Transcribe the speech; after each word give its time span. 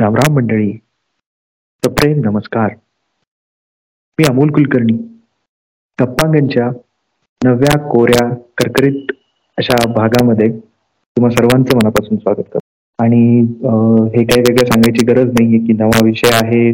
रामराम 0.00 0.34
मंडळी 0.34 0.72
सप्रेम 1.82 2.18
नमस्कार. 2.24 2.74
मी 4.18 4.24
अमोल 4.28 4.50
कुलकर्णी 4.54 4.92
गप्पांगणच्या 5.98 6.68
नव्या 7.40 7.78
कोऱ्या 7.88 8.28
करकरीत 8.58 9.12
अशा 9.58 9.76
भागामध्ये 9.92 10.48
तुम्हा 10.48 11.30
सर्वांचं 11.30 11.76
मनापासून 11.76 12.18
स्वागत 12.18 12.42
करतो. 12.52 12.58
आणि 12.98 13.40
हे 14.14 14.24
काही 14.24 14.40
वेगळं 14.40 14.70
सांगायची 14.70 15.06
गरज 15.06 15.32
नाहीये 15.40 15.58
की 15.66 15.72
नवा 15.82 16.04
विषय 16.04 16.36
आहे 16.42 16.72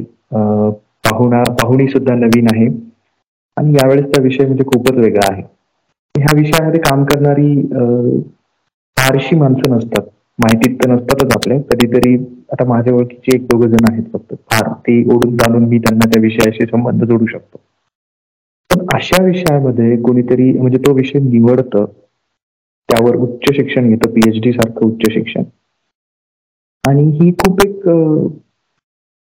पाहुणा 1.11 1.43
पाहुणी 1.63 1.89
सुद्धा 1.89 2.15
नवीन 2.15 2.55
आहे. 2.55 2.67
आणि 3.57 3.75
यावेळेसचा 3.75 4.23
विषय 4.23 4.47
म्हणजे 4.47 4.65
खूपच 4.75 4.99
वेगळा 4.99 5.33
आहे. 5.33 5.43
ह्या 6.15 6.37
विषयामध्ये 6.41 6.81
काम 6.81 7.05
करणारी 7.05 7.55
फारशी 8.97 9.37
माणसं 9.37 9.77
नसतात. 9.77 10.03
माहितीत 10.39 10.77
तर 10.77 10.91
नसतातच 10.91 11.33
आपल्या. 11.37 11.59
कधीतरी 11.71 12.15
आता 12.53 12.65
माझ्या 12.69 12.95
ओळखीचे 12.95 13.37
एक 13.37 13.45
दोघ 13.47 13.65
जण 13.65 13.91
आहेत 13.91 14.05
फक्त. 14.13 14.35
फार. 14.51 14.73
ते 14.87 15.03
ओढून 15.15 15.37
जाणून 15.37 15.65
मी 15.69 15.79
त्यांना 15.79 16.09
त्या 16.11 16.23
विषयाशी 16.23 16.67
संबंध 16.71 17.05
जोडू 17.05 17.27
शकतो. 17.27 17.61
पण 18.71 18.87
अशा 18.95 19.23
विषयामध्ये 19.25 19.97
कोणीतरी 20.03 20.51
म्हणजे 20.53 20.79
तो 20.87 20.93
विषय 20.95 21.19
निवडतं 21.19 21.85
त्यावर 22.89 23.17
उच्च 23.17 23.55
शिक्षण 23.57 23.89
घेतं 23.89 24.11
पीएचडी 24.11 24.53
सारखं 24.53 24.87
उच्च 24.87 25.13
शिक्षण. 25.13 25.43
आणि 26.85 27.03
ही 27.21 27.31
खूप 27.33 27.61
एक 27.67 27.89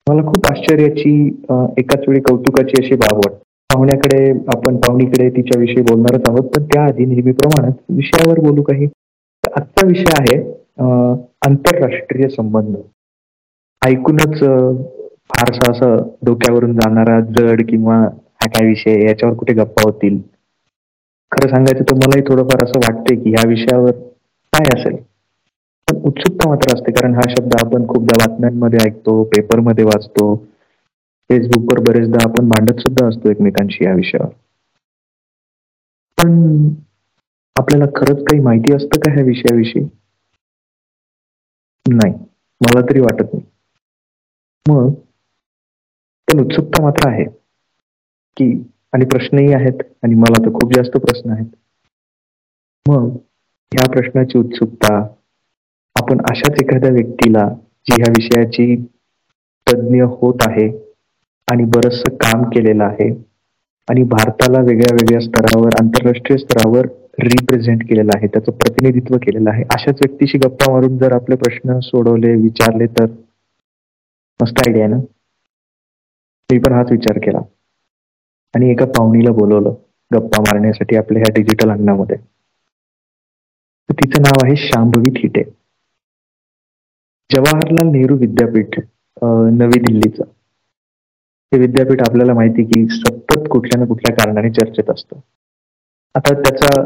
मला 0.07 0.23
खूप 0.27 0.47
आश्चर्याची 0.51 1.13
एकाच 1.79 2.05
वेळी 2.09 2.21
कौतुकाची 2.21 2.83
अशी 2.83 2.95
बाब 2.95 3.17
वाटते. 3.17 3.43
पाहुण्याकडे 3.71 4.31
आपण 4.55 4.77
पाहुणीकडे 4.77 5.29
तिच्याविषयी 5.31 5.83
बोलणारच 5.83 6.29
आहोत 6.29 6.49
पण 6.55 6.65
त्याआधी 6.65 7.05
नेहमीप्रमाणे 7.05 7.71
विषयावर 7.97 8.39
बोलू 8.41 8.63
काही. 8.63 8.87
आजचा 9.57 9.87
विषय 9.87 10.13
आहे 10.21 10.37
आंतरराष्ट्रीय 10.79 12.29
संबंध. 12.29 12.77
ऐकूनच 13.83 14.39
फारसा 15.29 15.71
असं 15.73 15.97
डोक्यावरून 16.25 16.75
जाणारा 16.75 17.21
जड 17.39 17.63
किंवा 17.69 17.97
हा 17.97 18.47
काय 18.49 18.67
विषय 18.67 19.05
याच्यावर 19.07 19.35
कुठे 19.35 19.53
गप्पा 19.55 19.83
होतील? 19.85 20.19
खरं 21.33 21.49
सांगायचं 21.49 21.85
तर 21.85 21.95
मलाही 21.97 22.23
थोडंफार 22.23 22.63
असं 22.65 22.79
वाटतंय 22.79 23.17
की 23.17 23.31
ह्या 23.31 23.49
विषयावर 23.49 23.91
काय 24.53 24.79
असेल? 24.79 24.97
पण 25.89 25.97
उत्सुकता 26.03 26.49
मात्र 26.49 26.75
असते 26.75 26.93
कारण 26.93 27.15
हा 27.15 27.29
शब्द 27.31 27.55
आपण 27.61 27.87
खूपदा 27.87 28.17
बातम्यांमध्ये 28.19 28.79
ऐकतो 28.87 29.23
पेपरमध्ये 29.27 29.85
वाचतो. 29.85 30.35
फेसबुकवर 31.31 31.81
बरेचदा 31.83 32.25
आपण 32.25 32.45
मांडत 32.47 32.81
सुद्धा 32.81 33.07
असतो 33.09 33.31
एकमेकांशी 33.31 33.85
या 33.85 33.95
विषयावर. 33.95 34.31
पण 36.19 36.69
आपल्याला 37.57 37.87
खरंच 37.97 38.23
काही 38.23 38.41
माहिती 38.41 38.75
असतं 38.75 39.01
का 39.01 39.13
ह्या 39.13 39.25
विषयाविषयी? 39.25 39.85
नाही. 41.93 42.13
मला 42.61 42.81
तरी 42.81 43.01
वाटत 43.01 43.35
नाही. 43.35 43.45
मग 44.67 44.93
पण 46.29 46.41
उत्सुकता 46.41 46.83
मात्र 46.83 47.09
आहे 47.09 47.25
की 48.37 48.51
आणि 48.95 49.05
प्रश्नही 49.05 49.53
आहेत 49.55 49.83
आणि 50.05 50.15
मला 50.15 50.45
तर 50.45 50.53
खूप 50.53 50.73
जास्त 50.75 50.97
प्रश्न 50.97 51.31
आहेत. 51.31 51.47
मग 52.87 53.09
ह्या 53.73 53.91
प्रश्नाची 53.93 54.39
उत्सुकता 54.39 54.95
आपण 55.97 56.21
अशाच 56.31 56.61
एखाद्या 56.63 56.91
व्यक्तीला 56.91 57.49
जी 57.87 57.95
ह्या 57.95 58.11
विषयाची 58.11 58.75
तज्ज्ञ 59.67 60.03
होत 60.03 60.47
आहे 60.49 60.69
आणि 61.49 61.65
बरचसं 61.67 62.17
काम 62.17 62.43
केलेलं 62.51 62.85
आहे 62.85 63.09
आणि 63.89 64.03
भारताला 64.03 64.61
वेगळ्या 64.61 64.95
वेगळ्या 64.95 65.21
स्तरावर 65.21 65.77
आंतरराष्ट्रीय 65.81 66.39
स्तरावर 66.39 66.87
रिप्रेझेंट 67.23 67.83
केलेलं 67.89 68.11
आहे 68.15 68.27
त्याचं 68.27 68.53
प्रतिनिधित्व 68.53 69.17
केलेलं 69.23 69.51
आहे. 69.51 69.63
अशाच 69.75 69.99
व्यक्तीशी 70.05 70.39
गप्पा 70.39 70.73
मारून 70.73 70.99
जर 70.99 71.13
आपले 71.13 71.37
प्रश्न 71.37 71.79
सोडवले 71.83 72.35
विचारले 72.43 72.87
तर 72.99 73.07
मस्त 74.41 74.61
आयडिया 74.67 74.87
ना? 74.89 74.97
मी 76.51 76.59
पण 76.59 76.73
हाच 76.73 76.91
विचार 76.91 77.19
केला. 77.25 77.39
आणि 78.55 78.71
एका 78.71 78.85
पाहुणीला 78.97 79.33
बोलवलं 79.33 79.75
गप्पा 80.11 80.41
मारण्यासाठी 80.41 80.97
आपल्या 80.97 81.23
ह्या 81.23 81.35
डिजिटल 81.35 81.71
अंगणामध्ये. 81.71 82.17
तिचं 83.89 84.23
नाव 84.23 84.45
आहे 84.45 84.57
शांभवी 84.57 85.11
थिटे. 85.13 85.43
जवाहरलाल 87.31 87.91
नेहरू 87.93 88.17
विद्यापीठ 88.19 88.79
नवी 89.53 89.81
दिल्लीचं. 89.81 90.25
हे 91.53 91.59
विद्यापीठ 91.59 92.01
आपल्याला 92.09 92.35
माहिती 92.35 92.65
की 92.65 92.87
सतत 92.91 93.49
कुठल्या 93.51 93.79
ना 93.81 93.87
कुठल्या 93.87 94.15
कारणाने 94.15 94.51
चर्चेत 94.51 94.91
असतं. 94.91 95.17
आता 96.19 96.35
त्याचा 96.35 96.83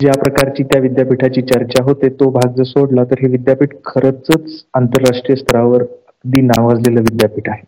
ज्या 0.00 0.12
प्रकारची 0.20 0.62
त्या 0.62 0.80
विद्यापीठाची 0.80 1.42
चर्चा 1.42 1.82
होते 1.84 2.08
तो 2.08 2.30
भाग 2.30 2.54
जर 2.56 2.62
सोडला 2.62 3.04
तर 3.04 3.18
हे 3.22 3.28
विद्यापीठ 3.28 3.74
खरंच 3.84 4.30
आंतरराष्ट्रीय 4.74 5.36
स्तरावर 5.36 5.82
अगदी 5.82 6.40
नावाजलेलं 6.40 7.00
विद्यापीठ 7.00 7.48
आहे. 7.48 7.62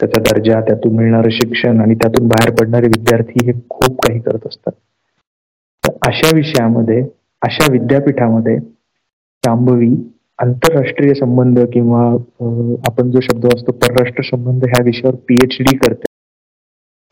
त्याचा 0.00 0.20
दर्जा 0.22 0.60
त्यातून 0.60 0.94
मिळणारं 0.96 1.30
शिक्षण 1.30 1.80
आणि 1.80 1.94
त्यातून 1.94 2.28
बाहेर 2.28 2.54
पडणारे 2.54 2.86
विद्यार्थी 2.86 3.46
हे 3.46 3.52
खूप 3.68 4.00
काही 4.06 4.20
करत 4.20 4.46
असतात. 4.46 4.72
तर 5.84 5.92
अशा 6.08 6.30
विषयामध्ये 6.36 7.00
अशा 7.42 7.72
विद्यापीठामध्ये 7.72 8.56
शांभवी 9.44 9.94
आंतरराष्ट्रीय 10.38 11.14
संबंध 11.14 11.58
किंवा 11.72 12.02
आपण 12.88 13.10
जो 13.10 13.20
शब्द 13.20 13.46
असतो 13.46 13.72
परराष्ट्र 13.72 14.22
संबंध 14.22 14.64
ह्या 14.64 14.82
विषयावर 14.84 15.16
पीएच 15.28 15.56
डी 15.60 15.76
करते. 15.76 16.04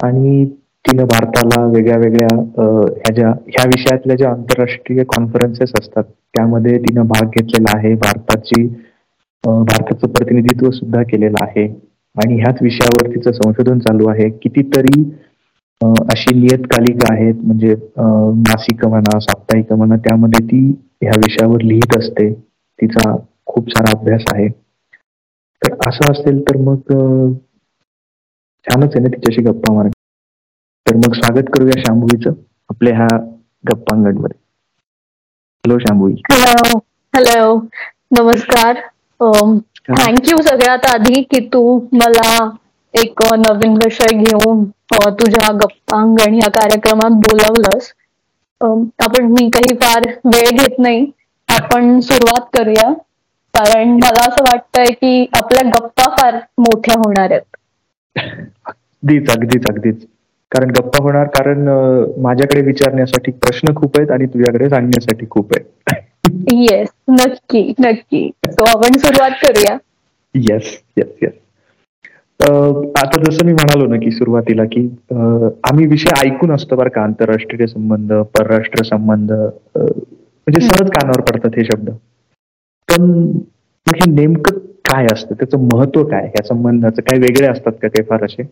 आणि 0.00 0.44
तिनं 0.84 1.04
भारताला 1.06 1.64
वेगळ्या 1.66 1.96
वेगळ्या 1.98 2.28
ह्या 2.58 3.12
ज्या 3.14 3.28
ह्या 3.48 3.64
विषयातल्या 3.66 4.16
ज्या 4.16 4.30
आंतरराष्ट्रीय 4.30 5.02
कॉन्फरन्सेस 5.08 5.72
असतात 5.80 6.04
त्यामध्ये 6.04 6.76
तिनं 6.78 7.06
भाग 7.06 7.28
घेतलेला 7.28 7.76
आहे. 7.76 7.94
भारताची 7.94 8.66
भारताचं 9.44 10.06
प्रतिनिधित्व 10.08 10.70
सुद्धा 10.70 11.02
केलेलं 11.10 11.42
आहे. 11.42 11.66
आणि 12.16 12.34
ह्याच 12.40 12.58
विषयावर 12.62 13.14
तिचं 13.14 13.32
संशोधन 13.32 13.78
चालू 13.78 14.08
आहे. 14.08 14.28
कितीतरी 14.42 15.02
अशी 16.12 16.34
नियतकालिका 16.40 17.12
आहेत. 17.12 17.34
म्हणजे 17.44 17.74
मासिक 18.48 18.84
म्हणा 18.86 19.18
साप्ताहिक 19.20 19.72
म्हणा 19.72 19.96
त्यामध्ये 20.04 20.44
ती 20.46 20.60
ह्या 21.02 21.12
विषयावर 21.24 21.62
लिहित 21.62 21.96
असते. 21.98 22.32
तिचा 22.78 23.14
खूप 23.46 23.68
सारा 23.70 23.98
अभ्यास 23.98 24.24
आहे. 24.34 24.48
तर 25.62 25.74
असं 25.88 26.10
असेल 26.12 26.40
तर 26.48 26.56
मग 26.62 26.80
छानच 28.66 28.94
आहे 28.94 29.00
ना 29.00 29.08
तिच्याशी 29.14 29.42
गप्पा 29.42 29.72
मार 29.74 29.88
तर 30.86 30.96
मग 30.96 31.14
स्वागत 31.14 31.48
करूया 31.52 31.80
शांभवीचं 31.80 32.32
आपल्या 32.70 32.94
ह्या 32.96 33.16
गप्पांगणमध्ये. 33.64 34.38
हॅलो 35.64 35.78
शांभवी 35.78 36.14
हॅलो 36.30 36.78
हॅलो 37.14 37.54
नमस्कार. 38.10 38.80
थँक्यू 39.90 40.36
सगळ्यात 40.42 40.86
आधी 40.86 41.22
की 41.22 41.40
तू 41.46 41.62
मला 41.92 42.50
एक 42.94 43.22
नवीन 43.38 43.72
विषय 43.76 44.16
घेऊन 44.16 44.64
तुझ्या 45.18 45.50
गप्पांगण 45.54 46.34
या 46.34 46.50
कार्यक्रमात 46.50 47.16
बोलवलंस. 47.20 47.92
आपण 48.60 49.24
मी 49.28 49.48
काही 49.48 49.74
फार 49.76 50.08
वेळ 50.24 50.50
घेत 50.50 50.78
नाही. 50.78 51.04
आपण 51.48 51.98
सुरुवात 52.00 52.46
करूया. 52.56 52.92
कारण 53.54 53.92
मला 53.94 54.22
असं 54.22 54.44
वाटतंय 54.44 54.90
की 54.92 55.26
आपल्या 55.32 55.62
गप्पा 55.70 56.08
फार 56.16 56.36
मोठ्या 56.58 56.94
होणार 56.98 57.30
आहेत. 57.30 57.56
अगदीच 58.66 59.30
अगदीच 59.30 59.66
अगदीच. 59.68 60.04
कारण 60.54 60.70
गप्पा 60.70 61.02
होणार 61.02 61.26
कारण 61.34 61.68
माझ्याकडे 62.22 62.60
विचारण्यासाठी 62.62 63.30
प्रश्न 63.36 63.74
खूप 63.76 63.98
आहेत 63.98 64.10
आणि 64.10 64.26
तुझ्याकडे 64.26 64.68
सांगण्यासाठी 64.68 65.26
खूप 65.30 65.52
आहेत. 65.52 65.94
येस 66.52 66.88
नक्की 67.10 67.72
नक्की. 67.80 68.28
तो 68.48 68.64
आपण 68.68 68.98
सुरुवात 68.98 69.30
करूया. 69.42 69.76
येस 70.34 70.76
येस 70.96 71.08
येस 71.22 71.32
आता 72.96 73.20
जसं 73.22 73.46
मी 73.46 73.52
म्हणालो 73.52 73.86
ना 73.88 73.96
की 73.96 74.10
सुरुवातीला 74.10 74.64
की 74.72 74.80
आम्ही 75.64 75.86
विषय 75.86 76.20
ऐकून 76.24 76.50
असतो 76.52 76.76
बरं 76.76 76.88
का 76.90 77.02
आंतरराष्ट्रीय 77.02 77.66
संबंध 77.66 78.12
परराष्ट्र 78.34 78.82
संबंध 78.84 79.32
म्हणजे 79.32 80.60
सहज 80.60 80.90
कानावर 80.90 81.20
पडतात 81.22 81.58
हे 81.58 81.64
शब्द. 81.64 81.90
पण 82.88 83.10
हे 83.86 84.10
नेमकं 84.10 84.58
काय 84.84 85.06
असतं? 85.12 85.34
त्याचं 85.34 85.68
महत्त्व 85.72 86.04
काय? 86.04 86.26
या 86.28 86.44
संबंधाचं 86.46 87.02
काय 87.02 87.18
वेगळे 87.18 87.46
असतात 87.48 87.72
का 87.82 87.88
काही 87.88 88.04
फार 88.08 88.24
असे? 88.24 88.42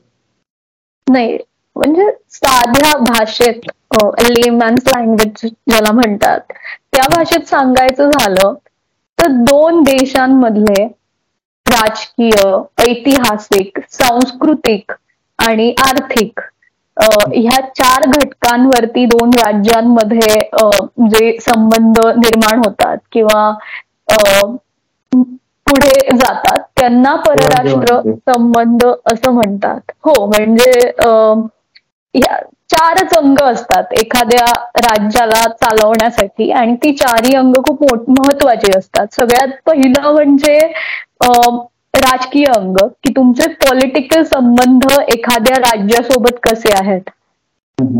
नाही 1.06 1.36
म्हणजे 1.76 2.10
साध्या 2.30 2.96
भाषेत 3.00 3.66
लेमॅन्स 4.22 4.88
लँग्वेज 4.88 5.46
ज्याला 5.46 5.92
म्हणतात 5.92 6.52
त्या 6.92 7.06
भाषेत 7.08 7.48
सांगायचं 7.48 8.10
झालं 8.10 8.54
तर 9.18 9.26
दोन 9.44 9.82
देशांमधले 9.84 10.84
राजकीय 11.66 12.42
ऐतिहासिक 12.82 13.78
सांस्कृतिक 13.90 14.92
आणि 15.38 15.72
आर्थिक 15.80 16.40
ह्या 16.96 17.60
चार 17.68 18.04
घटकांवरती 18.08 19.04
दोन 19.08 19.30
राज्यांमध्ये 19.36 20.38
जे 21.08 21.36
संबंध 21.42 21.98
निर्माण 22.16 22.58
होतात 22.58 22.96
किंवा 23.12 23.50
पुढे 25.66 26.16
जातात 26.16 26.60
त्यांना 26.76 27.14
परराष्ट्र 27.18 28.00
संबंध 28.26 28.84
असं 29.06 29.32
म्हणतात. 29.32 29.80
हो 29.98 30.26
म्हणजे 30.26 30.70
चारच 32.14 33.14
अंग 33.14 33.38
असतात. 33.42 33.92
एखाद्या 33.92 34.44
राज्याला 34.78 35.42
चालवण्यासाठी. 35.54 36.50
आणि 36.52 36.74
ती 36.84 36.92
चारही 36.96 37.36
अंग 37.36 37.54
खूप 37.68 37.84
महत्वाची 38.10 38.70
असतात. 38.78 39.06
सगळ्यात 39.12 39.56
पहिलं 39.66 40.12
म्हणजे 40.12 40.58
राजकीय 41.96 42.44
अंग. 42.48 42.76
की 42.96 43.12
तुमचे 43.16 43.48
पॉलिटिकल 43.60 44.22
संबंध 44.24 44.90
एखाद्या 45.08 45.56
राज्यासोबत 45.60 46.38
कसे 46.42 46.72
आहेत? 46.74 47.10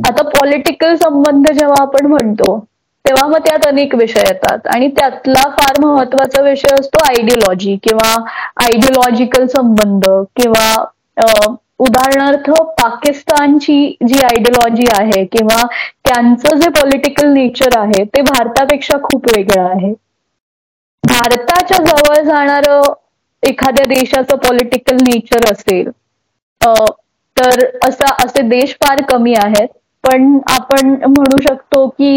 आता 0.06 0.22
पॉलिटिकल 0.28 0.94
संबंध 0.96 1.48
जेव्हा 1.50 1.82
आपण 1.82 2.06
म्हणतो 2.06 2.58
तेव्हा 3.04 3.26
मग 3.28 3.38
त्यात 3.44 3.66
अनेक 3.66 3.94
विषय 3.94 4.22
येतात. 4.26 4.66
आणि 4.66 4.88
त्यातला 4.90 5.42
फार 5.52 5.80
महत्त्वाचा 5.80 6.42
विषय 6.42 6.74
असतो 6.74 7.04
आयडिओलॉजी 7.04 7.76
किंवा 7.82 8.12
आयडिओलॉजिकल 8.56 9.46
संबंध 9.48 10.04
किंवा 10.36 10.84
उदाहरणार्थ 11.82 12.50
पाकिस्तानची 12.78 13.76
जी 14.02 14.18
आयडिओलॉजी 14.24 14.84
आहे 14.94 15.24
किंवा 15.26 15.62
त्यांचं 16.04 16.58
जे 16.58 16.68
पॉलिटिकल 16.72 17.32
नेचर 17.32 17.78
आहे 17.78 18.04
ते 18.06 18.20
भारतापेक्षा 18.22 18.98
खूप 19.02 19.26
वेगळं 19.28 19.68
आहे. 19.68 19.92
भारताच्या 21.04 21.76
जवळ 21.78 22.22
जाणार 22.24 22.68
एखाद्या 23.42 23.84
देशाचं 23.88 24.36
पॉलिटिकल 24.38 24.96
नेचर 25.02 25.50
असेल 25.50 25.90
तर 27.36 27.64
असा 27.86 28.12
असे 28.24 28.42
देश 28.48 28.74
फार 28.76 29.02
कमी 29.08 29.34
आहेत. 29.36 29.68
पण 30.04 30.38
आपण 30.50 30.88
म्हणू 30.98 31.40
शकतो 31.42 31.86
की 31.88 32.12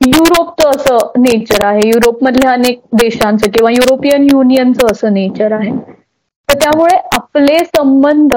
युरोपचं 0.00 0.68
असं 0.70 1.20
नेचर 1.22 1.64
आहे. 1.64 1.80
युरोपमधल्या 1.86 2.52
अनेक 2.52 2.80
देशांचं 2.94 3.46
किंवा 3.48 3.70
युरोपियन 3.72 4.26
युनियनचं 4.32 4.92
असं 4.92 5.12
नेचर 5.14 5.52
आहे. 5.52 5.70
तर 6.48 6.58
त्यामुळे 6.58 6.96
आपले 7.14 7.58
संबंध 7.66 8.34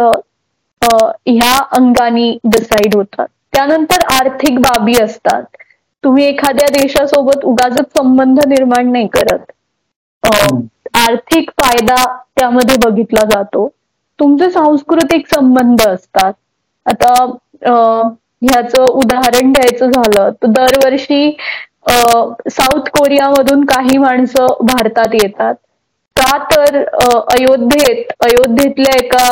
ह्या 0.81 1.58
अंगाने 1.72 2.31
डिसाईड 2.46 2.96
होतात. 2.96 3.28
त्यानंतर 3.54 4.06
आर्थिक 4.13 4.60
बाबी 4.62 4.94
असतात. 4.98 5.44
तुम्ही 6.04 6.24
एखाद्या 6.25 6.68
देशासोबत 6.72 7.46
उगाच 7.46 7.78
संबंध 7.90 8.40
निर्माण 8.48 8.92
नाही 8.92 9.08
करत. 9.13 9.52
आर्थिक 10.98 11.50
फायदा 11.56 11.96
त्यामध्ये 12.36 12.75
बघितला 12.84 13.24
जातो. 13.30 13.68
तुमचे 14.19 14.50
सांस्कृतिक 14.52 15.28
संबंध 15.28 15.81
असतात. 15.84 16.34
आता 16.86 17.13
ह्याचं 18.44 18.86
उदाहरण 18.94 19.52
द्यायचं 19.52 19.92
झालं 19.92 20.30
तर 20.34 20.48
दरवर्षी 20.50 21.31
साऊथ 22.50 22.90
कोरियामधून 22.92 23.66
काही 23.66 23.98
माणसं 23.98 24.48
भारतात 24.63 25.13
येतात. 25.16 25.56
का 26.16 26.38
तर 26.46 26.78
अयोध्येत 27.31 28.12
अयोध्येतल्या 28.19 28.96
एका 28.98 29.25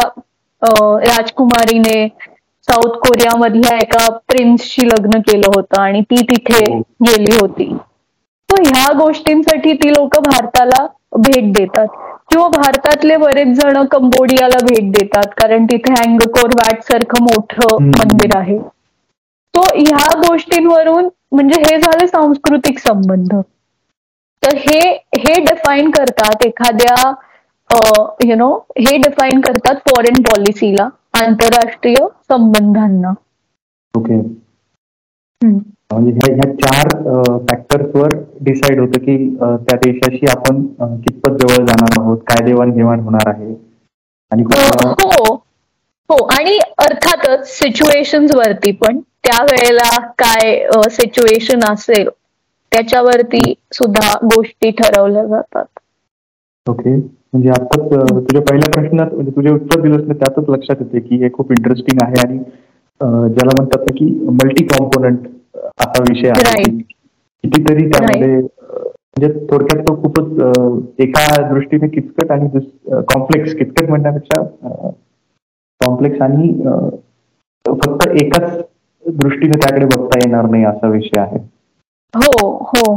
राजकुमारीने 1.05 2.07
साऊथ 2.67 2.97
कोरियामधल्या 2.99 3.75
एका 3.77 4.07
प्रिन्सशी 4.27 4.85
लग्न 4.87 5.19
केलं 5.19 5.47
होतं 5.55 5.81
आणि 5.81 6.01
ती 6.01 6.21
तिथे 6.23 6.63
हो. 6.73 6.79
गेली 7.05 7.35
होती. 7.41 7.73
तर 8.49 8.61
ह्या 8.65 8.91
गोष्टींसाठी 8.97 9.73
ती 9.73 9.89
लोक 9.89 10.17
भारताला 10.19 10.85
भेट 11.17 11.51
देतात. 11.53 11.87
किंवा 12.31 12.47
भारतातले 12.47 13.15
बरेच 13.17 13.47
जण 13.59 13.83
कंबोडियाला 13.91 14.57
भेट 14.65 14.91
देतात 14.91 15.33
कारण 15.37 15.65
तिथे 15.65 15.93
अँगकोर 16.01 16.49
वॅट 16.55 16.81
सारखं 16.83 17.23
मोठं 17.23 17.83
मंदिर 17.85 18.37
आहे. 18.37 18.57
तो 19.53 19.61
ह्या 19.75 20.13
गोष्टींवरून 20.19 21.07
म्हणजे 21.31 21.61
हे 21.61 21.77
झाले 21.77 22.07
सांस्कृतिक 22.07 22.79
संबंध. 22.79 23.33
तर 24.43 24.55
हे 24.57 24.79
हे 25.17 25.33
डिफाईन 25.45 25.89
करतात 25.91 26.45
एखाद्या 26.45 27.11
यु 28.25 28.35
नो 28.35 28.49
हे 28.79 28.97
डिफाईन 28.97 29.41
करतात 29.41 29.75
फॉरेन 29.87 30.21
पॉलिसीला 30.23 30.87
आंतरराष्ट्रीय 31.17 31.95
संबंधांना. 32.29 33.11
ओके 33.93 34.17
म्हणजे 35.41 36.33
ह्या 36.33 36.51
चार 36.55 36.87
फॅक्टर्सवर 37.49 38.13
डिसाइड 38.43 38.79
होतं 38.79 38.99
की 38.99 39.17
त्या 39.39 39.77
देशाशी 39.83 40.25
आपण 40.31 40.61
कितपत 41.01 41.37
जवळ 41.41 41.65
जाणार 41.65 41.99
आहोत 41.99 42.17
काय 42.27 42.45
देवाणघेवाण 42.45 42.99
होणार 42.99 43.29
आहे? 43.29 43.53
आणि 44.31 44.43
हो. 44.43 45.33
हो. 46.09 46.25
आणि 46.33 46.57
अर्थातच 46.79 47.47
सिच्युएशन 47.57 48.25
वरती 48.35 48.71
पण 48.81 48.99
त्यावेळेला 49.23 49.89
काय 50.19 50.67
सिच्युएशन 50.91 51.63
असेल 51.71 52.07
त्याच्यावरती 52.71 53.41
सुद्धा 53.73 54.13
गोष्टी 54.25 54.69
ठरवल्या 54.71 55.25
जातात. 55.25 55.65
ओके 56.67 56.95
म्हणजे 56.95 57.49
आताच 57.49 57.89
तुझ्या 57.89 58.41
पहिल्या 58.41 58.69
प्रश्नात 58.71 59.13
म्हणजे 59.13 59.31
तुझे 59.35 59.49
उत्तर 59.49 59.81
दिलंस 59.81 60.07
ना 60.07 60.13
त्यातच 60.13 60.49
लक्षात 60.49 60.75
येते 60.81 60.99
की 60.99 61.23
हे 61.23 61.29
खूप 61.33 61.51
इंटरेस्टिंग 61.51 62.03
आहे 62.03 62.19
आणि 62.27 62.37
ज्याला 63.33 63.51
म्हणतात 63.55 63.85
की 63.97 64.05
मल्टी 64.31 64.65
कॉम्पोनंट 64.67 65.27
असा 65.79 66.01
विषय 66.09 66.29
आहे. 66.29 66.63
कितीतरी 67.43 67.85
त्यामध्ये 67.89 68.35
म्हणजे 68.37 69.45
थोडक्यात 69.49 69.83
तो 69.83 69.95
खूपच 70.01 70.99
एका 70.99 71.25
दृष्टीने 71.51 71.87
किचकट 71.89 72.31
आणि 72.31 72.59
कॉम्प्लेक्स 73.09 73.53
किचकट 73.55 73.89
म्हणण्यापेक्षा 73.89 74.41
कॉम्प्लेक्स 75.81 76.21
आणि 76.21 76.51
फक्त 77.65 78.07
एकाच 78.21 78.57
दृष्टीने 79.05 79.57
त्याकडे 79.57 79.85
बघता 79.85 80.17
येणार 80.23 80.49
नाही 80.49 80.63
असा 80.65 80.87
विषय 80.87 81.19
आहे. 81.19 81.37
हो 82.13 82.49
हो. 82.67 82.93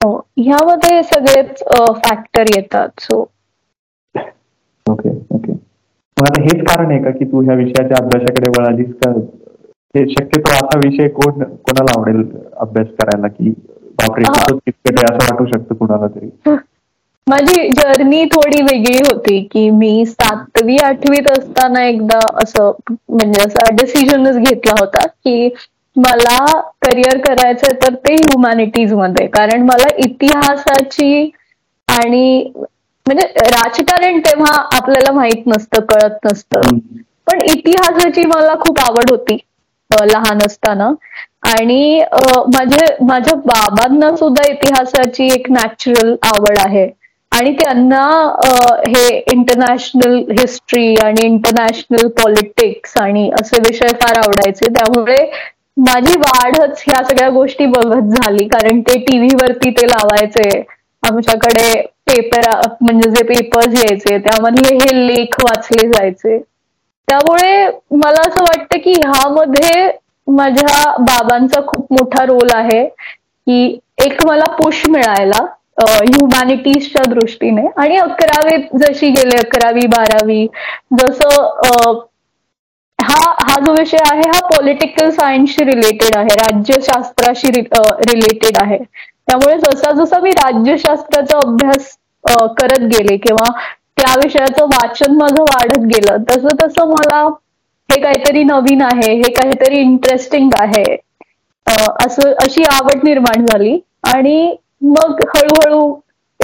हो 0.00 0.16
ह्यामध्ये 0.38 1.02
सगळेच 1.04 1.62
फॅक्टर 1.98 2.46
येतात 2.54 3.00
सो 3.00 3.20
ओके 4.86 5.08
ओके 5.30 5.52
मग 5.52 6.24
आता 6.24 6.42
हेच 6.42 6.60
कारण 6.66 6.90
आहे 6.90 7.02
का 7.02 7.10
की 7.10 7.24
तू 7.24 7.40
ह्या 7.42 7.54
विषयाच्या 7.56 7.96
अभ्यासाकडे 7.98 8.50
वळालीस 8.50 8.92
का? 8.96 9.10
हे 9.94 10.04
शक्यतो 10.08 10.52
असा 10.54 10.78
विषय 10.78 11.08
कोण 11.10 11.42
कोणाला 11.42 11.98
आवडेल 11.98 12.22
अभ्यास 12.58 12.86
करायला 12.98 13.28
की 13.28 13.50
बापरे 13.98 14.24
असं 14.30 14.54
वाटू 15.24 15.46
शकतं 15.46 15.74
कुणाला 15.74 16.06
तरी? 16.08 16.28
माझी 17.26 17.68
जर्नी 17.70 18.24
थोडी 18.32 18.62
वेगळी 18.62 18.98
होती 19.00 19.40
की 19.52 19.68
मी 19.72 20.04
सातवी 20.06 20.76
आठवीत 20.84 21.28
असताना 21.30 21.84
एकदा 21.84 22.18
असं 22.42 22.70
म्हणजे 22.88 23.42
असा 23.42 23.70
डिसिजनच 23.74 24.36
घेतला 24.38 24.72
होता 24.80 25.06
की 25.06 25.48
मला 25.96 26.38
करिअर 26.82 27.18
करायचं 27.26 27.74
तर 27.82 27.94
ते 28.06 28.14
ह्युमॅनिटीजमध्ये. 28.14 29.26
कारण 29.28 29.62
मला 29.62 29.88
इतिहासाची 30.04 31.30
आणि 31.88 32.50
म्हणजे 33.06 33.26
राजकारण 33.50 34.18
तेव्हा 34.20 34.54
आपल्याला 34.76 35.12
माहीत 35.12 35.46
नसतं 35.46 35.80
कळत 35.88 36.24
नसतं. 36.24 36.78
पण 37.26 37.40
इतिहासाची 37.46 38.24
मला 38.26 38.54
खूप 38.60 38.80
आवड 38.80 39.10
होती 39.10 39.38
लहान 39.90 40.38
असताना. 40.46 40.90
आणि 41.48 42.02
माझे 42.54 42.86
माझ्या 43.04 43.34
बाबांना 43.38 44.14
सुद्धा 44.16 44.50
इतिहासाची 44.50 45.24
एक 45.32 45.50
नॅचरल 45.50 46.14
आवड 46.26 46.58
आहे. 46.58 46.88
आणि 47.32 47.52
त्यांना 47.58 48.02
हे 48.88 49.08
इंटरनॅशनल 49.32 50.16
हिस्ट्री 50.38 50.94
आणि 51.04 51.26
इंटरनॅशनल 51.26 52.08
पॉलिटिक्स 52.18 52.96
आणि 52.98 53.28
असे 53.40 53.60
विषय 53.60 53.88
फार 54.02 54.18
आवडायचे. 54.18 54.68
त्यामुळे 54.74 55.16
माझी 55.76 56.12
वाढच 56.18 56.82
ह्या 56.86 57.02
सगळ्या 57.04 57.28
गोष्टी 57.30 57.66
बघत 57.66 58.10
झाली 58.16 58.46
कारण 58.48 58.80
ते 58.88 58.98
टीव्ही 59.00 59.28
वरती 59.34 59.70
ते 59.72 59.86
लावायचे. 59.86 60.48
आमच्याकडे 61.02 61.72
पेपर 62.06 62.48
म्हणजे 62.80 63.10
जे 63.10 63.22
पेपर्स 63.24 63.74
यायचे 63.76 64.18
त्यामधले 64.18 64.74
हे 64.76 65.06
लेख 65.06 65.34
वाचले 65.44 65.86
जायचे. 65.88 66.38
त्यामुळे 67.08 67.66
मला 67.94 68.20
असं 68.28 68.42
वाटतं 68.42 68.78
की 68.84 68.92
ह्यामध्ये 69.04 69.88
माझ्या 70.28 70.90
बाबांचा 71.00 71.60
खूप 71.66 71.92
मोठा 71.92 72.24
रोल 72.26 72.50
आहे 72.54 72.84
की 72.86 73.78
एक 74.04 74.24
मला 74.26 74.44
पुश 74.56 74.82
मिळायला 74.90 75.44
ह्युमॅनिटीजच्या 75.80 77.02
दृष्टीने. 77.12 77.66
आणि 77.76 77.96
अकरावीत 77.98 78.76
जशी 78.78 79.08
गेले 79.10 79.36
अकरावी 79.38 79.86
बारावी 79.88 80.46
जसं 80.94 81.98
हा 83.04 83.16
हा 83.40 83.58
जो 83.60 83.72
विषय 83.74 83.98
आहे 84.04 84.28
हा 84.28 84.40
पॉलिटिकल 84.48 85.10
सायन्सशी 85.12 85.64
रिलेटेड 85.64 86.16
आहे 86.16 86.34
राज्यशास्त्राशी 86.36 87.50
रिलेटेड 87.50 88.56
आहे. 88.62 88.78
त्यामुळे 89.28 89.56
जसा 89.58 89.90
जसा 89.94 90.18
मी 90.20 90.30
राज्यशास्त्राचा 90.32 91.38
अभ्यास 91.38 91.96
करत 92.58 92.82
गेले 92.90 93.16
किंवा 93.18 93.50
त्या 93.98 94.14
विषयाचं 94.16 94.66
वाचन 94.66 95.14
माझं 95.16 95.42
वाढत 95.44 95.84
गेलं 95.86 96.22
तसं 96.30 96.56
तसं 96.62 96.88
मला 96.88 97.22
हे 97.88 98.00
काहीतरी 98.00 98.42
नवीन 98.44 98.82
आहे 98.82 99.12
हे 99.14 99.30
काहीतरी 99.32 99.78
इंटरेस्टिंग 99.80 100.50
आहे 100.58 100.84
असं 101.66 102.32
अशी 102.38 102.62
आवड 102.70 103.04
निर्माण 103.04 103.44
झाली. 103.46 103.78
आणि 104.06 104.56
मग 104.84 105.20
हळूहळू 105.28 105.80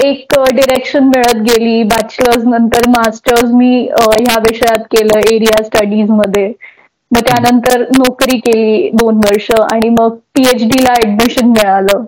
एक 0.03 0.33
डिरेक्शन 0.53 1.03
मिळत 1.07 1.41
गेली. 1.43 1.81
बॅचलर्स 1.83 2.43
नंतर 2.45 2.87
मास्टर्स 2.89 3.51
मी 3.53 3.71
ह्या 3.91 4.39
विषयात 4.41 4.83
केलं 4.91 5.19
एरिया 5.33 5.63
स्टडीजमध्ये. 5.63 6.51
मग 7.11 7.21
त्यानंतर 7.21 7.81
नोकरी 7.97 8.37
केली 8.39 8.89
दोन 8.93 9.15
वर्ष 9.25 9.49
आणि 9.63 9.89
मग 9.91 10.15
पीएचडी 10.35 10.83
ला 10.83 10.93
ऍडमिशन 11.03 11.47
मिळालं. 11.49 12.03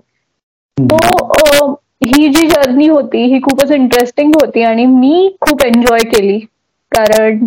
तो 0.78 1.72
ही 2.06 2.28
जी 2.34 2.48
जर्नी 2.48 2.88
होती 2.88 3.24
ही 3.34 3.40
खूपच 3.42 3.72
इंटरेस्टिंग 3.72 4.32
होती 4.36 4.62
आणि 4.64 4.86
मी 4.86 5.36
खूप 5.42 5.64
एन्जॉय 5.66 6.04
केली. 6.14 6.40
कारण 6.92 7.38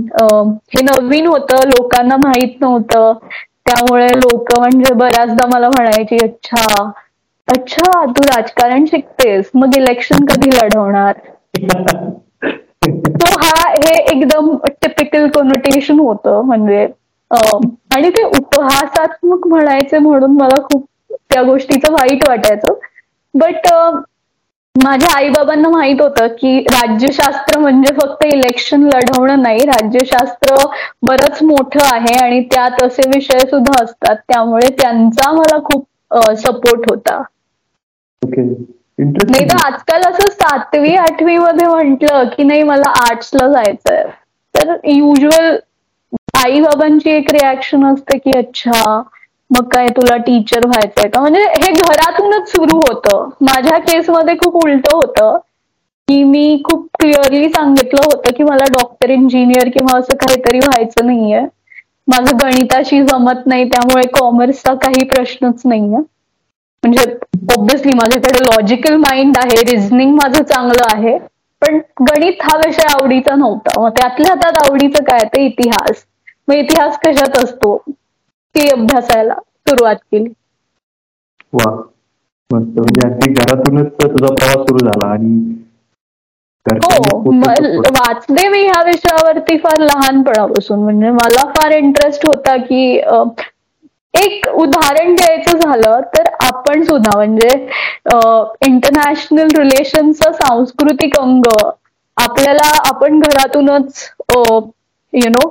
हे 0.70 0.82
नवीन 0.84 1.26
होतं 1.26 1.66
लोकांना 1.68 2.16
माहीत 2.24 2.60
नव्हतं. 2.60 3.12
त्यामुळे 3.66 4.06
लोक 4.16 4.52
म्हणजे 4.58 4.94
बऱ्याचदा 4.94 5.46
मला 5.54 5.68
म्हणायची 5.68 6.16
अच्छा 6.24 6.90
अच्छा 7.48 8.04
तू 8.06 8.22
राजकारण 8.24 8.84
शिकतेस. 8.86 9.50
मग 9.54 9.76
इलेक्शन 9.76 10.24
कधी 10.26 10.50
लढवणार? 10.50 11.14
तो 13.20 13.30
हा 13.40 13.68
हे 13.68 13.94
एकदम 14.12 14.56
टिपिकल 14.82 15.28
कोनोटेशन 15.36 15.98
होतं. 16.00 16.40
म्हणजे 16.46 16.86
आणि 17.94 18.08
ते 18.16 18.22
उपहासात्मक 18.24 19.46
म्हणायचे 19.48 19.98
म्हणून 19.98 20.36
मला 20.36 20.60
खूप 20.62 20.84
त्या 21.32 21.42
गोष्टीचं 21.42 21.92
वाईट 21.92 22.28
वाटायचं. 22.28 22.74
बट 23.34 23.66
माझ्या 24.74 25.08
आई 25.16 25.28
बाबांना 25.30 25.68
माहीत 25.68 26.00
होतं 26.00 26.26
की 26.40 26.58
राज्यशास्त्र 26.72 27.58
म्हणजे 27.60 27.92
फक्त 27.94 28.24
इलेक्शन 28.26 28.82
लढवणं 28.84 29.42
नाही. 29.42 29.58
राज्यशास्त्र 29.66 30.56
बरंच 31.06 31.42
मोठं 31.42 31.84
आहे 31.92 32.16
आणि 32.24 32.40
त्यात 32.52 32.82
असे 32.84 33.08
विषय 33.14 33.46
सुद्धा 33.50 33.82
असतात. 33.84 34.16
त्यामुळे 34.28 34.68
त्यांचा 34.82 35.30
मला 35.32 35.58
खूप 35.64 35.86
सपोर्ट 36.38 36.90
होता. 36.90 37.22
नाही 38.23 39.44
तर 39.49 39.56
आजकाल 39.66 40.02
असं 40.08 40.28
सातवी 40.30 40.94
आठवी 40.96 41.37
मध्ये 41.38 41.66
म्हंटल 41.66 42.28
की 42.37 42.42
नाही 42.42 42.62
मला 42.62 42.90
आर्ट्सला 43.00 43.49
जायचंय. 43.52 44.02
तर 44.54 44.76
युजल 44.85 45.56
आई 46.44 46.61
बाबांची 46.61 47.11
एक 47.11 47.30
रिॲक्शन 47.32 47.85
असते 47.87 48.18
की 48.18 48.38
अच्छा 48.38 49.02
मग 49.50 49.68
काय 49.68 49.88
तुला 49.88 50.16
टीचर 50.16 50.66
व्हायचंय 50.66 51.08
का? 51.08 51.20
म्हणजे 51.20 51.40
हे 51.40 51.73
घरातूनच 51.73 52.49
सुरू 52.50 52.76
होतं. 52.76 53.28
माझ्या 53.40 53.78
केसमध्ये 53.78 54.35
खूप 54.37 54.64
उलट 54.64 54.92
होतं 54.92 55.37
की 56.08 56.23
मी 56.25 56.62
खूप 56.64 56.87
क्लिअरली 57.00 57.49
सांगितलं 57.49 58.02
होतं 58.04 58.32
की 58.37 58.44
मला 58.44 58.64
डॉक्टर 58.73 59.11
इंजिनियर 59.11 59.68
किंवा 59.68 59.99
असं 59.99 60.16
काहीतरी 60.16 60.58
व्हायचं 60.58 61.06
नाहीये. 61.06 61.40
माझं 62.08 62.37
गणिताशी 62.37 63.02
जमत 63.02 63.46
नाही 63.46 63.64
त्यामुळे 63.64 64.06
कॉमर्सचा 64.20 64.75
काही 64.75 65.04
प्रश्नच 65.08 65.62
नाहीये. 65.64 66.02
म्हणजे 66.87 67.11
ऑब्विसली 67.50 67.93
माझ्याकडे 67.95 68.43
लॉजिकल 68.45 68.97
माइंड 68.99 69.37
आहे 69.38 69.62
रिझनिंग 69.66 70.14
माझं 70.14 70.43
चांगलं 70.45 70.83
आहे 70.87 71.16
पण 71.62 71.78
गणित 72.02 72.43
हा 72.43 72.57
विषय 72.59 72.87
आवडीचा 72.90 73.35
नव्हता. 73.37 73.81
मग 73.81 73.90
त्यातल्या 73.93 74.35
त्यात 74.37 74.62
आवडीचं 74.62 75.05
काय 75.05 75.25
ते 75.26 75.45
इतिहास. 75.47 76.05
मग 76.49 76.55
इतिहास 76.55 76.99
कशात 77.00 77.38
असतो? 77.38 77.76
ती 78.55 78.69
अभ्यासायला 78.71 79.35
सुरुवात 79.35 79.97
केली. 80.02 80.28
वा. 81.52 81.71
मस्त. 82.50 82.78
म्हणजे 82.78 83.07
अगदी 83.07 83.33
घरातूनच 83.35 83.93
तुझा 83.95 84.35
प्रवास 84.35 84.66
सुरू 84.66 84.78
झाला 84.81 85.07
आणि 85.09 85.35
हो 86.66 87.31
वाचले 87.90 88.47
मी 88.49 88.61
ह्या 88.61 88.83
विषयावरती 88.85 89.57
फार 89.59 89.81
लहानपणापासून. 89.81 90.78
म्हणजे 90.78 91.11
मला 91.12 91.45
फार 91.52 91.73
इंटरेस्ट 91.73 92.26
होता 92.28 92.57
की 92.59 92.81
एक 94.16 94.46
उदाहरण 94.54 95.14
द्यायचं 95.14 95.58
झालं 95.61 96.00
तर 96.14 96.28
आपण 96.46 96.82
सुद्धा 96.85 97.16
म्हणजे 97.16 97.49
इंटरनॅशनल 98.66 99.49
रिलेशनचा 99.58 100.32
सांस्कृतिक 100.35 101.18
अंग 101.20 101.49
आपल्याला 102.16 102.70
आपण 102.88 103.18
घरातूनच 103.20 104.08
यु 105.12 105.28
नो 105.30 105.50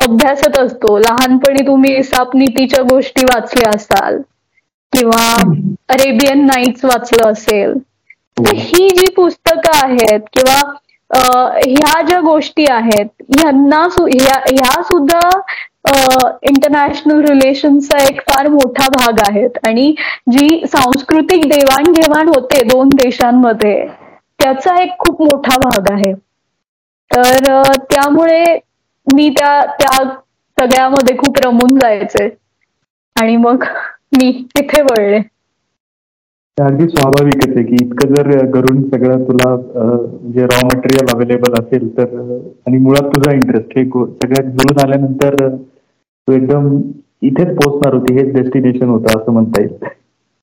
अभ्यासत 0.00 0.58
असतो. 0.58 0.96
लहानपणी 0.98 1.66
तुम्ही 1.66 2.02
नीतीच्या 2.34 2.82
गोष्टी 2.84 3.24
वाचल्या 3.24 3.70
असाल 3.74 4.20
किंवा 4.92 5.24
अरेबियन 5.90 6.44
नाईट्स 6.46 6.84
वाचलं 6.84 7.30
असेल 7.30 7.78
तर 8.36 8.54
ही. 8.54 8.88
जी 8.90 9.10
पुस्तकं 9.16 9.78
आहेत 9.78 10.20
किंवा 10.32 10.60
ह्या 11.10 12.00
ज्या 12.02 12.20
गोष्टी 12.20 12.64
आहेत 12.70 13.06
ह्यांना 13.32 13.82
ह्या 13.96 14.82
सुद्धा 14.84 15.20
इंटरनॅशनल 15.86 17.20
रिलेशनचा 17.24 17.98
एक 18.04 18.20
फार 18.28 18.48
मोठा 18.48 18.88
भाग 18.90 19.18
आहेत. 19.26 19.58
आणि 19.66 19.94
जी 20.32 20.66
सांस्कृतिक 20.66 21.44
देवाणघेवाण 21.52 22.28
होते 22.28 22.62
दोन 22.68 22.88
देशांमध्ये 23.02 23.76
त्याचा 24.40 24.76
एक 24.82 24.96
खूप 24.98 25.22
मोठा 25.22 25.56
भाग 25.58 25.90
आहे. 25.92 26.12
तर 27.10 27.72
त्यामुळे 27.90 28.44
मी 29.06 29.28
त्या 29.38 29.60
त्या 29.78 30.02
सगळ्यामध्ये 30.58 31.16
खूप 31.18 31.38
रमून 31.44 31.78
जायचे. 31.78 32.28
आणि 33.16 33.36
मग 33.36 33.64
मी 34.16 34.30
तिथे 34.56 34.82
वळले. 34.82 35.18
अगदी 36.58 36.86
स्वाभाविकच 36.88 37.48
आहे 37.48 37.62
की 37.64 37.74
इतकं 37.84 38.14
जर 38.14 38.44
करून 38.52 38.82
सगळं 38.90 39.22
तुला 39.28 39.54
जे 40.34 40.44
रॉ 40.52 40.60
मटेरियल 40.66 41.12
अवेलेबल 41.14 41.54
असेल 41.60 41.88
तर 41.96 42.14
आणि 42.66 42.78
मुळात 42.78 43.08
तुझा 43.14 43.32
इंटरेस्ट 43.32 43.76
हे 43.78 43.84
सगळ्यात 43.84 44.50
जुळून 44.52 44.80
आल्यानंतर 44.84 45.34
तू 46.28 46.32
एकदम 46.32 46.66
इथेच 47.22 47.48
पोहोचणार 47.56 47.94
होती 47.94 48.14
हेच 48.14 48.32
डेस्टिनेशन 48.34 48.88
होतं 48.88 49.18
असं 49.18 49.32
म्हणता 49.32 49.62
येईल. 49.62 49.74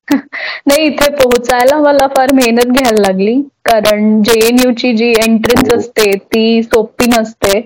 नाही 0.67 0.85
इथे 0.85 1.09
पोहोचायला 1.13 1.77
मला 1.79 2.07
फार 2.07 2.33
मेहनत 2.33 2.71
घ्यायला 2.71 3.01
लागली. 3.01 3.41
कारण 3.65 4.21
जे 4.23 4.71
ची 4.73 4.93
जी 4.93 5.09
एंट्रन्स 5.19 5.73
असते 5.73 6.11
ती 6.17 6.61
सोपी 6.63 7.05
नसते. 7.09 7.59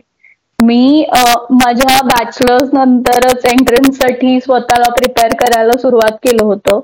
मी 0.60 1.06
माझ्या 1.54 2.02
बॅचलर्स 2.06 2.70
नंतरच 2.74 3.46
एंट्रन्ससाठी 3.46 4.40
स्वतःला 4.40 4.90
प्रिपेअर 4.94 5.34
करायला 5.40 5.78
सुरुवात 5.78 6.18
केलं 6.24 6.44
होतं. 6.44 6.80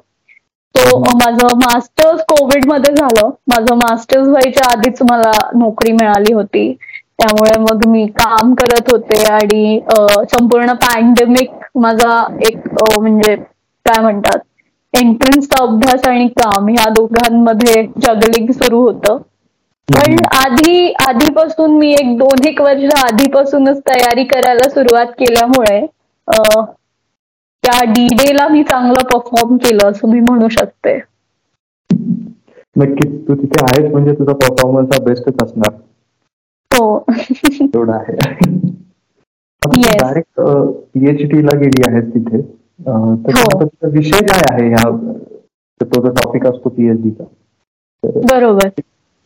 तो 0.76 1.00
माझं 1.16 1.56
मास्टर्स 1.58 2.22
कोविडमध्ये 2.28 2.94
झालं. 2.96 3.30
माझं 3.48 3.76
मास्टर्स 3.78 4.28
व्हायच्या 4.28 4.72
आधीच 4.72 5.02
मला 5.12 5.32
नोकरी 5.56 5.92
मिळाली 5.92 6.34
होती. 6.34 6.68
त्यामुळे 7.20 7.58
मग 7.60 7.86
मी 7.88 8.06
काम 8.16 8.54
करत 8.56 8.92
होते 8.92 9.24
आणि 9.26 9.80
संपूर्ण 10.30 10.74
पॅन्डेमिक 10.82 11.52
माझा 11.78 12.24
एक 12.48 12.68
म्हणजे 13.00 13.36
काय 13.86 14.02
म्हणतात 14.02 14.40
एंट्रन्सचा 14.94 15.62
अभ्यास 15.64 16.08
आणि 16.08 16.28
काम 16.36 16.68
ह्या 16.70 16.90
दोघांमध्ये 16.92 17.84
जगलिंग 18.00 18.52
सुरू 18.54 18.82
होतं. 18.82 19.18
पण 19.90 20.16
आधी 20.36 20.94
आधीपासून 21.02 21.78
मी 21.78 21.92
एक 21.94 22.16
दोन 22.18 22.48
एक 22.48 22.62
वर्ष 22.62 22.94
आधीपासूनच 22.98 23.80
तयारी 23.88 24.24
करायला 24.26 24.70
सुरुवात 24.70 25.08
केल्यामुळे 25.20 25.80
त्या 27.64 27.80
डी 27.88 28.08
डे 28.16 28.34
ला 28.34 28.48
मी 28.48 28.64
चांगलं 28.64 29.08
परफॉर्म 29.10 29.56
केलं 29.58 29.90
असं 29.90 30.10
मी 30.10 30.20
म्हणू 30.22 30.48
शकते. 30.52 31.00
नक्कीच. 32.76 33.12
तू 33.28 33.36
तिथे 33.36 33.64
आहेस 33.64 33.92
म्हणजे 33.92 34.14
तुझा 34.14 34.34
परफॉर्मन्स 34.36 34.90
हा 34.92 35.04
बेस्टच 35.04 35.44
असणार. 35.44 35.72
हो. 36.74 36.98
तेवढं 37.10 37.94
आहे. 37.94 38.16
डायरेक्ट 39.62 40.40
पीएचडी 40.40 41.42
ला 41.42 41.58
गेली 41.58 41.84
आहेस 41.88 42.14
तिथे. 42.14 42.42
तर 42.80 43.38
हो. 43.54 43.68
विषय 43.90 44.26
काय 44.28 44.42
आहे 44.52 44.68
ह्या 44.70 44.90
तो 45.82 46.02
जो 46.02 46.10
टॉपिक 46.14 46.46
असतो 46.48 46.70
पीएचडीचा 46.70 47.24
बरोबर. 48.28 48.70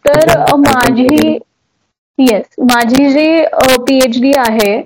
तर 0.05 0.55
माझी 0.57 1.37
येस 2.19 2.45
माझी 2.63 3.09
जी 3.09 3.45
पीएचडी 3.87 4.31
आहे 4.39 4.81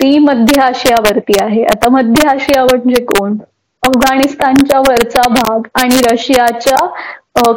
ती 0.00 0.18
मध्य 0.18 0.60
आशियावरती 0.62 1.38
आहे. 1.40 1.62
आता 1.64 1.88
मध्य 1.90 2.28
आशिया 2.28 2.64
म्हणजे 2.64 3.04
कोण? 3.04 3.36
अफगाणिस्तानच्या 3.82 4.78
वरचा 4.80 5.28
भाग 5.30 5.66
आणि 5.74 6.00
रशियाच्या 6.04 6.86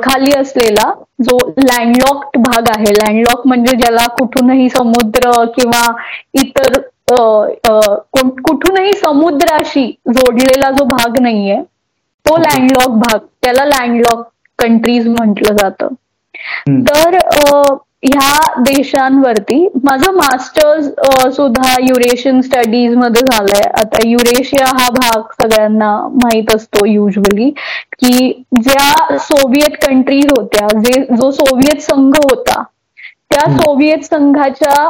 खाली 0.03 0.31
असलेला 0.37 0.91
जो 1.23 1.37
लँडलॉक्ड 1.59 2.37
भाग 2.41 2.67
आहे. 2.69 2.91
लँडलॉक 2.93 3.47
म्हणजे 3.47 3.75
ज्याला 3.77 4.05
कुठूनही 4.19 4.69
समुद्र 4.69 5.43
किंवा 5.57 5.85
इतर 6.41 6.79
कुठूनही 8.43 8.93
समुद्राशी 8.93 9.85
जोडलेला 10.07 10.69
जो 10.71 10.83
भाग 10.87 11.19
नाहीये 11.21 11.61
तो 12.25 12.35
लँडलॉक 12.37 12.97
भाग. 12.99 13.19
त्याला 13.43 13.65
लँडलॉक 13.65 14.27
कंट्रीज 14.59 15.07
म्हटलं 15.07 15.55
जातं. 15.57 15.93
तर 16.87 17.17
ह्या 18.03 18.61
देशांवरती 18.63 19.67
माझं 19.83 20.13
मास्टर्स 20.15 20.85
सुद्धा 21.35 21.73
युरेशियन 21.81 22.39
स्टडीजमध्ये 22.41 23.21
झालंय. 23.21 23.61
आता 23.79 24.07
युरेशिया 24.07 24.67
हा 24.69 24.87
भाग 24.91 25.21
सगळ्यांना 25.41 25.91
माहीत 26.13 26.55
असतो 26.55 26.85
युजली 26.85 27.49
की 27.93 28.31
ज्या 28.61 29.17
सोव्हिएत 29.19 29.75
कंट्रीज 29.85 30.25
होत्या 30.31 30.67
जे 30.79 31.01
जो 31.13 31.29
सोव्हिएत 31.31 31.81
संघ 31.81 32.15
होता 32.15 32.61
त्या 33.31 33.51
सोव्हिएत 33.53 34.03
संघाच्या 34.05 34.89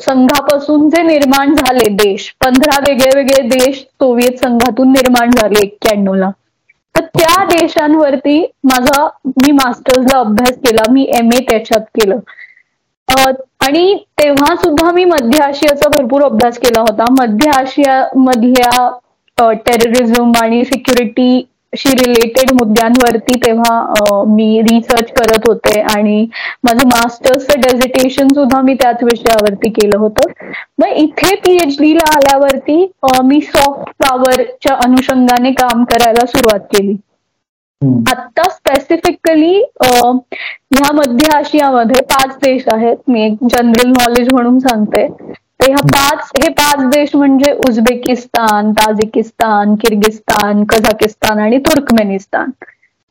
संघापासून 0.00 0.88
जे 0.90 1.02
निर्माण 1.02 1.54
झाले 1.54 1.88
देश 1.94 2.28
पंधरा 2.40 2.78
वेगळे 2.80 3.10
वेगळे 3.14 3.42
देश 3.48 3.78
सोव्हिएत 3.80 4.38
संघातून 4.38 4.92
निर्माण 4.92 5.30
झाले 5.30 5.60
एक्क्याण्णव 5.60 6.14
ला 6.14 6.30
तर 6.96 7.04
त्या 7.16 7.44
देशांवरती 7.44 8.40
माझा 8.64 9.06
मी 9.26 9.52
मास्टर्सला 9.52 10.18
अभ्यास 10.18 10.56
केला 10.58 10.90
मी 10.92 11.06
एम 11.14 11.28
ए 11.34 11.40
त्याच्यात 11.48 11.80
केलं. 11.94 12.18
आणि 13.66 13.94
तेव्हा 14.18 14.54
सुद्धा 14.56 14.90
मी 14.92 15.04
मध्य 15.04 15.42
आशियाचा 15.42 15.88
भरपूर 15.88 16.22
अभ्यास 16.24 16.58
केला 16.58 16.80
होता. 16.80 17.04
मध्य 17.20 17.50
आशिया 17.50 18.04
मधल्या 18.16 19.52
टेररिझम 19.66 20.32
आणि 20.42 20.64
सिक्युरिटी 20.64 21.46
शी 21.72 21.90
रिलेटेड 21.94 22.50
मुद्द्यांवरती 22.52 23.34
तेव्हा 23.40 24.22
मी 24.26 24.60
रिसर्च 24.62 25.10
करत 25.12 25.48
होते 25.48 25.80
आणि 25.94 26.26
माझं 26.64 26.86
मास्टर्सचं 26.88 27.60
डेझिटेशन 27.60 28.28
सुद्धा 28.34 28.60
मी 28.62 28.74
त्याच 28.74 29.02
विषयावरती 29.04 29.70
केलं 29.70 29.98
होतं. 29.98 30.30
मग 30.78 30.96
इथे 30.96 31.34
पीएचडी 31.36 31.92
ला 31.94 32.10
आल्यावरती 32.14 32.76
मी 33.24 33.40
सॉफ्ट 33.42 33.90
पॉवरच्या 34.02 34.76
अनुषंगाने 34.84 35.52
काम 35.54 35.84
करायला 35.84 36.26
सुरुवात 36.26 36.60
केली. 36.74 36.96
आता 38.10 38.48
स्पेसिफिकली 38.50 39.54
ह्या 39.82 40.92
मध्य 40.94 41.36
आशियामध्ये 41.36 42.02
पाच 42.12 42.36
देश 42.44 42.62
आहेत. 42.72 42.96
मी 43.08 43.24
एक 43.24 43.36
जनरल 43.52 43.90
नॉलेज 43.90 44.28
म्हणून 44.32 44.58
सांगते. 44.58 45.06
तर 45.66 45.72
ह्या 45.72 45.86
पाच 45.92 46.30
हे 46.42 46.48
पाच 46.52 46.84
देश 46.94 47.14
म्हणजे 47.14 47.52
उझबेकिस्तान 47.68 48.70
ताजिकिस्तान 48.72 49.74
किर्गिस्तान 49.74 50.64
कझाकिस्तान 50.70 51.38
आणि 51.38 51.58
तुर्कमेनिस्तान. 51.66 52.50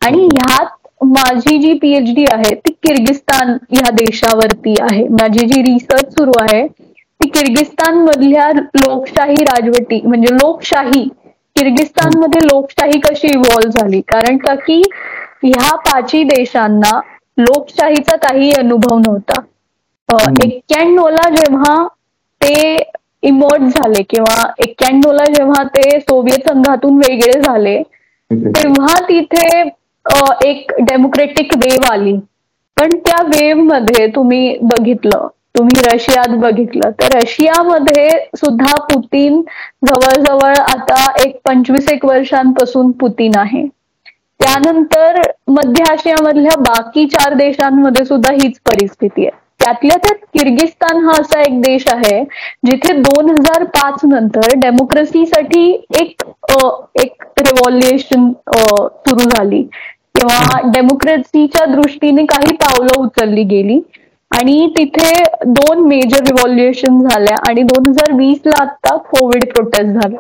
आणि 0.02 0.28
ह्यात 0.34 0.68
माझी 1.06 1.58
जी 1.58 1.74
पीएच 1.82 2.14
डी 2.16 2.26
आहे 2.34 2.54
ती 2.56 2.72
किर्गिस्तान 2.84 3.50
ह्या 3.72 3.90
देशावरती 3.92 4.74
आहे. 4.82 5.04
माझी 5.22 5.48
जी 5.48 5.62
रिसर्च 5.62 6.14
सुरू 6.14 6.32
आहे 6.42 6.66
ती 6.68 7.30
किर्गिस्तान 7.30 7.98
मधल्या 7.98 8.50
लोकशाही 8.52 9.44
राजवटी 9.44 10.02
म्हणजे 10.06 10.34
लोकशाही 10.34 11.08
किर्गिस्तानमध्ये 11.56 12.40
लोकशाही 12.44 13.00
कशी 13.00 13.28
इव्हॉल्व्ह 13.28 13.80
झाली? 13.80 14.02
कारण 14.02 14.38
का 14.38 14.56
की 14.56 14.82
ह्या 15.44 15.76
पाचही 15.76 16.24
देशांना 16.24 17.00
लोकशाहीचा 17.38 18.16
काही 18.18 18.52
अनुभव 18.52 18.98
नव्हता. 18.98 19.42
एक्क्याण्णवला 20.44 21.30
जेव्हा 21.30 21.76
ते 22.42 22.76
इमर्ज 23.24 23.72
झाले 23.72 24.02
किंवा 24.10 24.44
एक्क्याण्णवला 24.64 25.24
जेव्हा 25.34 25.64
ते 25.76 26.00
सोव्हिएत 26.00 26.48
संघातून 26.50 26.98
वेगळे 26.98 27.40
झाले 27.42 27.82
तेव्हा 28.32 29.00
तिथे 29.10 29.48
एक 30.46 30.72
डेमोक्रेटिक 30.82 31.56
वेव 31.58 31.92
आली. 31.92 32.16
पण 32.78 32.90
त्या 33.06 33.22
वेवमध्ये 33.28 34.08
तुम्ही 34.16 34.58
बघितलं 34.64 35.28
तुम्ही 35.58 35.82
रशियात 35.84 36.36
बघितलं 36.40 36.92
तर 37.02 37.16
रशियामध्ये 37.16 38.10
सुद्धा 38.38 38.74
पुतीन 38.86 39.42
जवळजवळ 39.88 40.54
आता 40.62 41.06
एक 41.26 41.40
पंचवीस 41.46 41.88
एक 41.92 42.06
वर्षांपासून 42.06 42.92
पुतीन 43.00 43.38
आहे. 43.38 43.66
त्यानंतर 44.40 45.20
मध्य 45.50 45.84
आशियामधल्या 45.92 46.56
बाकी 46.62 47.06
चार 47.10 47.34
देशांमध्ये 47.36 48.06
सुद्धा 48.06 48.34
हीच 48.34 48.60
परिस्थिती 48.66 49.26
आहे. 49.26 49.38
त्यातल्या 49.60 49.96
त्यात 49.98 50.26
किर्गिस्तान 50.34 50.98
हा 51.06 51.12
असा 51.20 51.40
एक 51.42 51.60
देश 51.62 51.84
आहे 51.88 52.24
जिथे 52.68 52.94
दोन 53.00 53.30
हजार 53.30 53.64
पाच 53.76 54.00
नंतर 54.06 54.58
डेमोक्रेसीसाठी 54.60 55.70
एक 56.02 56.24
एक 57.02 57.24
रेव्हॉल्युएशन 57.40 58.32
सुरू 58.50 59.30
झाली. 59.30 59.62
किंवा 60.16 60.60
डेमोक्रेसीच्या 60.72 61.66
दृष्टीने 61.68 62.26
काही 62.26 62.56
पावलं 62.58 63.02
उचलली 63.02 63.44
गेली. 63.46 63.80
आणि 64.32 64.68
तिथे 64.78 65.12
दोन 65.48 65.80
मेजर 65.88 66.24
रिव्हॉल्युएशन 66.26 67.00
झाल्या 67.02 67.38
आणि 67.50 67.62
दोन 67.64 67.88
हजार 67.88 68.12
वीस 68.18 68.40
ला 68.46 68.62
आता 68.62 68.96
कोविड 69.10 69.46
प्रोटेस्ट 69.54 70.00
झालं. 70.02 70.18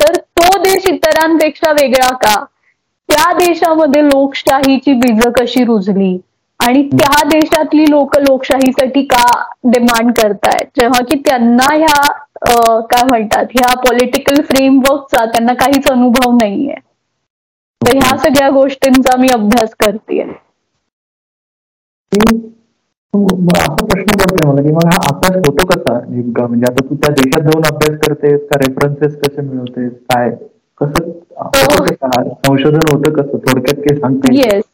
तर 0.00 0.16
तो 0.16 0.58
देश 0.62 0.86
इतरांपेक्षा 0.86 1.72
वेगळा 1.72 2.10
का? 2.16 2.34
त्या 3.08 3.32
देशामध्ये 3.38 4.02
लोकशाहीची 4.04 4.92
बीज 4.94 5.26
कशी 5.36 5.64
रुजली? 5.64 6.16
आणि 6.60 6.82
त्या 6.90 7.22
देशातली 7.28 7.84
लोक 7.90 8.16
लोकशाहीसाठी 8.18 9.02
का 9.06 9.24
डिमांड 9.72 10.12
करतायत? 10.12 10.66
जेव्हा 10.76 11.00
की 11.04 11.18
त्यांना 11.26 11.72
ह्या 11.74 12.80
काय 12.90 13.02
म्हणतात 13.04 13.46
ह्या 13.52 13.74
पॉलिटिकल 13.80 14.40
फ्रेमवर्कचा 14.44 15.24
त्यांना 15.26 15.54
काहीच 15.60 15.90
अनुभव 15.90 16.36
नाहीये. 16.36 16.74
तर 17.80 17.96
ह्या 17.96 18.16
सगळ्या 18.18 18.48
गोष्टींचा 18.50 19.16
मी 19.18 19.28
अभ्यास 19.32 19.74
करते 19.80 20.20
असा 23.12 23.84
प्रश्न 23.84 24.14
पडतोय 24.14 24.46
मला 24.46 24.62
की 24.62 24.72
मग 24.72 24.86
हा 24.86 24.98
अभ्यास 25.08 25.36
होतो 25.38 25.66
कसा 25.66 25.98
नेमका? 26.00 26.46
म्हणजे 26.46 26.66
आता 26.66 26.84
तू 26.88 26.94
त्या 26.96 27.12
देशात 27.14 27.42
जाऊन 27.42 27.64
अभ्यास 27.66 27.98
करतेस 28.00 28.40
का? 28.42 28.58
रेफरन्सेस 28.58 29.16
कसे 29.20 29.42
मिळवतेस? 29.42 29.92
काय? 30.10 30.30
कसं 30.80 31.10
संशोधन 32.42 32.86
होतं 32.92 33.12
कसं? 33.12 33.38
थोडक्यात 33.38 33.78
काही 33.78 34.00
सांगते 34.00 34.34
येस 34.36 34.64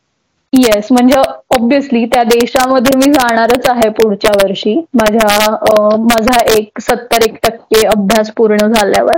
येस 0.57 0.87
म्हणजे 0.93 1.21
ऑब्विसली 1.55 2.05
त्या 2.13 2.23
देशामध्ये 2.25 2.97
मी 2.99 3.13
जाणारच 3.13 3.69
आहे 3.71 3.89
पुढच्या 4.01 4.31
वर्षी. 4.43 4.75
माझ्या 4.95 5.97
माझा 6.01 6.39
एक 6.57 6.81
सत्तर 6.81 7.25
एक 7.27 7.37
टक्के 7.43 7.87
अभ्यास 7.89 8.31
पूर्ण 8.37 8.67
झाल्यावर. 8.69 9.17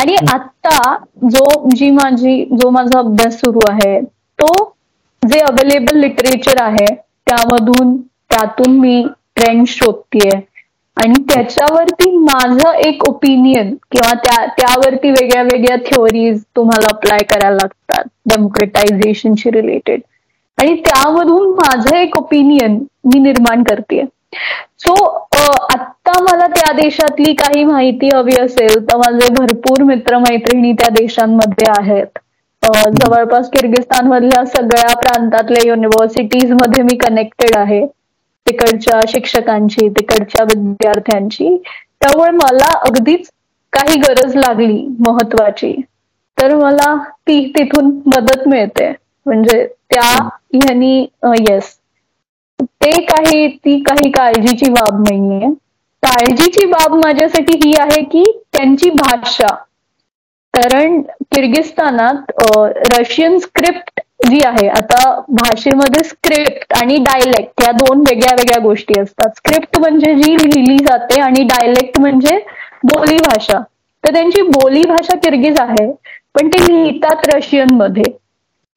आणि 0.00 0.14
आता 0.32 0.96
जो 1.30 1.44
जी 1.76 1.90
माझी 1.90 2.44
जो 2.60 2.70
माझा 2.70 2.98
अभ्यास 2.98 3.40
सुरू 3.40 3.60
आहे 3.70 4.00
तो 4.38 4.52
जे 5.22 5.38
अवेलेबल 5.40 5.98
लिटरेचर 6.00 6.62
आहे 6.62 6.94
त्यामधून 6.94 7.96
त्यातून 8.30 8.78
मी 8.80 9.02
ट्रेंड 9.36 9.64
शोधतीये. 9.68 10.40
आणि 10.96 11.22
त्याच्यावरती 11.28 12.10
माझं 12.18 12.72
एक 12.86 13.04
ओपिनियन 13.08 13.74
किंवा 13.92 14.12
त्या 14.24 14.44
त्यावरती 14.58 15.10
वेगळ्या 15.10 15.42
वेगळ्या 15.42 15.76
थिओरीज 15.86 16.42
तुम्हाला 16.56 16.88
अप्लाय 16.94 17.22
करायला 17.30 17.56
लागतात. 17.56 18.04
डेमोक्रेटायझेशनशी 18.26 19.50
रिलेटेड 19.50 20.00
आणि 20.58 20.74
त्यामधून 20.86 21.50
माझं 21.54 21.96
एक 21.96 22.16
ओपिनियन 22.16 22.78
मी 23.04 23.18
निर्माण 23.18 23.62
करते 23.62 24.04
सो 24.80 24.94
आत्ता 25.72 26.12
मला 26.22 26.46
त्या 26.48 26.72
देशातली 26.72 27.32
काही 27.34 27.64
माहिती 27.64 28.08
हवी 28.14 28.36
असेल 28.40 28.78
तर 28.82 28.96
माझे 28.98 29.28
भरपूर 29.34 29.82
मित्रमैत्रिणी 29.84 30.72
त्या 30.72 30.88
देशांमध्ये 30.94 31.70
आहेत. 31.78 32.18
जवळपास 32.62 33.48
किर्गिस्तान 33.50 34.06
मधल्या 34.06 34.44
सगळ्या 34.46 34.94
प्रांतातल्या 34.96 35.66
युनिव्हर्सिटीजमध्ये 35.66 36.82
मी 36.82 36.96
कनेक्टेड 36.98 37.56
आहे. 37.56 37.84
तिकडच्या 38.46 39.00
शिक्षकांची 39.08 39.88
तिकडच्या 39.88 40.44
विद्यार्थ्यांची. 40.44 41.56
त्यामुळे 42.00 42.30
मला 42.32 42.72
अगदीच 42.78 43.30
काही 43.72 43.98
गरज 44.00 44.36
लागली 44.36 44.86
महत्वाची. 45.08 45.74
तर 46.38 46.54
मला 46.56 46.94
ती 47.28 47.44
तिथून 47.56 47.90
मदत 48.06 48.46
मिळते. 48.48 48.92
म्हणजे 49.26 49.66
त्या 50.00 50.28
ह्यानी 50.54 50.98
येस 51.40 51.76
ते 52.74 52.90
काही 53.04 53.46
ती 53.56 53.78
काही 53.82 54.10
काळजीची 54.10 54.70
बाब 54.70 55.00
नाहीये. 55.02 55.48
काळजीची 56.02 56.64
बाब 56.66 56.94
माझ्यासाठी 56.96 57.56
ही 57.64 57.72
आहे 57.80 58.02
की 58.04 58.22
त्यांची 58.52 58.90
भाषा. 58.92 59.54
कारण 60.54 61.00
किर्गिस्तानात 61.26 62.30
रशियन 62.90 63.38
स्क्रिप्ट 63.38 64.00
जी 64.22 64.40
आहे 64.46 64.68
आता 64.70 65.02
भाषेमध्ये 65.32 66.02
स्क्रिप्ट 66.04 66.72
आणि 66.74 66.96
डायलेक्ट 67.02 67.62
या 67.62 67.70
दोन 67.74 68.00
वेगळ्या 68.00 68.34
वेगळ्या 68.34 68.60
गोष्टी 68.62 68.98
असतात. 69.00 69.28
स्क्रिप्ट 69.36 69.78
म्हणजे 69.78 70.14
जी 70.14 70.34
लिहिली 70.34 70.76
जाते 70.84 71.20
आणि 71.20 71.42
डायलेक्ट 71.46 72.00
म्हणजे 72.00 72.36
बोली 72.84 73.16
भाषा. 73.20 73.60
तर 74.04 74.12
त्यांची 74.12 74.42
बोली 74.44 74.84
भाषा 74.86 75.16
किर्गिज 75.20 75.60
आहे 75.60 75.90
पण 76.34 76.48
ते 76.48 76.64
लिहितात 76.66 77.24
रशियनमध्ये 77.26 78.02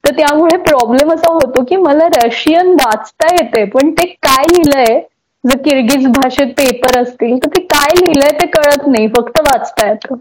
तर 0.04 0.14
त्यामुळे 0.16 0.56
प्रॉब्लेम 0.62 1.12
असा 1.12 1.32
होतो 1.32 1.64
की 1.64 1.76
मला 1.78 2.06
रशियन 2.14 2.70
वाचता 2.74 3.34
येते 3.34 3.64
पण 3.70 3.90
ते 3.92 4.04
काय 4.22 4.44
लिहिलंय? 4.46 5.00
जर 5.44 5.56
किर्गिज 5.60 6.06
भाषेत 6.08 6.52
पेपर 6.54 6.98
असतील 6.98 7.36
तर 7.38 7.48
ते 7.50 7.60
काय 7.66 7.94
लिहिलंय 7.96 8.30
ते 8.38 8.46
कळत 8.50 8.86
नाही 8.88 9.08
फक्त 9.10 9.40
वाचता 9.42 9.88
येतं. 9.88 10.14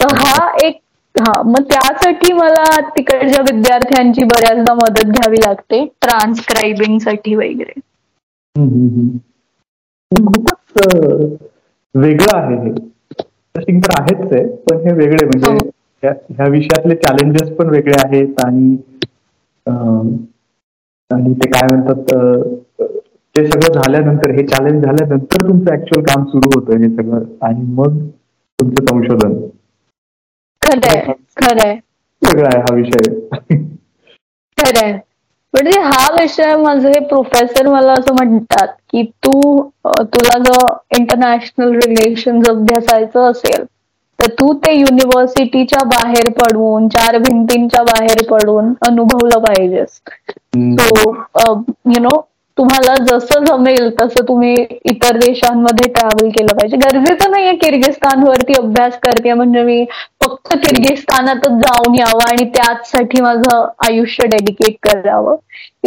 तर 0.00 0.14
हा 0.16 0.50
एक 0.58 0.80
हा 1.14 1.40
मग 1.44 1.62
त्यासाठी 1.64 2.32
मला 2.32 2.64
तिकडच्या 2.88 3.40
विद्यार्थ्यांची 3.42 4.24
बऱ्याचदा 4.26 4.74
मदत 4.76 5.10
घ्यावी 5.10 5.40
लागते 5.40 5.84
ट्रान्सक्रायबिंगसाठी 6.02 7.34
वगैरे 7.36 7.80
खूपच 10.10 10.86
वेगळं 11.94 12.36
आहे 12.36 12.56
हे. 12.56 12.72
तर 13.54 13.92
आहेच 13.92 14.32
आहे 14.32 14.46
पण 14.64 14.78
हे 14.80 14.92
वेगळे 14.94 15.24
म्हणजे 15.26 15.52
हो. 15.52 15.58
ह्या 16.02 16.46
विषयातले 16.48 16.94
चॅलेंजेस 16.96 17.50
पण 17.56 17.68
वेगळे 17.70 17.94
आहेत 17.98 18.44
आणि 18.44 18.76
आणि 19.66 21.32
ते 21.34 21.48
काय 21.50 21.66
म्हणतात 21.70 22.12
ते 23.34 23.44
सगळं 23.46 23.72
झाल्यानंतर 23.74 24.30
हे 24.30 24.46
चॅलेंज 24.46 24.84
झाल्यानंतर 24.84 25.42
तुमचं 25.42 25.72
ऍक्च्युअल 25.72 26.04
काम 26.04 26.24
सुरू 26.26 26.50
होतं 26.54 26.78
हे 26.78 26.88
सगळं. 26.90 27.24
आणि 27.40 27.62
मग 27.72 27.98
तुमचं 28.58 28.84
संशोधन. 28.86 29.34
खरंय 30.62 31.74
वेगळा 32.22 32.48
आहे 32.48 32.60
हा 32.60 32.74
विषय. 32.74 33.14
खरंय. 34.58 34.92
म्हणजे 35.54 35.80
हा 35.82 36.06
विषय 36.12 36.54
माझे 36.56 36.98
प्रोफेसर 37.06 37.68
मला 37.68 37.92
असं 37.92 38.14
म्हणतात 38.14 38.68
की 38.90 39.02
तू 39.20 39.40
तुला 40.06 40.38
जर 40.40 40.66
इंटरनॅशनल 40.98 41.72
रिलेशन 41.76 42.40
अभ्यासायचं 42.48 43.30
असेल 43.30 43.64
तर 44.18 44.30
तू 44.38 44.52
ते 44.64 44.72
युनिव्हर्सिटीच्या 44.72 45.82
बाहेर 45.88 46.28
पडून 46.38 46.88
चार 46.88 47.18
भिंतींच्या 47.18 47.82
बाहेर 47.82 48.22
पडून 48.30 48.72
अनुभवलं 48.88 49.42
पाहिजेस. 49.44 50.00
सो 50.80 51.10
यु 51.94 52.00
नो 52.02 52.20
तुम्हाला 52.58 52.94
जसं 53.04 53.44
जमेल 53.44 53.88
तसं 54.00 54.24
तुम्ही 54.28 54.54
इतर 54.90 55.16
देशांमध्ये 55.16 55.88
ट्रॅव्हल 55.92 56.28
केलं 56.30 56.54
पाहिजे. 56.56 56.76
गरजेचं 56.76 57.30
नाहीये 57.30 57.52
किर्गिस्तानवरती 57.56 58.52
अभ्यास 58.58 58.98
करते 59.02 59.32
म्हणजे 59.32 59.62
मी 59.62 59.84
फक्त 60.24 60.54
किर्गिस्तानातच 60.64 61.58
जाऊन 61.62 61.94
यावं 61.94 62.28
आणि 62.28 62.48
त्याचसाठी 62.54 63.20
माझं 63.22 63.66
आयुष्य 63.86 64.26
डेडिकेट 64.28 64.76
करावं. 64.82 65.36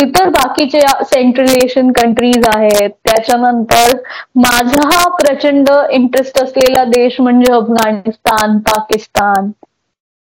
इतर 0.04 0.30
बाकीचे 0.30 0.80
सेंट्रल 1.06 1.50
एशियन 1.64 1.92
कंट्रीज 1.92 2.48
आहेत 2.48 2.90
त्याच्यानंतर 3.06 3.96
माझा 4.44 4.88
हा 4.88 5.08
प्रचंड 5.16 5.70
इंटरेस्ट 5.92 6.44
असलेला 6.44 6.84
देश 6.90 7.20
म्हणजे 7.22 7.54
अफगाणिस्तान 7.54 8.58
पाकिस्तान. 8.68 9.52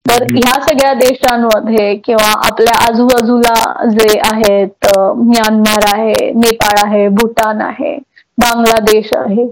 तर 0.06 0.24
ह्या 0.34 0.54
सगळ्या 0.62 0.94
देशांमध्ये 0.94 1.96
किंवा 1.96 2.32
आपल्या 2.48 2.74
आजूबाजूला 2.88 3.54
जे 3.90 4.18
आहेत 4.34 4.88
म्यानमार 5.18 5.86
आहे 5.94 6.32
नेपाळ 6.34 6.80
आहे 6.84 7.08
भूटान 7.10 7.62
आहे 7.62 7.96
बांगलादेश 8.38 9.14
आहे 9.14 9.48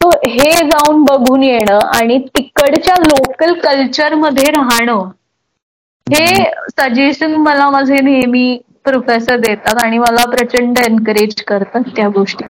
तो 0.00 0.08
हे 0.26 0.50
जाऊन 0.68 1.02
बघून 1.04 1.42
येणं 1.42 1.78
आणि 1.94 2.18
तिकडच्या 2.28 2.94
लोकल 2.98 3.52
कल्चरमध्ये 3.60 4.50
राहणं 4.50 5.08
हे 6.06 6.26
सजेशन 6.70 7.34
मला 7.36 7.68
माझे 7.70 8.00
नेहमी 8.00 8.58
प्रोफेसर 8.84 9.36
देतात 9.36 9.82
आणि 9.84 9.98
मला 9.98 10.24
प्रचंड 10.30 10.78
एनकरेज 10.78 11.34
करतात 11.46 11.88
त्या 11.96 12.08
गोष्टी. 12.08 12.44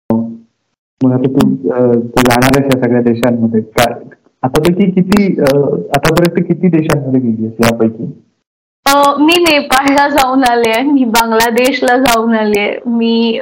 मग 1.01 1.11
आता 1.13 1.29
तू 1.29 2.21
जाणार 2.21 2.61
या 2.61 2.79
सगळ्या 2.81 3.01
देशांमध्ये. 3.01 3.61
आतापैकी 4.45 4.89
किती 4.91 5.25
आतापर्यंत 5.41 6.43
किती 6.47 6.67
देशांमध्ये 6.77 7.19
गेली 7.21 7.45
यापैकी? 7.63 8.11
मी 9.19 9.35
नेपाळला 9.43 10.07
जाऊन 10.09 10.43
आले 10.43 10.69
आहे 10.69 10.81
मी 10.91 11.03
बांगलादेशला 11.13 11.95
जाऊन 11.97 12.35
आले 12.35 12.67
मी 12.87 13.39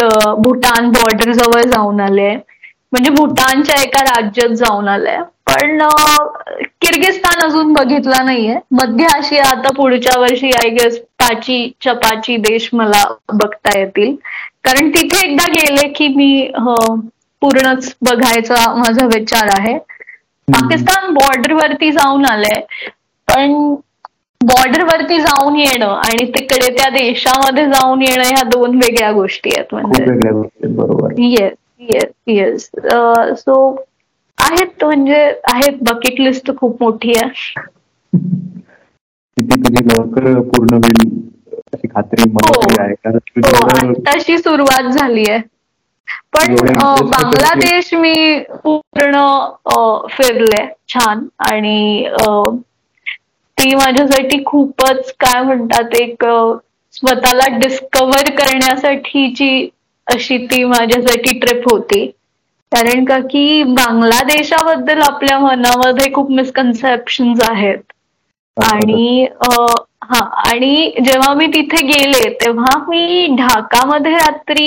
भूटान 0.00 0.88
बॉर्डर 0.92 1.32
जवळ 1.32 1.62
जाऊन 1.72 2.00
आले 2.00 2.34
म्हणजे 2.34 3.10
भूटानच्या 3.10 3.80
एका 3.82 4.02
राज्यात 4.04 4.54
जाऊन 4.56 4.88
आलंय 4.88 5.18
पण 5.48 5.78
किर्गिस्तान 6.80 7.40
अजून 7.44 7.72
बघितला 7.72 8.22
नाहीये. 8.24 8.54
मध्य 8.72 9.04
आशिया 9.16 9.44
आता 9.48 9.70
पुढच्या 9.76 10.18
वर्षी 10.20 10.50
आय 10.56 10.68
गेस 10.74 10.98
पाची 11.20 11.56
चपाची 11.84 12.36
देश 12.36 12.68
मला 12.72 13.02
बघता 13.32 13.78
येतील. 13.78 14.14
कारण 14.64 14.88
तिथे 14.90 15.26
एकदा 15.26 15.46
गेले 15.52 15.88
की 15.96 16.08
मी 16.16 16.48
पूर्णच 17.44 17.94
बघायचा 18.02 18.72
माझा 18.74 19.06
विचार 19.06 19.48
आहे. 19.58 19.78
पाकिस्तान 20.48 21.12
बॉर्डरवरती 21.14 21.90
जाऊन 21.92 22.24
आलंय. 22.24 22.60
पण 23.28 23.74
बॉर्डरवरती 24.40 25.18
जाऊन 25.20 25.56
येणं 25.56 25.86
आणि 25.86 26.24
तिकडे 26.32 26.70
त्या 26.76 26.88
देशामध्ये 26.90 27.64
जाऊन 27.66 28.02
येणं 28.02 28.22
ह्या 28.22 28.42
दोन 28.48 28.74
वेगळ्या 28.76 29.12
गोष्टी 29.12 29.50
आहेत 29.56 29.74
म्हणजे. 29.74 30.04
येस 31.28 31.52
येस 31.80 32.10
येस 32.26 32.68
सो 33.40 33.54
आहेत 34.38 34.84
म्हणजे 34.84 35.22
आहेत 35.52 35.78
बकेट 35.82 36.20
लिस्ट 36.20 36.50
खूप 36.56 36.82
मोठी 36.82 37.12
आहे. 37.16 37.62
लवकर 39.36 40.40
पूर्ण 40.40 40.74
होईल 40.74 41.08
अशी 41.74 41.88
खात्री 41.88 42.30
हो, 42.30 43.92
तशी 44.08 44.38
सुरुवात 44.38 44.90
झाली 44.92 45.24
आहे. 45.30 45.40
पण 46.32 46.54
बांगलादेश 47.10 47.92
मी 47.94 48.38
पूर्ण 48.64 49.18
फिरले 50.10 50.64
छान. 50.88 51.26
आणि 51.40 52.08
ती 53.58 53.74
माझ्यासाठी 53.74 54.42
खूपच 54.46 55.12
काय 55.20 55.42
म्हणतात 55.42 55.94
एक 56.00 56.24
स्वतःला 56.94 57.46
डिस्कवर 57.58 58.30
करण्यासाठीची 58.38 59.68
अशी 60.06 60.36
ती 60.46 60.62
माझ्यासाठी 60.64 61.38
ट्रिप 61.40 61.68
होती. 61.70 62.06
कारण 62.72 63.04
का 63.04 63.18
की 63.30 63.62
बांगलादेशाबद्दल 63.64 65.00
आपल्या 65.02 65.38
मनामध्ये 65.38 66.12
खूप 66.14 66.30
मिसकन्सेप्शन 66.32 67.32
आहेत. 67.42 67.78
आणि 68.56 69.26
हा 70.04 70.18
आणि 70.40 70.92
जेव्हा 71.04 71.32
मी 71.34 71.46
तिथे 71.54 71.82
गेले 71.86 72.28
तेव्हा 72.40 72.76
मी 72.88 73.26
ढाकामध्ये 73.38 74.12
रात्री 74.14 74.66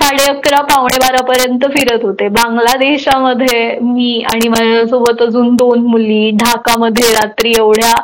साडे 0.00 0.24
अकरा 0.30 0.60
पावणे 0.64 0.98
बारा 0.98 1.22
पर्यंत 1.26 1.64
फिरत 1.76 2.04
होते. 2.04 2.28
बांगलादेशामध्ये 2.28 3.78
मी 3.82 4.22
आणि 4.32 4.48
माझ्यासोबत 4.48 5.22
अजून 5.22 5.54
दोन 5.56 5.86
मुली 5.86 6.30
ढाकामध्ये 6.40 7.12
रात्री 7.14 7.52
एवढ्या 7.58 7.94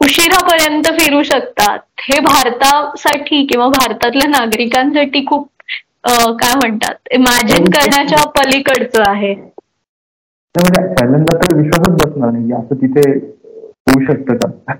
उशिरापर्यंत 0.00 0.86
फिरू 0.98 1.22
शकतात. 1.22 1.78
हे 2.02 2.18
भारतासाठी 2.20 3.44
किंवा 3.46 3.66
भारतातल्या 3.70 4.28
नागरिकांसाठी 4.28 5.24
खूप 5.26 5.48
काय 6.38 6.54
म्हणतात? 6.54 6.94
इमॅजिन 7.12 7.64
करण्याच्या 7.70 8.24
पलीकडचं 8.38 9.02
आहे. 9.06 9.34
पहिल्यांदा 10.54 11.34
तर 11.34 11.54
विश्वासच 11.56 12.02
बसणार 12.02 12.30
नाही 12.30 12.52
असं 12.52 12.74
तिथे 12.82 13.08
होऊ 13.10 14.04
शकतं 14.06 14.36
का? 14.36 14.74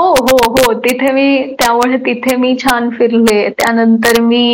हो 0.00 0.06
हो 0.20 0.36
हो. 0.48 0.72
तिथे 0.84 1.10
मी 1.12 1.26
त्यामुळे 1.58 1.96
तिथे 2.06 2.36
मी 2.36 2.54
छान 2.58 2.88
फिरले. 2.90 3.48
त्यानंतर 3.58 4.20
मी 4.22 4.44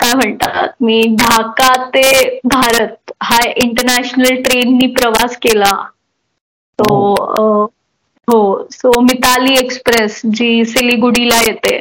काय 0.00 0.12
म्हणतात 0.14 0.82
मी 0.82 1.00
ढाका 1.20 1.72
ते 1.94 2.02
भारत 2.46 3.12
हा 3.22 3.38
इंटरनॅशनल 3.56 4.42
ट्रेननी 4.42 4.86
प्रवास 4.94 5.36
केला. 5.42 5.72
तो 6.78 6.94
हो. 8.28 8.38
सो 8.72 9.00
मिताली 9.02 9.54
एक्सप्रेस 9.54 10.20
जी 10.28 10.64
सिलिगुडीला 10.66 11.36
येते 11.40 11.78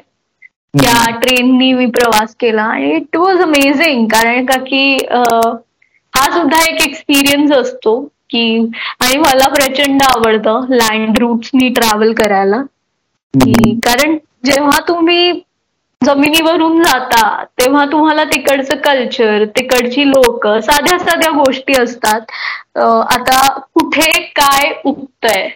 त्या 0.74 1.10
ट्रेननी 1.20 1.72
मी 1.74 1.86
प्रवास 1.92 2.36
केला. 2.40 2.64
आणि 2.64 2.92
इट 2.96 3.16
वॉज 3.18 3.42
अमेझिंग 3.42 4.06
कारण 4.08 4.46
का 4.46 4.58
की 4.64 4.82
हा 6.14 6.26
सुद्धा 6.32 6.62
एक 6.64 6.82
एक्सपिरियन्स 6.82 7.52
असतो. 7.54 7.98
की 8.30 8.44
आणि 9.02 9.18
मला 9.18 9.48
प्रचंड 9.50 10.02
आवडतं 10.06 10.66
लँड 10.72 11.18
रूट्सनी 11.20 11.70
ट्रॅव्हल 11.72 12.14
करायला. 12.16 12.62
कारण 13.80 14.18
जेव्हा 14.46 14.80
तुम्ही 14.88 15.32
जमिनीवरून 16.02 16.82
जाता 16.84 17.44
तेव्हा 17.60 17.86
तुम्हाला 17.92 18.24
तिकडचं 18.26 18.76
कल्चर 18.82 19.44
तिकडची 19.56 20.08
लोक 20.08 20.48
साध्या 20.60 20.98
साध्या 21.00 21.32
गोष्टी 21.34 21.74
असतात. 21.74 22.22
आता 22.78 23.48
कुठे 23.74 24.12
काय 24.36 24.72
उगतंय 24.86 25.48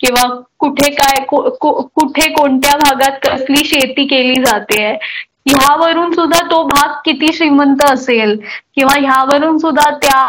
किंवा 0.00 0.28
कुठे 0.58 0.90
काय 0.92 1.24
कुठे 1.30 2.28
कोणत्या 2.32 2.76
भागात 2.78 3.18
कसली 3.22 3.64
शेती 3.64 4.06
केली 4.06 4.42
जाते 4.44 4.88
ह्यावरून 5.48 6.12
सुद्धा 6.12 6.40
तो 6.50 6.62
भाग 6.64 6.92
किती 7.04 7.32
श्रीमंत 7.32 7.82
असेल 7.84 8.36
किंवा 8.74 8.94
ह्यावरून 9.00 9.58
सुद्धा 9.58 9.90
त्या 9.96 10.24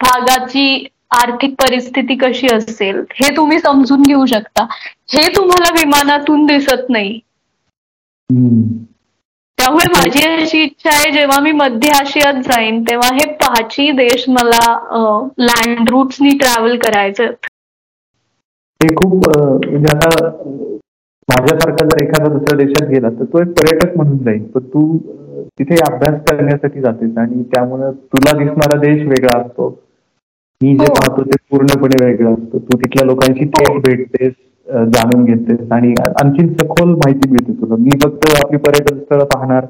भागाची 0.00 0.84
आर्थिक 1.10 1.54
परिस्थिती 1.60 2.14
कशी 2.16 2.46
असेल 2.54 3.02
हे 3.14 3.34
तुम्ही 3.36 3.58
समजून 3.58 4.02
घेऊ 4.02 4.26
शकता. 4.26 4.66
हे 5.12 5.26
तुम्हाला 5.36 5.72
विमानातून 5.74 6.46
दिसत 6.46 6.90
नाही. 6.90 7.18
त्यामुळे 9.58 9.86
माझी 9.92 10.22
अशी 10.26 10.62
इच्छा 10.62 10.90
आहे 10.92 11.10
जेव्हा 11.12 11.38
मी 11.40 11.50
मध्य 11.52 11.90
आशियात 11.92 12.34
जाईन 12.42 12.82
तेव्हा 12.82 13.14
हे 13.14 13.24
पाचही 13.40 13.90
देश 13.96 14.24
मला 14.28 14.60
लँड 15.40 15.90
रूट्सनी 15.90 16.36
ट्रॅव्हल 16.38 16.76
करायचे 16.84 17.24
हे 18.80 18.94
खूप 18.96 19.14
म्हणजे 19.26 19.96
आता 19.96 20.28
माझ्यासारखा 21.28 21.84
जर 21.86 22.02
एखादा 22.02 22.28
दुसऱ्या 22.32 22.56
देशात 22.58 22.88
गेला 22.90 23.08
तर 23.10 23.24
तो 23.32 23.40
एक 23.40 23.48
पर्यटक 23.58 23.96
म्हणून 23.96 24.16
जाईल. 24.18 24.42
पण 24.44 24.62
तू 24.64 24.98
तिथे 25.58 25.74
अभ्यास 25.84 26.20
करण्यासाठी 26.28 26.80
जातेस 26.80 27.18
आणि 27.18 27.42
त्यामुळे 27.52 27.90
तुला 28.14 28.36
दिसणारा 28.38 28.78
देश 28.80 29.06
वेगळा 29.08 29.36
असतो. 29.40 29.68
मी 30.60 30.72
जे 30.72 30.84
हो. 30.84 30.94
पाहतो 30.94 31.22
ते 31.24 31.36
पूर्णपणे 31.50 32.04
वेगळं 32.04 32.32
असतं 32.32 32.58
तू 32.60 32.78
तिथल्या 32.78 33.04
लोकांशी 33.06 33.44
थेट 33.46 33.68
हो. 33.68 33.78
भेटतेस 33.80 34.32
जाणून 34.88 35.24
घेतेस 35.24 35.72
आणि 35.72 35.92
आणखी 36.14 36.46
सखोल 36.50 36.90
माहिती 36.94 37.30
मिळते 37.30 37.52
तुला 37.60 37.76
मी 37.78 37.98
फक्त 38.02 38.26
आपली 38.34 38.58
पर्यटन 38.58 38.98
स्थळ 38.98 39.22
पाहणार 39.26 39.64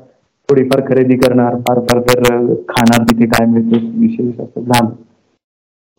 थोडीफार 0.48 0.81
खरेदी 0.88 1.16
करणार 1.16 1.55
फार 1.61 1.79
फार 1.83 2.00
तर 2.03 2.22
खाणार 2.68 3.03
तिथे 3.05 3.26
काय 3.29 3.46
मिळतं 3.46 3.87
विशेष 4.00 4.40
असं 4.40 4.61
झालं 4.62 4.90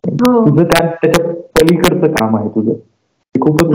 हो. 0.04 0.44
तुझं 0.46 0.64
त्याच्या 0.64 1.32
पलीकडचं 1.56 2.12
काम 2.12 2.36
आहे 2.36 2.48
तुझं 2.48 2.72
खूपच. 3.34 3.68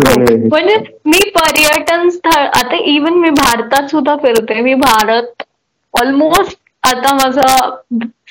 म्हणजे 0.47 0.75
मी 1.05 1.19
पर्यटन 1.31 2.09
स्थळ 2.09 2.45
आता 2.55 2.75
इवन 2.87 3.13
मी 3.15 3.29
भारतात 3.31 3.89
सुद्धा 3.89 4.15
फिरते 4.17 4.61
मी 4.61 4.73
भारत 4.77 5.43
ऑलमोस्ट 5.93 6.57
आता 6.87 7.13
माझा 7.15 7.47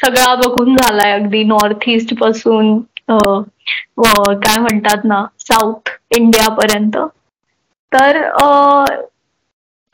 सगळा 0.00 0.34
बघून 0.36 0.76
झालाय 0.76 1.12
अगदी 1.12 1.42
नॉर्थ 1.44 1.88
ईस्टपासून 1.88 2.78
काय 3.10 4.56
म्हणतात 4.58 5.04
ना 5.04 5.24
साऊथ 5.40 5.90
इंडिया 6.16 6.48
पर्यंत. 6.54 6.96
तर 7.92 8.22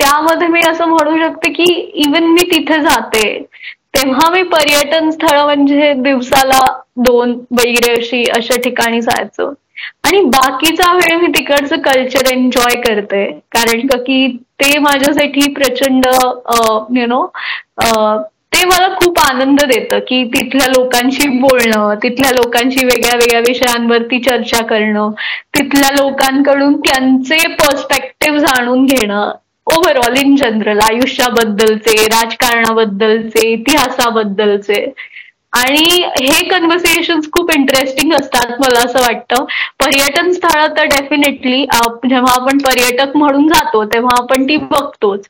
त्यामध्ये 0.01 0.47
मी 0.49 0.61
असं 0.69 0.87
म्हणू 0.89 1.17
शकते 1.19 1.53
की 1.53 1.65
इवन 2.05 2.25
मी 2.33 2.43
तिथे 2.51 2.81
जाते 2.83 3.25
तेव्हा 3.97 4.31
मी 4.33 4.43
पर्यटन 4.51 5.11
स्थळ 5.11 5.41
म्हणजे 5.41 5.93
दिवसाला 5.97 6.61
दोन 7.05 7.33
वगैरे 7.53 7.93
अशी 7.95 8.25
अशा 8.37 8.57
ठिकाणी 8.65 9.01
जायचो. 9.03 9.53
आणि 10.05 10.21
बाकीचा 10.27 10.93
वेळ 10.95 11.17
मी 11.21 11.27
तिकडचं 11.37 11.81
कल्चर 11.83 12.33
एन्जॉय 12.33 12.81
करते. 12.83 13.25
कारण 13.53 13.87
का 13.87 13.99
की 14.03 14.27
ते 14.61 14.79
माझ्यासाठी 14.79 15.53
प्रचंड 15.55 16.07
यु 16.93 17.07
नो 17.07 17.23
ते 18.63 18.67
मला 18.67 18.89
खूप 18.97 19.19
आनंद 19.19 19.61
देतं 19.67 19.99
की 20.09 20.23
तिथल्या 20.35 20.67
लोकांशी 20.69 21.29
बोलणं 21.39 21.95
तिथल्या 22.03 22.31
लोकांशी 22.33 22.85
वेगळ्या 22.85 23.17
वेगळ्या 23.17 23.41
विषयांवरती 23.47 24.19
चर्चा 24.23 24.63
करणं 24.67 25.11
तिथल्या 25.57 25.91
लोकांकडून 25.93 26.77
त्यांचे 26.81 27.47
पर्स्पेक्टिव्ह 27.55 28.39
जाणून 28.39 28.85
घेणं 28.87 29.31
ओव्हरऑल 29.67 30.17
इन 30.17 30.35
जनरल 30.37 30.81
आयुष्याबद्दलचे 30.83 32.05
राजकारणाबद्दलचे 32.07 33.49
इतिहासाबद्दलचे. 33.53 34.85
आणि 35.53 36.03
हे 36.21 36.45
कन्व्हर्सेशन 36.49 37.21
खूप 37.33 37.51
इंटरेस्टिंग 37.55 38.13
असतात 38.15 38.51
मला 38.61 38.85
असं 38.85 39.01
वाटतं. 39.01 39.45
पर्यटन 39.81 40.31
स्थळ 40.33 40.67
तर 40.77 40.85
डेफिनेटली 40.87 41.65
जेव्हा 42.05 42.33
आपण 42.35 42.59
पर्यटक 42.59 43.17
म्हणून 43.17 43.49
जातो 43.49 43.85
तेव्हा 43.95 44.17
आपण 44.23 44.45
ती 44.49 44.57
बघतोच. 44.57 45.27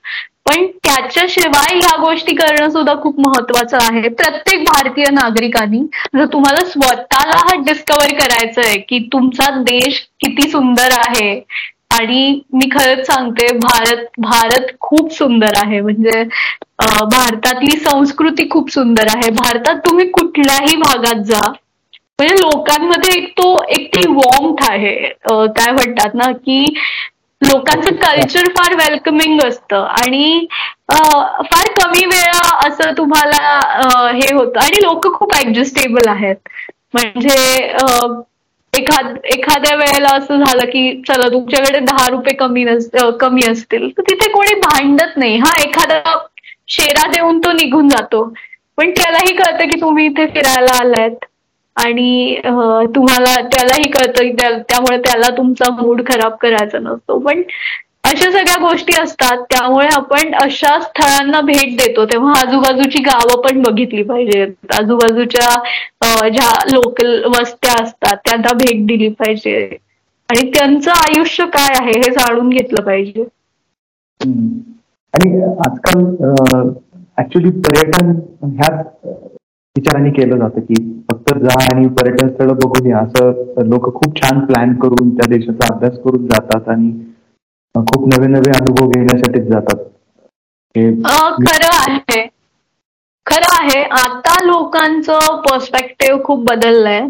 पण 0.46 0.66
त्याच्याशिवाय 0.84 1.76
ह्या 1.76 1.96
गोष्टी 2.00 2.34
करणं 2.36 2.70
सुद्धा 2.70 2.94
खूप 3.02 3.18
महत्वाचं 3.20 3.76
आहे. 3.80 4.08
प्रत्येक 4.08 4.62
भारतीय 4.64 5.04
नागरिकांनी 5.12 5.80
जर 6.16 6.24
तुम्हाला 6.32 6.64
स्वतःला 6.70 7.36
हा 7.38 7.54
डिस्कवर 7.66 8.14
करायचं 8.20 8.60
आहे 8.64 8.78
की 8.88 8.98
तुमचा 9.12 9.50
देश 9.62 10.00
किती 10.20 10.48
सुंदर 10.50 10.96
आहे 10.98 11.30
आणि 11.94 12.40
मी 12.52 12.68
खरंच 12.72 13.06
सांगते 13.06 13.46
भारत 13.58 14.04
भारत 14.20 14.70
खूप 14.80 15.12
सुंदर 15.14 15.58
आहे. 15.64 15.80
म्हणजे 15.80 16.22
भारतातली 16.82 17.76
संस्कृती 17.78 18.48
खूप 18.50 18.70
सुंदर 18.72 19.14
आहे. 19.14 19.30
भारतात 19.32 19.76
तुम्ही 19.86 20.08
कुठल्याही 20.10 20.76
भागात 20.78 21.22
जा 21.26 21.40
म्हणजे 22.18 22.34
लोकांमध्ये 22.36 23.12
एक 23.18 23.28
तो 23.38 23.62
एक 23.76 23.86
ती 23.94 24.08
वॉर्म 24.08 24.54
आहे. 24.64 24.94
काय 25.28 25.70
म्हणतात 25.72 26.14
ना 26.14 26.30
की 26.34 26.64
लोकांचं 27.42 27.94
कल्चर 28.02 28.48
फार 28.56 28.74
वेलकमिंग 28.76 29.40
असतं. 29.46 29.84
आणि 30.00 30.46
फार 30.90 31.70
कमी 31.80 32.04
वेळा 32.06 32.56
असं 32.66 32.92
तुम्हाला 32.98 33.58
हे 34.14 34.34
होतं. 34.34 34.58
आणि 34.60 34.82
लोक 34.82 35.12
खूप 35.14 35.34
ऍडजस्टेबल 35.36 36.08
आहेत. 36.10 36.48
म्हणजे 36.94 37.34
एखाद 38.74 39.16
एखाद्या 39.32 39.74
वेळेला 39.76 40.08
असं 40.16 40.42
झालं 40.44 40.70
की 40.70 41.02
चला 41.08 41.28
तुमच्याकडे 41.32 41.78
दहा 41.80 42.06
रुपये 42.10 42.34
कमी 42.36 42.64
कमी 43.20 43.42
असतील. 43.50 43.88
तर 43.98 44.02
तिथे 44.10 44.30
कोणी 44.32 44.54
भांडत 44.60 45.16
नाही. 45.16 45.36
हा 45.38 45.54
एखादा 45.62 46.00
शेरा 46.68 47.06
देऊन 47.12 47.38
तो 47.44 47.52
निघून 47.52 47.88
जातो. 47.88 48.22
पण 48.78 48.90
त्यालाही 48.90 49.34
कळतं 49.36 49.68
की 49.70 49.80
तुम्ही 49.80 50.04
इथे 50.06 50.26
फिरायला 50.34 50.78
आलायत. 50.80 51.24
आणि 51.76 52.40
तुम्हाला 52.94 53.34
त्यालाही 53.52 53.90
कळतं 53.90 54.28
त्यामुळे 54.62 54.98
त्याला 55.04 55.28
तुमचा 55.36 55.70
मूड 55.74 56.02
खराब 56.06 56.34
करायचा 56.40 56.78
नसतो. 56.80 57.18
पण 57.18 57.42
अशा 58.04 58.30
सगळ्या 58.30 58.56
गोष्टी 58.60 58.92
असतात 59.02 59.42
त्यामुळे 59.50 59.86
आपण 59.94 60.34
अशा 60.36 60.78
स्थळांना 60.80 61.40
भेट 61.42 61.76
देतो. 61.76 62.04
तेव्हा 62.06 62.32
आजूबाजूची 62.40 63.02
गावं 63.02 63.40
पण 63.42 63.60
बघितली 63.62 64.02
पाहिजेत. 64.02 64.48
आजूबाजूच्या 64.78 65.48
ज्या 66.28 66.50
लोकल 66.70 67.22
वस्त्या 67.28 67.74
असतात 67.82 68.16
त्यांना 68.24 68.52
भेट 68.56 68.86
दिली 68.86 69.08
पाहिजे. 69.18 69.58
आणि 70.28 70.50
त्यांचं 70.50 70.90
आयुष्य 70.92 71.44
काय 71.54 71.74
आहे 71.80 71.92
हे 71.96 72.10
जाणून 72.12 72.48
घेतलं 72.48 72.82
पाहिजे. 72.84 73.24
आणि 75.14 75.40
आजकाल 75.66 76.04
ऍक्च्युली 77.18 77.50
पर्यटन 77.60 78.10
ह्याच 78.52 78.86
विचाराने 79.76 80.10
केलं 80.10 80.38
जातं 80.38 80.60
की 80.62 80.74
फक्त 81.32 81.42
जा 81.44 81.54
आणि 81.66 81.86
पर्यटन 81.96 82.28
स्थळ 82.28 82.52
बघून 82.54 82.86
या 82.86 82.98
असं 82.98 83.62
लोक 83.68 83.92
खूप 83.94 84.16
छान 84.16 84.40
प्लॅन 84.46 84.74
करून 84.80 85.14
त्या 85.16 85.28
देशाचा 85.30 85.74
अभ्यास 85.74 85.98
करून 86.04 86.26
जातात 86.28 86.68
आणि 86.68 86.90
खूप 87.74 88.06
नवे 88.08 88.26
नवे 88.28 88.50
अनुभव 88.52 88.88
घेण्यासाठीच 88.88 89.48
जातात. 89.48 89.84
खरं 90.74 91.76
आहे. 91.78 92.26
खरं 93.26 93.54
आहे. 93.54 93.82
आता 94.00 94.38
लोकांचं 94.44 95.40
पर्स्पेक्टिव्ह 95.42 96.22
खूप 96.24 96.44
बदललंय. 96.44 97.00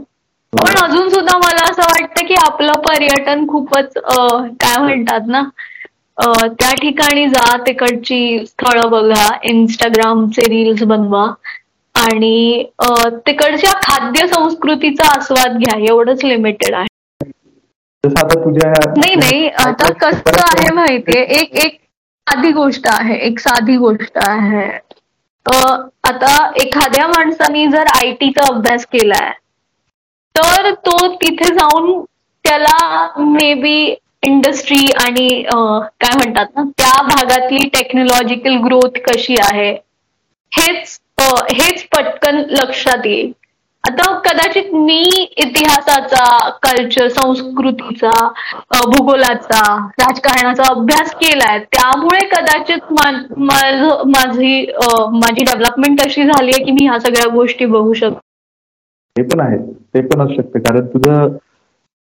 पण 0.53 0.77
अजून 0.79 1.09
सुद्धा 1.09 1.37
मला 1.39 1.71
असं 1.71 1.83
वाटतं 1.85 2.27
की 2.27 2.35
आपलं 2.39 2.81
पर्यटन 2.81 3.47
खूपच 3.49 3.93
काय 3.97 4.77
म्हणतात 4.79 5.27
ना 5.29 5.43
त्या 6.19 6.73
ठिकाणी 6.75 7.27
जा 7.29 7.57
तिकडची 7.67 8.45
स्थळं 8.47 8.91
बघा 8.91 9.29
इंस्टाग्रामचे 9.45 10.49
रील्स 10.49 10.83
बनवा. 10.85 11.27
आणि 12.03 12.65
तिकडच्या 13.27 13.73
खाद्य 13.83 14.27
संस्कृतीचा 14.29 15.09
आस्वाद 15.17 15.57
घ्या 15.59 15.79
एवढंच 15.83 16.25
लिमिटेड 16.25 16.75
आहे. 16.75 16.87
नाही 18.05 19.15
नाही 19.17 19.47
आता 19.65 19.93
कसं 20.01 20.41
आहे 20.43 20.73
माहितीये 20.75 21.23
एक 21.41 21.55
एक 21.65 21.79
साधी 22.27 22.51
गोष्ट 22.53 22.87
आहे 22.91 23.17
एक 23.27 23.39
साधी 23.39 23.77
गोष्ट 23.77 24.19
आहे. 24.19 24.67
आता 26.05 26.35
एखाद्या 26.63 27.07
माणसाने 27.09 27.67
जर 27.67 27.87
आय 27.95 28.11
टीचा 28.21 28.47
अभ्यास 28.47 28.85
केलाय 28.87 29.31
तर 30.35 30.71
तो 30.87 30.97
तिथे 31.15 31.53
जाऊन 31.55 32.01
त्याला 32.45 32.77
मे 33.19 33.53
बी 33.55 33.95
इंडस्ट्री 34.23 34.85
आणि 35.03 35.29
काय 35.45 36.17
म्हणतात 36.17 36.47
ना 36.57 36.63
त्या 36.79 37.03
भागातली 37.05 37.69
टेक्नॉलॉजिकल 37.73 38.57
ग्रोथ 38.65 38.99
कशी 39.07 39.37
आहे 39.43 39.71
हेच 40.53 40.99
हेच 41.19 41.83
पटकन 41.93 42.43
लक्षात 42.51 43.07
येईल. 43.07 43.33
आता 43.85 44.05
कदाचित 44.25 44.73
मी 44.75 45.03
इतिहासाचा 45.45 46.25
कल्चर 46.63 47.09
संस्कृतीचा 47.11 48.11
भूगोलाचा 48.85 49.63
राजकारणाचा 50.01 50.69
अभ्यास 50.71 51.11
केलाय 51.23 51.59
त्यामुळे 51.73 52.25
कदाचित 52.27 52.93
माझी 52.93 53.31
माझी 54.11 55.45
डेव्हलपमेंट 55.45 56.01
अशी 56.01 56.25
झाली 56.25 56.51
आहे 56.55 56.65
की 56.65 56.73
मी 56.73 56.87
ह्या 56.87 56.99
सगळ्या 57.01 57.27
गोष्टी 57.35 57.65
बघू 57.67 57.93
शकतो 57.93 58.19
ते 59.17 59.23
पण 59.25 59.41
आहे 59.41 59.57
ते 59.95 60.01
पण 60.03 60.21
असू 60.23 60.35
शकते. 60.35 60.59
कारण 60.61 60.87
तुझं 60.87 61.37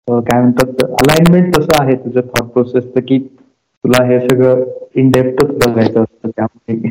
काय 0.09 0.41
म्हणतात 0.41 0.83
अलाइनमेंट 0.85 1.57
तसं 1.57 1.83
आहे 1.83 1.95
तुझं 2.05 2.21
थॉट 2.29 2.49
प्रोसेस 2.53 2.85
की 2.99 3.19
तुला 3.19 4.05
हे 4.07 4.19
सगळं 4.21 4.65
इन 4.97 5.11
डेप्थच 5.11 5.51
बघायचं 5.59 6.03
असतं. 6.03 6.29
त्यामुळे 6.29 6.91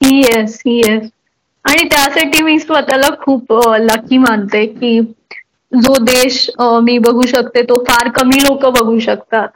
येस 0.00 0.60
येस 0.66 1.08
आणि 1.64 1.88
त्यासाठी 1.88 2.42
मी 2.42 2.58
स्वतःला 2.58 3.08
खूप 3.20 3.52
लकी 3.80 4.18
मानते 4.18 4.64
की 4.68 4.98
जो 5.72 5.94
देश 6.04 6.48
मी 6.82 6.98
बघू 6.98 7.22
शकते 7.28 7.62
तो 7.62 7.82
फार 7.84 8.08
कमी 8.12 8.38
लोक 8.42 8.64
बघू 8.74 8.98
शकतात. 8.98 9.48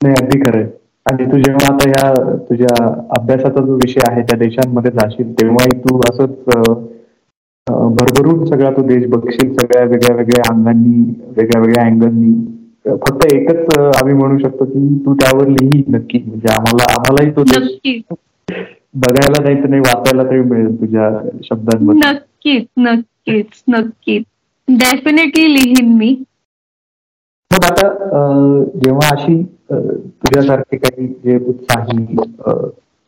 नाही 0.00 0.14
अगदी 0.14 0.38
खरंय 0.40 0.66
आणि 1.06 1.24
तू 1.26 1.38
जेव्हा 1.38 1.72
आता 1.72 1.88
या 1.90 2.12
तुझ्या 2.48 2.84
अभ्यासाचा 3.18 3.64
जो 3.66 3.74
विषय 3.76 4.00
आहे 4.08 4.22
त्या 4.22 4.38
देशांमध्ये 4.38 4.90
जाशील 4.92 5.32
तेव्हाही 5.32 5.78
तू 5.80 5.98
असंच 6.10 6.30
भरभरून 7.66 8.44
सगळा 8.46 8.70
तो 8.70 8.82
देश 8.86 9.06
बघशील 9.08 9.52
सगळ्या 9.54 9.84
वेगळ्या 9.84 10.14
वेगळ्या 10.16 10.42
अंगांनी 10.48 11.02
वेगळ्या 11.36 11.60
वेगळ्या 11.60 11.84
अँगलनी 11.84 12.32
फक्त 12.98 13.24
एकच 13.26 13.78
आम्ही 13.78 14.14
म्हणू 14.14 14.38
शकतो 14.38 14.64
की 14.64 14.86
तू 15.06 15.14
त्यावर 15.14 15.48
लिही 15.50 15.82
नक्की 15.88 16.18
म्हणजे 16.18 16.52
आम्हाला 16.54 16.92
आम्हालाही 16.92 17.30
तो 17.36 17.42
देश 17.44 18.00
बघायला 18.94 19.42
नाही 19.42 19.62
तर 19.62 19.68
नाही 19.68 19.80
वाचायला 19.82 20.22
तरी 20.24 20.40
मिळेल 20.42 20.80
तुझ्या 20.80 21.08
शब्दांमध्ये. 21.44 22.00
नक्कीच 22.02 22.66
नक्कीच 22.78 23.62
नक्कीच. 23.68 24.24
डेफिनेटली 24.68 25.52
लिहीन 25.54 25.96
मी. 25.96 26.14
मग 27.50 27.64
आता 27.64 27.88
जेव्हा 28.76 29.08
अशी 29.10 29.42
तुझ्यासारखे 29.70 30.76
काही 30.78 31.06
जे 31.24 31.36
उत्साही 31.48 32.16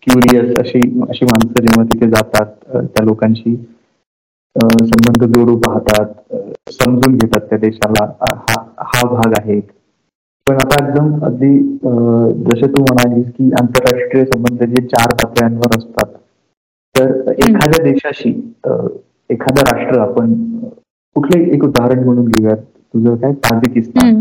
क्युरियस 0.03 0.57
अशी 0.59 0.81
अशी 1.09 1.25
माणसं 1.25 1.61
जेव्हा 1.61 1.85
तिथे 1.87 2.09
जातात 2.11 2.55
त्या 2.75 3.05
लोकांशी 3.05 3.55
संबंध 4.57 5.25
जोडू 5.27 5.57
पाहतात 5.59 6.13
समजून 6.73 7.17
घेतात 7.17 7.41
त्या 7.41 7.59
देशाला 7.59 8.05
हा 8.21 8.63
हा 8.85 9.03
भाग 9.07 9.33
आहे. 9.39 9.61
पण 10.47 10.55
आता 10.57 10.77
एकदम 10.79 11.25
अगदी 11.27 11.53
जसे 12.45 12.67
तू 12.73 12.83
म्हणालीस 12.83 13.27
की 13.29 13.51
आंतरराष्ट्रीय 13.61 14.25
संबंध 14.25 14.63
जे 14.75 14.83
चार 14.87 15.15
पातळ्यांवर 15.15 15.77
असतात 15.79 16.13
तर 16.95 17.31
एखाद्या 17.33 17.83
देशाशी 17.85 18.31
एखादं 19.31 19.63
राष्ट्र 19.71 19.99
आपण 20.01 20.35
कुठले 21.17 21.43
एक 21.55 21.65
उदाहरण 21.65 22.05
म्हणून 22.05 22.25
घेऊयात? 22.27 22.57
तुझं 22.95 23.15
काय? 23.17 23.33
ताजिकिस्तान. 23.45 24.21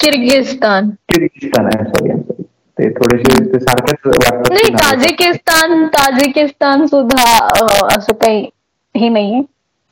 किर्गिस्तान 0.00 0.88
किर्गिस्तान 1.08 1.66
आहे 1.66 1.84
सॉरी 1.84 2.10
सॉरी 2.12 2.42
ते 2.78 2.88
थोडेसे 2.94 3.44
ते 3.52 3.58
सारखेच 3.60 4.06
वाटतात 4.06 4.80
ताजिकिस्तान 4.80 5.86
ताजिकिस्तान 5.94 6.84
सुद्धा 6.86 7.24
असं 7.96 8.12
काही 8.14 8.44
हे 8.94 9.08
नाहीये. 9.08 9.40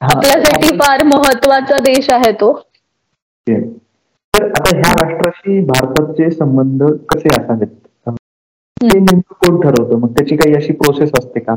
आपल्यासाठी 0.01 0.77
फार 0.79 1.03
महत्त्वाचा 1.07 1.79
देश 1.85 2.11
आहे 2.13 2.33
तो. 2.41 2.53
तर 4.45 4.51
आता 4.51 4.77
ह्या 4.77 4.93
राष्ट्राशी 4.97 5.61
भारताचे 5.67 6.31
संबंध 6.31 6.83
कसे 7.09 7.29
असावेत? 7.41 7.69
ते 8.81 8.99
नेमकं 9.01 9.35
कोण 9.37 9.61
ठरवतं? 9.61 9.99
मग 10.01 10.13
त्याची 10.17 10.37
काही 10.37 10.55
अशी 10.57 10.73
प्रोसेस 10.75 11.11
असते 11.19 11.41
का? 11.41 11.55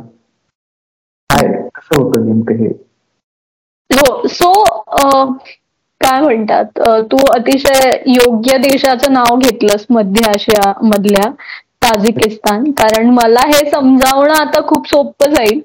काय 1.30 1.47
कसं 1.76 2.02
होतं 2.04 2.26
नेमकं 2.26 2.56
हे? 2.56 2.67
हो 3.89 4.28
सो 4.30 4.52
काय 6.02 6.19
म्हणतात? 6.21 6.80
तू 7.12 7.17
अतिशय 7.34 7.91
योग्य 8.08 8.58
देशाचं 8.58 9.13
नाव 9.13 9.38
घेतलंस 9.38 9.86
मध्य 9.89 10.30
आशिया 10.30 10.71
मधल्या 10.84 11.30
ताजिकिस्तान. 11.84 12.63
कारण 12.73 13.10
मला 13.13 13.45
हे 13.47 13.69
समजावणं 13.71 14.34
आता 14.36 14.62
खूप 14.67 14.88
सोपं 14.89 15.34
जाईल. 15.34 15.62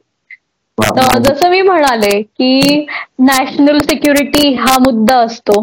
जसं 1.24 1.50
मी 1.50 1.60
म्हणाले 1.62 2.20
की 2.22 2.86
नॅशनल 3.20 3.78
सिक्युरिटी 3.80 4.52
हा 4.54 4.76
मुद्दा 4.80 5.18
असतो. 5.20 5.60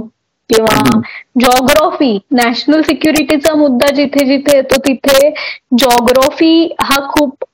किंवा 0.50 1.00
जॉग्रॉफी 1.42 2.18
नॅशनल 2.34 2.82
सिक्युरिटीचा 2.82 3.54
मुद्दा 3.56 3.90
जिथे 3.96 4.26
जिथे 4.26 4.56
येतो 4.56 4.78
तिथे 4.88 5.30
जॉग्रॉफी 5.80 6.54
हा 6.82 7.00
खूप 7.10 7.46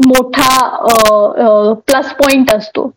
मोठा 0.00 0.50
प्लस 1.80 2.12
पॉइंट 2.14 2.50
असतो. 2.52 2.90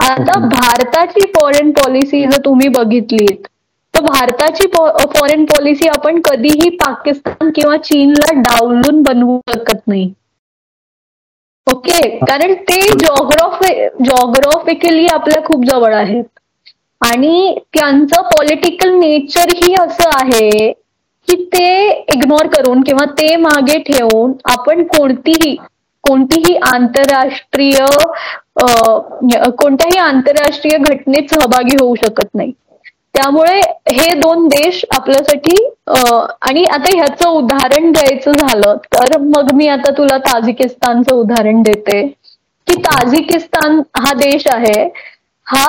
आता 0.00 0.38
भारताची 0.40 1.24
फॉरेन 1.32 1.70
पॉलिसी 1.74 2.24
जर 2.26 2.40
तुम्ही 2.44 2.68
बघितलीत 2.76 3.46
तर 3.94 4.00
भारताची 4.02 4.66
फॉरेन 4.74 5.44
पॉलिसी 5.46 5.88
आपण 5.88 6.20
कधीही 6.24 6.68
पाकिस्तान 6.78 7.50
किंवा 7.50 7.76
चीनला 7.84 8.32
डावलून 8.40 9.02
बनवू 9.02 9.38
शकत 9.48 9.86
नाही. 9.86 10.10
ओके? 11.66 12.00
कारण 12.20 12.52
ते 12.68 12.80
जॉग्रॉफी 12.98 13.74
जॉग्रॉफिकली 14.04 15.06
आपल्या 15.14 15.42
खूप 15.44 15.64
जवळ 15.64 15.94
आहेत. 15.94 16.24
आणि 17.00 17.54
त्यांचं 17.74 18.22
पॉलिटिकल 18.28 18.92
नेचर 18.94 19.52
ही 19.56 19.74
असं 19.80 20.10
आहे 20.14 20.70
की 21.28 21.36
ते 21.52 21.88
इग्नोर 22.14 22.46
करून 22.48 22.80
किंवा 22.82 23.04
ते 23.12 23.34
मागे 23.38 23.78
ठेवून 23.82 24.32
आपण 24.50 24.82
कोणतीही 24.88 25.54
कोणतीही 26.04 26.54
आंतरराष्ट्रीय 26.64 27.84
कोणत्याही 29.52 29.98
आंतरराष्ट्रीय 30.00 30.76
घटनेत 30.80 31.30
सहभागी 31.30 31.76
होऊ 31.80 31.94
शकत 31.96 32.34
नाही. 32.34 32.52
त्यामुळे 33.14 33.60
हे 33.92 34.12
दोन 34.14 34.46
देश 34.48 34.84
आपल्यासाठी 34.90 35.54
आणि 35.88 36.64
आता 36.66 36.90
ह्याचं 36.90 37.28
उदाहरण 37.28 37.90
द्यायचं 37.92 38.32
झालं 38.38 38.76
तर 38.86 39.16
मग 39.20 39.52
मी 39.54 39.66
आता 39.68 39.90
तुला 39.92 40.16
ताजिकिस्तानचं 40.24 41.14
उदाहरण 41.14 41.62
देते. 41.62 42.06
की 42.68 42.80
ताजिकिस्तान 42.82 43.80
हा 43.96 44.12
देश 44.14 44.46
आहे 44.48 44.82
हा 45.46 45.64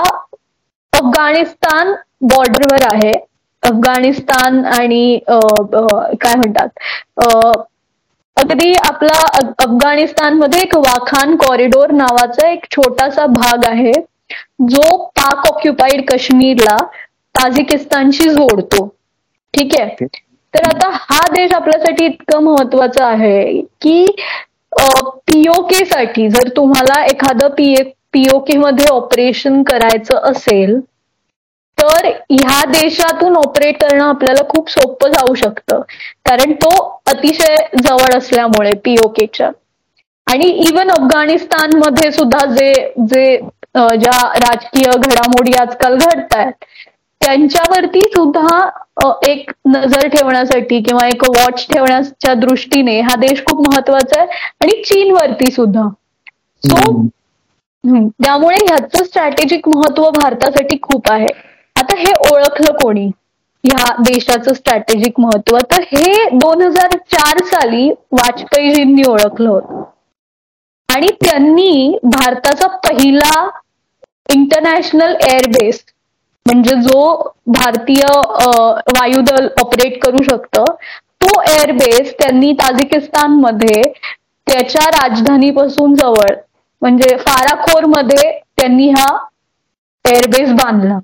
अफगाणिस्तान 0.94 1.94
बॉर्डरवर 2.24 2.84
आहे. 2.94 3.12
अफगाणिस्तान 3.64 4.64
आणि 4.66 5.20
काय 5.30 6.36
म्हणतात? 6.36 6.68
अगदी 8.38 8.74
आपला 8.88 9.20
अफगाणिस्तानमध्ये 9.60 10.62
एक 10.62 10.76
वाखान 10.78 11.36
कॉरिडोर 11.38 11.92
नावाचा 11.92 12.48
एक 12.50 12.66
छोटासा 12.72 13.26
भाग 13.30 13.66
आहे. 13.68 13.92
जो 14.64 14.96
पाक 15.18 15.48
ऑक्युपाईड 15.48 16.10
काश्मीरला 16.10 16.78
ताजिकिस्तानशी 17.36 18.30
जोडतो. 18.30 18.88
ठीक 19.54 19.76
आहे? 19.80 20.06
तर 20.54 20.64
आता 20.68 20.90
हा 20.94 21.20
देश 21.34 21.54
आपल्यासाठी 21.54 22.06
इतकं 22.06 22.44
महत्त्वाचा 22.44 23.06
आहे 23.08 23.62
की 23.82 24.06
पीओके 25.28 25.84
साठी 25.86 26.28
जर 26.30 26.48
तुम्हाला 26.56 27.04
एखादं 27.06 27.50
पीए 27.58 27.84
पीओके 28.14 28.58
मध्ये 28.58 28.86
ऑपरेशन 28.92 29.62
करायचं 29.64 30.20
असेल 30.32 30.80
तर 31.78 32.06
ह्या 32.32 32.64
देशातून 32.72 33.36
ऑपरेट 33.38 33.82
करणं 33.82 34.04
आपल्याला 34.06 34.44
खूप 34.50 34.70
सोपं 34.70 35.12
जाऊ 35.12 35.34
शकतं. 35.36 35.82
कारण 36.26 36.52
तो 36.56 36.70
अतिशय 37.08 37.56
जवळ 37.84 38.18
असल्यामुळे 38.18 38.74
पीओकेच्या 38.86 39.50
आणि 40.28 40.48
इवन 40.68 40.90
अफगाणिस्तानमध्ये 40.92 42.12
सुद्धा 42.12 42.46
जे 42.48 42.74
जे 43.06 43.26
ज्या 43.76 44.20
राजकीय 44.40 44.92
घडामोडी 44.92 45.54
आजकाल 45.58 45.96
घडत 45.98 46.36
आहेत 46.36 46.66
त्यांच्यावरती 47.22 48.02
सुद्धा 48.10 48.60
एक 49.28 49.52
नजर 49.68 50.08
ठेवण्यासाठी 50.08 50.82
किंवा 50.82 51.08
एक 51.08 51.24
वॉच 51.26 51.66
ठेवण्याच्या 51.70 52.34
दृष्टीने 52.38 53.00
हा 53.02 53.16
देश 53.20 53.44
खूप 53.46 53.68
महत्त्वाचा 53.68 54.20
आहे 54.20 54.28
आणि 54.62 54.82
चीनवरती 54.84 55.52
सुद्धा. 55.52 55.88
सो 56.64 56.92
त्यामुळे 57.84 58.56
ह्याचं 58.60 59.04
स्ट्रॅटेजिक 59.04 59.68
महत्त्व 59.70 60.10
भारतासाठी 60.12 60.78
खूप 60.82 61.12
आहे. 61.12 61.28
आता 61.76 61.96
हे 61.98 62.12
ओळखलं 62.32 62.78
कोणी? 62.82 63.06
ह्या 63.64 63.94
देशाचं 64.00 64.54
स्ट्रॅटेजिक 64.54 65.20
महत्त्व? 65.20 65.58
तर 65.72 65.82
हे 65.94 66.14
दोन 66.34 66.62
हजार 66.62 66.96
चार 67.12 67.44
साली 67.46 67.90
वाजपेयीजींनी 68.12 69.04
ओळखलं 69.08 69.50
होतं. 69.50 69.84
आणि 70.90 71.08
त्यांनी 71.22 71.98
भारताचा 72.06 72.68
पहिला 72.84 73.48
इंटरनॅशनल 74.30 75.16
एअरबेस 75.24 75.84
म्हणजे 76.46 76.76
जो 76.82 77.02
भारतीय 77.50 78.04
वायुदल 78.90 79.48
ऑपरेट 79.62 80.02
करू 80.04 80.22
शकतं 80.24 80.64
तो 81.24 81.42
एअरबेस 81.44 82.14
त्यांनी 82.20 82.52
ताजिकिस्तानमध्ये 82.60 83.82
त्याच्या 84.48 84.86
राजधानीपासून 84.92 85.94
जवळ 85.96 86.34
म्हणजे 86.82 87.16
फाराखोरमध्ये 87.18 88.32
त्यांनी 88.58 88.90
हा 88.90 89.08
एअरबेस 90.06 90.52
बांधला. 90.54 91.00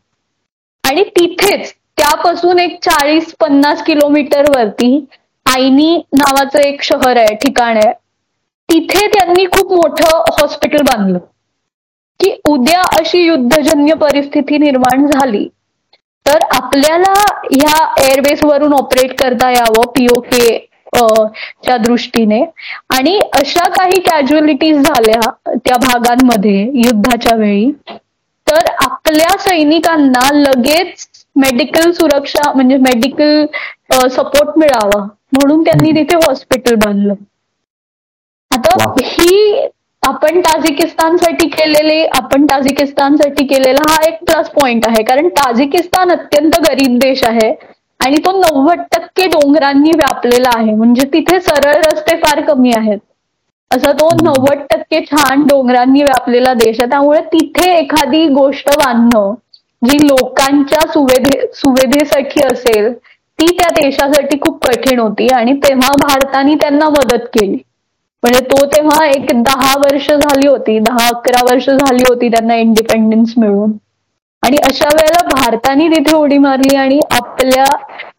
आणि 0.83 1.03
तिथेच 1.15 1.73
त्यापासून 1.97 2.59
एक 2.59 2.77
चाळीस 2.83 3.33
पन्नास 3.39 3.83
किलोमीटर 3.83 4.49
वरती 4.49 5.05
आईनी 5.45 5.95
नावाचं 6.13 6.59
एक 6.59 6.81
शहर 6.83 7.17
आहे 7.17 7.35
ठिकाण 7.38 7.77
आहे. 7.77 7.91
तिथे 8.69 9.07
त्यांनी 9.09 9.45
खूप 9.47 9.71
मोठं 9.73 10.21
हॉस्पिटल 10.31 10.81
बांधलं. 10.83 11.17
की 12.19 12.29
उद्या 12.45 12.81
अशी 12.93 13.19
युद्धजन्य 13.19 13.93
परिस्थिती 13.97 14.57
निर्माण 14.57 15.05
झाली 15.07 15.47
तर 16.25 16.43
आपल्याला 16.55 17.13
ह्या 17.51 17.85
एअरबेस 18.01 18.43
वरून 18.43 18.73
ऑपरेट 18.73 19.17
करता 19.19 19.49
यावं 19.51 19.85
पीओके 19.91 20.47
च्या 21.63 21.77
दृष्टीने. 21.77 22.43
आणि 22.95 23.17
अशा 23.34 23.67
काही 23.69 23.99
कॅज्युअलिटीज 24.01 24.77
झाल्या 24.77 25.29
त्या 25.47 25.77
भागांमध्ये 25.81 26.60
युद्धाच्या 26.86 27.36
वेळी. 27.38 27.71
तर 28.47 28.69
आपल्या 28.84 29.38
सैनिकांना 29.39 30.29
लगेच 30.34 31.08
मेडिकल 31.36 31.91
सुरक्षा 31.91 32.51
म्हणजे 32.55 32.77
मेडिकल 32.77 33.45
सपोर्ट 34.10 34.58
मिळावा 34.58 34.99
म्हणून 35.34 35.63
त्यांनी 35.63 35.91
तिथे 35.95 36.15
हॉस्पिटल 36.17 36.75
बांधलं. 36.75 37.13
आता 38.51 38.93
ही 39.03 39.67
आपण 40.03 40.39
ताजिकिस्तानसाठी 40.41 41.47
केलेले 41.49 42.03
आपण 42.17 42.45
ताजिकिस्तानसाठी 42.45 43.45
केलेला 43.47 43.89
हा 43.89 43.97
एक 44.08 44.23
प्लस 44.23 44.49
पॉइंट 44.51 44.88
आहे. 44.88 45.03
कारण 45.03 45.27
ताजिकिस्तान 45.38 46.12
अत्यंत 46.12 46.60
गरीब 46.67 46.97
देश 46.99 47.23
आहे. 47.27 47.51
आणि 47.99 48.17
तो 48.25 48.31
नव्वद 48.31 48.79
टक्के 48.91 49.25
डोंगरांनी 49.27 49.91
व्यापलेला 49.91 50.49
आहे. 50.55 50.73
म्हणजे 50.73 51.05
तिथे 51.13 51.39
सरळ 51.39 51.75
रस्ते 51.86 52.15
फार 52.17 52.41
कमी 52.47 52.71
आहेत. 52.77 52.99
असा 53.71 53.91
तो 53.91 54.10
नव्वद 54.23 54.60
टक्के 54.71 54.99
छान 55.05 55.43
डोंगरांनी 55.47 56.03
व्यापलेला 56.03 56.53
देश 56.53 56.79
आहे. 56.79 56.89
त्यामुळे 56.89 57.21
तिथे 57.34 57.71
एखादी 57.73 58.25
गोष्ट 58.34 58.69
बांधणं 58.77 59.34
जी 59.81 59.97
लोकांच्या 60.08 60.88
सुवेधे 60.91 61.39
सुविधेसाठी 61.53 62.41
असेल 62.43 62.93
ती 63.39 63.45
त्या 63.58 63.69
देशासाठी 63.75 64.38
खूप 64.41 64.65
कठीण 64.65 64.99
होती 64.99 65.27
आणि 65.36 65.53
तेव्हा 65.63 65.91
भारताने 66.01 66.55
त्यांना 66.55 66.89
मदत 66.89 67.25
केली. 67.34 67.58
म्हणजे 68.23 68.43
तो 68.45 68.65
तेव्हा 68.65 69.05
एक 69.05 69.31
दहा 69.41 69.73
वर्ष 69.79 70.12
झाली 70.12 70.47
होती 70.47 70.77
दहा 70.79 71.08
अकरा 71.08 71.43
वर्ष 71.49 71.69
झाली 71.69 72.03
होती 72.10 72.29
त्यांना 72.29 72.55
इंडिपेंडन्स 72.55 73.34
मिळून. 73.38 73.71
आणि 74.45 74.58
अशा 74.63 74.89
वेळेला 74.89 75.21
भारताने 75.27 75.88
तिथे 75.89 76.15
उडी 76.15 76.38
मारली 76.38 76.75
आणि 76.75 76.99
आपल्या 77.12 77.65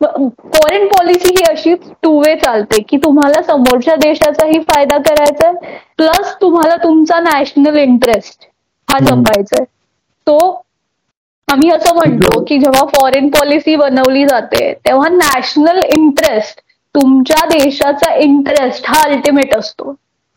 फॉरेन 0.03 0.87
पॉलिसी 0.89 1.29
ही 1.31 1.43
अशी 1.51 1.75
टू 2.03 2.19
वे 2.21 2.35
चालते 2.37 2.81
की 2.89 2.97
तुम्हाला 3.05 3.43
समोरच्या 3.45 3.97
देशाचाही 3.97 4.59
फायदा 4.69 4.99
करायचा 5.01 5.47
आहे 5.49 5.77
प्लस 5.99 6.35
तुम्हाला 6.41 6.77
तुमचा 6.83 7.21
नॅशनल 7.21 7.77
इंटरेस्ट 7.79 8.49
हा 8.89 8.99
जपायचा 9.01 9.57
आहे. 9.57 9.65
तो 10.27 10.39
आम्ही 11.49 11.71
असं 11.71 11.95
म्हणतो 11.95 12.43
की 12.45 12.59
जेव्हा 12.59 12.85
फॉरेन 12.91 13.29
पॉलिसी 13.31 13.75
बनवली 13.77 14.25
जाते 14.27 14.73
तेव्हा 14.87 15.09
नॅशनल 15.11 15.79
इंटरेस्ट 15.87 16.61
तुमच्या 16.95 17.45
देशाचा 17.49 18.15
इंटरेस्ट 18.17 18.85
हा 18.87 19.03
अल्टिमेट 19.03 19.55
असतो. 19.55 19.91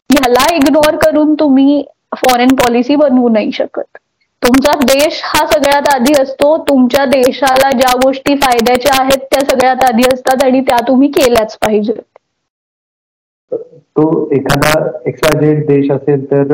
ह्याला 0.09 0.45
इग्नोर 0.55 0.95
करून 1.01 1.33
तुम्ही 1.39 1.83
फॉरेन 2.17 2.55
पॉलिसी 2.55 2.95
बनवू 2.95 3.29
नाही 3.29 3.51
शकत. 3.51 3.97
तुमचा 4.41 4.73
देश 4.81 5.21
हा 5.25 5.45
सगळ्यात 5.47 5.87
आधी 5.89 6.13
असतो. 6.21 6.55
तुमच्या 6.69 7.05
देशाला 7.07 7.69
ज्या 7.71 7.93
गोष्टी 7.99 8.35
फायद्याच्या 8.37 8.93
आहेत 8.95 9.25
त्या 9.25 9.45
सगळ्यात 9.45 9.83
आधी 9.83 10.03
असतात 10.13 10.43
आणि 10.43 10.61
त्या 10.61 10.77
तुम्ही 10.87 11.11
केल्याच 11.11 11.57
पाहिजेत 11.57 12.01
तो 13.91 14.03
एखादा 14.33 14.71
एक्साजेड 15.09 15.65
देश 15.67 15.89
असेल 15.91 16.25
तर 16.25 16.53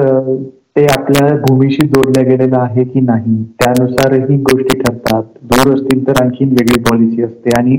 ते 0.76 0.86
आपल्या 0.91 1.28
भूमीशी 1.41 1.88
जोडल्या 1.88 2.24
गेलेलं 2.26 2.58
आहे 2.60 2.84
की 2.86 3.00
नाही 3.02 3.36
त्यानुसार 3.56 4.13
ही 4.21 4.38
गोष्टी 4.43 4.78
ठरतात. 4.80 5.24
दूर 5.43 5.74
असतील 5.74 6.06
तर 6.08 6.21
आणखी 6.24 6.45
वेगळी 6.48 6.82
पॉलिसी 6.84 7.24
असते. 7.24 7.49
आणि 7.57 7.78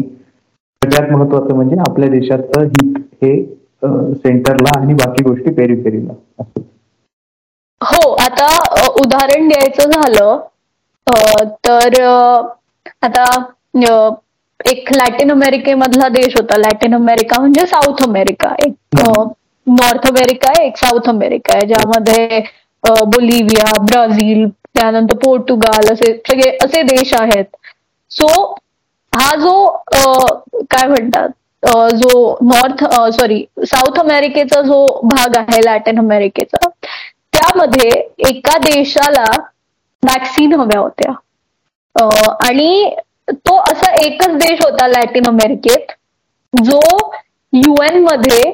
सगळ्यात 0.83 1.11
महत्वाचं 1.13 1.55
म्हणजे 1.55 1.77
आपल्या 1.89 2.09
देशाचं 2.11 2.65
हित 2.67 2.99
हे 3.23 3.35
सेंटरला 4.15 4.79
आणि 4.79 4.95
बाकी 4.97 5.23
गोष्टी 5.25 5.51
पेरीला 5.53 6.13
असतात. 6.13 6.63
हो 7.81 8.16
आता 8.37 8.87
उदाहरण 9.01 9.49
द्यायचं 9.49 9.91
झालं 9.91 10.39
तर 11.67 12.01
आता 13.03 13.25
एक 14.67 14.93
लॅटिन 14.97 15.31
अमेरिकेमधला 15.31 16.09
देश 16.09 16.35
होता. 16.37 16.57
लॅटिन 16.59 16.95
अमेरिका 16.95 17.41
म्हणजे 17.41 17.67
साऊथ 17.67 18.03
अमेरिका. 18.07 18.55
एक 18.67 19.01
नॉर्थ 19.67 20.07
अमेरिका 20.09 20.51
आहे 20.51 20.67
एक 20.67 20.77
साऊथ 20.79 21.09
अमेरिका 21.09 21.57
आहे 21.57 21.67
ज्यामध्ये 21.67 22.41
बोलिव्हिया 22.85 23.73
ब्राझील 23.83 24.47
त्यानंतर 24.49 25.17
पोर्तुगाल 25.25 25.93
असे 25.93 26.13
सगळे 26.29 26.51
असे 26.65 26.83
देश 26.95 27.13
आहेत. 27.21 27.45
सो 28.11 28.27
हा 29.13 29.35
जो 29.37 29.67
काय 30.71 30.87
म्हणतात 30.89 31.29
जो 31.95 32.37
नॉर्थ 32.45 32.85
सॉरी 33.17 33.45
साऊथ 33.67 33.99
अमेरिकेचा 34.01 34.61
जो 34.63 34.79
भाग 35.05 35.37
आहे 35.39 35.61
लॅटिन 35.65 35.99
अमेरिकेचा 35.99 36.69
त्यामध्ये 37.37 37.89
एका 38.29 38.57
देशाला 38.59 39.25
वॅक्सिन 40.03 40.53
हव्या 40.61 40.81
होत्या. 40.81 41.13
आणि 42.47 42.91
तो 43.47 43.57
असा 43.71 43.93
एकच 44.05 44.35
देश 44.39 44.61
होता 44.65 44.87
लॅटिन 44.89 45.27
अमेरिकेत 45.29 45.93
जो 46.53 46.81
युएनमध्ये 47.53 48.51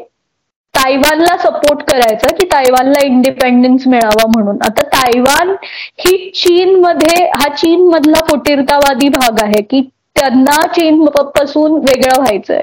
तायवानला 0.75 1.37
सपोर्ट 1.39 1.83
करायचा 1.91 2.31
की 2.37 2.45
तायवानला 2.53 3.01
इंडिपेंडन्स 3.07 3.87
मिळावा 3.87 4.27
म्हणून. 4.35 4.57
आता 4.67 4.83
तायवान 4.93 5.55
ही 6.01 6.31
चीन 6.37 6.75
मध्ये 6.81 7.25
हा 7.27 7.49
चीन 7.57 7.87
मधला 7.89 8.21
फुटीरतावादी 8.31 9.09
भाग 9.09 9.43
आहे 9.43 9.63
की 9.63 9.81
त्यांना 10.17 10.61
चीन 10.75 11.05
पासून 11.07 11.73
वेगळं 11.81 12.21
व्हायचंय. 12.21 12.63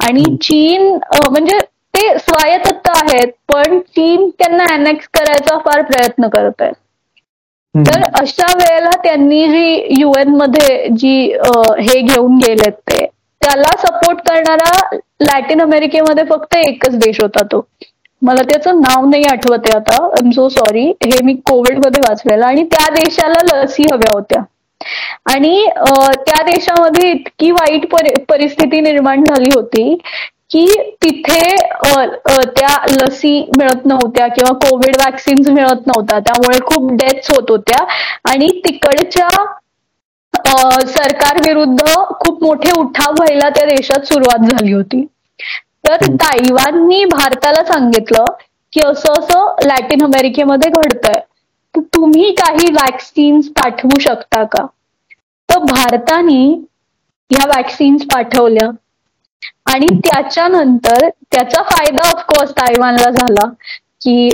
आणि 0.00 0.24
चीन 0.42 0.92
म्हणजे 1.30 1.58
ते 1.98 2.18
स्वायत्त 2.18 2.88
आहेत 2.88 3.32
पण 3.48 3.78
चीन 3.78 4.28
त्यांना 4.38 4.64
अनेक्स 4.74 5.08
करायचा 5.14 5.58
फार 5.64 5.82
प्रयत्न 5.82 6.28
करत 6.28 6.62
आहे 6.62 6.72
तर 7.74 8.02
अशा 8.20 8.46
वेळेला 8.54 8.90
त्यांनी 9.02 9.46
जी 9.48 10.00
युएनमध्ये 10.00 10.88
जी 10.98 11.14
हे 11.80 12.00
घेऊन 12.00 12.36
गेलेत 12.38 12.72
ते 12.90 13.04
त्याला 13.42 13.76
सपोर्ट 13.78 14.18
करणारा 14.28 14.96
लॅटिन 15.22 15.60
अमेरिकेमध्ये 15.62 16.24
फक्त 16.30 16.54
एकच 16.56 16.94
देश 16.98 17.20
होता 17.20 17.42
तो. 17.52 17.60
मला 18.22 18.42
त्याचं 18.48 18.80
नाव 18.80 19.04
नाही 19.08 19.24
आठवत 19.32 19.66
आहे 19.66 19.76
आता. 19.76 20.02
आय 20.04 20.24
एम 20.24 20.30
सो 20.30 20.48
सॉरी 20.48 20.84
हे 21.04 21.22
मी 21.24 21.34
कोविडमध्ये 21.46 22.00
वाचलेलं. 22.08 22.44
आणि 22.46 22.64
त्या 22.72 22.88
देशाला 22.94 23.42
लसी 23.52 23.82
हव्या 23.92 24.12
होत्या. 24.14 24.42
आणि 25.32 25.66
त्या 26.26 26.42
देशामध्ये 26.46 27.10
इतकी 27.10 27.50
वाईट 27.50 27.86
परिस्थिती 28.28 28.80
निर्माण 28.80 29.24
झाली 29.24 29.48
होती 29.54 29.96
की 30.50 30.64
तिथे 31.02 31.40
त्या 32.50 32.74
लसी 32.90 33.30
मिळत 33.58 33.86
नव्हत्या 33.86 34.26
किंवा 34.28 34.52
कोविड 34.60 34.96
वॅक्सिन्स 34.98 35.48
मिळत 35.48 35.86
नव्हत्या 35.86 36.18
त्यामुळे 36.20 36.58
खूप 36.66 36.90
डेथ्स 36.92 37.30
होत 37.30 37.50
होत्या. 37.50 37.84
आणि 38.24 38.48
तिकडच्या 38.64 39.28
सरकार 40.88 41.36
विरुद्ध 41.46 41.84
खूप 42.20 42.42
मोठे 42.42 42.70
उठाव 42.80 43.12
व्हायला 43.12 43.48
त्या 43.50 43.64
देशात 43.66 44.06
सुरुवात 44.06 44.48
झाली 44.50 44.72
होती. 44.72 45.04
तर 45.84 46.04
ताईवाननी 46.14 47.04
भारताला 47.06 47.64
सांगितलं 47.64 48.24
की 48.72 48.80
असं 48.82 49.12
असं 49.12 49.66
लॅटिन 49.66 50.04
अमेरिकेमध्ये 50.04 50.70
घडतंय. 50.72 51.20
तर 51.74 51.80
तुम्ही 51.94 52.30
काही 52.34 52.72
वॅक्सिन्स 52.74 53.48
पाठवू 53.56 53.98
शकता 54.00 54.42
का? 54.46 54.66
तर 55.48 55.58
भारताने 55.64 56.42
ह्या 57.30 57.46
वॅक्सिन्स 57.48 58.02
पाठवल्या. 58.12 58.68
आणि 59.68 59.86
त्याच्यानंतर 60.04 61.08
त्याचा 61.32 61.62
फायदा 61.62 62.08
ऑफकोर्स 62.08 62.50
तायवानला 62.58 63.10
झाला 63.10 63.48
की 64.02 64.28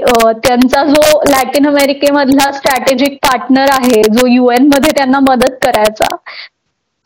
त्यांचा 0.45 0.83
जो 0.85 1.21
लॅटिन 1.31 1.67
अमेरिकेमधला 1.67 2.51
स्ट्रॅटेजिक 2.53 3.17
पार्टनर 3.23 3.71
आहे 3.73 4.03
जो 4.13 4.27
युएनमध्ये 4.27 4.91
त्यांना 4.97 5.19
मदत 5.23 5.57
करायचा 5.63 6.15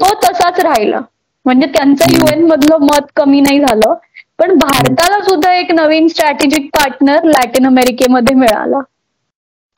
तो 0.00 0.12
तसाच 0.24 0.60
राहिला. 0.60 1.00
म्हणजे 1.46 1.66
त्यांचं 1.74 2.12
युएन 2.12 2.44
मधलं 2.46 2.84
मत 2.84 3.06
कमी 3.16 3.40
नाही 3.40 3.60
झालं 3.60 3.94
पण 4.38 4.54
भारताला 4.58 5.20
सुद्धा 5.24 5.52
एक 5.54 5.70
नवीन 5.72 6.08
स्ट्रॅटेजिक 6.08 6.68
पार्टनर 6.74 7.24
लॅटिन 7.24 7.66
अमेरिकेमध्ये 7.66 8.34
मिळाला. 8.36 8.80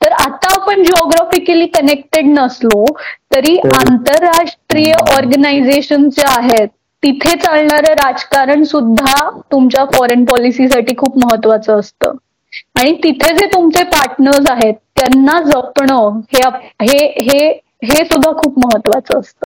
तर 0.01 0.11
आता 0.13 0.53
आपण 0.53 0.83
जिओग्राफिकली 0.83 1.65
कनेक्टेड 1.69 2.25
नसलो 2.27 2.83
तरी 3.35 3.55
आंतरराष्ट्रीय 3.75 4.93
ऑर्गनायझेशन 5.15 6.09
जे 6.09 6.23
आहेत 6.27 6.67
तिथे 7.03 7.35
चालणारं 7.35 7.93
राजकारण 7.93 8.63
सुद्धा 8.63 9.29
तुमच्या 9.51 9.85
फॉरेन 9.85 10.25
पॉलिसीसाठी 10.25 10.95
खूप 10.97 11.17
महत्वाचं 11.17 11.79
असतं. 11.79 12.11
आणि 12.79 12.91
तिथे 13.03 13.33
जे 13.35 13.45
तुमचे 13.45 13.83
पार्टनर्स 13.83 14.49
आहेत 14.49 14.73
त्यांना 14.99 15.39
जपणं 15.41 16.19
हे 16.33 16.97
हे 17.21 17.47
हे 17.85 18.03
सुद्धा 18.05 18.31
खूप 18.31 18.59
महत्वाचं 18.59 19.19
असतं. 19.19 19.43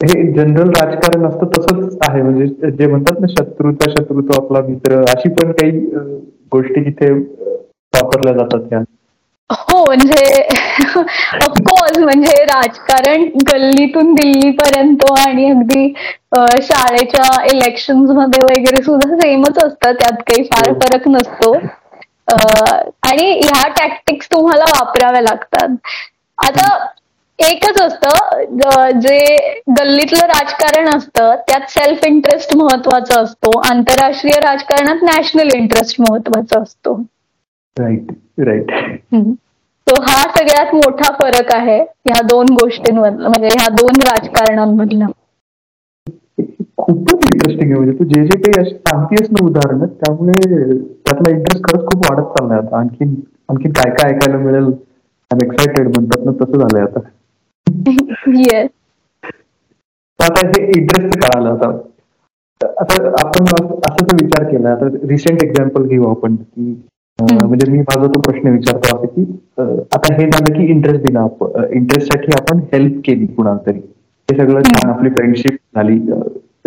हे 0.00 0.32
जनरल 0.32 0.70
राजकारण 0.70 1.26
असतं 1.26 1.46
तसंच 1.46 1.96
आहे. 2.08 2.22
म्हणजे 2.22 2.70
जे 2.70 2.86
म्हणतात 2.86 3.20
ना 3.20 3.26
शत्रूचा 3.30 3.90
शत्रुत्व 3.90 4.42
आपला 4.42 4.60
मित्र 4.68 5.00
अशी 5.08 5.28
पण 5.28 5.52
काही 5.52 5.70
गोष्टी 6.52 6.84
तिथे 6.84 7.12
वापरल्या 7.12 8.32
जातात 8.32 8.68
त्या. 8.70 8.80
हो 9.52 9.84
म्हणजे 9.84 10.42
ऑफकोर्स 11.36 11.98
म्हणजे 11.98 12.42
राजकारण 12.44 13.24
गल्लीतून 13.48 14.12
दिल्लीपर्यंत 14.14 15.04
आणि 15.18 15.50
अगदी 15.50 15.92
शाळेच्या 16.62 17.42
इलेक्शनमध्ये 17.46 18.44
वगैरे 18.44 18.82
सुद्धा 18.82 19.16
सेमच 19.16 19.58
असतं. 19.58 19.92
त्यात 19.92 20.22
काही 20.22 20.42
फार 20.44 20.68
हो. 20.68 20.78
फरक 20.80 21.08
नसतो. 21.08 21.52
आणि 23.02 23.30
ह्या 23.40 23.66
टॅक्टिक्स 23.78 24.28
तुम्हाला 24.28 24.64
वापराव्या 24.70 25.20
लागतात. 25.22 25.76
आता 26.38 26.66
एकच 27.38 27.80
असतं 27.82 28.98
जे 29.00 29.18
गल्लीतलं 29.70 30.26
राजकारण 30.26 30.88
असतं 30.88 31.34
त्यात 31.48 31.70
सेल्फ 31.70 32.04
इंटरेस्ट 32.06 32.56
महत्त्वाचा 32.56 33.20
असतो. 33.20 33.58
आंतरराष्ट्रीय 33.70 34.38
राजकारणात 34.40 35.02
नॅशनल 35.04 35.48
इंटरेस्ट 35.54 36.00
महत्त्वाचा 36.00 36.60
असतो. 36.62 36.94
राईट 37.76 38.10
राईट 38.40 38.70
तो 39.86 39.94
हा 40.02 40.20
सगळ्यात 40.32 40.74
मोठा 40.74 41.10
फरक 41.14 41.54
आहे 41.54 41.78
ह्या 42.06 42.20
दोन 42.26 42.46
गोष्टींमधला 42.52 43.28
म्हणजे 43.28 43.48
ह्या 43.50 43.68
दोन 43.74 44.00
राजकारणांमधला 44.02 45.06
खूपच 46.78 47.24
इंटरेस्टिंग 47.24 47.70
आहे 47.70 47.78
म्हणजे 47.78 47.98
तू 47.98 48.04
जे 48.04 48.24
जे 48.26 48.38
काही 48.40 48.70
सांगतेस 48.70 49.28
ना 49.30 49.44
उदाहरण 49.46 49.84
त्यामुळे 49.88 50.38
त्यातला 50.38 51.30
इंटरेस्ट 51.30 51.64
खरंच 51.64 51.84
खूप 51.86 52.06
वाढत 52.06 52.28
चाललाय 52.32 52.58
आता. 52.58 52.78
आणखी 52.78 53.04
आणखी 53.48 53.68
काय 53.70 53.90
काय 53.92 54.12
ऐकायला 54.12 54.38
मिळेल? 54.38 54.72
एक्सायटेड 55.30 55.86
म्हणतात 55.88 56.24
ना 56.24 56.32
तसं 56.40 56.58
झालंय 56.58 56.82
आता. 56.82 57.00
आता 60.18 60.46
हे 60.46 60.64
इंटरेस्ट 60.70 61.18
कळालं 61.18 61.48
आता. 61.50 61.70
आता 62.80 62.94
आपण 63.20 63.44
असं 63.44 64.14
विचार 64.14 64.44
केला 64.50 64.70
आता 64.72 64.86
रिसेंट 65.08 65.42
एक्झाम्पल 65.42 65.86
घेऊ 65.86 66.10
आपण 66.10 66.34
की 66.36 66.72
म्हणजे 67.20 67.70
मी 67.70 67.78
माझा 67.78 68.06
तो 68.06 68.20
प्रश्न 68.20 68.48
विचारतो 68.48 68.96
असं 68.96 69.06
की 69.06 69.22
आता 69.94 70.14
हे 70.14 70.26
झालं 70.26 70.52
की 70.54 70.66
इंटरेस्ट 70.72 71.02
दिला 71.02 71.26
इंटरेस्टसाठी 71.70 72.32
आपण 72.40 72.60
हेल्प 72.72 73.00
केली 73.04 73.26
कुणाला 73.26 73.58
तरी 73.66 73.78
हे 73.78 74.36
सगळं 74.38 74.62
छान 74.62 74.90
आपली 74.90 75.10
फ्रेंडशिप 75.10 75.56
झाली. 75.76 75.98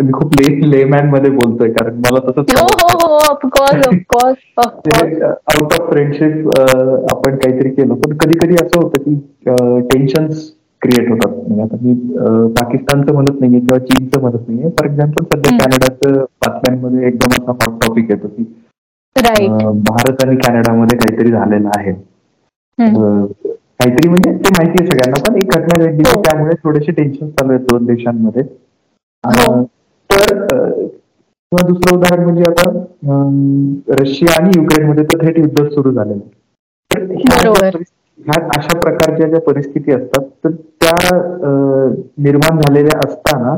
मी 0.02 0.12
खूप 0.12 0.34
ले 0.36 0.70
लेमॅनमध्ये 0.70 1.30
बोलतोय 1.30 1.70
कारण 1.72 1.94
मला 2.06 2.18
तसंच 2.28 2.54
आउट 5.46 5.72
ऑफ 5.72 5.88
फ्रेंडशिप 5.90 6.48
आपण 6.58 7.36
काहीतरी 7.36 7.70
केलं. 7.70 7.94
पण 7.94 8.16
कधी 8.16 8.34
कधी 8.38 8.54
असं 8.54 8.82
होतं 8.82 9.02
की 9.02 9.14
टेन्शन्स 9.92 10.50
क्रिएट 10.82 11.08
होतात. 11.10 11.34
म्हणजे 11.46 11.62
आता 11.62 11.76
मी 11.82 11.94
पाकिस्तानचं 12.60 13.12
म्हणत 13.14 13.40
नाहीये 13.40 13.60
किंवा 13.60 13.78
चीनचं 13.78 14.20
म्हणत 14.20 14.48
नाहीये. 14.48 14.70
फॉर 14.70 14.90
एक्झाम्पल 14.90 15.24
सध्या 15.24 15.56
कॅनडाचं 15.58 16.24
बातम्यांमध्ये 16.46 17.06
एकदम 17.08 17.42
असा 17.42 17.52
हॉट 17.52 17.80
टॉपिक 17.86 18.10
येतो 18.10 18.28
की 18.28 18.44
भारत 19.18 20.22
आणि 20.24 20.36
कॅनडामध्ये 20.36 20.96
काहीतरी 20.98 21.30
झालेलं 21.30 21.68
आहे. 21.76 21.92
काहीतरी 22.78 24.08
म्हणजे 24.08 24.32
ते 24.34 24.50
माहिती 24.56 24.82
आहे 24.82 24.86
सगळ्यांना 24.86 25.22
पण 25.22 25.36
एक 25.38 25.52
घटना 25.52 25.84
घडली 25.84 26.02
हो. 26.06 26.20
त्यामुळे 26.22 26.54
थोडेसे 26.64 26.92
टेन्शन 26.92 27.28
चालू 27.30 27.52
आहेत 27.52 27.64
दोन 27.66 27.84
देशांमध्ये. 27.86 28.42
हो. 29.24 29.62
तर 30.10 30.32
किंवा 31.52 31.66
दुसरं 31.68 31.96
उदाहरण 31.96 32.24
म्हणजे 32.24 32.42
आता 32.42 32.70
रशिया 34.00 34.40
आणि 34.40 34.50
युक्रेनमध्ये 34.56 35.04
तर 35.04 35.24
थेट 35.26 35.38
युद्ध 35.38 35.66
सुरू 35.68 35.92
झालेलं 35.92 36.20
तर 36.90 37.04
ह्या 38.20 38.40
अशा 38.56 38.78
प्रकारच्या 38.78 39.28
ज्या 39.28 39.40
परिस्थिती 39.40 39.92
असतात 39.92 40.22
तर 40.44 40.50
त्या 40.80 40.94
निर्माण 42.18 42.60
झालेल्या 42.60 42.98
असताना 43.06 43.56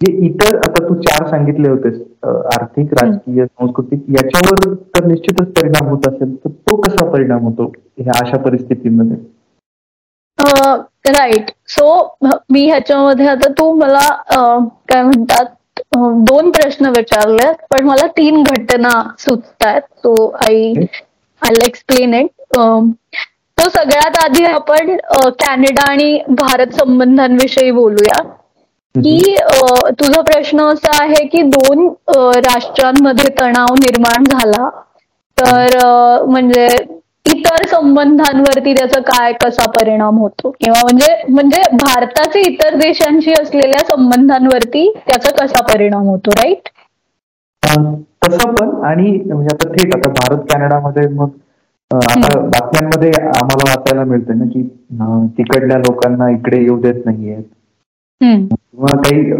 जे 0.00 0.12
इतर 0.26 0.56
आता 0.58 0.82
तू 0.88 0.94
चार 1.02 1.26
सांगितले 1.30 1.68
होतेस 1.68 2.00
आर्थिक 2.54 2.92
राजकीय 2.94 3.44
सांस्कृतिक 3.44 4.00
याच्यावर 4.10 4.74
तर 4.94 5.04
निश्चितच 5.06 5.52
परिणाम 5.58 5.88
होत 5.88 6.08
असेल 6.08 6.34
तर 6.36 6.50
तो 6.50 6.76
कसा 6.80 7.04
परिणाम 7.10 7.44
होतो 7.44 7.70
ह्या 7.98 8.18
अशा 8.22 8.38
परिस्थितीमध्ये? 8.44 9.16
राईट 11.08 11.50
सो 11.68 11.86
मी 12.52 12.64
ह्याच्यामध्ये 12.66 13.26
आता 13.28 13.48
तू 13.58 13.72
मला 13.74 14.08
काय 14.88 15.02
म्हणतात 15.02 15.54
दोन 16.28 16.50
प्रश्न 16.50 16.88
विचारले 16.96 17.52
पण 17.70 17.84
मला 17.86 18.06
तीन 18.16 18.42
घटना 18.42 18.90
सुचत 19.18 19.64
आहेत 19.66 19.82
so 19.98 20.14
I 20.46 20.72
I 21.42 21.54
explain 21.66 22.14
it 22.14 22.30
तो 23.58 23.68
सगळ्यात 23.70 24.16
आधी 24.24 24.44
आपण 24.44 24.96
कॅनडा 25.40 25.90
आणि 25.90 26.18
भारत 26.30 26.72
संबंधांविषयी 26.74 27.70
बोलूया. 27.70 28.22
की 28.94 29.18
तुझा 30.00 30.20
प्रश्न 30.22 30.62
असा 30.62 30.90
आहे 31.02 31.24
की 31.28 31.40
दोन 31.48 31.86
राष्ट्रांमध्ये 32.38 33.30
तणाव 33.38 33.74
निर्माण 33.76 34.24
झाला 34.30 34.68
तर 35.38 35.76
म्हणजे 36.26 36.66
इतर 37.26 37.64
संबंधांवरती 37.66 38.72
त्याचा 38.74 39.00
काय 39.02 39.32
कसा 39.34 39.64
परिणाम 39.70 40.18
होतो? 40.18 40.50
किंवा 40.52 40.80
म्हणजे 40.82 41.14
म्हणजे 41.28 41.62
भारताचे 41.74 42.40
इतर 42.42 42.74
देशांशी 42.76 43.32
असलेल्या 43.32 43.78
संबंधांवरती 43.86 44.88
त्याचा 44.98 45.34
कसा 45.36 45.62
परिणाम 45.64 46.06
होतो 46.08 46.30
राईट 46.36 46.68
तसं 48.22 48.54
पण 48.54 48.84
आणि 48.84 49.10
म्हणजे 49.22 49.54
आता 49.54 49.72
ठीक 49.72 49.94
आता 49.94 50.08
भारत 50.10 50.44
कॅनडामध्ये 50.50 51.08
मग 51.10 51.28
आता 51.90 52.38
बातम्यांमध्ये 52.40 53.10
आम्हाला 53.18 53.70
वाचायला 53.70 54.04
मिळतं 54.04 54.38
ना 54.38 54.44
की 54.46 54.62
तिकडल्या 55.38 55.78
लोकांना 55.78 56.30
इकडे 56.30 56.62
येऊ 56.62 56.80
देत 56.80 57.04
नाहीयेत. 57.04 57.42
किंवा 58.32 58.96
काही 59.02 59.32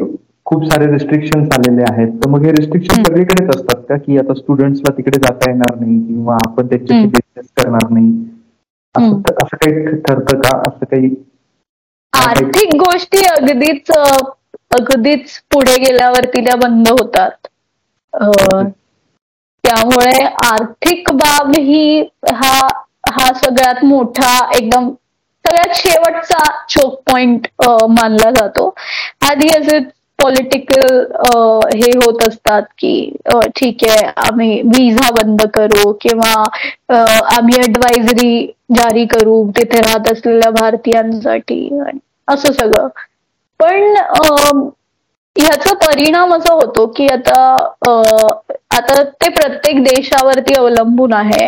खूप 0.47 0.65
सारे 0.65 0.87
रिस्ट्रिक्शन 0.93 1.45
आलेले 1.53 1.83
आहेत. 1.91 2.09
तर 2.15 2.29
मग 2.31 2.45
हे 2.45 2.51
रिस्ट्रिक्शन 2.53 3.03
सगळीकडेच 3.03 3.49
असतात 3.57 3.83
का? 3.89 3.97
की 3.97 4.19
आता 4.19 4.35
स्टुडंट्सला 4.35 4.93
तिकडे 4.97 5.19
जाता 5.19 5.51
येणार 5.51 5.75
नाही 5.81 5.99
किंवा 6.07 6.35
आपण 6.47 6.67
त्याच्याशी 6.67 7.07
बिझनेस 7.07 7.47
करणार 7.57 7.91
नाही? 7.91 8.11
असं 8.95 9.57
काही 9.57 9.97
ठरतं 10.01 10.41
का? 10.41 10.59
असं 10.69 10.85
काही 10.85 11.15
आर्थिक 12.13 12.75
गोष्टी 12.77 13.25
अगदीच 13.27 13.91
अगदीच 14.71 15.39
पुढे 15.53 15.77
गेल्यावरती 15.79 16.45
त्या 16.45 16.57
बंद 16.59 16.89
होतात. 16.91 17.31
त्यामुळे 19.65 20.25
आर्थिक 20.45 21.11
बाब 21.13 21.53
ही 21.59 22.01
हा 22.33 22.57
हा 23.11 23.33
सगळ्यात 23.35 23.85
मोठा 23.85 24.33
एकदम 24.57 24.89
सगळ्यात 25.45 25.75
शेवटचा 25.77 26.43
चोक 26.71 27.01
पॉइंट 27.07 27.47
मानला 27.91 28.31
जातो. 28.37 28.75
आधी 29.23 29.49
असे 29.59 29.79
पॉलिटिकल 30.19 30.99
हे 31.75 31.91
होत 31.97 32.23
असतात 32.29 32.63
की 32.79 32.95
ठीक 33.57 33.83
आहे 33.85 34.07
आम्ही 34.23 34.61
व्हिसा 34.65 35.11
बंद 35.13 35.43
करू 35.55 35.93
किंवा 36.01 36.33
आम्ही 37.37 37.59
ऍडवायझरी 37.63 38.47
जारी 38.77 39.05
करू 39.07 39.43
तिथे 39.57 39.81
राहत 39.81 40.11
असलेल्या 40.13 40.51
भारतीयांसाठी. 40.53 41.69
असं 42.29 42.53
सगळं. 42.53 42.89
पण 43.61 43.95
ह्याचा 45.37 45.73
परिणाम 45.79 46.35
असा 46.35 46.53
होतो 46.55 46.87
की 46.97 47.07
आता 47.09 47.41
आता 48.77 49.03
ते 49.03 49.29
प्रत्येक 49.31 49.83
देशावरती 49.85 50.55
अवलंबून 50.55 51.13
आहे. 51.13 51.47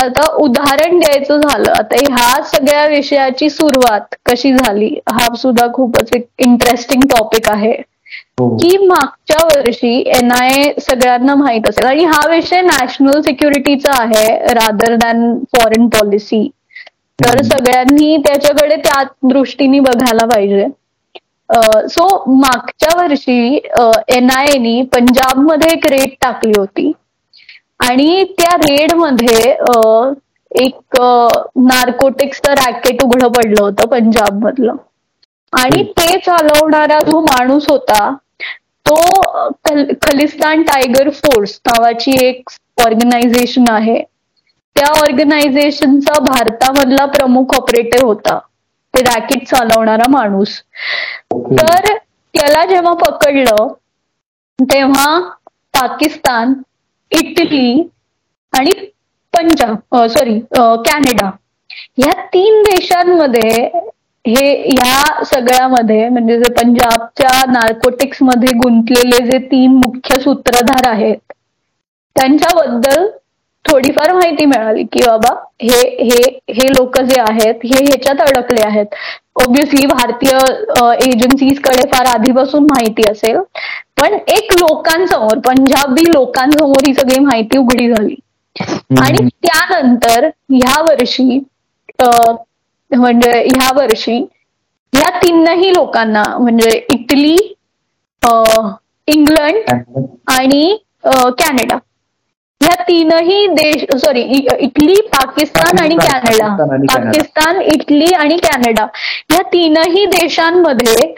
आता 0.00 0.26
उदाहरण 0.42 0.98
द्यायचं 0.98 1.40
झालं. 1.40 1.70
आता 1.72 1.96
ह्या 1.98 2.42
सगळ्या 2.46 2.86
विषयाची 2.88 3.48
सुरुवात 3.50 4.14
कशी 4.26 4.52
झाली? 4.54 4.94
हा 5.10 5.34
सुद्धा 5.36 5.66
खूपच 5.74 6.14
एक 6.16 6.26
इंटरेस्टिंग 6.38 7.02
टॉपिक 7.10 7.48
आहे. 7.50 7.72
हो. 8.40 8.48
की 8.56 8.76
मागच्या 8.86 9.44
वर्षी 9.46 9.92
एन 10.16 10.30
आय 10.32 10.62
सगळ्यांना 10.80 11.34
माहीत 11.34 11.68
असेल. 11.68 11.86
आणि 11.86 12.04
हा 12.04 12.26
विषय 12.30 12.60
नॅशनल 12.62 13.20
सिक्युरिटीचा 13.22 13.92
आहे 14.00 14.26
रादर 14.54 14.94
दॅन 14.96 15.22
फॉरेन 15.56 15.88
पॉलिसी 15.90 16.48
तर 17.18 17.42
सगळ्यांनी 17.44 18.16
त्याच्याकडे 18.26 18.76
त्या 18.84 19.02
दृष्टीने 19.30 19.80
बघायला 19.80 20.26
पाहिजे. 20.26 20.66
सो 21.88 22.06
मागच्या 22.34 22.96
वर्षी 22.96 23.56
एन 24.16 24.30
आय 24.30 24.46
एनी 24.54 24.80
पंजाबमध्ये 24.92 25.72
एक 25.72 25.86
रेड 25.90 26.10
टाकली 26.22 26.52
होती. 26.58 26.90
आणि 27.80 28.22
त्या 28.38 28.56
रेडमध्ये 28.58 29.50
एक 30.50 30.96
नार्कोटिक्सचं 31.62 32.52
रॅकेट 32.54 33.02
उघडं 33.04 33.28
पडलं 33.32 33.62
होतं 33.62 33.88
पंजाब 33.88 34.44
मधलं 34.44 34.76
आणि 35.52 35.82
ते 35.98 36.18
चालवणारा 36.18 36.98
जो 37.06 37.20
माणूस 37.22 37.66
होता 37.68 38.10
तो 38.86 38.94
खलिस्तान 40.02 40.62
टायगर 40.62 41.10
फोर्स 41.14 41.58
नावाची 41.64 42.12
एक 42.22 42.50
ऑर्गनायझेशन 42.78 43.68
आहे. 43.70 44.02
त्या 44.76 44.86
ऑर्गनायझेशनचा 44.98 46.18
भारतामधला 46.24 47.04
प्रमुख 47.08 47.54
ऑपरेटर 47.54 48.04
होता. 48.04 48.38
ते 48.94 49.02
रॅकेट 49.02 49.46
चालवणारा 49.48 50.08
माणूस. 50.10 50.60
तर 51.52 51.94
त्याला 52.34 52.64
जेव्हा 52.66 52.92
पकडलं 53.00 53.72
तेव्हा 54.58 55.18
पाकिस्तान 55.74 56.52
इटली 57.12 57.88
आणि 58.52 58.70
पंजाब 59.34 59.96
सॉरी 60.08 60.38
कॅनडा. 60.56 61.30
या 61.98 62.12
तीन 62.32 62.62
देशांमध्ये 62.62 63.50
हे 64.24 64.50
या 64.70 65.24
सगळ्यामध्ये 65.24 66.08
म्हणजे 66.08 66.36
जे 66.38 66.50
पंजाबच्या 66.54 67.44
नार्कोटिक्समध्ये 67.52 68.52
गुंतलेले 68.58 69.24
जे 69.26 69.38
तीन 69.50 69.74
मुख्य 69.74 70.20
सूत्रधार 70.20 70.88
आहेत 70.88 71.32
त्यांच्याबद्दल 72.16 73.06
थोडीफार 73.64 74.12
माहिती 74.12 74.44
मिळाली 74.46 74.82
की 74.92 75.00
बाबा 75.06 75.34
हे 75.62 75.80
हे 76.02 76.20
हे 76.54 76.66
लोक 76.68 76.98
जे 77.00 77.20
आहेत 77.20 77.64
हे 77.64 77.84
ह्याच्यात 77.84 78.20
अडकले 78.20 78.62
आहेत. 78.66 78.86
ऑब्विसली 79.42 79.86
भारतीय 79.86 80.36
एजन्सीजकडे 81.06 81.86
फार 81.92 82.06
आधीपासून 82.14 82.64
माहिती 82.70 83.02
असेल. 83.10 83.36
पण 84.00 84.14
एक 84.28 84.52
लोकांसमोर 84.60 85.38
पंजाबी 85.46 86.04
लोकांसमोर 86.12 86.86
ही 86.86 86.94
सगळी 86.94 87.18
माहिती 87.24 87.58
उघडी 87.58 87.88
झाली. 87.92 88.14
आणि 89.00 89.26
त्यानंतर 89.42 90.26
ह्या 90.52 90.80
वर्षी 90.82 91.38
म्हणजे 92.90 93.30
ह्या 93.30 93.70
वर्षी 93.76 94.16
ह्या 94.92 95.08
तीनही 95.22 95.70
लोकांना 95.72 96.22
म्हणजे 96.38 96.70
इटली 96.92 97.36
इंग्लंड 99.08 99.70
आणि 100.30 100.76
कॅनडा. 101.04 101.78
ह्या 102.60 102.74
तीनही 102.88 103.46
देश 103.54 103.84
सॉरी 104.00 104.22
इटली 104.60 104.94
पाकिस्तान 105.12 105.78
आणि 105.82 105.96
कॅनडा. 105.96 106.48
पाकिस्तान 106.94 107.60
इटली 107.74 108.12
आणि 108.14 108.36
कॅनडा. 108.44 108.86
या 109.32 109.42
तीनही 109.52 110.04
देशांमध्ये 110.16 111.12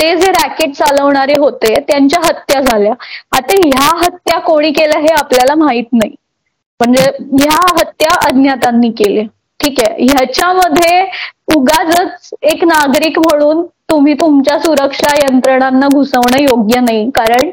ते 0.00 0.14
जे 0.16 0.30
रॅकेट 0.32 0.74
चालवणारे 0.74 1.38
होते 1.38 1.74
त्यांच्या 1.88 2.20
हत्या 2.24 2.60
झाल्या. 2.60 2.92
आता 3.36 3.54
ह्या 3.64 3.88
हत्या 4.04 4.38
कोणी 4.40 4.70
केल्या 4.72 5.00
हे 5.00 5.12
आपल्याला 5.18 5.54
माहीत 5.64 5.84
नाही. 5.92 6.14
म्हणजे 6.80 7.02
ह्या 7.42 7.58
हत्या 7.78 8.10
अज्ञातांनी 8.28 8.90
केल्या. 8.98 9.24
ठीक 9.60 9.80
आहे. 9.80 10.04
ह्याच्यामध्ये 10.04 11.06
उगाच 11.56 12.30
एक 12.50 12.64
नागरिक 12.64 13.18
म्हणून 13.18 13.66
तुम्ही 13.88 14.12
तुमच्या 14.14 14.58
सुरक्षा 14.60 15.14
यंत्रणांना 15.16 15.86
घुसवणं 15.88 16.40
योग्य 16.42 16.80
नाही. 16.80 17.08
कारण 17.10 17.50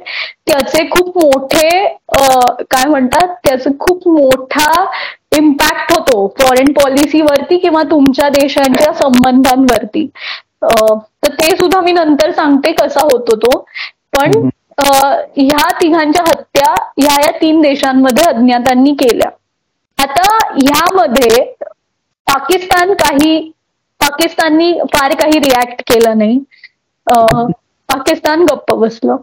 त्याचे 0.48 0.88
खूप 0.90 1.18
मोठे 1.18 1.70
काय 2.64 2.90
म्हणतात? 2.90 3.28
त्याचे 3.46 3.70
खूप 3.80 4.08
मोठा 4.08 4.84
इम्पॅक्ट 5.38 5.92
होतो 5.92 6.28
फॉरेन 6.40 6.72
पॉलिसीवरती 6.74 7.58
किंवा 7.58 7.84
तुमच्या 7.92 8.30
देशांच्या 8.32 8.94
संबंधांवरती. 8.96 10.06
तर 10.64 11.30
ते 11.40 11.56
सुद्धा 11.58 11.82
मी 11.82 11.92
नंतर 11.92 12.32
सांगते 12.32 12.72
कसा 12.74 13.02
होतो 13.04 13.36
तो. 13.38 13.58
पण 14.14 14.50
ह्या 14.80 15.70
तिघांच्या 15.82 16.24
हत्या 16.28 16.74
ह्या 16.98 17.20
या 17.22 17.32
तीन 17.42 17.62
देशांमध्ये 17.62 18.24
अज्ञातांनी 18.26 18.92
केल्या. 18.94 19.30
आता 19.98 20.24
ह्यामध्ये 20.54 21.44
पाकिस्तान 22.28 22.94
काही 22.96 23.52
पाकिस्ताननी 24.06 24.72
फार 24.94 25.14
काही 25.16 25.40
रिॲक्ट 25.40 25.82
केलं 25.92 26.18
नाही. 26.18 26.40
पाकिस्तान 27.90 28.44
गप्प 28.46 28.74
बसलं. 28.74 29.16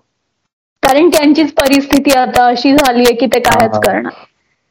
कारण 0.83 1.09
त्यांचीच 1.11 1.53
परिस्थिती 1.55 2.13
आता 2.19 2.47
अशी 2.47 2.73
झालीये 2.77 3.15
की 3.17 3.27
ते 3.35 3.41
कायच 3.41 3.79
करणार. 3.85 4.13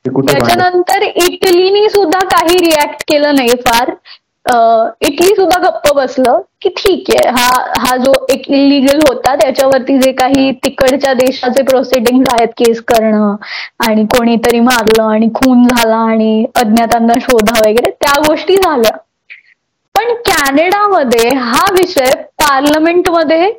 त्याच्यानंतर 0.06 1.02
इटलीनी 1.04 1.88
सुद्धा 1.90 2.20
काही 2.28 2.58
रिॲक्ट 2.60 3.04
केलं 3.08 3.36
नाही 3.36 3.56
फार. 3.68 3.94
इटली 5.02 5.36
सुद्धा 5.36 5.58
गप्प 5.60 5.92
बसलं 5.96 6.40
की 6.62 6.70
ठीक 6.78 7.10
आहे 7.12 7.30
हा 7.32 7.50
हा 7.82 7.96
जो 7.98 8.14
एक 8.34 8.50
इलिगल 8.50 9.00
होता 9.10 9.36
त्याच्यावरती 9.36 9.98
जे 10.00 10.12
काही 10.12 10.52
तिकडच्या 10.64 11.14
देशाचे 11.14 11.62
प्रोसिडिंग 11.64 12.24
आहेत 12.32 12.48
केस 12.58 12.82
करणं 12.88 13.36
आणि 13.88 14.06
कोणीतरी 14.16 14.60
मारलं 14.62 15.04
आणि 15.04 15.30
खून 15.36 15.64
झाला 15.68 15.98
आणि 16.08 16.46
अज्ञातांना 16.56 17.20
शोधा 17.22 17.60
वगैरे 17.60 17.92
त्या 17.92 18.20
गोष्टी 18.28 18.56
झाल्या. 18.58 18.98
पण 19.96 20.14
कॅनडामध्ये 20.26 21.30
हा 21.38 21.64
विषय 21.74 22.12
पार्लमेंटमध्ये 22.40 23.52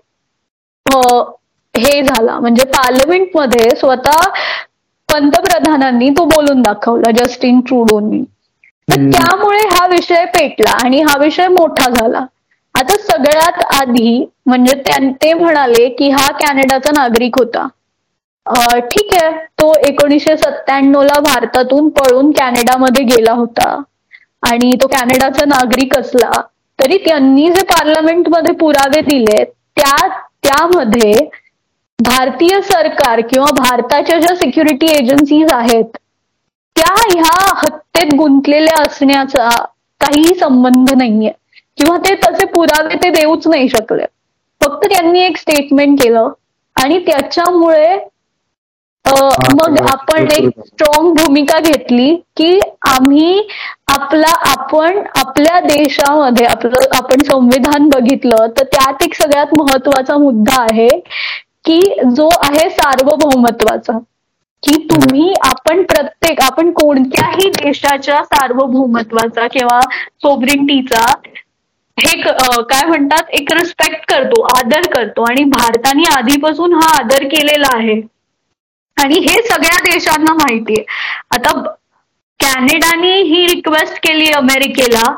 हे 1.74 2.02
झाला. 2.02 2.38
म्हणजे 2.38 2.64
पार्लमेंटमध्ये 2.68 3.68
स्वतः 3.76 4.28
पंतप्रधानांनी 5.08 6.08
तो 6.10 6.24
बोलून 6.26 6.62
दाखवला 6.62 7.10
जस्टिन 7.16 7.60
ट्रुडोनी. 7.62 8.22
तर 8.88 9.02
त्यामुळे 9.10 9.58
हा 9.68 9.86
विषय 9.88 10.24
पेटला 10.34 10.70
आणि 10.84 11.00
हा 11.02 11.16
विषय 11.18 11.48
मोठा 11.50 11.88
झाला. 11.90 12.24
आता 12.74 12.94
सगळ्यात 13.00 13.62
आधी 13.72 14.24
म्हणजे 14.46 14.74
ते 15.14 15.32
म्हणाले 15.34 15.88
की 15.98 16.08
हा 16.10 16.30
कॅनडाचा 16.38 16.90
नागरिक 16.92 17.38
होता. 17.38 17.66
ठीक 18.86 19.12
आहे 19.14 19.30
तो 19.58 19.72
एकोणीसशे 19.88 20.36
सत्त्याण्णव 20.36 21.02
ला 21.02 21.18
भारतातून 21.22 21.88
पळून 21.90 22.30
कॅनडामध्ये 22.32 23.04
गेला 23.06 23.32
होता. 23.34 23.74
आणि 24.42 24.72
तो 24.82 24.86
कॅनडाचा 24.88 25.44
नागरिक 25.46 25.96
असला 25.98 26.40
तरी 26.78 26.96
त्यांनी 26.98 27.48
जे 27.50 27.62
पार्लमेंटमध्ये 27.66 28.52
पुरावे 28.56 29.00
दिले 29.02 29.42
त्या 29.44 29.96
त्यामध्ये 30.42 31.12
भारतीय 31.98 32.60
सरकार 32.62 33.20
किंवा 33.22 33.50
भारताच्या 33.56 34.18
ज्या 34.20 34.34
सिक्युरिटी 34.36 34.86
एजन्सीज 34.92 35.52
आहेत 35.52 35.96
त्या 36.76 36.94
ह्या 37.04 37.54
हत्येत 37.56 38.14
गुंतलेल्या 38.14 38.82
असण्याचा 38.82 39.48
काहीही 40.00 40.34
संबंध 40.34 40.92
नाहीये. 40.92 41.30
किंवा 41.78 41.96
ते 41.98 42.14
तसे 42.16 42.44
पुरावे 42.46 42.94
ते 42.96 43.10
देऊच 43.10 43.46
नाही 43.46 43.68
शकले. 43.68 44.04
फक्त 44.60 44.86
त्यांनी 44.86 45.20
एक 45.20 45.36
स्टेटमेंट 45.36 46.00
केलं 46.02 46.32
आणि 46.76 46.98
त्याच्यामुळे 47.06 47.96
मग 49.04 49.78
आपण 49.82 50.26
एक 50.32 50.48
स्ट्रॉंग 50.66 51.14
भूमिका 51.16 51.58
घेतली 51.60 52.14
की 52.36 52.58
आम्ही 52.88 53.42
आपला 53.92 54.30
आपण 54.50 54.98
आपल्या 55.18 55.58
देशामध्ये 55.60 56.46
आपलं 56.46 56.94
आपण 56.96 57.22
संविधान 57.30 57.88
बघितलं 57.88 58.46
तर 58.58 58.64
त्यात 58.72 59.02
एक 59.02 59.14
सगळ्यात 59.14 59.54
महत्त्वाचा 59.58 60.16
मुद्दा 60.18 60.60
आहे 60.62 60.88
की 61.66 61.80
जो 62.16 62.28
आहे 62.44 62.68
सार्वभौमत्वाचा. 62.70 63.98
की 64.62 64.76
तुम्ही 64.90 65.32
आपण 65.44 65.82
प्रत्येक 65.82 66.40
आपण 66.40 66.70
कोणत्याही 66.72 67.48
देशाच्या 67.52 68.22
सार्वभौमत्वाचा 68.24 69.46
किंवा 69.52 69.80
सोबरिटीचा 70.22 71.04
हे 71.98 72.20
काय 72.20 72.86
म्हणतात? 72.86 73.30
एक 73.30 73.52
रिस्पेक्ट 73.52 74.04
करतो 74.12 74.42
आदर 74.56 74.86
करतो. 74.94 75.22
आणि 75.22 75.44
भारताने 75.50 76.04
आधीपासून 76.16 76.74
हा 76.74 76.96
आदर 76.98 77.24
केलेला 77.28 77.76
आहे. 77.76 78.00
आणि 78.96 79.18
हे 79.18 79.40
सगळ्या 79.42 79.78
देशांना 79.84 80.32
माहितीये. 80.34 80.84
आता 81.30 81.52
कॅनेडाने 82.40 83.14
ही 83.22 83.46
रिक्वेस्ट 83.46 83.98
केली 84.06 84.30
अमेरिकेला 84.36 85.10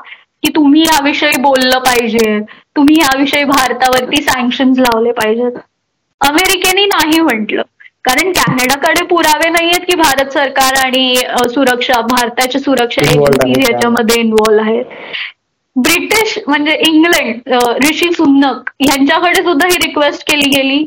की 0.43 0.49
तुम्ही 0.55 0.83
याविषयी 0.83 1.41
बोललं 1.43 1.79
पाहिजे 1.79 2.39
तुम्ही 2.77 2.97
याविषयी 3.01 3.45
भारतावरती 3.45 4.23
सँक्शन 4.23 4.73
लावले 4.79 5.13
पाहिजेत. 5.13 5.59
अमेरिकेने 6.21 6.85
नाही 6.87 7.21
म्हटलं. 7.21 7.63
कारण 8.05 8.31
कॅनडाकडे 8.33 9.03
पुरावे 9.07 9.49
नाहीयेत 9.51 9.85
की 9.89 9.95
भारत 9.97 10.33
सरकार 10.33 10.75
आणि 10.85 11.15
सुरक्षा 11.53 12.01
भारताच्या 12.11 12.61
सुरक्षा 12.61 13.03
एजन्सी 13.03 13.63
याच्यामध्ये 13.63 14.21
इन्व्हॉल्व्ह 14.21 14.71
आहेत. 14.71 14.85
ब्रिटिश 15.77 16.39
म्हणजे 16.47 16.75
इंग्लंड 16.89 17.55
ऋषी 17.85 18.13
सुन्नक 18.13 18.71
यांच्याकडे 18.81 19.43
सुद्धा 19.43 19.67
ही 19.67 19.77
रिक्वेस्ट 19.77 20.23
केली 20.31 20.51
गेली. 20.51 20.85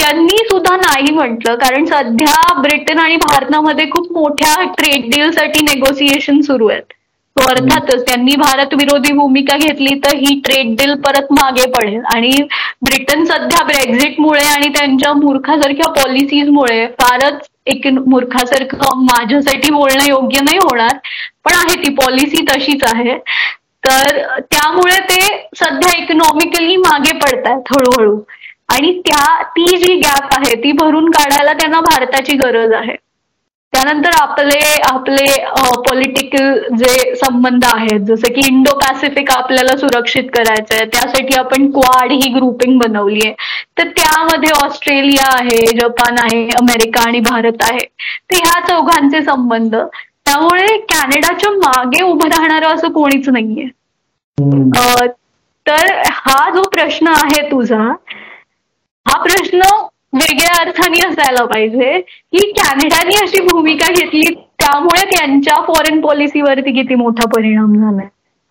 त्यांनी 0.00 0.36
सुद्धा 0.48 0.76
नाही 0.76 1.12
म्हटलं. 1.14 1.54
कारण 1.54 1.84
सध्या 1.84 2.60
ब्रिटन 2.60 2.98
आणि 2.98 3.16
भारतामध्ये 3.16 3.88
खूप 3.90 4.12
मोठ्या 4.12 4.62
ट्रेड 4.78 5.10
डील 5.10 5.30
साठी 5.30 5.60
नेगोसिएशन 5.64 6.40
सुरू 6.40 6.68
आहेत. 6.68 6.92
अर्थातच 7.36 8.02
त्यांनी 8.06 8.34
भारत 8.36 8.74
विरोधी 8.74 9.12
भूमिका 9.12 9.56
घेतली 9.56 9.94
तर 10.04 10.16
ही 10.16 10.40
ट्रेड 10.44 10.74
डील 10.76 10.94
परत 11.02 11.32
मागे 11.32 11.66
पडेल. 11.70 12.00
आणि 12.14 12.30
ब्रिटन 12.82 13.24
सध्या 13.24 13.62
ब्रेक्झिटमुळे 13.64 14.44
आणि 14.44 14.68
त्यांच्या 14.68 15.12
मूर्खासारख्या 15.12 15.90
पॉलिसीजमुळे 15.92 16.86
फारच 17.00 17.48
एक 17.66 17.86
मूर्खासारखं 18.06 19.02
माझ्यासाठी 19.04 19.70
बोलणं 19.72 20.04
योग्य 20.08 20.40
नाही 20.40 20.58
होणार. 20.58 20.96
पण 21.44 21.54
आहे 21.54 21.76
ती 21.84 21.92
पॉलिसी 21.94 22.44
तशीच 22.48 22.84
आहे. 22.84 23.18
तर 23.84 24.18
त्यामुळे 24.40 24.98
ते 25.10 25.20
सध्या 25.56 25.96
इकॉनॉमिकली 26.02 26.76
मागे 26.76 27.16
पडतात 27.18 27.72
हळूहळू. 27.72 28.18
आणि 28.70 28.92
त्या 29.06 29.42
ती 29.56 29.76
जी 29.76 29.94
गॅप 30.00 30.34
आहे 30.34 30.54
ती 30.64 30.72
भरून 30.80 31.10
काढायला 31.10 31.52
त्यांना 31.52 31.80
भारताची 31.80 32.36
गरज 32.36 32.72
आहे. 32.72 32.94
त्यानंतर 33.72 34.10
आपले 34.20 34.58
आपले 34.84 35.26
पॉलिटिकल 35.88 36.76
जे 36.78 37.14
संबंध 37.16 37.64
आहेत 37.64 38.00
जसं 38.06 38.32
की 38.34 38.40
इंडो 38.46 38.72
पॅसिफिक 38.78 39.30
आपल्याला 39.30 39.76
सुरक्षित 39.78 40.24
करायचं 40.34 40.74
आहे 40.74 40.84
त्यासाठी 40.92 41.34
आपण 41.38 41.70
क्वाड 41.72 42.12
ही 42.12 42.32
ग्रुपिंग 42.34 42.78
बनवली 42.78 43.26
आहे. 43.26 43.34
तर 43.78 43.88
त्यामध्ये 43.98 44.50
ऑस्ट्रेलिया 44.64 45.28
आहे 45.34 45.58
जपान 45.80 46.18
आहे 46.22 46.42
अमेरिका 46.60 47.00
आणि 47.06 47.20
भारत 47.30 47.62
आहे. 47.70 47.84
तर 48.30 48.36
ह्या 48.36 48.60
चौघांचे 48.68 49.22
संबंध. 49.24 49.76
त्यामुळे 50.26 50.76
कॅनडाच्या 50.90 51.50
मागे 51.52 52.02
उभं 52.04 52.28
राहणारं 52.28 52.74
असं 52.74 52.92
कोणीच 52.92 53.28
नाहीये. 53.28 53.68
तर 55.66 55.92
हा 56.06 56.50
जो 56.54 56.62
प्रश्न 56.72 57.06
आहे 57.08 57.50
तुझा 57.50 57.92
हा 59.06 59.16
प्रश्न 59.22 59.60
वेगळ्या 60.14 60.60
अर्थाने 60.60 61.06
असायला 61.06 61.44
पाहिजे 61.46 61.98
की 62.00 62.50
कॅनडाने 62.52 63.14
अशी 63.22 63.42
भूमिका 63.44 63.86
घेतली 63.92 64.34
त्यामुळे 64.60 65.04
त्यांच्या 65.10 65.60
फॉरेन 65.66 66.00
पॉलिसीवरती 66.00 66.72
किती 66.72 66.94
मोठा 66.94 67.26
परिणाम 67.34 67.74
झालाय. 67.74 68.06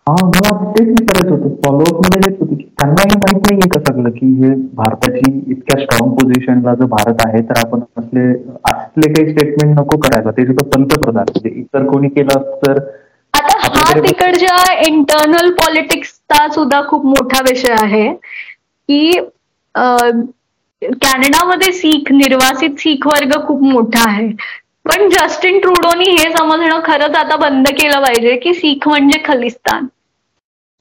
हा 0.06 0.14
मला 0.24 0.50
तेच 0.72 0.88
विचारायचं 0.88 1.30
होतं. 1.32 1.54
फॉलोअपमध्ये 1.64 2.20
हेच 2.24 2.38
होतं 2.40 2.54
की 2.54 2.64
त्यांना 2.78 3.02
हे 3.02 3.16
माहीत 3.16 3.40
नाहीये 3.42 3.68
का 3.68 3.80
सगळं 3.82 4.10
की 4.10 4.26
हे 4.38 4.54
भारताची 4.76 5.30
इतक्या 5.52 5.78
स्ट्रॉंग 5.82 6.12
पोझिशनला 6.14 6.74
जो 6.74 6.86
भारत 6.94 7.22
आहे 7.26 7.42
तर 7.50 7.58
आपण 7.58 7.80
असले 7.98 8.24
असले 8.72 9.12
काही 9.12 9.32
स्टेटमेंट 9.32 9.78
नको 9.78 9.98
करायला. 9.98 10.30
ते 10.30 10.46
सुद्धा 10.46 10.68
पंतप्रधान 10.76 11.24
म्हणजे 11.30 11.58
इतर 11.60 11.86
कोणी 11.86 12.08
केलं 12.10 12.42
तर 12.64 12.78
आता 13.34 13.58
हा 13.66 13.92
तिकडच्या 13.98 14.56
इंटरनल 14.86 15.50
पॉलिटिक्सचा 15.54 16.46
सुद्धा 16.54 16.80
खूप 16.88 17.04
मोठा 17.06 17.40
विषय 17.48 17.72
आहे 17.80 18.08
की 18.12 19.18
कॅनडामध्ये 20.82 21.72
सीख 21.72 22.10
निर्वासित 22.12 22.78
सीख 22.78 23.06
वर्ग 23.06 23.34
खूप 23.46 23.62
मोठा 23.64 24.08
आहे. 24.08 24.28
पण 24.86 25.08
जस्टिन 25.10 25.58
ट्रुडोनी 25.60 26.10
हे 26.10 26.30
समजणं 26.32 26.80
खरंच 26.84 27.16
आता 27.16 27.36
बंद 27.38 27.68
केलं 27.70 28.02
पाहिजे 28.02 28.36
की 28.42 28.54
सीख 28.54 28.88
म्हणजे 28.88 29.18
खलिस्तान. 29.24 29.86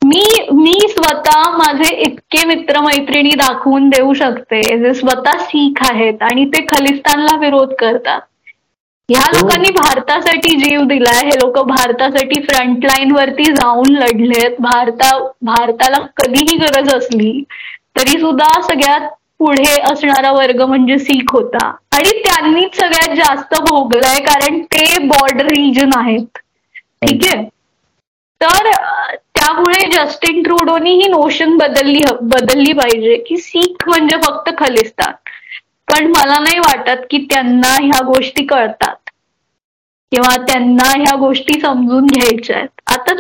मी 0.01 0.21
मी 0.53 0.73
स्वतः 0.89 1.49
माझे 1.57 1.89
इतके 2.03 2.45
मित्रमैत्रिणी 2.47 3.31
दाखवून 3.37 3.89
देऊ 3.89 4.13
शकते 4.13 4.61
जे 4.79 4.93
स्वतः 4.93 5.37
सीख 5.41 5.83
आहेत 5.83 6.23
आणि 6.23 6.45
ते 6.53 6.65
खलिस्तानला 6.67 7.35
विरोध 7.39 7.73
करतात. 7.79 8.21
ह्या 9.09 9.21
हो. 9.21 9.37
लोकांनी 9.37 9.69
भारतासाठी 9.73 10.55
जीव 10.57 10.81
दिलाय 10.87 11.23
हे 11.25 11.35
लोक 11.35 11.57
भारतासाठी 11.67 12.41
फ्रंटलाईन 12.43 13.11
वरती 13.11 13.43
जाऊन 13.53 13.93
लढलेत. 13.93 14.55
भारता 14.61 15.17
भारताला 15.45 15.99
कधीही 16.17 16.57
गरज 16.57 16.93
असली 16.93 17.31
तरी 17.97 18.19
सुद्धा 18.19 18.51
सगळ्यात 18.63 19.09
पुढे 19.39 19.79
असणारा 19.91 20.31
वर्ग 20.31 20.61
म्हणजे 20.61 20.97
सीख 20.99 21.31
होता. 21.33 21.65
आणि 21.95 22.11
त्यांनीच 22.19 22.75
सगळ्यात 22.77 23.15
जास्त 23.15 23.55
भोगलाय 23.61 24.19
कारण 24.23 24.61
ते 24.73 24.97
बॉर्डर 25.05 25.45
रिजन 25.45 25.89
आहेत. 25.97 26.37
ठीक 27.01 27.25
आहे? 27.25 27.43
तर 28.41 28.69
त्यामुळे 29.35 29.85
जस्टिन 29.91 30.41
ट्रुडोनी 30.43 30.91
ही 30.93 31.07
नोशन 31.09 31.55
बदलली 31.57 32.01
बदलली 32.23 32.73
पाहिजे 32.73 33.15
की 33.27 33.37
सीख 33.37 33.87
म्हणजे 33.89 34.17
फक्त 34.23 34.49
खलिस्तान 34.57 35.13
पण 35.87 36.07
मला 36.07 36.39
नाही 36.39 36.59
वाटत 36.59 37.05
की 37.11 37.17
त्यांना 37.29 37.73
ह्या 37.81 38.01
गोष्टी 38.05 38.45
कळतात. 38.45 38.95
किंवा 40.11 40.35
त्यांना 40.43 40.89
ह्या 40.91 41.15
गोष्टी 41.15 41.59
समजून 41.61 42.05
घ्यायच्या 42.05 42.55
आहेत. 42.57 42.69
आता 42.87 43.13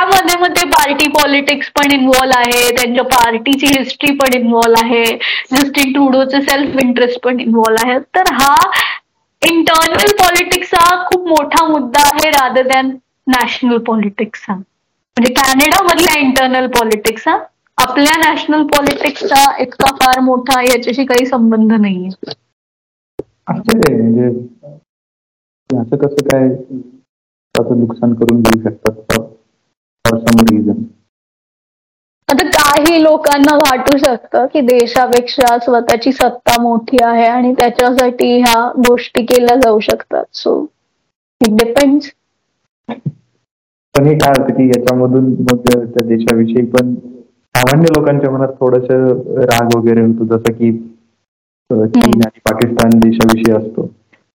त्यामध्ये 0.00 0.34
मग 0.40 0.52
ते 0.56 0.64
पार्टी 0.68 1.06
पॉलिटिक्स 1.10 1.68
पण 1.76 1.90
इन्व्हॉल्व 1.92 2.32
आहे 2.36 2.70
त्यांच्या 2.76 3.02
पार्टीची 3.06 3.66
हिस्ट्री 3.68 4.12
पण 4.16 4.34
इन्व्हॉल्व 4.34 4.74
आहे 4.78 5.04
जस्टिन 5.52 5.92
टुडोचे 5.92 6.40
सेल्फ 6.42 6.78
इंटरेस्ट 6.82 7.20
पण 7.24 7.40
इन्व्हॉल्व 7.40 7.76
आहे. 7.82 7.98
तर 8.14 8.32
हा 8.32 8.54
इंटरनल 9.42 10.12
पॉलिटिक्सचा 10.18 10.84
खूप 11.04 11.26
मोठा 11.28 11.64
मुद्दा 11.68 12.02
आहे 12.06 12.30
रादर 12.30 12.66
दॅन 12.68 12.90
नॅशनल 13.26 13.78
पॉलिटिक्सचा 13.86 14.54
म्हणजे 14.54 15.32
कॅनडा 15.34 15.82
मधल्या 15.84 16.18
इंटरनल 16.18 16.66
पॉलिटिक्सचा 16.70 17.36
आपल्या 17.78 18.16
नॅशनल 18.18 18.62
पॉलिटिक्सचा 18.68 19.44
इतका 19.62 19.94
फार 19.96 20.20
मोठा 20.20 20.60
याच्याशी 20.62 21.04
काही 21.04 21.26
संबंध 21.26 21.72
नाहीये. 21.72 22.08
म्हणजे 23.48 24.26
असं 25.70 25.96
कसं 25.98 26.26
काय 26.28 26.48
नुकसान 27.74 28.14
करून 28.14 28.40
देऊ 28.40 28.60
शकतात? 28.62 29.20
फॉर 30.10 30.18
सम 30.20 30.44
रिझन 30.50 30.82
आता 32.28 32.44
काही 32.48 33.02
लोकांना 33.02 33.54
वाटू 33.56 33.96
शकतं 33.98 34.46
की 34.46 34.60
देशापेक्षा 34.60 35.56
स्वतःची 35.58 36.12
सत्ता 36.12 36.60
मोठी 36.62 36.96
आहे 37.04 37.26
आणि 37.26 37.52
त्याच्यासाठी 37.58 38.30
ह्या 38.40 38.60
गोष्टी 38.88 39.24
केल्या 39.24 39.56
जाऊ 39.60 39.80
शकतात. 39.80 40.24
सो 40.32 40.66
इट 41.40 41.56
डिपेंड 41.56 42.00
पण 43.94 44.06
हे 44.06 44.14
काय 44.14 44.32
होतं 44.38 44.54
की 44.54 44.66
याच्यामधून 44.68 45.24
मग 45.42 45.56
त्या 45.66 46.02
देशाविषयी 46.06 46.64
पण 46.66 46.94
सामान्य 47.54 47.92
लोकांच्या 47.96 48.30
मनात 48.30 48.52
थोडस 48.60 48.90
राग 48.90 49.76
वगैरे 49.76 50.00
होतो 50.02 50.24
जसं 50.26 50.52
की 50.52 50.70
चीन 51.70 52.22
आणि 52.22 52.40
पाकिस्तान 52.44 52.98
देशाविषयी 53.00 53.54
असतो. 53.56 53.86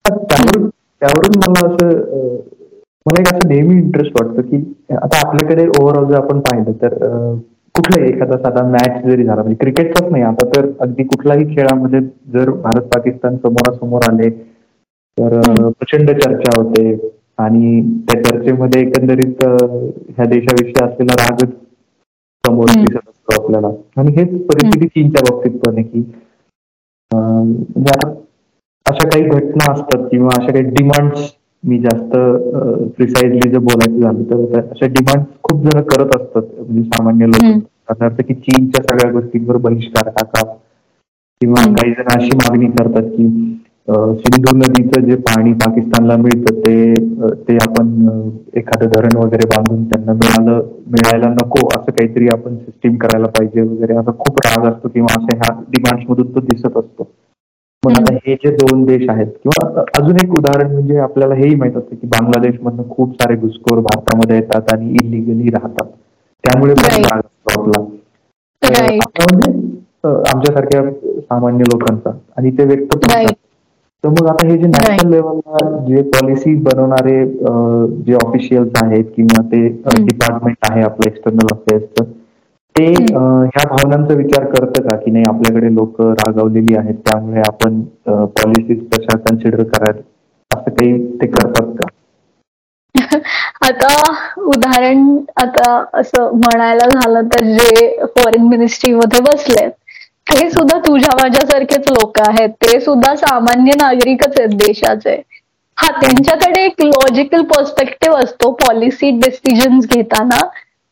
त्यावरून 0.05 0.67
त्यावरून 1.01 1.37
मला 1.39 1.67
असं 1.67 2.35
मला 3.05 3.21
एक 3.21 3.27
असं 3.27 3.47
नेहमी 3.49 3.75
इंटरेस्ट 3.75 4.13
वाटतं 4.13 4.41
की 4.43 4.57
आता 4.93 5.17
आपल्याकडे 5.19 5.65
ओव्हरऑल 5.69 6.05
जर 6.07 6.15
आपण 6.15 6.39
पाहिलं 6.41 6.71
तर 6.81 6.93
कुठलाही 7.75 8.09
एखादा 8.09 8.37
साधा 8.39 8.63
मॅच 8.67 9.03
जरी 9.05 9.23
झाला 9.23 9.41
म्हणजे 9.41 9.57
क्रिकेटचाच 9.61 10.09
नाही 10.11 10.23
आता 10.23 10.45
तर 10.49 10.69
अगदी 10.79 11.03
कुठल्याही 11.05 11.45
खेळामध्ये 11.49 11.99
जर 12.33 12.49
भारत 12.61 12.87
पाकिस्तान 12.93 13.35
समोरासमोर 13.37 14.09
आले 14.09 14.29
तर 15.17 15.39
प्रचंड 15.69 16.11
चर्चा 16.13 16.59
होते 16.59 16.85
आणि 17.39 17.81
त्या 18.07 18.21
चर्चेमध्ये 18.23 18.81
एकंदरीत 18.81 19.43
ह्या 19.43 20.25
देशाविषयी 20.25 20.83
असलेला 20.83 21.15
रागच 21.21 21.53
समोर 22.43 22.69
दिसत 22.75 22.97
असतो 22.99 23.41
आपल्याला. 23.41 23.67
आणि 23.97 24.11
हेच 24.13 24.29
परिस्थिती 24.47 24.87
चीनच्या 24.87 25.21
बाबतीत 25.29 25.59
पण 25.59 25.73
आहे 25.73 25.83
की 25.83 25.99
म्हणजे 27.11 27.91
आता 27.95 28.09
अशा 28.85 29.07
काही 29.09 29.23
घटना 29.25 29.71
असतात 29.71 30.07
किंवा 30.11 30.29
अशा 30.35 30.51
काही 30.51 30.63
डिमांड्स 30.71 31.31
मी 31.65 31.77
जास्त 31.79 32.11
प्रिसाइजली 32.97 33.49
जर 33.51 33.59
बोलायचं 33.59 33.99
झालं 34.01 34.23
तर 34.31 34.59
अशा 34.59 34.85
डिमांड 34.87 35.23
खूप 35.43 35.63
जण 35.63 35.81
करत 35.83 36.15
असतात. 36.15 36.43
म्हणजे 36.59 36.83
सामान्य 36.83 37.25
लोक. 37.27 37.61
की 38.19 38.33
चीनच्या 38.33 38.83
सगळ्या 38.83 39.11
गोष्टींवर 39.11 39.57
बहिष्कार 39.63 40.09
टाका. 40.09 40.43
किंवा 41.41 41.63
काही 41.73 41.91
जण 41.91 42.07
अशी 42.15 42.35
मागणी 42.37 42.67
करतात 42.77 43.09
की 43.17 43.27
सिंधू 43.87 44.55
नदीचं 44.57 45.01
जे 45.05 45.15
पाणी 45.25 45.51
पाकिस्तानला 45.53 46.15
मिळतं 46.17 46.59
ते 46.59 46.93
ते 47.47 47.55
आपण 47.67 47.89
एखादं 48.57 48.87
धरण 48.91 49.17
वगैरे 49.17 49.47
बांधून 49.47 49.83
त्यांना 49.83 50.13
मिळालं 50.13 50.61
मिळायला 50.87 51.29
नको 51.33 51.67
असं 51.77 51.91
काहीतरी 51.91 52.27
आपण 52.27 52.55
सिस्टीम 52.57 52.95
करायला 52.95 53.27
पाहिजे 53.27 53.61
वगैरे. 53.61 53.95
असं 53.97 54.11
खूप 54.19 54.39
राग 54.45 54.71
असतो 54.71 54.87
किंवा 54.87 55.13
असं 55.19 55.37
ह्या 55.37 55.53
डिमांड्स 55.69 56.09
मधून 56.09 56.33
तो 56.35 56.39
दिसत 56.39 56.77
असतो. 56.77 57.07
मग 57.85 57.91
आता 57.91 58.13
हे 58.25 58.35
जे 58.35 58.51
दोन 58.55 58.83
देश 58.85 59.09
आहेत 59.09 59.27
किंवा 59.43 59.83
अजून 59.99 60.17
एक 60.17 60.33
उदाहरण 60.37 60.71
म्हणजे 60.71 60.97
आपल्याला 60.99 61.35
हेही 61.35 61.55
माहीत 61.55 61.77
असतं 61.77 61.95
की 61.95 62.07
बांगलादेशमधनं 62.07 62.89
खूप 62.89 63.13
सारे 63.15 63.35
घुसखोर 63.37 63.79
भारतामध्ये 63.81 64.35
येतात 64.35 64.71
आणि 64.73 64.89
इलिगली 64.95 65.49
राहतात. 65.51 65.85
त्यामुळे 66.43 66.73
म्हणजे 66.73 67.03
आमच्यासारख्या 70.25 70.81
सामान्य 71.21 71.63
लोकांचा 71.65 72.11
आणि 72.37 72.51
ते 72.57 72.65
व्यक्त 72.65 72.95
तर 74.03 74.09
मग 74.11 74.27
आता 74.27 74.45
हे 74.47 74.57
जे 74.57 74.67
नॅशनल 74.67 75.09
लेवलला 75.11 75.59
जे 75.85 76.01
पॉलिसी 76.09 76.53
बनवणारे 76.63 77.15
जे 78.05 78.13
ऑफिशियल्स 78.15 78.81
आहेत 78.83 79.05
किंवा 79.15 79.41
ते 79.45 79.67
डिपार्टमेंट 79.99 80.57
आहे 80.69 80.81
आपलं 80.81 81.07
एक्सटर्नल 81.07 81.53
अफेअर्सचं 81.53 82.11
ते 82.75 82.85
ह्या 82.85 83.63
भावनांचा 83.67 84.13
विचार 84.13 84.45
करतं 84.45 84.87
का? 84.87 84.95
की 84.95 85.11
नाही 85.11 85.25
आपल्याकडे 85.27 85.73
लोक 85.75 86.01
रागावलेली 86.01 86.75
आहेत 86.77 86.95
त्यामुळे 87.05 87.41
आपण 87.41 87.81
पॉलिसीज 88.07 88.79
कशा 88.89 89.17
कन्सिडर 89.19 89.63
करायला 89.65 90.01
असं 90.51 90.71
काही 90.71 90.97
ते 91.21 91.27
करतात 91.27 91.71
का? 91.77 91.87
आता 93.61 93.87
उदाहरण 94.45 95.07
आता 95.37 95.83
असं 95.93 96.35
म्हणायला 96.35 96.87
झालं 96.91 97.27
तर 97.29 97.43
जे 97.47 98.05
फॉरेन 98.17 98.47
मिनिस्ट्रीमध्ये 98.47 99.19
बसले 99.23 99.67
ते 100.27 100.49
सुद्धा 100.49 100.77
तुझ्या 100.79 101.15
माझ्यासारखेच 101.15 101.87
लोक 101.89 102.19
आहेत. 102.19 102.49
ते 102.51 102.79
सुद्धा 102.81 103.15
सामान्य 103.15 103.71
नागरिकच 103.77 104.39
आहेत 104.39 104.55
देशाचे. 104.57 105.15
हा 105.77 105.89
त्यांच्याकडे 105.91 106.63
एक 106.65 106.81
लॉजिकल 106.83 107.41
पर्स्पेक्टिव्ह 107.45 108.17
असतो 108.17 108.51
पॉलिसी 108.61 109.09
डिसिजन 109.19 109.79
घेताना 109.81 110.39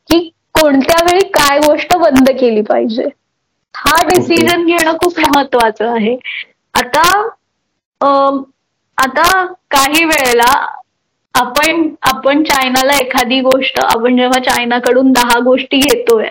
की 0.09 0.19
कोणत्या 0.55 1.03
वेळी 1.03 1.27
काय 1.29 1.59
गोष्ट 1.59 1.95
बंद 1.97 2.29
केली 2.39 2.61
पाहिजे? 2.63 3.07
हा 3.75 4.01
डिसिजन 4.07 4.65
घेणं 4.65 4.97
खूप 4.97 5.19
महत्वाचं 5.19 5.89
आहे. 5.89 6.15
आता 6.73 7.01
आता 8.97 9.23
काही 9.71 10.03
वेळेला 10.05 10.51
आपण 11.35 11.87
आपण 12.03 12.43
चायनाला 12.43 12.97
एखादी 12.97 13.39
गोष्ट 13.41 13.79
आपण 13.81 14.17
जेव्हा 14.17 14.39
चायनाकडून 14.43 15.11
दहा 15.13 15.39
गोष्टी 15.43 15.77
घेतोय 15.79 16.27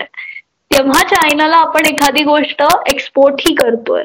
तेव्हा 0.71 1.03
चायनाला 1.07 1.57
आपण 1.57 1.85
एखादी 1.85 2.23
गोष्ट 2.23 2.61
एक्सपोर्ट 2.87 3.41
ही 3.41 3.53
करतोय. 3.55 4.03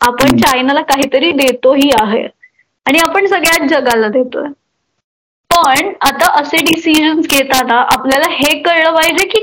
आपण 0.00 0.36
चायनाला 0.38 0.80
काहीतरी 0.84 1.30
देतोही 1.34 1.90
आहे. 2.00 2.26
आणि 2.86 2.98
आपण 2.98 3.26
सगळ्याच 3.26 3.68
जगाला 3.70 4.08
देतोय. 4.10 4.48
पण 5.58 5.92
आता 6.00 6.30
असे 6.40 6.56
डिसिजन 6.64 7.20
घेताना 7.22 7.80
आपल्याला 7.92 8.28
हे 8.32 8.58
कळलं 8.62 8.94
पाहिजे 8.94 9.26
की 9.28 9.40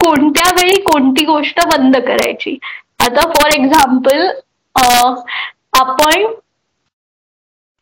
कोणत्या 0.00 0.50
वेळी 0.56 0.80
कोणती 0.82 1.24
गोष्ट 1.26 1.60
बंद 1.68 1.96
करायची. 1.98 2.56
आता 3.00 3.28
फॉर 3.30 3.50
एक्झाम्पल 3.52 4.26
आपण 5.74 6.26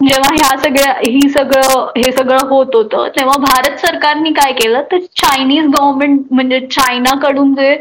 जेव्हा 0.01 0.35
ह्या 0.35 0.57
सगळ्या 0.59 0.93
ही 1.01 1.29
सगळं 1.31 1.91
हे 1.97 2.11
सगळं 2.13 2.47
होत 2.49 2.75
होतं 2.75 3.09
तेव्हा 3.17 3.37
भारत 3.41 3.79
सरकारने 3.81 4.31
काय 4.33 4.53
केलं? 4.53 4.83
तर 4.93 4.99
चायनीज 5.17 5.67
गव्हर्नमेंट 5.69 6.21
म्हणजे 6.31 6.61
चायनाकडून 6.69 7.55
जे 7.55 7.73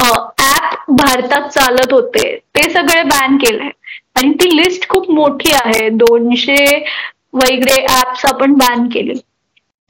ऍप 0.00 0.90
भारतात 0.92 1.48
चालत 1.50 1.92
होते 1.92 2.24
ते 2.54 2.68
सगळे 2.70 3.02
बॅन 3.04 3.36
केले. 3.38 3.70
आणि 4.16 4.32
ती 4.40 4.56
लिस्ट 4.56 4.88
खूप 4.88 5.10
मोठी 5.10 5.52
आहे. 5.54 5.88
दोनशे 5.92 6.56
वगैरे 7.34 7.80
ऍप्स 7.92 8.24
आपण 8.26 8.52
बॅन 8.58 8.86
केले. 8.88 9.14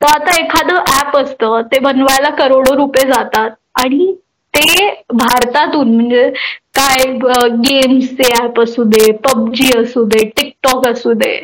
तर 0.01 0.07
आता 0.09 0.36
एखादं 0.36 0.76
ऍप 0.94 1.16
असतं 1.16 1.62
ते 1.72 1.78
बनवायला 1.80 2.30
करोडो 2.36 2.74
रुपये 2.76 3.07
जातात. 3.09 3.51
आणि 3.74 4.12
ते 4.55 4.88
भारतातून 5.14 5.94
म्हणजे 5.94 6.28
काय 6.74 7.05
गेम्सचे 7.62 8.32
ऍप 8.36 8.61
असू 8.61 8.84
दे 8.86 9.11
पबजी 9.24 9.72
असू 9.72 10.05
दे 10.07 10.24
टिकटॉक 10.36 10.86
असू 10.88 11.12
दे 11.14 11.34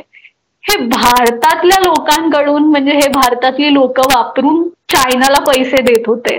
हे 0.65 0.77
भारतातल्या 0.89 1.79
लोकांकडून 1.81 2.65
म्हणजे 2.65 2.93
हे 2.95 3.09
भारतातली 3.11 3.73
लोक 3.75 3.99
वापरून 4.07 4.63
चायनाला 4.89 5.39
पैसे 5.47 5.81
देत 5.83 6.07
होते. 6.07 6.39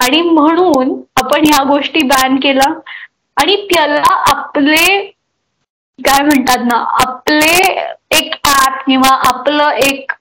आणि 0.00 0.20
म्हणून 0.22 0.92
आपण 1.16 1.44
ह्या 1.46 1.62
गोष्टी 1.68 2.02
बॅन 2.06 2.36
केला. 2.42 2.72
आणि 3.36 3.56
त्याला 3.70 4.02
आपले 4.30 4.84
काय 5.98 6.22
म्हणतात 6.22 6.64
ना 6.64 6.76
आपले 7.00 7.56
एक 8.10 8.34
ऍप 8.48 8.82
किंवा 8.86 9.08
आपलं 9.28 9.70
एक 9.84 10.12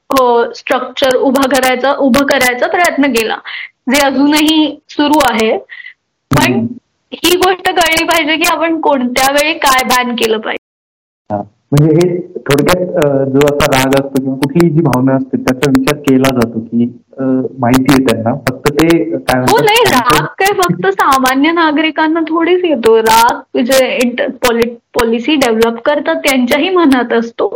स्ट्रक्चर 0.55 1.15
उभं 1.17 1.47
करायचं 1.49 1.95
उभं 1.97 2.25
करायचा 2.27 2.67
प्रयत्न 2.67 3.11
केला. 3.13 3.35
जे 3.91 3.99
अजूनही 4.01 4.75
सुरू 4.89 5.19
आहे. 5.25 5.57
पण 6.31 6.65
ही 7.13 7.35
गोष्ट 7.37 7.69
कळली 7.69 8.03
पाहिजे 8.03 8.35
की 8.35 8.47
आपण 8.47 8.79
कोणत्या 8.81 9.31
वेळी 9.33 9.53
काय 9.59 9.83
बॅन 9.85 10.15
केलं 10.15 10.39
पाहिजे. 10.39 10.65
म्हणजे 11.71 11.93
हे 11.95 12.17
थोडक्यात 12.41 13.25
जो 13.29 13.39
असा 13.45 13.65
राग 13.67 13.95
असतो 13.95 14.19
किंवा 14.19 14.35
कुठलीही 14.37 14.69
जी 14.73 14.81
भावना 14.81 15.15
असते 15.15 15.37
त्याचा 15.39 15.71
विचार 15.71 15.97
केला 15.99 16.29
जातो 16.35 16.59
की 16.61 16.85
माहिती 17.59 17.91
आहे 17.91 18.03
त्यांना. 18.05 18.33
फक्त 18.41 18.69
ते 18.71 18.87
काय 19.19 19.39
हो 19.41 19.57
नाही 19.59 19.83
राग 19.85 20.25
काय 20.35 20.51
फक्त 20.57 20.85
सामान्य 20.91 21.51
नागरिकांना 21.53 22.19
थोडीच 22.27 22.63
येतो. 22.65 22.97
राग 22.99 23.59
जे 23.61 24.29
पॉलिसी 24.91 25.35
डेव्हलप 25.37 25.81
करतात 25.85 26.15
त्यांच्याही 26.23 26.69
मनात 26.71 27.13
असतो. 27.13 27.47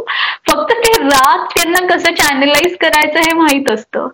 फक्त 0.48 0.74
ते 0.76 0.92
राग 1.00 1.46
त्यांना 1.56 1.86
कसं 1.88 2.14
चॅनलाइज 2.16 2.76
करायचं 2.82 3.20
हे 3.22 3.34
माहीत 3.36 3.70
असतं. 3.70 4.08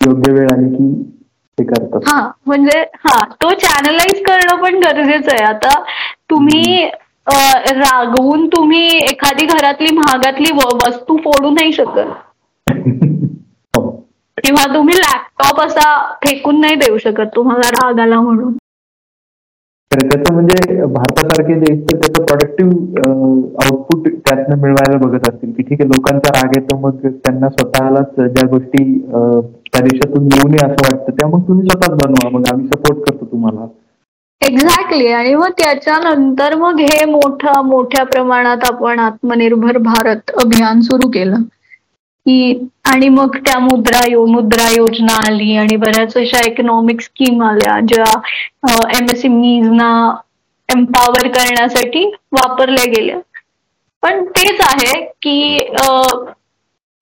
योग्य 0.00 0.32
वेळ 0.32 0.48
आली 0.48 0.68
की 0.70 0.92
ते 1.58 1.64
करतात. 1.64 2.00
हा 2.06 2.20
म्हणजे 2.46 2.78
हा 3.00 3.22
तो 3.34 3.50
चॅनलाइज 3.56 4.22
करणं 4.24 4.62
पण 4.62 4.78
गरजेचं 4.78 5.32
आहे. 5.32 5.44
आता 5.44 5.78
तुम्ही 6.30 6.88
रागवून 7.26 8.46
तुम्ही 8.46 8.86
एखादी 9.02 9.46
घरातली 9.46 9.94
महागातली 9.96 10.52
वस्तू 10.54 11.16
फोडू 11.16 11.50
नाही 11.50 11.72
शकत. 11.72 12.08
हो. 13.76 13.90
किंवा 14.38 14.64
तुम्ही 14.74 14.96
लॅपटॉप 14.96 15.60
असा 15.60 15.88
फेकून 16.24 16.60
नाही 16.60 16.74
देऊ 16.76 16.98
शकत 16.98 17.34
तुम्हाला 17.36 17.68
राग 17.70 18.00
आला 18.00 18.20
म्हणून. 18.20 18.52
तर 19.90 20.06
त्याचं 20.08 20.32
म्हणजे 20.34 20.84
भारतासारखे 20.84 21.54
देश 21.54 21.78
तर 21.80 21.96
त्याचं 21.96 22.24
प्रोडक्टिव्ह 22.24 23.62
आउटपुट 23.64 24.08
त्यातनं 24.08 24.60
मिळवायला 24.62 24.96
बघत 24.98 25.28
असतील. 25.28 25.52
की 25.52 25.62
ठीक 25.62 25.80
आहे 25.80 25.88
लोकांचा 25.88 26.30
राग 26.30 26.56
येतो 26.56 26.78
मग 26.78 27.06
त्यांना 27.06 27.48
स्वतःलाच 27.48 28.14
ज्या 28.16 28.46
गोष्टी 28.48 28.84
त्या 29.04 29.80
देशातून 29.80 30.26
येऊ 30.26 30.48
नये 30.48 30.66
असं 30.66 30.84
वाटतं 30.86 31.12
त्या 31.12 31.28
मग 31.28 31.46
तुम्ही 31.48 31.66
स्वतःच 31.68 31.96
बनवा. 32.04 32.28
मग 32.30 32.48
आम्ही 32.52 32.66
सपोर्ट 32.66 32.98
करतो 33.00 33.24
तुम्हाला. 33.32 33.66
एक्झॅक्टली 34.44 35.06
आणि 35.12 35.34
मग 35.34 35.50
त्याच्यानंतर 35.58 36.54
मग 36.56 36.80
हे 36.80 37.04
मोठं 37.06 37.64
मोठ्या 37.66 38.04
प्रमाणात 38.06 38.64
आपण 38.66 38.98
आत्मनिर्भर 39.00 39.78
भारत 39.84 40.30
अभियान 40.36 40.80
सुरू 40.82 41.10
केलं. 41.10 41.42
की 42.26 42.66
आणि 42.84 43.08
मग 43.10 43.36
त्या 43.38 43.58
मुद्रा 43.60 44.00
यो 44.10 44.24
मुद्रा 44.26 44.68
योजना 44.70 45.14
आली 45.26 45.56
आणि 45.56 45.76
बऱ्याच 45.76 46.16
अशा 46.16 46.40
इकॉनॉमिक 46.46 47.00
स्कीम 47.02 47.42
आल्या 47.42 47.78
ज्या 47.88 48.04
एमएसएमईजना 48.98 49.90
एम्पावर 50.68 51.26
करण्यासाठी 51.28 52.04
वापरल्या 52.32 52.84
गेल्या. 52.90 53.18
पण 54.02 54.24
तेच 54.30 54.60
आहे 54.62 55.00
की 55.22 55.58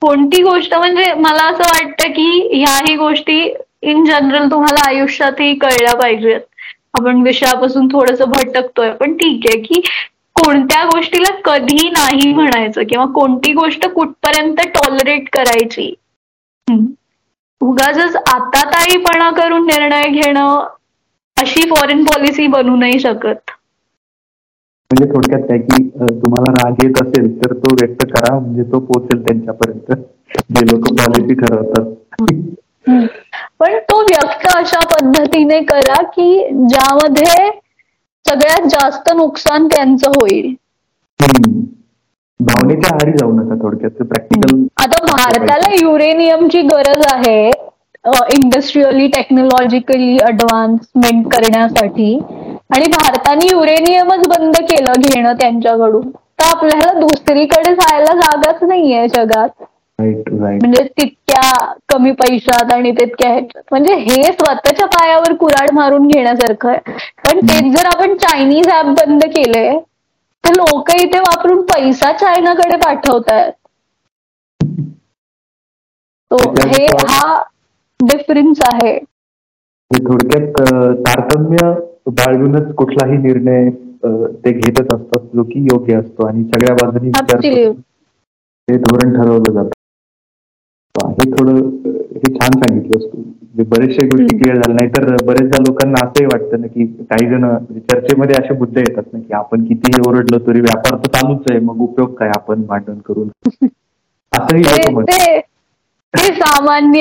कोणती 0.02 0.42
गोष्ट 0.42 0.74
म्हणजे 0.74 1.12
मला 1.14 1.44
असं 1.44 1.64
वाटतं 1.64 2.10
की 2.12 2.26
ह्याही 2.54 2.94
गोष्टी 2.96 3.38
इन 3.82 4.04
जनरल 4.04 4.50
तुम्हाला 4.50 4.88
आयुष्यातही 4.88 5.54
कळल्या 5.58 5.94
पाहिजेत. 5.96 6.40
आपण 6.94 7.22
विषयापासून 7.22 7.88
थोडस 7.88 8.22
भटकतोय. 8.24 8.90
पण 8.92 9.16
ठीक 9.16 9.46
आहे 9.48 9.60
की 9.62 9.80
कोणत्या 10.36 10.84
गोष्टीला 10.86 11.30
कधी 11.44 11.88
नाही 11.90 12.32
म्हणायचं 12.34 12.82
किंवा 12.84 13.04
कोणती 13.14 13.52
गोष्ट 13.54 13.86
कुठपर्यंत 13.88 14.60
टॉलरेट 14.74 15.28
करायची. 15.32 15.92
उगाच 17.60 18.16
आता 18.28 18.62
ताईपणा 18.70 19.30
करून 19.32 19.66
निर्णय 19.66 20.08
घेणं 20.10 20.64
अशी 21.36 21.68
फॉरेन 21.70 22.04
पॉलिसी 22.04 22.46
बनू 22.48 22.76
नाही 22.76 22.98
शकत. 23.00 23.50
म्हणजे 24.90 25.06
थोडक्यात 25.06 25.42
काय 25.42 25.58
की 25.60 25.82
तुम्हाला 26.22 26.50
राग 26.54 26.82
येत 26.82 27.00
असेल 27.02 27.30
तर 27.38 27.52
तो 27.56 27.74
व्यक्त 27.74 28.04
करा 28.06 28.38
म्हणजे 28.38 28.62
तो 28.72 28.78
पोहोचेल 28.80 29.24
त्यांच्यापर्यंत. 29.24 29.92
जे 30.50 30.64
लोक 30.66 30.88
पॉलिसी 30.92 31.34
ठरवतात 31.36 32.22
पण 33.60 33.78
तो 33.90 34.00
व्यक्त 34.02 34.46
अशा 34.56 34.80
पद्धतीने 34.86 35.60
करा 35.64 36.02
की 36.14 36.28
ज्यामध्ये 36.68 37.50
सगळ्यात 38.26 38.66
जास्त 38.68 39.10
नुकसान 39.16 39.66
त्यांचं 39.66 40.10
होईल. 40.10 40.54
भावनेच्या 42.40 42.94
आहारी 42.94 43.12
जाऊ 43.12 43.32
नका 43.32 43.54
थोडक्यात 43.62 44.02
प्रॅक्टिकल 44.02 44.62
आता 44.76 45.04
भारताला 45.06 45.68
युरेनियमची 45.82 46.62
गरज 46.62 47.06
आहे 47.12 47.50
इंडस्ट्रियली 48.34 49.06
टेक्नॉलॉजिकली 49.08 50.16
अडव्हान्समेंट 50.18 51.26
करण्यासाठी. 51.32 52.14
आणि 52.74 52.86
भारताने 52.92 53.46
युरेनियमच 53.52 54.26
बंद 54.28 54.56
केलं 54.70 55.00
घेणं 55.00 55.32
त्यांच्याकडून. 55.40 56.08
आता 56.08 56.50
आपल्याला 56.50 56.92
दुसरीकडे 57.00 57.74
जायला 57.74 58.14
जागाच 58.20 58.62
नाहीये 58.62 59.06
जगात. 59.08 59.48
म्हणजे 60.02 60.82
तितक्या 60.98 61.72
कमी 61.88 62.10
पैशात 62.20 62.72
आणि 62.72 62.90
तितक्या 62.92 63.30
म्हणजे 63.70 63.94
हे 63.96 64.22
स्वतःच्या 64.24 64.86
पायावर 64.88 65.34
कुराड 65.36 65.70
मारून 65.74 66.06
घेण्यासारखं 66.08 66.68
आहे. 66.68 66.92
पण 67.24 67.40
तेच 67.48 67.72
जर 67.76 67.86
आपण 67.86 68.14
चायनीज 68.18 68.68
ऍप 68.72 68.86
बंद 68.98 69.24
केले 69.36 69.68
तर 70.44 70.54
लोक 70.54 70.90
इथे 70.92 71.18
वापरून 71.20 71.60
पैसा 71.66 72.12
चायनाकडे 72.12 72.76
पाठवतायत. 72.78 73.52
हे 76.30 76.84
हा 77.08 77.22
डिफरन्स 78.00 78.60
आहे. 78.64 78.98
थोडक्यात 79.90 80.60
तारतम्य 81.06 81.72
बाळगूनच 82.10 82.74
कुठलाही 82.76 83.16
निर्णय 83.18 83.68
ते 84.44 84.52
घेतच 84.52 84.92
असतात. 84.94 85.20
जो 85.34 85.42
की 85.44 85.60
योग्य 85.64 85.96
असतो 85.96 86.26
आणि 86.26 86.44
सगळ्या 86.44 86.74
बाजूनी 86.76 87.10
हे 88.68 88.76
धोरण 88.78 89.12
ठरवलं 89.14 89.52
जातं. 89.52 89.70
हे 90.94 91.30
थोडं 91.30 91.56
हे 92.14 92.32
छान 92.34 92.58
सांगितलं 92.60 92.98
असतो 92.98 93.16
म्हणजे 93.18 93.64
बरेचशा 93.68 94.04
गोष्टी 94.06 94.36
क्लिअर 94.38 94.56
झाल्या. 94.56 94.74
नाही 94.74 94.88
तर 94.88 95.14
बरेचदा 95.26 95.58
लोकांना 95.58 96.04
असंही 96.06 96.26
वाटतं 96.26 96.60
ना 96.60 96.66
की 96.66 96.86
काही 97.02 97.28
जण 97.30 97.44
म्हणजे 97.44 97.80
चर्चेमध्ये 97.92 98.36
असे 98.36 98.54
मुद्दे 98.58 98.80
येतात 98.80 99.12
ना 99.12 99.18
की 99.18 99.34
आपण 99.34 99.64
कितीही 99.64 100.00
ओरडलो 100.08 100.38
तरी 100.46 100.60
व्यापार 100.60 100.98
तर 100.98 101.08
चालूच 101.16 101.50
आहे. 101.50 101.58
मग 101.60 101.80
उपयोग 101.80 102.12
काय 102.14 102.28
आपण 102.34 102.62
भांडण 102.66 102.98
करून? 103.06 103.28
असंही 104.32 105.40
ते 106.14 106.32
सामान्य 106.34 107.00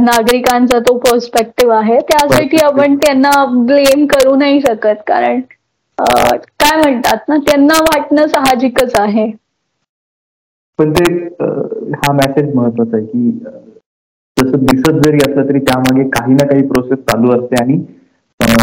नागरिकांचा 0.00 0.78
तो 0.78 0.96
पर्स्पेक्टिव्ह 0.98 1.74
आहे. 1.74 1.98
त्यासाठी 2.10 2.64
आपण 2.64 2.96
त्यांना 2.96 3.44
ब्लेम 3.66 4.06
करू 4.06 4.34
नाही 4.36 4.60
शकत. 4.60 5.02
कारण 5.06 5.40
काय 5.98 6.76
म्हणतात 6.76 7.28
ना 7.28 7.36
त्यांना 7.46 7.80
वाटणं 7.82 8.26
साहजिकच 8.26 8.98
आहे. 8.98 9.30
पण 10.80 10.92
ते 10.92 11.12
हा 11.96 12.12
मेसेज 12.12 12.54
महत्त्वाचा 12.54 12.96
आहे 12.96 13.06
की 13.06 13.30
जसं 14.36 14.64
दिसत 14.66 15.00
जरी 15.04 15.18
असलं 15.18 15.48
तरी 15.48 15.58
त्यामागे 15.60 16.04
काही 16.08 16.34
ना 16.34 16.46
काही 16.46 16.66
प्रोसेस 16.68 16.98
चालू 17.00 17.30
असते 17.30 17.62
आणि 17.62 17.76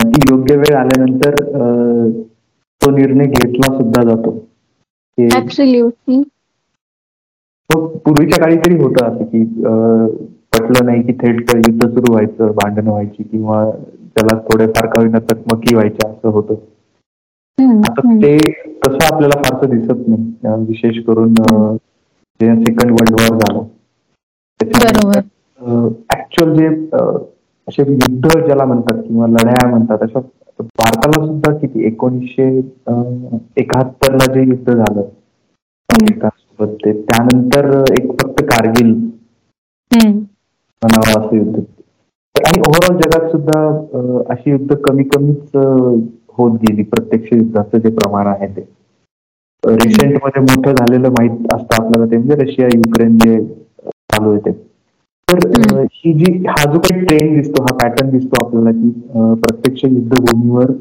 ती 0.06 0.20
योग्य 0.32 0.56
वेळ 0.56 0.76
आल्यानंतर 0.76 1.36
तो 2.82 2.90
निर्णय 2.92 3.26
घेतला 3.26 3.76
सुद्धा 3.78 4.04
जातो. 4.04 4.32
पूर्वीच्या 7.70 8.40
काळी 8.40 8.58
तरी 8.58 8.76
होतं 8.82 9.06
असं 9.06 9.24
की 9.26 9.44
पटलं 10.54 10.86
नाही 10.86 11.02
की 11.04 11.14
थेट 11.14 11.56
युद्ध 11.58 11.88
सुरू 11.88 12.12
व्हायचं 12.12 12.52
भांडणं 12.54 12.90
व्हायची 12.90 13.24
किंवा 13.24 13.64
त्याला 13.72 14.38
थोडेफार 14.42 14.86
काही 14.88 15.10
चकमकी 15.12 15.76
व्हायच्या 15.76 16.10
असं 16.10 16.30
होतं. 16.30 16.56
आता 17.58 18.14
ते 18.22 18.38
तसं 18.82 19.14
आपल्याला 19.14 19.42
फारसं 19.44 19.70
दिसत 19.70 20.08
नाही. 20.08 20.64
विशेष 20.68 21.04
करून 21.06 21.34
जे 22.40 22.56
सेकंड 22.56 22.92
वर्ल्ड 22.92 23.22
वॉर 23.22 23.38
झालं. 23.38 23.64
ऍक्च्युअल 26.14 26.54
जे 26.58 26.68
असे 27.68 27.82
युद्ध 27.84 28.30
ज्याला 28.30 28.66
म्हणतात 28.66 29.02
किंवा 29.08 29.28
लढाया 29.28 29.68
म्हणतात 29.70 30.04
अशा 30.04 30.20
भारताला 30.60 31.26
सुद्धा 31.26 31.52
किती 31.58 31.86
एकोणीसशे 31.88 32.48
एकाहत्तर 33.58 34.14
ला 34.14 34.32
जे 34.34 34.44
युद्ध 34.44 34.74
झालं 34.74 35.02
पाकिस्तान 35.90 36.74
ते 36.76 36.92
त्यानंतर 37.02 37.70
एक 37.92 38.12
फक्त 38.22 38.42
कारगिल 38.44 38.94
म्हणावं 39.92 41.20
असं 41.20 41.36
युद्ध 41.36 41.60
आणि 42.36 42.60
ओव्हरऑल 42.60 42.98
जगात 43.00 43.30
सुद्धा 43.32 43.60
अशी 44.34 44.50
युद्ध 44.52 44.76
कमी 44.80 45.04
कमीच 45.16 45.56
होत 46.38 46.58
गेली 46.60 46.84
प्रत्यक्ष 46.86 47.34
युद्धाचं 47.34 47.78
जे 47.78 47.90
प्रमाण 47.96 48.28
आहे 48.28 48.48
ते. 48.48 48.62
रिसेंटमध्ये 49.64 50.42
मोठं 50.42 50.74
झालेलं 50.74 51.10
माहीत 51.12 51.54
असतं 51.54 51.76
आपल्याला 51.76 52.06
ते 52.12 52.18
म्हणजे 52.18 52.44
रशिया 52.44 52.68
युक्रेन 52.76 53.18
जे 53.18 53.38
चालू 53.86 54.32
आहे 54.32 54.40
ते. 54.46 54.52
तर 55.28 55.84
ही 55.94 56.14
जी 56.16 56.32
हा 56.48 56.64
जो 56.74 56.80
काही 56.80 57.06
ट्रेंड 57.06 57.36
दिसतो 57.36 57.62
हा 57.64 57.74
पॅटर्न 57.78 58.10
दिसतो 58.12 58.44
आपल्याला 58.46 58.72
की 58.74 58.90
प्रत्यक्ष 59.42 59.84
युद्धभूमीवर 59.86 60.72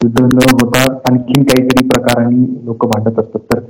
युद्ध 0.00 0.20
न 0.22 0.38
होता 0.52 0.80
आणखी 1.02 1.42
काहीतरी 1.42 1.86
प्रकाराने 1.88 2.44
लोक 2.66 2.86
भांडत 2.86 3.18
असतात. 3.18 3.60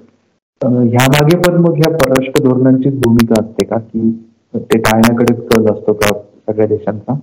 तर 0.60 0.68
ह्या 0.84 1.06
मागे 1.10 1.36
पण 1.38 1.56
मग 1.62 1.74
ह्या 1.76 1.90
परराष्ट्र 1.94 2.42
धोरणांची 2.44 2.90
भूमिका 2.98 3.40
असते 3.40 3.64
का? 3.64 3.78
की 3.78 4.10
ते 4.54 4.78
टाळण्याकडेच 4.78 5.46
कल 5.48 5.66
असतो 5.72 5.92
का 5.94 6.12
सगळ्या 6.12 6.66
देशांचा? 6.66 7.14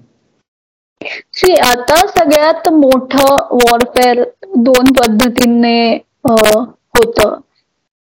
आता 1.64 1.96
सगळ्यात 2.08 2.68
मोठं 2.74 3.36
वॉरफेअर 3.54 4.24
दोन 4.60 4.92
पद्धतीने 4.94 5.78
होतं. 6.96 7.36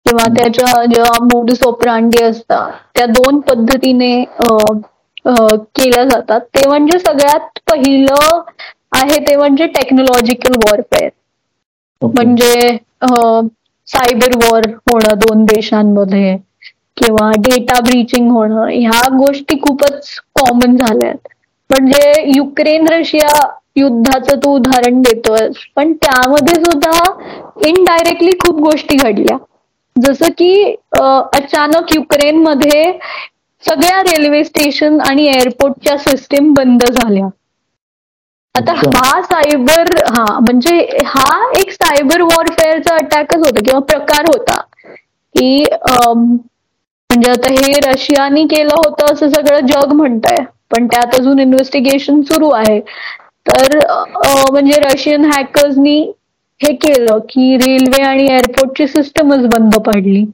किंवा 0.06 0.24
त्याच्या 0.34 0.84
जेव्हा 0.86 1.22
मोडी 1.24 1.54
सोप्रांडी 1.56 2.22
असतात 2.24 2.72
त्या 2.94 3.06
दोन 3.08 3.40
पद्धतीने 3.42 4.14
केल्या 5.24 6.04
जातात. 6.04 6.40
ते 6.40 6.68
म्हणजे 6.68 6.98
सगळ्यात 7.00 7.58
पहिलं 7.70 8.40
आहे 8.94 9.18
ते 9.20 9.36
म्हणजे 9.36 9.66
टेक्नॉलॉजिकल 9.74 10.56
वॉरफेअर 10.60 11.10
म्हणजे 12.02 12.76
सायबर 13.88 14.36
वॉर 14.38 14.68
होणं 14.82 15.18
दोन 15.18 15.44
देशांमध्ये 15.46 16.36
किंवा 16.96 17.30
डेटा 17.40 17.78
ब्रीचिंग 17.80 18.30
होणं 18.30 18.66
ह्या 18.70 19.08
गोष्टी 19.16 19.58
खूपच 19.60 20.08
कॉमन 20.36 20.76
झाल्यात. 20.76 21.16
म्हणजे 21.70 22.12
युक्रेन 22.28 22.88
रशिया 22.88 23.28
युद्धाचं 23.76 24.38
तू 24.44 24.54
उदाहरण 24.56 25.00
देतोय 25.02 25.48
पण 25.76 25.92
त्यामध्ये 26.02 26.54
सुद्धा 26.56 27.02
इनडायरेक्टली 27.68 28.30
खूप 28.40 28.60
गोष्टी 28.62 28.96
घडल्या. 28.96 29.36
जसं 29.96 30.30
की 30.38 30.48
अचानक 30.94 31.94
युक्रेन 31.94 32.38
मध्ये 32.42 32.82
सगळ्या 33.64 34.00
रेल्वे 34.04 34.42
स्टेशन 34.44 35.00
आणि 35.00 35.26
एअरपोर्टच्या 35.28 35.96
सिस्टीम 36.00 36.52
बंद 36.54 36.84
झाल्या. 36.84 37.28
आता 38.54 38.72
हा 38.76 39.20
सायबर 39.22 39.88
हा 40.08 40.24
म्हणजे 40.40 40.76
हा 41.06 41.28
एक 41.58 41.70
सायबर 41.72 42.20
वॉरफेअरचा 42.22 42.94
अटॅकच 42.96 43.36
होता 43.38 43.60
किंवा 43.60 43.80
प्रकार 43.86 44.26
होता. 44.26 44.60
की 45.34 45.64
म्हणजे 47.10 47.30
आता 47.30 47.50
हे 47.52 47.72
रशियानी 47.84 48.44
केलं 48.48 48.74
होतं 48.76 49.12
असं 49.12 49.28
सगळं 49.30 49.66
जग 49.66 49.92
म्हणतंय. 49.92 50.44
पण 50.70 50.86
त्यात 50.86 51.14
अजून 51.14 51.38
इन्व्हेस्टिगेशन 51.40 52.20
सुरू 52.22 52.48
आहे. 52.52 52.80
तर 53.46 53.78
म्हणजे 54.52 54.78
रशियन 54.82 55.24
हॅकर्सनी 55.32 55.98
हे 56.60 56.72
केलं 56.76 57.18
की 57.28 57.56
रेल्वे 57.58 58.02
आणि 58.02 58.26
एअरपोर्टची 58.26 58.86
सिस्टमच 58.88 59.46
बंद 59.48 59.74
पडली. 59.86 60.24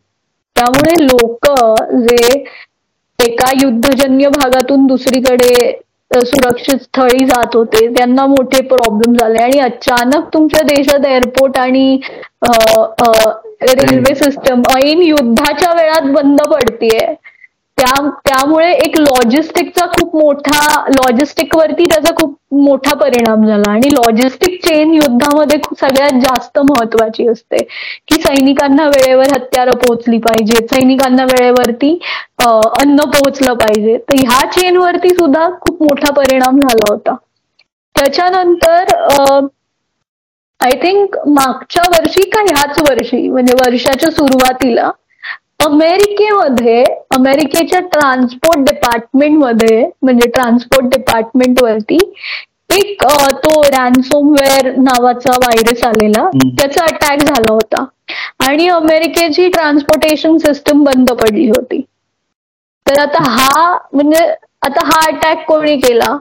त्यामुळे 0.56 0.94
लोक 1.04 1.46
जे 2.00 2.44
एका 3.18 3.50
युद्धजन्य 3.62 4.28
भागातून 4.30 4.86
दुसरीकडे 4.86 5.54
सुरक्षित 6.10 6.80
स्थळी 6.82 7.24
जात 7.26 7.56
होते 7.56 7.86
त्यांना 7.96 8.24
मोठे 8.26 8.60
प्रॉब्लेम 8.68 9.14
झाले 9.16 9.42
आणि 9.42 9.58
अचानक 9.60 10.28
तुमच्या 10.34 10.62
देशात 10.66 11.06
एअरपोर्ट 11.06 11.58
आणि 11.58 11.98
रेल्वे 13.64 14.14
सिस्टम 14.14 14.62
ऐन 14.76 15.02
युद्धाच्या 15.02 15.72
वेळात 15.74 16.10
बंद 16.12 16.40
पडतीये. 16.44 16.98
त्या 16.98 17.19
त्यामुळे 17.80 18.70
एक 18.74 18.98
लॉजिस्टिकचा 19.00 19.86
खूप 19.88 20.14
मोठा 20.16 20.60
लॉजिस्टिक 20.90 21.56
वरती 21.56 21.84
त्याचा 21.90 22.14
खूप 22.16 22.36
मोठा 22.54 22.94
परिणाम 22.98 23.46
झाला. 23.46 23.70
आणि 23.70 23.88
लॉजिस्टिक 23.94 24.58
चेन 24.66 24.92
युद्धामध्ये 24.94 25.58
सगळ्यात 25.80 26.20
जास्त 26.22 26.58
महत्वाची 26.60 27.26
असते. 27.28 27.62
की 28.08 28.20
सैनिकांना 28.22 28.86
वेळेवर 28.86 29.34
हत्यारं 29.34 29.76
पोहोचली 29.84 30.18
पाहिजे 30.18 30.66
सैनिकांना 30.66 31.24
वेळेवरती 31.24 31.98
अन्न 32.44 33.04
पोहोचलं 33.06 33.54
पाहिजे. 33.54 33.96
तर 33.98 34.18
ह्या 34.20 34.50
चेनवरती 34.52 35.08
सुद्धा 35.14 35.48
खूप 35.60 35.82
मोठा 35.82 36.12
परिणाम 36.14 36.58
झाला 36.60 36.92
होता. 36.92 37.14
त्याच्यानंतर 37.96 38.94
आय 40.60 40.70
थिंक 40.82 41.16
मागच्या 41.28 41.82
वर्षी 41.90 42.28
का 42.30 42.40
ह्याच 42.42 42.80
वर्षी 42.90 43.28
म्हणजे 43.28 43.52
वर्षाच्या 43.60 44.10
सुरुवातीला 44.10 44.90
अमेरिकेमध्ये 45.60 46.82
अमेरिकेच्या 47.12 47.80
ट्रान्सपोर्ट 47.92 48.60
डिपार्टमेंटमध्ये 48.64 49.84
म्हणजे 50.02 50.28
ट्रान्सपोर्ट 50.28 50.86
डिपार्टमेंट 50.90 51.62
वरती 51.62 51.98
एक 52.70 53.02
तो 53.36 53.60
रॅन्सोमवेअर 53.64 54.70
नावाचा 54.78 55.36
व्हायरस 55.36 55.82
आलेला 55.84 56.28
त्याचा 56.50 56.84
अटॅक 56.84 57.22
झाला 57.24 57.52
होता. 57.52 57.84
आणि 58.40 58.68
अमेरिकेची 58.70 59.48
ट्रान्सपोर्टेशन 59.50 60.36
सिस्टम 60.38 60.82
बंद 60.84 61.10
पडली 61.12 61.48
होती. 61.48 61.80
तर 62.86 62.98
आता 62.98 63.22
हा 63.26 63.76
म्हणजे 63.94 64.24
आता 64.66 64.86
हा 64.86 65.00
अटॅक 65.06 65.44
कोणी 65.46 65.76
केला? 65.78 66.16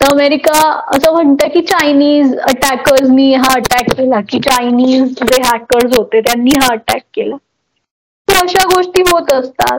तर 0.00 0.06
अमेरिका 0.06 0.52
असं 0.88 1.12
म्हणतं 1.12 1.48
की 1.48 1.60
चायनीज 1.62 2.34
अटॅकर्सनी 2.40 3.32
हा 3.34 3.52
अटॅक 3.54 3.90
केला 3.92 4.20
की 4.28 4.38
चायनीज 4.40 5.02
जे 5.22 5.40
हॅकर्स 5.42 5.96
होते 5.96 6.20
त्यांनी 6.20 6.54
हा 6.56 6.72
अटॅक 6.72 7.02
केला. 7.14 7.36
अशा 8.42 8.64
गोष्टी 8.66 9.02
होत 9.06 9.32
असतात. 9.34 9.78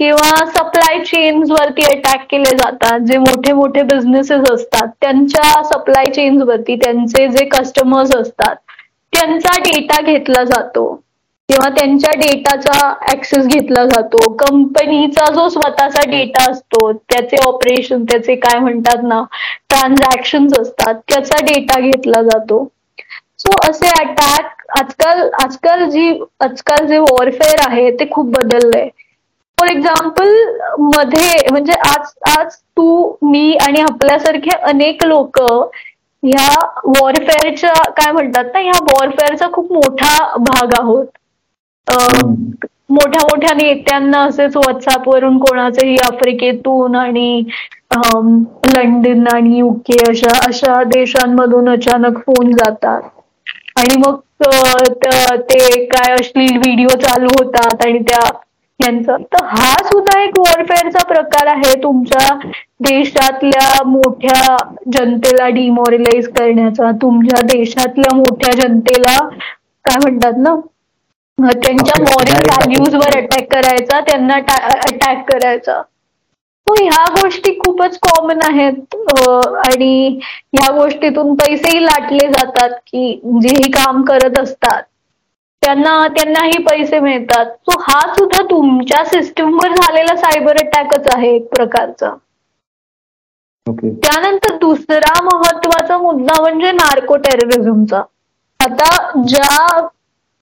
किंवा 0.00 0.44
सप्लाय 0.48 0.98
चेन्स 1.04 1.50
वरती 1.50 1.82
अटॅक 1.86 2.24
केले 2.26 2.50
जातात. 2.52 2.98
जे 3.02 3.18
मोठे 3.18 3.52
मोठे 3.54 3.82
बिझनेसेस 3.84 4.50
असतात 4.50 4.88
त्यांच्या 5.00 5.62
सप्लाय 5.64 6.10
चेन्स 6.12 6.42
वरती 6.44 6.76
त्यांचे 6.76 7.26
जे 7.28 7.44
कस्टमर्स 7.50 8.14
असतात 8.16 8.56
त्यांचा 9.12 9.58
डेटा 9.60 10.00
घेतला 10.02 10.42
जातो. 10.46 10.86
किंवा 11.48 11.68
त्यांच्या 11.70 12.10
डेटाचा 12.16 12.88
ऍक्सेस 13.08 13.46
घेतला 13.48 13.84
जातो. 13.86 14.18
कंपनीचा 14.36 15.24
जो 15.32 15.48
स्वतःचा 15.50 16.02
डेटा 16.10 16.50
असतो 16.50 16.92
त्याचे 16.92 17.36
ऑपरेशन 17.44 18.04
त्याचे 18.04 18.34
काय 18.38 18.58
म्हणतात 18.60 19.02
ना 19.04 19.22
ट्रान्झॅक्शन 19.68 20.46
असतात 20.60 20.94
त्याचा 21.04 21.44
डेटा 21.44 21.80
घेतला 21.80 22.22
जातो. 22.24 22.64
सो 23.38 23.56
असे 23.62 23.88
अटॅक 23.96 24.53
आजकाल 24.68 25.20
आजकाल 25.42 25.84
जी 25.90 26.08
आजकाल 26.42 26.86
जे 26.86 26.98
वॉरफेअर 27.00 27.68
आहे 27.68 27.90
ते 27.98 28.08
खूप 28.10 28.26
बदललंय. 28.36 28.88
फॉर 29.58 29.68
एक्झाम्पलमध्ये 29.68 31.50
म्हणजे 31.50 31.72
आज 31.88 32.12
आज 32.30 32.54
तू 32.76 32.86
मी 33.22 33.56
आणि 33.66 33.80
आपल्यासारखे 33.82 34.56
अनेक 34.68 35.04
लोक 35.06 35.40
ह्या 36.22 36.48
वॉरफेअरच्या 36.86 37.72
काय 37.96 38.12
म्हणतात 38.12 38.44
ना 38.54 38.60
ह्या 38.60 38.78
वॉरफेअरचा 38.84 39.46
खूप 39.52 39.72
मोठा 39.72 40.16
भाग 40.40 40.74
आहोत. 40.78 41.06
मोठ्या 42.90 43.22
मोठ्या 43.22 43.52
नेत्यांना 43.56 44.20
असेच 44.24 44.56
व्हॉट्सअपवरून 44.56 45.38
कोणाचंही 45.38 45.96
आफ्रिकेतून 46.04 46.94
आणि 46.96 47.42
लंडन 47.96 49.26
आणि 49.32 49.58
युके 49.58 49.98
अशा 50.08 50.38
अशा 50.46 50.82
देशांमधून 50.86 51.68
अचानक 51.70 52.18
फोन 52.20 52.50
जातात. 52.54 53.02
आणि 53.84 53.96
मग 53.98 54.20
ते 55.42 55.84
काय 55.86 56.12
अश्लील 56.12 56.56
व्हिडिओ 56.58 56.96
चालू 56.98 57.28
होतात 57.34 57.84
आणि 57.86 57.98
त्या 58.08 58.20
यांचं. 58.80 59.16
तर 59.24 59.44
हा 59.48 59.72
सुद्धा 59.84 60.20
एक 60.22 60.38
वॉरफेअरचा 60.38 61.02
प्रकार 61.08 61.46
आहे. 61.48 61.74
तुमच्या 61.82 62.34
देशातल्या 62.82 63.82
मोठ्या 63.86 64.56
जनतेला 64.92 65.48
डिमोरलाइज 65.50 66.28
करण्याचा. 66.30 66.90
तुमच्या 67.02 67.40
देशातल्या 67.48 68.14
मोठ्या 68.16 68.52
जनतेला 68.60 69.18
काय 69.84 69.98
म्हणतात 69.98 70.38
ना 70.38 70.54
त्यांच्या 71.38 72.00
मॉरल 72.00 72.40
व्हॅल्यूज 72.44 72.94
वर 72.94 73.16
अटॅक 73.16 73.52
करायचा 73.52 74.00
त्यांना 74.02 74.34
अटॅक 74.34 75.30
करायचा. 75.30 75.80
ह्या 76.76 77.04
गोष्टी 77.12 77.52
खूपच 77.58 77.98
कॉमन 78.02 78.40
आहेत. 78.44 78.94
आणि 79.60 80.18
ह्या 80.52 80.70
गोष्टीतून 80.74 81.34
पैसेही 81.36 81.84
लाटले 81.84 82.26
जातात 82.28 82.70
की 82.86 83.20
जेही 83.42 83.70
काम 83.72 84.02
करत 84.04 84.38
असतात 84.38 84.82
त्यांना 85.62 85.96
त्यांनाही 86.16 86.62
पैसे 86.64 86.98
मिळतात. 87.00 87.46
सो 87.46 87.78
हा 87.82 88.00
सुद्धा 88.14 88.42
तुमच्या 88.50 89.04
सिस्टीमवर 89.06 89.74
झालेला 89.74 90.16
सायबर 90.16 90.56
अटॅकच 90.58 91.08
आहे 91.14 91.34
एक 91.36 91.48
प्रकारचा. 91.54 92.14
त्यानंतर 93.66 94.56
दुसरा 94.58 95.20
महत्त्वाचा 95.24 95.96
मुद्दा 95.98 96.40
म्हणजे 96.40 96.70
नार्को 96.72 97.16
टेररिझमचा 97.18 98.02
आता 98.60 98.90
ज्या 99.26 99.86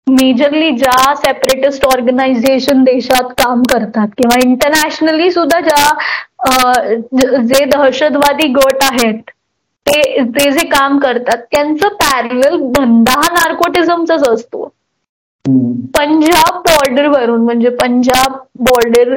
मेजरली 0.07 0.71
ज्या 0.77 1.15
सेपरेटिस्ट 1.17 1.85
ऑर्गनायझेशन 1.87 2.83
देशात 2.85 3.31
काम 3.39 3.63
करतात 3.73 4.09
किंवा 4.19 4.39
इंटरनॅशनली 4.45 5.31
सुद्धा 5.31 5.61
ज्या 5.61 7.41
जे 7.45 7.65
दहशतवादी 7.65 8.49
गट 8.53 8.83
आहेत 8.83 9.31
ते 9.87 10.01
ते 10.35 10.51
जे 10.51 10.67
काम 10.69 10.99
करतात 10.99 11.39
त्यांचं 11.53 11.89
पॅरल 12.03 12.41
धंदा 12.77 13.13
हा 13.13 13.29
नार्कोटिझमचाच 13.35 14.29
असतो. 14.29 14.69
पंजाब 15.97 16.59
बॉर्डर 16.67 17.07
वरून 17.09 17.45
म्हणजे 17.45 17.69
पंजाब 17.81 18.37
बॉर्डर 18.69 19.09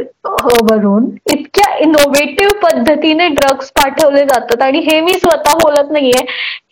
वरून 0.70 1.06
इतक्या 1.34 1.76
इनोव्हेटिव्ह 1.84 2.60
पद्धतीने 2.64 3.28
ड्रग्ज 3.30 3.70
पाठवले 3.76 4.24
जातात. 4.26 4.62
आणि 4.62 4.80
हे 4.90 5.00
मी 5.02 5.14
स्वतः 5.20 5.58
बोलत 5.64 5.92
नाहीये. 5.92 6.26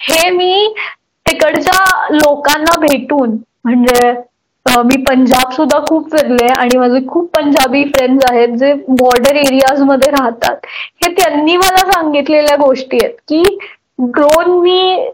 हे 0.09 0.30
मी 0.30 0.74
तिकडच्या 1.26 1.84
लोकांना 2.11 2.80
भेटून 2.80 3.38
म्हणजे 3.65 4.11
मी 4.65 4.95
पंजाब 5.03 5.51
सुद्धा 5.53 5.80
खूप 5.88 6.09
फिरले 6.11 6.47
आणि 6.53 6.78
माझे 6.78 6.99
खूप 7.07 7.30
पंजाबी 7.36 7.84
फ्रेंड्स 7.86 8.26
आहेत 8.30 8.55
जे 8.57 8.71
बॉर्डर 8.89 9.36
एरियाजमध्ये 9.36 10.11
राहतात. 10.11 10.55
हे 11.03 11.11
त्यांनी 11.15 11.55
मला 11.57 11.91
सांगितलेल्या 11.91 12.55
गोष्टी 12.57 12.97
आहेत 13.01 13.15
की 13.30 13.43
ड्रोन 13.99 14.51
मी 14.61 15.09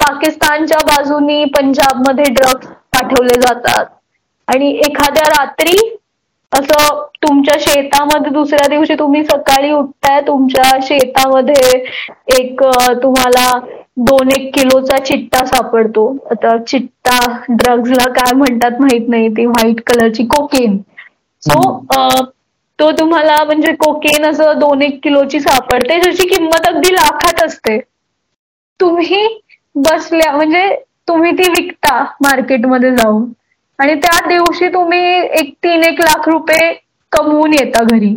पाकिस्तानच्या 0.00 0.78
बाजूनी 0.86 1.44
पंजाबमध्ये 1.56 2.24
ड्रग्ज 2.32 2.66
पाठवले 2.92 3.40
जातात. 3.40 3.86
आणि 4.48 4.70
एखाद्या 4.86 5.28
रात्री 5.30 5.76
असं 6.52 7.00
तुमच्या 7.22 7.58
शेतामध्ये 7.60 8.30
दुसऱ्या 8.32 8.68
दिवशी 8.68 8.94
तुम्ही 8.98 9.22
सकाळी 9.24 9.70
उठताय 9.72 10.20
तुमच्या 10.26 10.78
शेतामध्ये 10.82 11.78
एक 12.38 12.62
तुम्हाला 13.02 13.48
दोन 13.96 14.30
एक 14.32 14.52
किलोचा 14.54 14.96
चिट्टा 15.00 15.44
सापडतो. 15.46 16.06
आता 16.30 16.56
चिट्टा 16.64 17.18
ड्रग्जला 17.50 18.08
काय 18.12 18.32
म्हणतात 18.36 18.80
माहीत 18.80 19.08
नाही. 19.08 19.28
ती 19.36 19.46
व्हाईट 19.46 19.80
कलरची 19.86 20.24
कोकेन 20.30 20.76
सो 21.42 21.60
तो 22.78 22.90
तुम्हाला 22.98 23.36
म्हणजे 23.44 23.72
कोकेन 23.80 24.24
असं 24.26 24.58
दोन 24.58 24.82
एक 24.82 24.98
किलोची 25.02 25.40
सापडते. 25.40 26.00
ज्याची 26.00 26.28
किंमत 26.28 26.66
अगदी 26.68 26.92
लाखात 26.94 27.42
असते. 27.44 27.78
तुम्ही 28.80 29.26
बसल्या 29.76 30.30
म्हणजे 30.32 30.64
तुम्ही 31.08 31.30
ती 31.38 31.48
विकता 31.52 32.02
मार्केटमध्ये 32.22 32.90
जाऊन. 32.96 33.24
आणि 33.78 33.94
त्या 33.96 34.18
दिवशी 34.28 34.68
तुम्ही 34.74 35.00
एक 35.40 35.52
तीन 35.64 35.82
एक 35.84 36.00
लाख 36.00 36.28
रुपये 36.28 36.72
कमवून 37.12 37.52
येता 37.54 37.82
घरी. 37.86 38.14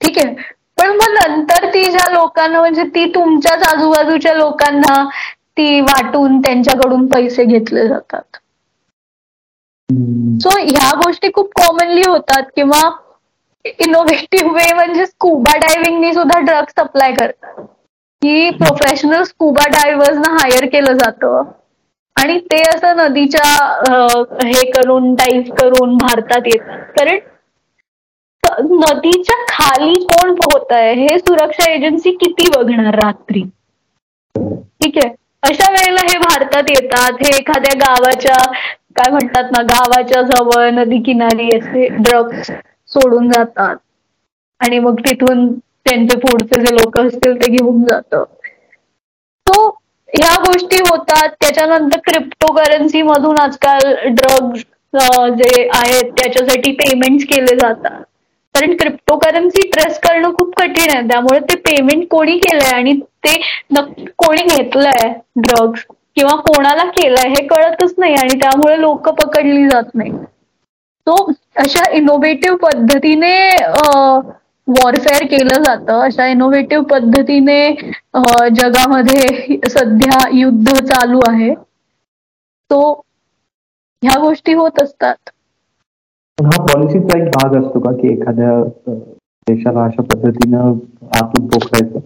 ठीक 0.00 0.18
आहे? 0.18 0.34
पण 0.78 0.90
मग 0.96 1.12
नंतर 1.12 1.64
ती 1.74 1.82
ज्या 1.86 2.08
लोकांना 2.12 2.60
म्हणजे 2.60 2.84
ती 2.94 3.04
तुमच्याच 3.14 3.62
आजूबाजूच्या 3.64 4.34
लोकांना 4.34 5.02
ती 5.56 5.80
वाटून 5.82 6.40
त्यांच्याकडून 6.40 7.06
पैसे 7.08 7.44
घेतले 7.44 7.86
जातात. 7.88 8.36
सो 10.42 10.50
ह्या 10.58 10.90
गोष्टी 10.96 11.30
खूप 11.34 11.50
कॉमनली 11.56 12.02
होतात 12.08 12.50
किंवा 12.56 12.80
इनोव्हेटिव्ह 13.80 14.52
वे 14.54 14.72
म्हणजे 14.74 15.06
स्कुबा 15.06 15.56
डायव्हिंगनी 15.58 16.12
सुद्धा 16.14 16.38
ड्रग्ज 16.40 16.72
सप्लाय 16.72 17.12
करतात. 17.14 17.64
की 18.22 18.50
प्रोफेशनल 18.54 19.22
स्कुबा 19.24 19.66
डायव्हर्सना 19.70 20.32
हायर 20.34 20.66
केलं 20.68 20.96
जातं. 20.98 21.42
आणि 22.16 22.38
ते 22.50 22.60
असं 22.64 22.96
नदीच्या 22.96 23.42
हे 24.44 24.70
करून 24.70 25.14
डाईव्ह 25.14 25.54
करून 25.56 25.96
भारतात 25.96 26.46
येतात. 26.46 26.78
कारण 26.98 27.18
नदीच्या 28.72 29.36
खाली 29.48 29.94
कोण 30.04 30.34
पोहत 30.34 30.72
आहे 30.72 30.92
हे 30.96 31.18
सुरक्षा 31.18 31.70
एजन्सी 31.72 32.10
किती 32.16 32.48
बघणार 32.56 32.94
रात्री? 32.96 33.42
ठीक 34.34 34.98
आहे. 34.98 35.14
अशा 35.42 35.70
वेळेला 35.72 36.00
हे 36.02 36.18
भारतात 36.18 36.70
येतात. 36.70 37.22
हे 37.22 37.36
एखाद्या 37.38 37.74
गावाच्या 37.78 38.36
काय 38.96 39.10
म्हणतात 39.12 39.50
ना 39.52 39.62
गावाच्या 39.64 40.22
जवळ 40.24 40.68
नदी 40.74 40.98
किनारी 41.06 41.48
असे 41.56 41.86
ड्रग्स 41.98 42.50
सोडून 42.90 43.30
जातात. 43.30 43.76
आणि 44.60 44.78
मग 44.78 45.00
तिथून 45.00 45.46
त्यांचे 45.52 46.18
पुढचे 46.18 46.60
जे 46.60 46.74
लोक 46.74 46.98
असतील 46.98 47.34
ते 47.42 47.50
घेऊन 47.52 47.82
जात 47.84 48.14
सो 49.46 49.68
ह्या 50.14 50.34
गोष्टी 50.42 50.76
होतात. 50.80 51.28
त्याच्यानंतर 51.40 51.98
क्रिप्टो 52.06 52.52
करन्सी 52.54 53.02
मधून 53.02 53.38
आजकाल 53.38 53.94
ड्रग्स 54.08 54.62
जे 55.38 55.68
आहेत 55.74 56.10
त्याच्यासाठी 56.16 56.72
पेमेंट 56.74 57.22
केले 57.30 57.56
जातात. 57.56 58.02
कारण 58.56 58.74
क्रिप्टो 58.76 59.16
करन्सी 59.18 59.66
ट्रेस 59.70 59.98
करणं 60.02 60.32
खूप 60.34 60.54
कठीण 60.58 60.90
आहे. 60.90 61.00
त्यामुळे 61.08 61.38
ते 61.48 61.56
पेमेंट 61.66 62.06
कोणी 62.10 62.36
केलंय 62.38 62.74
आणि 62.74 62.92
ते 63.26 63.34
कोणी 64.18 64.42
घेतलंय 64.56 65.08
ड्रग्ज 65.38 65.80
किंवा 66.16 66.34
कोणाला 66.40 66.84
केलंय 66.90 67.28
हे 67.28 67.46
कळतच 67.46 67.94
नाही 67.98 68.14
आणि 68.14 68.38
त्यामुळे 68.40 68.80
लोक 68.80 69.08
पकडली 69.20 69.66
जात 69.68 69.94
नाही. 69.94 70.12
सो 71.06 71.14
अशा 71.64 71.90
इनोव्हेटिव्ह 71.96 72.56
पद्धतीने 72.62 73.36
वॉरफेअर 74.68 75.26
केलं 75.30 75.62
जातं. 75.62 76.00
अशा 76.04 76.26
इनोव्हेटिव्ह 76.26 76.84
पद्धतीने 76.90 77.60
जगामध्ये 78.56 79.58
सध्या 79.70 80.26
युद्ध 80.38 80.74
चालू 80.74 81.20
आहे. 81.28 81.54
तो 82.70 82.92
ह्या 84.02 84.18
गोष्टी 84.20 84.52
होत 84.54 84.82
असतात. 84.82 85.30
हा 86.38 86.56
पॉलिसीचा 86.62 87.16
एक 87.18 87.28
भाग 87.28 87.54
असतो 87.58 87.80
का 87.80 87.90
की 87.92 88.08
एखाद्या 88.12 88.50
देशाला 89.46 89.84
अशा 89.84 90.02
पद्धतीनं 90.04 90.72
आतून 91.16 91.46
पोखायचं 91.46 91.98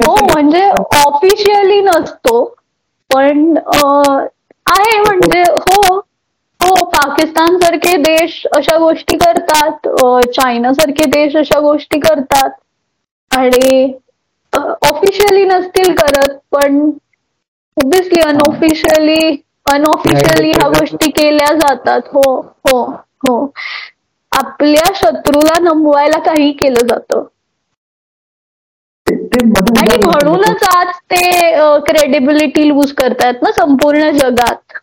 हो 0.00 0.14
म्हणजे 0.24 0.64
ऑफिशियली 0.96 1.80
नसतो 1.80 2.42
पण 3.10 3.56
आहे 3.56 4.98
म्हणजे 5.00 5.42
हो 5.42 5.96
हो 6.60 6.84
पाकिस्तान 6.90 7.58
सारखे 7.58 7.96
देश 8.02 8.42
अशा 8.56 8.76
गोष्टी 8.78 9.16
करतात 9.18 9.88
चायना 10.30 10.72
सारखे 10.72 11.10
देश 11.10 11.36
अशा 11.36 11.60
गोष्टी 11.60 12.00
करतात 12.00 12.50
आणि 13.30 13.92
ऑफिशियली 14.52 15.44
नसतील 15.46 15.94
करत 15.94 16.38
पण 16.52 16.80
ऑब्विसली 17.76 18.20
अनऑफिशियली 18.20 19.36
अनऑफिशियली 19.66 20.50
ह्या 20.50 20.68
गोष्टी 20.70 21.10
केल्या 21.12 21.52
जातात. 21.56 22.00
हो 22.06 22.40
हो 22.64 22.82
हो. 23.20 23.36
आपल्या 24.32 24.84
शत्रूला 24.94 25.58
नमवायला 25.62 26.18
काही 26.24 26.52
केलं 26.54 26.86
जातं. 26.86 27.24
आणि 29.06 29.96
म्हणूनच 29.98 30.62
आज 30.66 30.92
ते 31.12 31.20
क्रेडिबिलिटी 31.86 32.68
लूज 32.68 32.92
करतायत 32.92 33.42
ना 33.42 33.52
संपूर्ण 33.52 34.10
जगात. 34.18 34.78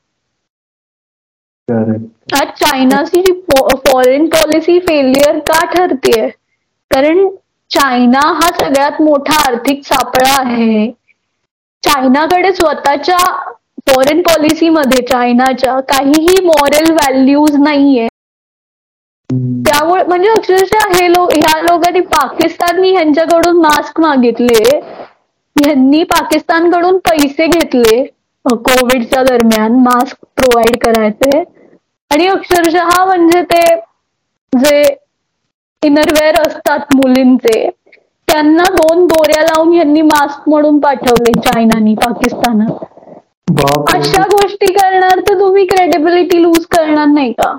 आज 2.34 2.48
चायनाची 2.58 3.22
फॉरेन 3.50 4.28
पॉलिसी 4.30 4.80
फेलियर 4.80 5.40
का 5.48 5.64
ठरतीये? 5.68 6.30
कारण 6.92 7.28
चायना 7.72 8.20
हा 8.34 8.50
सगळ्यात 8.54 9.02
मोठा 9.02 9.40
आर्थिक 9.48 9.84
सापळा 9.86 10.34
आहे. 10.42 10.92
चायनाकडे 11.84 12.52
स्वतःच्या 12.54 13.18
फॉरेन 13.88 14.22
पॉलिसीमध्ये 14.22 15.02
चायनाच्या 15.08 15.80
काहीही 15.90 16.36
मॉरल 16.46 16.92
व्हॅल्यूज 16.92 17.56
नाहीये. 17.64 18.08
त्यामुळे 19.68 20.04
म्हणजे 20.04 20.30
अक्षरशः 20.30 20.88
हे 20.94 21.10
लोक 21.12 21.32
ह्या 21.34 21.62
लोकांनी 21.62 22.00
पाकिस्ताननी 22.14 22.92
ह्यांच्याकडून 22.92 23.58
मास्क 23.62 24.00
मागितले. 24.02 24.80
ह्यांनी 25.56 26.04
पाकिस्तानकडून 26.04 26.98
पैसे 27.10 27.48
घेतले 27.48 28.04
कोविडच्या 28.46 29.24
दरम्यान 29.24 29.76
मास्क 29.84 30.18
प्रोव्हाइड 30.38 30.78
करायचे. 30.84 31.40
आणि 32.12 32.28
अक्षरशः 32.28 33.04
म्हणजे 33.06 33.42
ते 33.52 33.62
जे 34.54 34.82
इनरवेअर 35.84 36.40
असतात 36.48 36.96
मुलींचे 36.96 37.70
त्यांना 38.28 38.64
दोन 38.76 39.06
बोऱ्या 39.08 39.42
लावून 39.44 39.74
यांनी 39.74 40.02
मास्क 40.02 40.50
म्हणून 40.50 40.80
पाठवले 40.80 41.32
चायनानी 41.40 41.94
पाकिस्तानात. 41.96 42.86
अशा 43.48 44.22
गोष्टी 44.32 44.72
करणार 44.74 45.20
तर 45.20 45.40
तुम्ही 45.40 45.66
क्रेडिबिलिटी 45.66 46.42
लूज 46.42 46.66
करणार 46.72 47.08
नाही 47.08 47.32
का? 47.34 47.52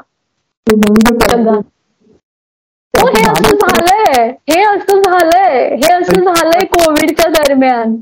हो 2.94 3.06
हे 3.08 3.22
असं 3.22 3.56
झालंय. 3.56 4.28
हे 4.50 4.62
असं 4.64 5.02
झालंय. 5.02 5.64
हे 5.76 5.92
असं 5.92 6.20
झालंय 6.24 6.64
कोविडच्या 6.72 7.28
दरम्यान. 7.32 7.96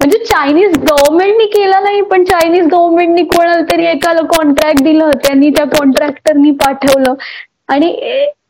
म्हणजे 0.00 0.18
चायनीज 0.24 0.76
गव्हर्नमेंटनी 0.80 1.46
केलं 1.46 1.82
नाही 1.82 2.00
पण 2.10 2.24
चायनीज 2.24 2.66
गव्हर्नमेंटनी 2.66 3.22
कोणाला 3.26 3.60
तरी 3.70 3.86
एकाला 3.86 4.20
कॉन्ट्रॅक्ट 4.28 4.82
दिलं. 4.82 5.10
त्यांनी 5.24 5.50
त्या 5.50 5.64
कॉन्ट्रॅक्टरनी 5.76 6.50
पाठवलं. 6.64 7.14
आणि 7.68 7.92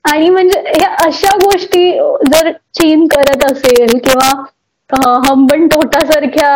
आणि 0.05 0.29
म्हणजे 0.31 0.59
हे 0.67 0.85
अशा 1.07 1.37
गोष्टी 1.37 1.91
जर 2.33 2.51
चीन 2.75 3.07
करत 3.07 3.45
असेल 3.45 3.99
किंवा 3.99 4.31
हंबन 4.95 5.67
टोटा 5.69 6.01
सारख्या 6.07 6.49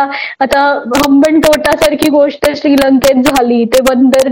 आता 0.43 0.59
हंबन 0.97 1.39
टोटा 1.39 1.71
सारखी 1.77 2.09
गोष्ट 2.09 2.45
श्रीलंकेत 2.57 3.23
झाली 3.31 3.63
ते 3.73 3.81
बंदर 3.89 4.29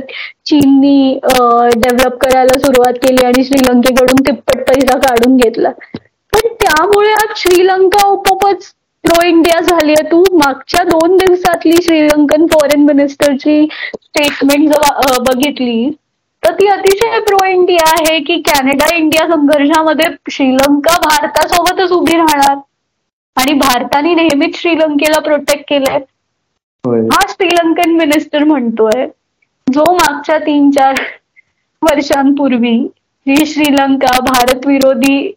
चीननी 0.50 1.20
डेव्हलप 1.24 2.16
करायला 2.22 2.58
सुरुवात 2.60 3.00
केली 3.04 3.26
आणि 3.26 3.44
श्रीलंकेकडून 3.44 4.22
तिप्पट 4.28 4.62
पैसा 4.70 4.98
काढून 5.00 5.36
घेतला. 5.38 5.70
पण 6.34 6.54
त्यामुळे 6.62 7.12
आज 7.12 7.36
श्रीलंका 7.38 8.06
उपपच 8.08 8.66
प्रो 9.04 9.26
इंडिया 9.26 9.60
झाली 9.62 9.92
आहे. 9.92 10.10
तू 10.12 10.24
मागच्या 10.38 10.84
दोन 10.84 11.18
दिवसातली 11.18 11.82
श्रीलंकन 11.84 12.46
फॉरेन 12.54 12.86
मिनिस्टरची 12.86 13.66
स्टेटमेंट 13.96 14.74
बघितली 15.28 15.90
तर 16.44 16.54
ती 16.60 16.68
अतिशय 16.72 17.20
प्रो 17.28 17.46
इंडिया 17.46 17.90
आहे 17.92 18.20
की 18.24 18.42
कॅनडा 18.48 18.96
इंडिया 18.96 19.28
संघर्षामध्ये 19.28 20.10
श्रीलंका 20.32 20.98
भारतासोबतच 21.08 21.92
उभी 21.92 22.18
राहणार. 22.18 22.56
आणि 23.38 23.54
भारताने 23.60 24.14
नेहमीच 24.16 24.56
श्रीलंकेला 24.62 25.20
प्रोटेक्ट 25.26 25.64
केलंय. 25.70 26.00
हा 26.84 27.20
श्रीलंकन 27.30 27.92
मिनिस्टर 27.98 28.44
म्हणतोय 28.44 29.06
जो 29.68 29.84
मागच्या 29.94 30.38
तीन 30.46 30.70
चार 30.72 31.02
वर्षांपूर्वी 31.82 32.76
ही 33.26 33.46
श्रीलंका 33.46 34.20
भारत 34.26 34.68
विरोधी 34.68 35.32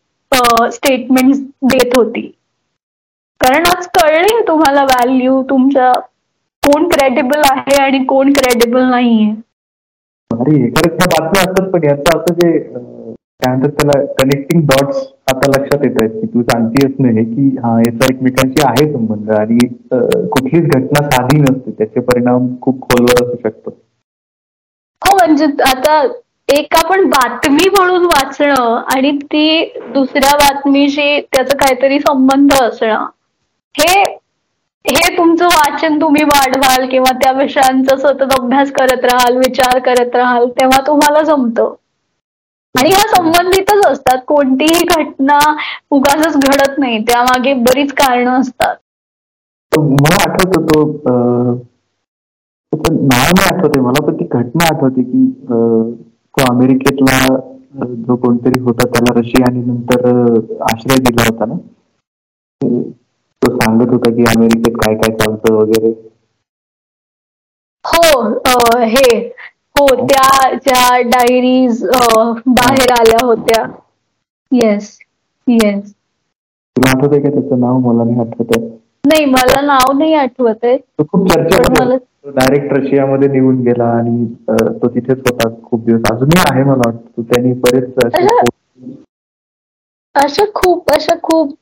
स्टेटमेंट 0.72 1.34
देत 1.72 1.96
होती. 1.96 2.20
कारण 3.40 3.66
आज 3.66 3.86
कळले 3.98 4.40
तुम्हाला 4.48 4.82
व्हॅल्यू 4.84 5.42
तुमच्या 5.50 5.92
कोण 6.62 6.88
क्रेडिबल 6.88 7.42
आहे 7.50 7.80
आणि 7.82 8.04
कोण 8.08 8.32
क्रेडिबल 8.32 8.84
नाहीये. 8.90 9.30
अरे 10.30 10.68
बातम्या 10.70 11.40
असतात 11.40 11.70
पण 11.70 11.84
याचं 11.84 12.18
असं 12.18 12.34
जे 12.34 12.58
काय 12.58 13.56
म्हणतात 13.56 13.70
त्याला 13.80 14.04
कनेक्टिंग 14.20 14.60
डॉट्स 14.66 15.02
आता 15.28 15.48
लक्षात 15.50 15.84
येत 15.84 15.96
आहेत 16.00 16.20
की 16.20 16.26
तू 16.28 16.42
सांगतेस 16.42 16.94
नाही 17.00 17.24
की 17.26 17.48
हा 17.58 17.76
याचा 17.78 18.06
एकमेकांशी 18.06 18.62
आहे 18.66 18.90
संबंध 18.92 19.30
आणि 19.32 19.58
कुठलीच 20.28 20.64
घटना 20.66 21.02
साधी 21.06 21.38
नसते. 21.40 21.70
त्याचे 21.70 22.00
परिणाम 22.02 22.48
खूप 22.62 22.80
खोलवर 22.82 23.22
असू 23.22 23.36
शकतात. 23.38 23.72
हो 25.02 25.14
म्हणजे 25.16 25.46
आता 25.66 26.02
एक 26.48 26.74
आपण 26.76 27.04
बातमी 27.08 27.68
म्हणून 27.70 28.04
वाचणं 28.06 28.74
आणि 28.94 29.10
ती 29.24 29.64
दुसऱ्या 29.94 30.34
बातमीशी 30.36 31.20
त्याचा 31.22 31.56
काहीतरी 31.58 31.98
संबंध 32.00 32.52
असणं 32.54 33.04
हे 33.74 34.02
हे 34.84 35.16
तुमचं 35.16 35.46
वाचन 35.46 36.00
तुम्ही 36.00 36.22
वाढवाल 36.24 36.88
किंवा 36.90 37.12
त्या 37.14 37.32
विषयांचा 37.32 37.96
सतत 37.98 38.32
अभ्यास 38.38 38.70
करत 38.72 39.04
राहाल 39.04 39.36
विचार 39.36 39.78
करत 39.84 40.16
राहाल 40.16 40.48
तेव्हा 40.50 40.80
तुम्हाला 40.86 41.22
जमतं. 41.24 41.74
आणि 42.74 42.90
ह्या 42.90 43.06
संबंधितच 43.08 43.86
असतात. 43.86 44.18
कोणतीही 44.26 44.84
घटना 44.96 45.38
उगाच 45.90 46.36
घडत 46.36 46.78
नाही. 46.78 46.98
त्यामागे 47.04 47.52
बरीच 47.62 47.92
कारण 47.94 48.28
असतात. 48.30 48.76
मला 49.72 50.22
आठवत 50.22 50.56
तो 50.66 50.82
नाव 52.72 53.30
नाही 53.30 53.48
आठवते 53.48 53.80
मला 53.80 54.04
पण 54.06 54.14
ती 54.16 54.24
घटना 54.30 54.64
आठवते 54.66 55.02
की 55.02 55.24
तो 55.48 56.44
अमेरिकेतला 56.44 57.18
जो 58.06 58.16
कोणतरी 58.16 58.58
होता 58.60 58.86
त्याला 58.86 59.18
रशियाने 59.20 59.60
नंतर 59.64 60.06
आश्रय 60.64 60.96
दिला 61.04 61.22
होता 61.28 61.44
ना? 61.46 61.54
तो 63.42 63.50
सांगत 63.56 63.92
होता 63.92 64.10
की 64.16 64.24
अमेरिकेत 64.36 64.76
काय 64.76 64.94
काय 64.94 65.16
चालतं 65.16 65.54
वगैरे. 65.54 65.92
हो 67.84 68.78
हे 68.86 69.06
हो 69.82 69.94
त्या 70.06 70.48
ज्या 70.56 71.00
डायरीज 71.06 71.82
बाहेर 72.48 72.92
आल्या 72.92 73.24
होत्या. 73.26 73.64
येस 74.52 74.96
येस 75.46 75.90
तुला 76.76 76.90
आठवत 76.90 77.10
का 77.14 77.30
त्याचं 77.30 77.60
नाव? 77.60 77.78
मला 77.80 78.04
नाही 78.04 78.20
आठवत 78.20 78.56
नाही 79.04 79.24
मला 79.24 79.60
नाव 79.60 79.92
नाही 79.98 80.14
आठवत 80.14 80.64
आहे 80.64 80.76
खूप 81.02 81.28
चर्चा 81.28 81.84
डायरेक्ट 82.30 82.72
रशियामध्ये 82.72 83.28
निघून 83.28 83.60
गेला 83.62 83.84
आणि 83.92 84.24
तो 84.50 84.88
तिथेच 84.88 85.18
होता 85.20 85.48
खूप 85.64 85.84
दिवस. 85.84 86.00
अजूनही 86.04 86.42
आहे 86.50 86.62
मला 86.64 86.82
वाटतं. 86.86 87.22
त्यांनी 87.22 87.52
बरेच 87.54 87.94
अशा 90.14 90.44
खूप 90.54 90.90
अशा 90.92 91.14
खूप 91.22 91.54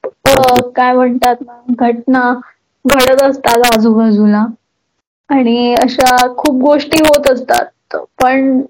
काय 0.76 0.92
म्हणतात 0.92 1.42
घटना 1.72 2.22
घडत 2.84 3.22
असतात 3.22 3.66
आजूबाजूला. 3.66 4.44
आणि 5.30 5.74
अशा 5.74 6.16
खूप 6.36 6.60
गोष्टी 6.62 7.02
होत 7.04 7.30
असतात. 7.30 7.64
पण 8.14 8.60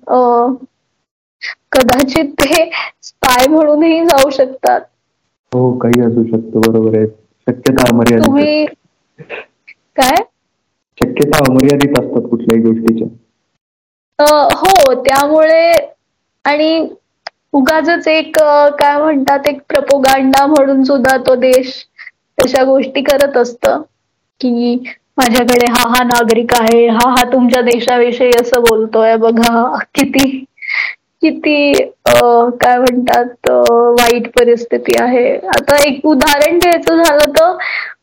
कदाचित 1.72 2.32
ते 2.34 2.64
स्पाय 3.02 3.46
म्हणूनही 3.48 4.04
जाऊ 4.06 4.30
शकतात. 4.32 4.80
हो 5.52 5.70
काही 5.78 6.00
असू 6.02 6.24
शकतो. 6.26 6.60
बरोबर 6.62 6.96
आहे. 6.96 7.06
शक्यता 7.46 7.84
अमर्यादित 7.86 8.26
तुम्ही 8.26 8.64
काय? 9.96 10.22
शक्यता 10.98 11.38
अमर्यादित 11.44 11.98
असतात 11.98 12.28
कुठल्याही 12.30 12.62
गोष्टीच्या. 12.62 13.06
हो 14.52 14.94
त्यामुळे 15.02 15.70
आणि 16.44 16.70
उगाच 17.52 18.06
एक 18.08 18.38
काय 18.78 18.96
म्हणतात 18.98 19.46
एक 19.46 19.60
प्रपोगांडा 19.68 20.46
म्हणून 20.46 20.82
सुद्धा 20.84 21.16
तो 21.26 21.34
देश 21.40 21.74
तशा 22.38 22.64
गोष्टी 22.64 23.02
करत 23.02 23.36
असत. 23.36 23.66
की 24.40 24.76
माझ्याकडे 25.20 25.66
हा 25.70 25.88
हा 25.88 26.02
नागरिक 26.04 26.54
आहे 26.54 26.86
हा 26.88 27.08
हा 27.10 27.22
तुमच्या 27.32 27.60
देशाविषयी 27.62 28.30
असं 28.40 28.60
बोलतोय. 28.62 29.16
बघा 29.18 29.78
किती 29.94 30.28
किती 31.22 31.72
काय 32.60 32.78
म्हणतात 32.78 33.48
वाईट 33.98 34.28
परिस्थिती 34.32 34.92
आहे. 35.00 35.28
आता 35.48 35.76
एक 35.84 36.06
उदाहरण 36.06 36.58
द्यायचं 36.58 37.02
झालं 37.02 37.32
तर 37.32 37.56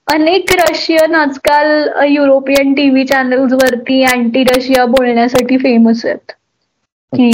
अनेक 0.08 0.52
रशियन 0.60 1.16
आजकाल 1.16 1.68
युरोपियन 2.08 2.74
टीव्ही 2.74 3.06
चॅनल्स 3.08 3.54
वरती 3.56 4.02
अँटी 4.08 4.44
रशिया 4.46 4.86
बोलण्यासाठी 4.88 5.58
फेमस 5.60 6.06
आहेत. 6.06 6.32
की 7.14 7.30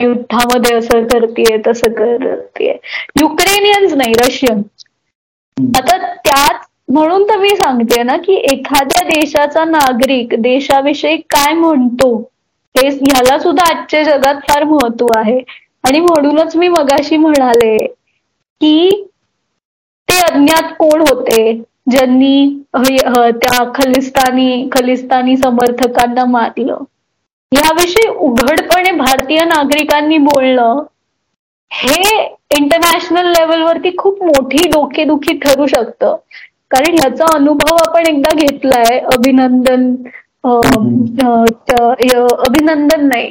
युद्धामध्ये 0.00 0.74
असं 0.76 1.04
करतेय 1.06 1.56
तसं 1.66 1.92
करतेय. 1.94 2.72
युक्रेनियन्स 3.16 3.92
नाही 3.94 4.12
रशियन. 4.18 4.62
आता 5.56 5.96
त्याच 6.16 6.66
म्हणून 6.88 7.22
तर 7.28 7.36
मी 7.38 7.48
सांगते 7.56 8.02
ना 8.02 8.16
की 8.24 8.34
एखाद्या 8.52 9.02
देशाचा 9.08 9.64
नागरिक 9.64 10.34
देशाविषयी 10.42 11.16
काय 11.30 11.52
म्हणतो 11.54 12.14
हे 12.74 12.88
ह्याला 12.88 13.38
सुद्धा 13.38 13.64
आजच्या 13.68 14.02
जगात 14.04 14.40
फार 14.48 14.64
महत्त्व 14.64 15.06
आहे. 15.16 15.38
आणि 15.84 16.00
म्हणूनच 16.00 16.56
मी 16.56 16.68
मगाशी 16.68 17.16
म्हणाले 17.16 17.76
की 18.60 19.04
ते 20.08 20.18
अज्ञात 20.22 20.72
कोण 20.78 21.00
होते? 21.00 21.52
ज्यांनी 21.90 22.62
त्या 22.76 23.64
खलिस्तानी 23.74 24.68
खलिस्तानी 24.72 25.36
समर्थकांना 25.36 26.24
मारलं. 26.26 26.84
याविषयी 27.52 28.08
उघडपणे 28.18 28.90
भारतीय 28.96 29.44
नागरिकांनी 29.46 30.18
बोलणं 30.20 30.82
हे 31.70 32.02
इंटरनॅशनल 32.56 33.26
लेवलवरती 33.28 33.90
खूप 33.98 34.22
मोठी 34.24 34.68
डोकेदुखी 34.70 35.36
ठरू 35.38 35.66
शकतं. 35.66 36.16
कारण 36.74 36.94
ह्याचा 37.00 37.24
अनुभव 37.34 37.76
आपण 37.86 38.06
एकदा 38.08 38.34
घेतलाय 38.36 38.98
अभिनंदन 39.14 39.94
अभिनंदन 42.46 43.06
नाही 43.08 43.30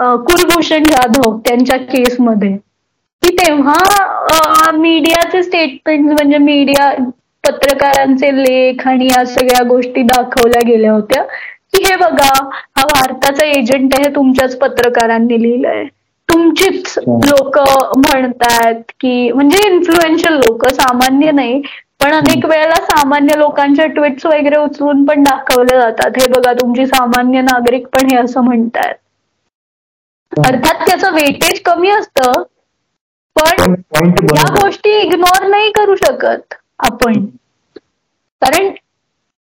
कुलभूषण 0.00 0.84
जाधव 0.84 1.36
त्यांच्या 1.46 1.76
केसमध्ये. 1.92 2.56
की 3.22 3.34
तेव्हा 3.36 4.70
मीडियाचे 4.72 5.42
स्टेटमेंट 5.42 6.06
म्हणजे 6.06 6.38
मीडिया 6.38 6.90
पत्रकारांचे 7.44 8.30
लेख 8.36 8.86
आणि 8.88 9.06
या 9.06 9.24
सगळ्या 9.26 9.62
गोष्टी 9.68 10.02
दाखवल्या 10.02 10.60
गेल्या 10.66 10.92
होत्या. 10.92 11.22
की 11.72 11.82
हे 11.84 11.96
बघा 12.00 12.32
हा 12.76 12.84
भारताचा 12.92 13.46
एजंट 13.58 13.94
आहे 13.98 14.14
तुमच्याच 14.14 14.56
पत्रकारांनी 14.58 15.42
लिहिलंय. 15.42 15.84
तुमचीच 16.28 16.94
लोक 16.98 17.58
म्हणतात 17.98 18.80
की 19.00 19.30
म्हणजे 19.32 19.66
इन्फ्लुएन्शियल 19.66 20.34
लोक 20.36 20.66
सामान्य 20.70 21.30
नाही 21.32 21.60
पण 22.00 22.12
अनेक 22.14 22.44
वेळेला 22.46 22.74
सामान्य 22.82 23.36
लोकांच्या 23.38 23.86
ट्विट्स 23.94 24.26
वगैरे 24.26 24.56
उचलून 24.56 25.04
पण 25.04 25.22
दाखवले 25.22 25.76
जातात. 25.80 26.10
हे 26.20 26.26
बघा 26.32 26.52
तुमची 26.60 26.86
सामान्य 26.86 27.40
नागरिक 27.42 27.86
पण 27.92 28.10
हे 28.10 28.16
असं 28.18 28.40
म्हणतात 28.44 28.94
अर्थात 30.32 30.86
त्याचं 30.86 31.12
वेटेज 31.14 31.60
कमी 31.64 31.90
असतं 31.90 32.42
पण 33.36 33.74
या 34.36 34.44
गोष्टी 34.54 34.90
इग्नोर 35.00 35.46
नाही 35.48 35.70
करू 35.72 35.94
शकत 35.96 36.54
आपण. 36.88 37.24
कारण 38.42 38.68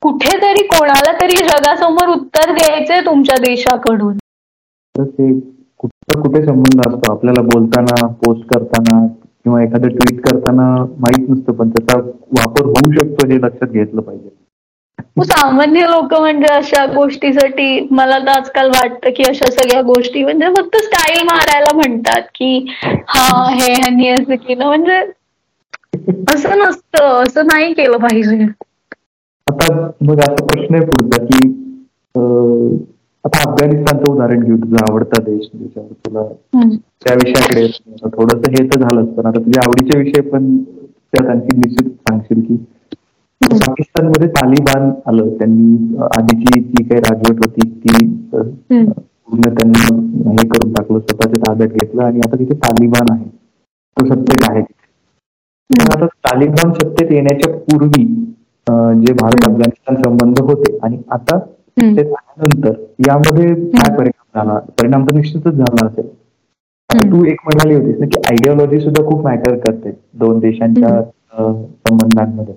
कुठेतरी 0.03 0.63
कोणाला 0.69 1.13
तरी 1.21 1.37
जगासमोर 1.45 2.09
उत्तर 2.15 2.53
द्यायचंय 2.55 3.01
तुमच्या 3.07 3.37
देशाकडून. 3.43 4.17
कुठे 4.95 6.21
कुठे 6.21 6.45
संबंध 6.45 6.87
असतो? 6.87 7.13
आपल्याला 7.13 7.43
बोलताना 7.45 8.07
पोस्ट 8.25 8.45
करताना 8.49 8.99
किंवा 9.45 9.63
एखादं 9.63 9.89
ट्विट 9.89 10.21
करताना 10.21 10.67
माहीत 10.99 11.29
नसतं 11.31 11.53
पण 11.53 11.69
त्याचा 11.69 11.99
वापर 12.39 12.67
होऊ 12.67 12.93
शकतो 12.93 13.27
हे 13.29 13.37
लक्षात 13.37 13.69
घेतलं 13.69 14.01
पाहिजे. 14.01 14.29
सामान्य 15.23 15.81
लोक 15.87 16.13
म्हणजे 16.15 16.47
अशा 16.47 16.85
गोष्टीसाठी 16.87 17.87
मला 17.91 18.19
तर 18.19 18.29
आजकाल 18.29 18.69
वाटतं 18.69 19.11
की 19.17 19.23
अशा 19.29 19.51
सगळ्या 19.51 19.83
गोष्टी 19.83 20.23
म्हणजे 20.25 20.49
फक्त 20.57 20.77
स्टाईल 20.77 21.23
मारायला 21.27 21.75
म्हणतात 21.75 22.23
की 22.35 22.57
हा 23.09 23.25
हे 23.51 23.73
ह्यांनी 23.73 24.09
असं 24.09 24.35
केलं. 24.37 24.65
म्हणजे 24.67 24.97
असं 26.29 26.59
नसतं 26.59 27.23
असं 27.23 27.47
नाही 27.47 27.73
केलं 27.73 27.99
पाहिजे. 27.99 28.45
आता 29.47 29.91
मग 30.01 30.19
असा 30.19 30.45
प्रश्न 30.47 30.75
आहे 30.75 30.85
पुढचा 30.87 31.25
की 31.25 31.49
आता 33.25 33.39
अफगाणिस्तानचं 33.43 34.11
उदाहरण 34.13 34.41
घेऊ 34.41 34.57
तुझा 34.57 34.85
आवडता 34.89 35.21
देश 35.23 35.49
ज्याच्यावर 35.53 35.93
तुला 36.07 36.23
त्या 37.03 37.15
विषयाकडे 37.15 37.67
थोडस 38.11 38.49
हे 38.51 38.65
तर 38.67 38.81
झालंच 38.81 39.15
पण 39.15 39.27
आता 39.27 39.39
तुझ्या 39.39 39.63
आवडीचे 39.67 39.99
विषय 39.99 40.21
पण 40.29 40.57
त्यात 40.57 41.31
आणखी 41.31 41.57
निश्चित 41.57 41.91
सांगशील 42.03 42.41
की 42.41 42.57
पाकिस्तानमध्ये 43.41 44.29
तालिबान 44.31 44.91
आलं 45.07 45.29
त्यांनी 45.39 45.97
आधीची 46.13 46.61
जी 46.61 46.83
काही 46.85 47.01
राजवट 47.01 47.45
होती 47.47 47.69
ती 47.71 48.07
पूर्ण 48.33 49.51
त्यांनी 49.51 49.95
हे 50.31 50.47
करून 50.49 50.73
टाकलं 50.73 50.99
स्वतःच्या 51.01 51.43
ताब्यात 51.47 51.69
घेतलं 51.75 52.03
आणि 52.03 52.21
आता 52.27 52.39
तिथे 52.39 52.55
तालिबान 52.59 53.13
आहे. 53.13 53.25
तो 53.97 54.07
सत्तेत 54.07 54.49
आहे 54.51 54.61
आता 55.89 56.07
तालिबान 56.07 56.73
सत्तेत 56.73 57.13
येण्याच्या 57.13 57.53
पूर्वी 57.59 58.05
जे 59.01 59.13
भारत 59.15 59.45
अफगाणिस्तान 59.45 60.03
संबंध 60.03 60.41
होते 60.41 60.77
आणि 60.83 60.99
आता 61.11 61.39
त्यानंतर 61.77 62.73
यामध्ये 63.09 63.47
काय 63.71 63.97
परिणाम 63.97 64.39
झाला? 64.39 64.59
परिणाम 64.79 65.07
तर 65.07 65.15
निश्चितच 65.15 65.55
झाला 65.55 65.87
असेल. 65.87 66.09
तू 66.91 67.25
एक 67.25 67.41
म्हणाली 67.45 67.75
होतीस 67.75 67.97
ना 68.01 68.07
की 68.07 68.21
आयडिओलॉजी 68.31 68.81
सुद्धा 68.81 69.03
खूप 69.07 69.25
मॅटर 69.25 69.57
करते 69.61 69.91
दोन 70.19 70.39
देशांच्या 70.41 71.01
संबंधांमध्ये. 71.01 72.55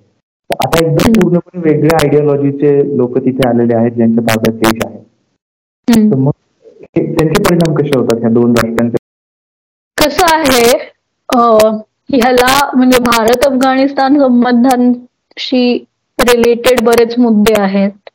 आता 0.50 0.84
एकदम 0.84 1.12
पूर्णपणे 1.14 1.62
वेगळ्या 1.62 1.98
आयडिओलॉजीचे 1.98 2.98
लोक 2.98 3.18
तिथे 3.26 3.48
आलेले 3.48 3.76
आहेत 3.76 3.92
ज्यांच्या 3.92 4.24
ताब्यात 4.26 4.60
देश 4.60 4.86
आहे. 4.86 4.98
तर 5.88 6.16
मग 6.18 6.32
त्यांचे 6.96 7.42
परिणाम 7.44 7.74
कसे 7.76 7.98
होतात 7.98 8.20
ह्या 8.20 8.30
दोन 8.30 8.52
राष्ट्रांचे? 8.54 8.98
कसं 9.98 10.36
आहे 10.36 10.62
ह्याला 12.12 12.48
म्हणजे 12.76 13.00
भारत 13.04 13.46
अफगाणिस्तान 13.46 14.18
संबंधांशी 14.20 15.78
रिलेटेड 16.20 16.84
बरेच 16.86 17.18
मुद्दे 17.20 17.62
आहेत. 17.62 18.07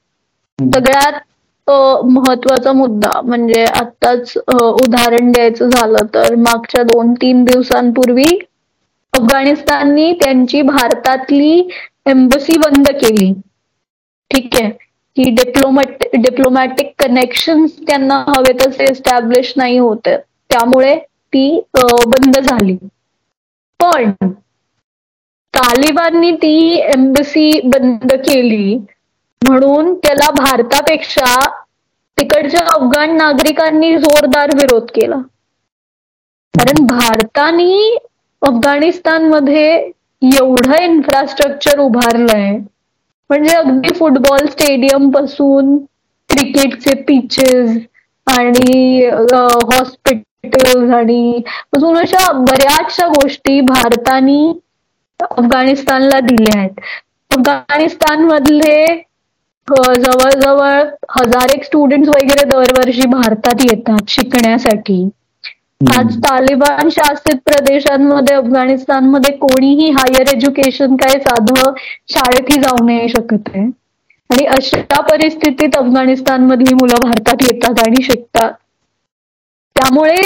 सगळ्यात 0.58 1.70
महत्त्वाचा 2.06 2.72
मुद्दा 2.72 3.20
म्हणजे 3.20 3.64
आताच 3.74 4.32
उदाहरण 4.38 5.30
द्यायचं 5.32 5.68
झालं 5.70 6.06
तर 6.14 6.34
मागच्या 6.38 6.82
दोन 6.84 7.12
तीन 7.14 7.44
दिवसांपूर्वी 7.44 8.24
अफगाणिस्ताननी 9.12 10.12
त्यांची 10.20 10.62
भारतातली 10.64 11.68
एम्बसी 12.06 12.56
बंद 12.58 12.88
केली. 12.94 13.32
ठीक 14.30 14.54
आहे. 14.54 14.70
की 15.16 15.24
डिप्लोमॅट 15.32 16.04
डिप्लोमॅटिक 16.16 16.92
कनेक्शन 16.98 17.64
त्यांना 17.86 18.22
हवे 18.28 18.52
तसे 18.60 18.84
एस्टॅब्लिश 18.84 19.52
नाही 19.56 19.78
होत. 19.78 20.08
त्यामुळे 20.08 20.96
ती 21.32 21.44
बंद 21.76 22.38
झाली. 22.38 22.76
पण 23.80 24.10
तालिबाननी 25.54 26.30
ती 26.36 26.54
एम्बसी 26.92 27.50
बंद 27.64 28.12
केली. 28.20 28.78
म्हणून 29.42 29.94
त्याला 29.96 30.30
भारतापेक्षा 30.34 31.34
तिकडच्या 32.18 32.60
अफगाण 32.68 33.16
नागरिकांनी 33.16 33.96
जोरदार 33.98 34.50
विरोध 34.56 34.90
केला. 34.94 35.16
कारण 36.54 36.84
भारताने 36.86 37.96
अफगाणिस्तानमध्ये 38.42 39.70
एवढं 40.22 40.82
इन्फ्रास्ट्रक्चर 40.82 41.78
उभारलंय. 41.80 42.56
म्हणजे 43.30 43.54
अगदी 43.56 43.94
फुटबॉल 43.94 44.46
स्टेडियमपासून 44.48 45.76
क्रिकेटचे 46.30 46.94
पिचेस 47.02 47.76
आणि 48.26 49.06
हॉस्पिटल 49.32 50.90
आणि 50.94 51.42
अजून 51.76 51.96
अशा 51.98 52.30
बऱ्याचशा 52.32 53.06
गोष्टी 53.08 53.60
भारताने 53.62 54.42
अफगाणिस्तानला 55.20 56.20
दिल्या 56.22 56.58
आहेत. 56.58 56.80
अफगाणिस्तान 57.30 58.24
मधले 58.24 58.84
जवळजवळ 59.68 60.82
हजार 61.10 61.54
एक 61.54 61.64
स्टुडंट 61.64 62.08
वगैरे 62.08 62.44
दरवर्षी 62.44 63.06
भारतात 63.06 63.62
येतात 63.62 64.08
शिकण्यासाठी. 64.08 65.02
आज 65.80 66.16
तालिबान 66.18 66.88
शासित 66.88 67.36
प्रदेशांमध्ये 67.46 68.34
अफगाणिस्तानमध्ये 68.36 69.36
कोणीही 69.36 69.90
हायर 69.90 70.34
एज्युकेशन 70.34 70.96
काय 70.96 71.18
साधं 71.18 71.72
शाळेतही 72.08 72.60
जाऊ 72.60 72.84
नये 72.84 73.08
शकत 73.08 73.48
आहे. 73.54 73.64
आणि 74.30 74.44
अशा 74.46 75.00
परिस्थितीत 75.02 75.76
अफगाणिस्तान 75.76 76.44
मधली 76.46 76.74
मुलं 76.74 77.00
भारतात 77.02 77.42
येतात 77.42 77.86
आणि 77.86 78.02
शिकतात. 78.02 78.52
त्यामुळे 79.76 80.16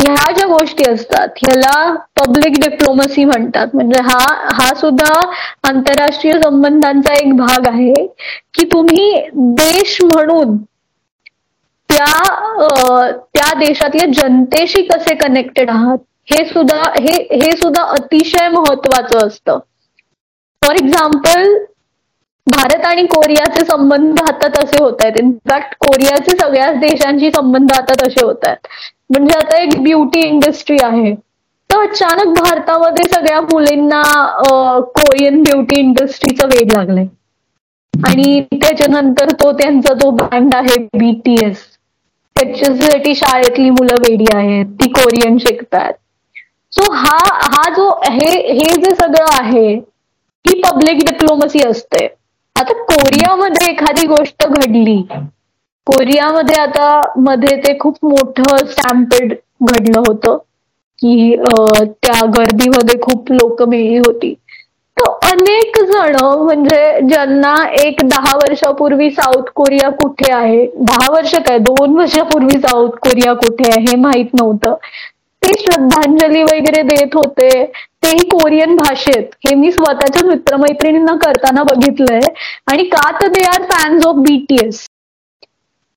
ह्या 0.00 0.30
ज्या 0.32 0.46
गोष्टी 0.48 0.84
असतात 0.84 1.28
ह्याला 1.38 1.72
पब्लिक 2.16 2.58
डिप्लोमसी 2.60 3.24
म्हणतात. 3.24 3.66
म्हणजे 3.74 4.00
हा 4.02 4.18
हा 4.54 4.72
सुद्धा 4.76 5.12
आंतरराष्ट्रीय 5.64 6.32
संबंधांचा 6.42 7.14
एक 7.16 7.32
भाग 7.36 7.66
आहे 7.68 7.92
की 8.54 8.64
तुम्ही 8.72 9.12
देश 9.56 9.96
म्हणून 10.04 10.56
त्या 11.90 13.14
त्या 13.34 13.52
देशातल्या 13.58 14.06
जनतेशी 14.14 14.82
कसे 14.84 15.14
कनेक्टेड 15.18 15.70
आहात 15.70 15.98
हे 16.28 16.44
सुद्धा 16.44 16.82
हे 16.98 17.14
हे 17.34 17.50
सुद्धा 17.56 17.82
अतिशय 17.92 18.48
महत्वाचं 18.50 19.26
असतं. 19.26 19.58
फॉर 20.62 20.74
एक्झाम्पल 20.74 21.46
भारत 22.46 22.84
आणि 22.86 23.02
कोरियाचे 23.06 23.64
संबंध 23.64 24.20
आता 24.20 24.48
तसे 24.54 24.82
होत 24.82 25.02
आहेत. 25.02 25.18
इनफॅक्ट 25.18 25.74
कोरियाचे 25.80 26.36
सगळ्याच 26.38 26.78
देशांशी 26.80 27.30
संबंध 27.30 27.72
आता 27.72 27.94
तसे 28.02 28.24
होत 28.24 28.44
आहेत. 28.44 28.66
म्हणजे 29.10 29.34
आता 29.36 29.58
एक 29.62 29.80
ब्युटी 29.82 30.20
इंडस्ट्री 30.20 30.76
आहे. 30.82 31.14
तर 31.70 31.80
अचानक 31.80 32.32
भारतामध्ये 32.38 33.04
सगळ्या 33.10 33.40
मुलींना 33.42 34.02
कोरियन 34.96 35.42
ब्युटी 35.42 35.78
इंडस्ट्रीचं 35.80 36.46
वेग 36.48 36.72
लागलंय. 36.76 37.06
आणि 37.94 38.40
त्याच्यानंतर 38.52 39.30
तो 39.40 39.52
त्यांचा 39.52 39.94
जो 39.94 40.10
बँड 40.12 40.54
आहे 40.54 40.76
बीटीएस 40.94 41.64
त्याच्यासाठी 42.36 43.14
शाळेतली 43.14 43.70
मुलं 43.70 44.00
वेडी 44.00 44.24
आहेत. 44.34 44.66
ती 44.74 44.88
कोरियन 44.90 45.36
शिकतात. 45.38 45.92
सो 46.72 46.90
हा 46.92 47.18
हा 47.44 47.68
जो 47.76 47.88
हे 48.04 48.30
हे 48.52 48.74
जे 48.76 48.94
सगळं 48.96 49.26
आहे 49.34 49.68
ही 49.74 50.60
पब्लिक 50.62 51.04
डिप्लोमसी 51.06 51.62
असते. 51.68 52.06
आता 52.60 52.72
कोरियामध्ये 52.82 53.70
एखादी 53.70 54.06
गोष्ट 54.06 54.46
घडली. 54.46 54.96
कोरियामध्ये 55.86 56.60
आता 56.60 57.00
मध्ये 57.18 57.56
ते 57.56 57.76
खूप 57.78 57.96
मोठं 58.04 58.66
स्टॅम्पेड 58.66 59.34
घडलं 59.62 59.98
होतं. 59.98 60.36
की 60.98 61.36
त्या 62.02 62.24
गर्दीमध्ये 62.36 63.00
खूप 63.02 63.30
लोक 63.32 63.62
मिळली 63.62 63.98
होती. 63.98 64.34
तर 64.96 65.10
अनेक 65.30 65.78
जण 65.90 66.16
म्हणजे 66.22 67.00
ज्यांना 67.08 67.54
एक 67.82 68.00
दहा 68.04 68.36
वर्षापूर्वी 68.36 69.10
साऊथ 69.10 69.50
कोरिया 69.54 69.90
कुठे 70.00 70.32
आहे 70.32 70.64
दहा 70.78 71.10
वर्ष 71.12 71.34
काय 71.46 71.58
दोन 71.58 71.96
वर्षापूर्वी 71.98 72.58
साऊथ 72.60 72.98
कोरिया 73.02 73.32
कुठे 73.34 73.70
आहे 73.70 73.80
हे 73.80 73.96
माहीत 74.00 74.34
नव्हतं. 74.40 74.74
ते 75.42 75.52
श्रद्धांजली 75.60 76.42
वगैरे 76.44 76.82
देत 76.84 77.14
होते. 77.16 77.48
तेही 78.02 78.24
कोरियन 78.28 78.74
भाषेत. 78.76 79.30
हे 79.46 79.54
मी 79.54 79.70
स्वतःच्या 79.72 80.26
मित्रमैत्रिणींना 80.28 81.14
करताना 81.22 81.62
बघितलंय. 81.64 82.20
आणि 82.66 82.84
का 82.94 83.10
तर 83.20 83.28
they 83.28 83.44
are 83.46 83.62
fans 83.70 84.06
of 84.06 84.16
BTS 84.28 84.86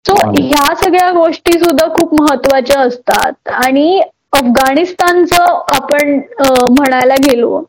so 0.05 0.13
ह्या 0.31 0.73
सगळ्या 0.75 1.11
गोष्टी 1.13 1.57
सुद्धा 1.59 1.87
खूप 1.93 2.13
महत्त्वाच्या 2.21 2.79
असतात. 2.81 3.33
आणि 3.45 4.01
अफगाणिस्तानचं 4.33 5.43
आपण 5.75 6.19
म्हणायला 6.69 7.15
गेलो 7.23 7.61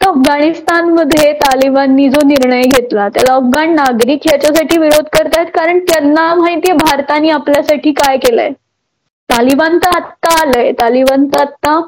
तर 0.00 0.08
अफगाणिस्तानमध्ये 0.08 1.32
तालिबाननी 1.40 2.08
जो 2.10 2.26
निर्णय 2.26 2.62
घेतला 2.64 3.08
त्याला 3.08 3.34
अफगाण 3.34 3.74
नागरिक 3.74 4.20
ह्याच्यासाठी 4.24 4.78
विरोध 4.78 5.08
करतात 5.12 5.46
कारण 5.54 5.78
त्यांना 5.88 6.34
माहितीये 6.34 6.76
भारताने 6.76 7.30
आपल्यासाठी 7.30 7.92
काय 7.94 8.16
केलंय. 8.18 8.50
तालिबान 9.30 9.78
तर 9.78 9.96
आत्ता 9.96 10.38
आलंय. 10.40 10.72
तालिबान 10.80 11.26
तर 11.34 11.40
आत्ता 11.40 11.80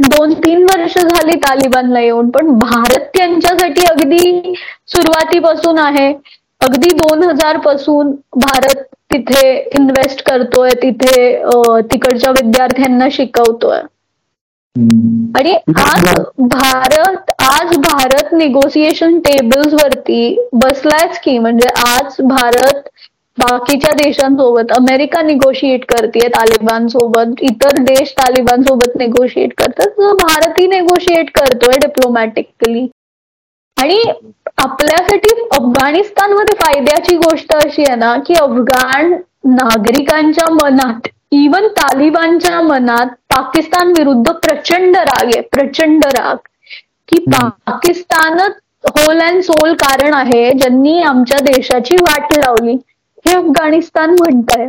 दोन 0.00 0.32
तीन 0.40 0.62
वर्ष 0.64 0.98
झाली 0.98 1.34
तालिबानला 1.44 2.00
येऊन 2.00 2.28
पण 2.30 2.50
भारत 2.58 3.08
त्यांच्यासाठी 3.16 3.84
अगदी 3.90 4.54
सुरुवातीपासून 4.88 5.78
आहे. 5.78 6.12
अगदी 6.60 6.90
दोन 6.96 7.22
हजारपासून 7.22 8.10
भारत 8.36 8.82
तिथे 9.12 9.48
इन्व्हेस्ट 9.78 10.22
करतोय 10.26 10.70
तिथे 10.82 11.12
तिकडच्या 11.92 12.30
विद्यार्थ्यांना 12.32 13.08
शिकवतोय. 13.12 13.80
आणि 15.36 15.52
आज 15.76 16.04
भारत 16.50 17.30
आज 17.42 17.76
भारत 17.86 18.32
निगोसिएशन 18.34 19.18
टेबल्स 19.20 19.72
वरती 19.74 20.36
बसलायच 20.54 21.18
की 21.24 21.38
म्हणजे 21.38 21.68
आज 21.86 22.16
भारत 22.28 22.88
बाकीच्या 23.38 23.92
देशांसोबत 23.94 24.72
अमेरिका 24.76 25.20
निगोशिएट 25.22 25.84
करते 25.88 26.26
तालिबान 26.28 26.86
सोबत 26.88 27.42
इतर 27.42 27.78
देश 27.82 28.12
तालिबान 28.12 28.62
सोबत 28.62 28.96
निगोशिएट 28.98 29.52
करतात 29.58 30.00
भारतही 30.22 30.66
नेगोशिएट 30.66 31.30
करतोय 31.34 31.78
डिप्लोमॅटिकली 31.78 32.86
आणि 33.76 34.02
आपल्यासाठी 34.58 35.34
अफगाणिस्तानमध्ये 35.52 36.56
फायद्याची 36.60 37.16
गोष्ट 37.16 37.54
अशी 37.54 37.82
आहे 37.82 37.96
ना 37.96 38.16
की 38.26 38.34
अफगाण 38.40 39.12
नागरिकांच्या 39.46 40.50
मनात 40.54 41.08
इवन 41.32 41.66
तालिबानच्या 41.76 42.60
मनात 42.62 43.06
पाकिस्तान 43.30 43.88
विरुद्ध 43.98 44.30
प्रचंड 44.32 44.96
राग 44.96 45.24
आहे 45.24 45.40
प्रचंड 45.52 46.04
राग. 46.06 46.36
की 47.08 47.18
पाकिस्तानच 47.32 48.56
होल 48.96 49.20
अँड 49.20 49.40
सोल 49.42 49.72
कारण 49.82 50.14
आहे 50.14 50.50
ज्यांनी 50.52 51.00
आमच्या 51.02 51.38
देशाची 51.44 51.96
वाट 52.00 52.32
लावली. 52.38 52.76
हे 53.28 53.34
अफगाणिस्तान 53.34 54.10
म्हणत 54.12 54.56
आहे 54.56 54.66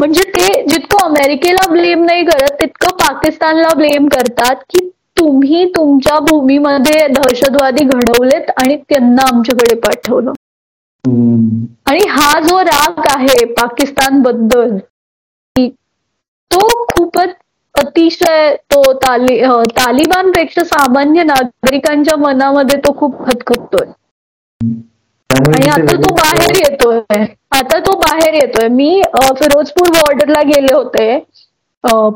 म्हणजे 0.00 0.22
ते 0.28 0.46
जितकं 0.68 1.04
अमेरिकेला 1.04 1.70
ब्लेम 1.70 2.04
नाही 2.04 2.24
करत 2.24 2.52
तितकं 2.60 2.96
पाकिस्तानला 2.98 3.68
ब्लेम 3.76 4.06
करतात 4.08 4.62
की 4.70 4.88
तुम्ही 5.18 5.64
तुमच्या 5.74 6.18
भूमीमध्ये 6.20 7.06
दहशतवादी 7.08 7.84
घडवलेत 7.86 8.50
आणि 8.56 8.76
त्यांना 8.88 9.22
आमच्याकडे 9.26 9.74
पाठवलं. 9.80 10.32
आणि 11.84 12.06
हा 12.10 12.38
जो 12.40 12.60
राग 12.62 13.00
आहे 13.08 13.44
पाकिस्तानबद्दल 13.52 14.76
तो 16.50 16.66
खूपच 16.86 17.34
अतिशय 17.74 18.54
तो 18.70 18.92
ताली 18.98 19.40
तालिबानपेक्षा 19.76 20.64
सामान्य 20.64 21.22
नागरिकांच्या 21.24 22.16
मनामध्ये 22.18 22.76
तो 22.78 22.94
खूप 22.98 23.24
खतखततोय 23.26 23.86
आणि 25.34 25.68
आता 25.70 25.96
तो 26.02 26.12
बाहेर 26.14 26.56
येतोय. 26.56 27.24
आता 27.58 27.78
तो 27.86 27.96
बाहेर 27.98 28.34
येतोय. 28.34 28.68
मी 28.68 29.02
फिरोजपूर 29.38 29.88
बॉर्डरला 29.96 30.42
गेले 30.50 30.74
होते. 30.74 31.18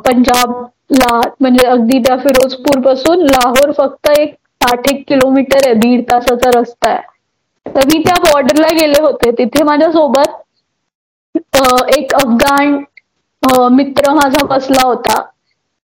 पंजाबला 0.04 1.18
म्हणजे 1.40 1.66
अगदी 1.66 1.98
त्या 2.06 2.16
फिरोजपूरपासून 2.18 3.22
लाहोर 3.24 3.70
फक्त 3.78 4.10
एक 4.18 4.34
आठ 4.60 4.90
एक 4.92 5.02
किलोमीटर 5.08 5.66
आहे 5.66 5.74
दीड 5.74 6.02
तासाचा 6.10 6.50
रस्ता 6.58 6.90
आहे. 6.90 7.02
तर 7.66 7.86
मी 7.86 7.98
त्या 8.06 8.14
बॉर्डरला 8.22 8.68
गेले 8.80 9.00
होते. 9.02 9.30
तिथे 9.38 9.62
माझ्या 9.64 9.90
सोबत 9.92 10.36
एक 11.96 12.14
अफगाण 12.14 12.78
मित्र 13.72 14.12
माझा 14.14 14.44
बसला 14.46 14.86
होता. 14.86 15.20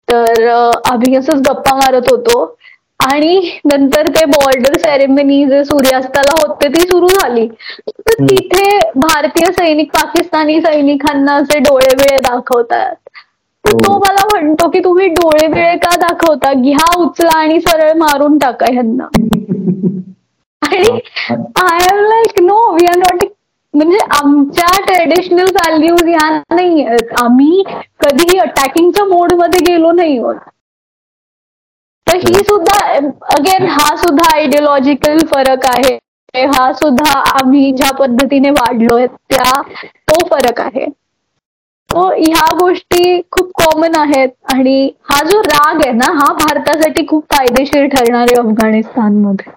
तर 0.07 0.47
आम्ही 0.91 1.15
असंच 1.15 1.41
गप्पा 1.49 1.75
मारत 1.75 2.11
होतो. 2.11 2.45
आणि 2.99 3.35
नंतर 3.65 4.07
ते 4.15 4.23
बॉर्डर 4.27 4.77
सेरेमनी 4.79 5.43
जे 5.45 5.63
सूर्यास्ताला 5.63 6.33
होते 6.39 6.67
ती 6.69 6.79
सुरू 6.81 7.07
झाली. 7.09 7.47
तर 7.47 8.23
तिथे 8.25 8.77
भारतीय 8.97 9.51
सैनिक 9.53 9.91
पाकिस्तानी 9.93 10.59
सैनिकांना 10.61 11.35
असे 11.35 11.59
डोळे 11.59 11.95
बिळे 11.95 12.17
दाखवतात 12.21 12.95
तर 13.65 13.71
तो 13.75 13.91
हो. 13.91 13.97
मला 13.99 14.25
म्हणतो 14.31 14.69
की 14.69 14.79
तुम्ही 14.83 15.07
डोळे 15.09 15.47
बिळे 15.47 15.75
का 15.77 15.95
दाखवता? 15.97 16.53
घ्या 16.55 16.91
उचला 16.99 17.37
आणि 17.37 17.59
सरळ 17.61 17.91
मारून 17.97 18.37
टाका 18.37 18.71
ह्यांना. 18.71 19.07
आणि 20.61 20.99
I 21.61 21.85
am 21.91 22.03
like 22.03 22.41
no 22.41 22.59
we 22.73 22.85
are 22.87 22.97
not 22.97 23.23
म्हणजे 23.73 23.97
आमच्या 24.13 24.79
ट्रेडिशनल 24.85 25.49
व्हॅल्यूज 25.53 26.03
ह्या 26.05 26.29
नाही 26.51 26.85
आम्ही 27.21 27.63
कधीही 28.01 28.37
अटॅकिंगच्या 28.39 29.05
मोडमध्ये 29.07 29.59
गेलो 29.67 29.91
नाही 29.91 30.17
होत 30.17 30.35
तर 32.09 32.15
ही 32.17 32.43
सुद्धा 32.43 32.77
अगेन 33.33 33.65
हा 33.69 33.95
सुद्धा 33.95 34.29
आयडिओलॉजिकल 34.35 35.19
फरक 35.33 35.65
आहे. 35.75 35.97
हा 36.33 36.71
सुद्धा 36.73 37.11
आम्ही 37.39 37.71
ज्या 37.77 37.91
पद्धतीने 37.99 38.49
वाढलोय 38.51 39.05
त्या 39.07 39.61
तो 39.81 40.25
फरक 40.27 40.59
आहे. 40.61 40.85
तो 41.89 42.01
ह्या 42.09 42.45
गोष्टी 42.57 43.21
खूप 43.31 43.51
कॉमन 43.61 43.95
आहेत 43.97 44.29
आणि 44.53 44.75
हा 45.11 45.21
जो 45.29 45.39
राग 45.41 45.81
आहे 45.85 45.91
ना 45.93 46.11
हा 46.15 46.33
भारतासाठी 46.33 47.05
खूप 47.07 47.23
फायदेशीर 47.33 47.87
ठरणार 47.95 48.27
आहे 48.29 48.39
अफगाणिस्तानमध्ये. 48.39 49.51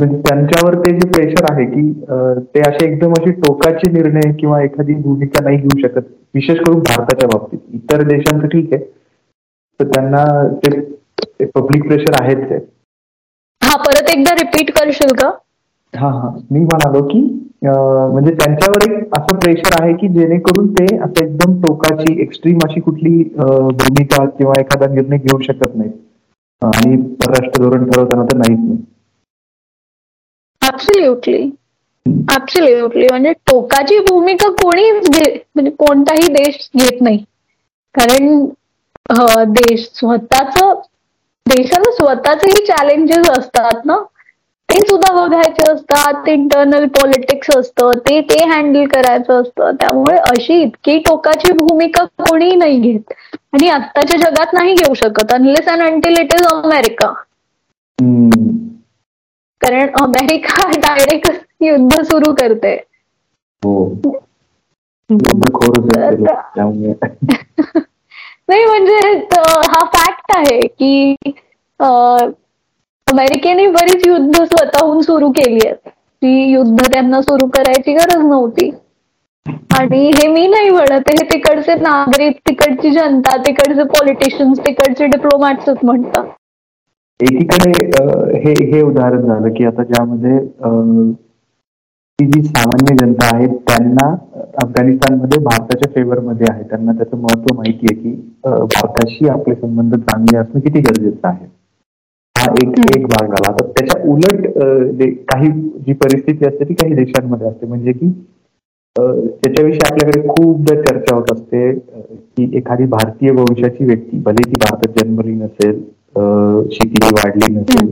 म्हणजे 0.00 0.18
त्यांच्यावर 0.26 0.74
ते 0.80 0.92
जे 0.92 1.08
प्रेशर 1.10 1.44
आहे 1.50 1.64
की 1.66 1.90
ते 2.54 2.60
असे 2.68 2.84
एकदम 2.86 3.12
अशी 3.18 3.30
टोकाचे 3.40 3.90
निर्णय 3.92 4.32
किंवा 4.40 4.60
एखादी 4.62 4.94
भूमिका 5.02 5.42
नाही 5.44 5.56
घेऊ 5.58 5.78
शकत 5.82 6.10
विशेष 6.34 6.58
करून 6.58 6.78
भारताच्या 6.80 7.28
बाबतीत. 7.28 7.58
इतर 7.74 8.02
देशांचं 8.08 8.46
ठीक 8.46 8.72
आहे. 8.74 8.84
तर 9.80 9.86
त्यांना 9.94 10.24
ते 10.64 10.78
पब्लिक 11.40 11.82
प्रेशर 11.82 12.20
आहेच 12.20 12.38
आहे 12.42 12.58
हा 13.62 13.76
परत 13.78 14.10
एकदा 14.10 14.34
रिपीट 14.34 14.70
करशील 14.70 15.12
का 15.14 15.28
हा 15.94 16.08
हा. 16.10 16.30
मी 16.50 16.60
म्हणालो 16.60 17.02
की 17.08 17.20
म्हणजे 17.64 18.32
त्यांच्यावर 18.34 18.82
एक 18.84 19.14
असं 19.16 19.38
प्रेशर 19.38 19.82
आहे 19.82 19.92
की 19.96 20.08
जेणेकरून 20.14 20.72
ते 20.72 20.84
असं 20.96 21.22
एकदम 21.24 21.60
टोकाची 21.62 22.20
एक्स्ट्रीम 22.22 22.58
अशी 22.64 22.80
कुठली 22.80 23.22
भूमिका 23.36 24.24
किंवा 24.28 24.60
एखादा 24.60 24.86
निर्णय 24.94 25.16
घेऊ 25.18 25.38
शकत 25.42 25.76
नाहीत. 25.76 25.92
आणि 26.62 26.96
परराष्ट्र 27.14 27.62
धोरण 27.62 27.84
ठरवताना 27.90 28.24
तर 28.24 28.36
नाहीच 28.36 28.58
नाही 28.58 28.82
ऍब्सोल्युटली 30.62 31.42
ऍब्सोल्युटली 32.34 33.06
म्हणजे 33.08 33.32
टोकाची 33.46 33.98
भूमिका 34.08 34.48
कोणीच 34.62 35.08
म्हणजे 35.10 35.70
कोणताही 35.72 36.28
देश 36.34 36.68
घेत 36.76 37.00
नाही. 37.02 37.18
कारण 37.94 38.44
देश 39.52 39.88
स्वतःच 39.94 40.58
देशाला 41.46 41.90
स्वतःचेही 41.92 42.64
चॅलेंजेस 42.66 43.30
असतात 43.30 43.84
ना? 43.84 44.02
ते 44.68 44.80
सुद्धा 44.80 45.12
बघायचे 45.14 45.70
असतात 45.72 46.28
इंटरनल 46.28 46.86
पॉलिटिक्स 46.94 47.56
असतं 47.56 47.98
ते 48.06 48.20
ते 48.30 48.44
हँडल 48.48 48.86
करायचं 48.86 49.40
असतं. 49.40 49.74
त्यामुळे 49.80 50.16
अशी 50.20 50.60
इतकी 50.62 50.98
टोकाची 50.98 51.52
भूमिका 51.52 52.04
कोणी 52.20 52.54
नाही 52.54 52.80
घेत. 52.80 53.12
आणि 53.52 53.68
आत्ताच्या 53.68 54.18
जगात 54.20 54.52
नाही 54.52 54.74
घेऊ 54.74 54.94
शकत 54.94 55.32
unless 55.34 55.68
and 55.68 55.82
until 55.82 56.20
it 56.20 56.34
is 56.34 56.46
America 56.46 57.12
कारण 59.60 59.88
अमेरिका 60.00 60.70
डायरेक्ट 60.78 61.30
युद्ध 61.62 62.02
सुरू 62.02 62.34
करते. 62.34 62.74
हो. 63.62 63.94
नाही 68.48 68.64
म्हणजे 68.64 68.96
हा 69.66 69.84
फॅक्ट 69.94 70.32
आहे 70.36 70.60
की 70.60 71.14
अमेरिकेने 73.06 73.66
बरीच 73.70 74.06
युद्ध 74.06 74.34
स्वतःहून 74.36 75.00
सुरू 75.02 75.30
केली 75.32 75.66
आहेत. 75.66 75.88
ती 76.22 76.50
युद्ध 76.52 76.82
त्यांना 76.92 77.20
सुरू 77.22 77.46
करायची 77.56 77.92
गरज 77.94 78.24
नव्हती. 78.24 78.70
आणि 79.78 79.98
हे 80.16 80.26
मी 80.28 80.46
नाही 80.46 80.70
म्हणत 80.70 81.08
हे 81.10 81.24
तिकडचे 81.30 81.74
नागरिक 81.80 82.38
तिकडची 82.48 82.90
जनता 82.90 83.36
तिकडचे 83.46 83.82
पॉलिटिशियन्स 83.88 84.58
तिकडचे 84.66 85.06
डिप्लोमॅट्सच 85.06 85.78
म्हणतात. 85.82 86.24
एकीकडे 87.20 87.70
हे 88.40 88.52
हे 88.72 88.80
उदाहरण 88.82 89.26
झालं 89.26 89.52
की 89.56 89.64
आता 89.66 89.82
ज्यामध्ये 89.82 90.38
ती 92.18 92.24
जी 92.26 92.42
सामान्य 92.44 92.94
जनता 92.96 93.26
आहे 93.26 93.46
त्यांना 93.62 94.06
अफगाणिस्तानमध्ये 94.62 95.38
भारताच्या 95.44 95.90
फेवरमध्ये 95.94 96.46
आहे. 96.50 96.62
त्यांना 96.62 96.92
त्याचं 96.92 97.16
महत्त्व 97.18 97.54
माहिती 97.56 97.86
आहे 97.86 97.94
की 97.94 98.10
भारताशी 98.44 99.28
आपले 99.28 99.54
संबंध 99.54 99.94
चांगले 99.96 100.38
असणं 100.38 100.60
किती 100.60 100.80
गरजेचं 100.80 101.28
आहे. 101.28 101.44
हा 102.36 102.52
एक 102.62 102.78
एक 102.96 103.04
भाग 103.06 103.28
झाला. 103.28 103.52
तर 103.52 103.66
त्याच्या 103.68 104.00
उलट 104.12 104.46
काही 105.30 105.50
जी 105.86 105.92
परिस्थिती 105.94 106.46
असते 106.46 106.68
ती 106.68 106.74
काही 106.74 106.94
देशांमध्ये 106.94 107.48
असते. 107.48 107.66
म्हणजे 107.66 107.92
की 107.92 108.10
त्याच्याविषयी 108.96 109.80
आपल्याकडे 109.86 110.26
खूपदा 110.28 110.74
चर्चा 110.82 111.16
होत 111.16 111.32
असते 111.32 111.72
की 111.72 112.50
एखादी 112.58 112.84
भारतीय 112.90 113.30
वंशाची 113.32 113.84
व्यक्ती 113.84 114.18
भले 114.26 114.50
ती 114.50 114.56
भारतात 114.60 114.98
जन्मली 114.98 115.34
नसेल 115.34 115.82
शेती 116.72 117.06
वाढली 117.06 117.52
नसेल 117.54 117.90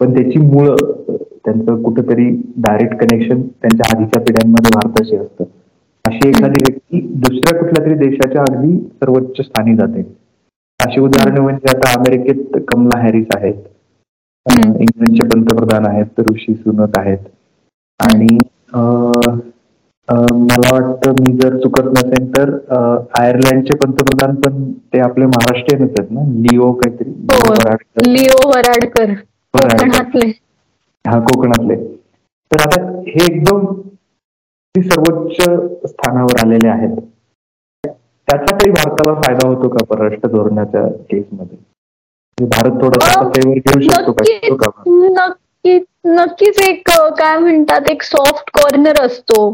पण 0.00 0.14
त्याची 0.14 0.38
मुळं 0.40 0.76
त्यांचं 1.46 1.82
कुठंतरी 1.82 2.24
डायरेक्ट 2.58 2.94
कनेक्शन 3.00 3.40
त्यांच्या 3.42 3.96
आधीच्या 3.96 4.22
पिढ्यांमध्ये 4.22 4.70
भारताशी 4.76 5.16
असतं. 5.16 5.44
अशी 6.04 6.28
एखादी 6.28 6.62
व्यक्ती 6.66 7.00
दुसऱ्या 7.22 7.58
कुठल्या 7.58 7.84
तरी 7.84 7.94
देशाच्या 7.98 8.42
अगदी 8.50 8.76
सर्वोच्च 8.78 9.40
स्थानी 9.46 9.74
जाते. 9.76 10.00
अशी 10.80 11.00
उदाहरणं 11.00 11.40
म्हणजे 11.42 11.76
आता 11.76 11.92
अमेरिकेत 11.98 12.60
कमला 12.68 12.98
हॅरिस 13.02 13.26
आहेत. 13.36 13.54
इंग्लंडचे 14.46 15.26
पंतप्रधान 15.28 15.86
आहेत 15.86 16.20
ऋषी 16.28 16.54
सुनक 16.54 16.98
आहेत. 16.98 17.18
आणि 18.00 18.38
मला 20.08 20.72
वाटतं 20.72 21.12
मी 21.20 21.32
जर 21.36 21.56
चुकत 21.62 21.86
नसेल 21.92 22.28
तर 22.36 22.50
आयर्लंडचे 23.20 23.76
पंतप्रधान 23.76 24.34
पण 24.40 24.70
ते 24.72 25.00
आपले 25.00 25.26
महाराष्ट्रीयनच 25.26 25.98
आहेत 25.98 26.10
ना? 26.10 26.20
लिओ 26.42 26.72
काहीतरी. 26.72 27.10
हो, 27.10 27.54
लिओ 28.06 28.48
वराडकर. 28.48 29.12
हा 31.06 31.18
कोकणातले. 31.22 31.76
तर 32.50 32.60
आता 32.60 32.80
हे 33.06 33.24
एकदम 33.24 33.64
सर्वोच्च 34.74 35.88
स्थानावर 35.90 36.40
आलेले 36.44 36.68
आहेत. 36.68 36.96
त्याचा 38.28 38.56
काही 38.56 38.70
भारताला 38.70 39.14
फायदा 39.20 39.46
होतो 39.48 39.68
का 39.68 39.84
परराष्ट्र 39.84 40.28
धोरणाच्या 40.28 40.82
केसमध्ये 41.10 41.56
म्हणजे 41.56 42.46
भारत 42.56 42.80
थोडासा 42.82 43.28
फेवर 43.28 43.58
घेऊ 43.58 43.80
शकतो 43.82 44.56
का? 44.56 44.70
नक्कीच 46.06 46.60
एक 46.62 46.88
काय 47.18 47.38
म्हणतात 47.38 47.90
एक 47.90 48.02
सॉफ्ट 48.02 48.50
कॉर्नर 48.54 49.04
असतो. 49.04 49.50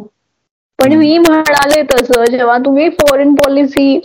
पण 0.79 0.93
मी 0.97 1.17
म्हणाले 1.19 1.83
तसं 1.85 2.25
जेव्हा 2.31 2.57
तुम्ही 2.59 2.89
फॉरेन 2.91 3.35
पॉलिसी 3.35 3.97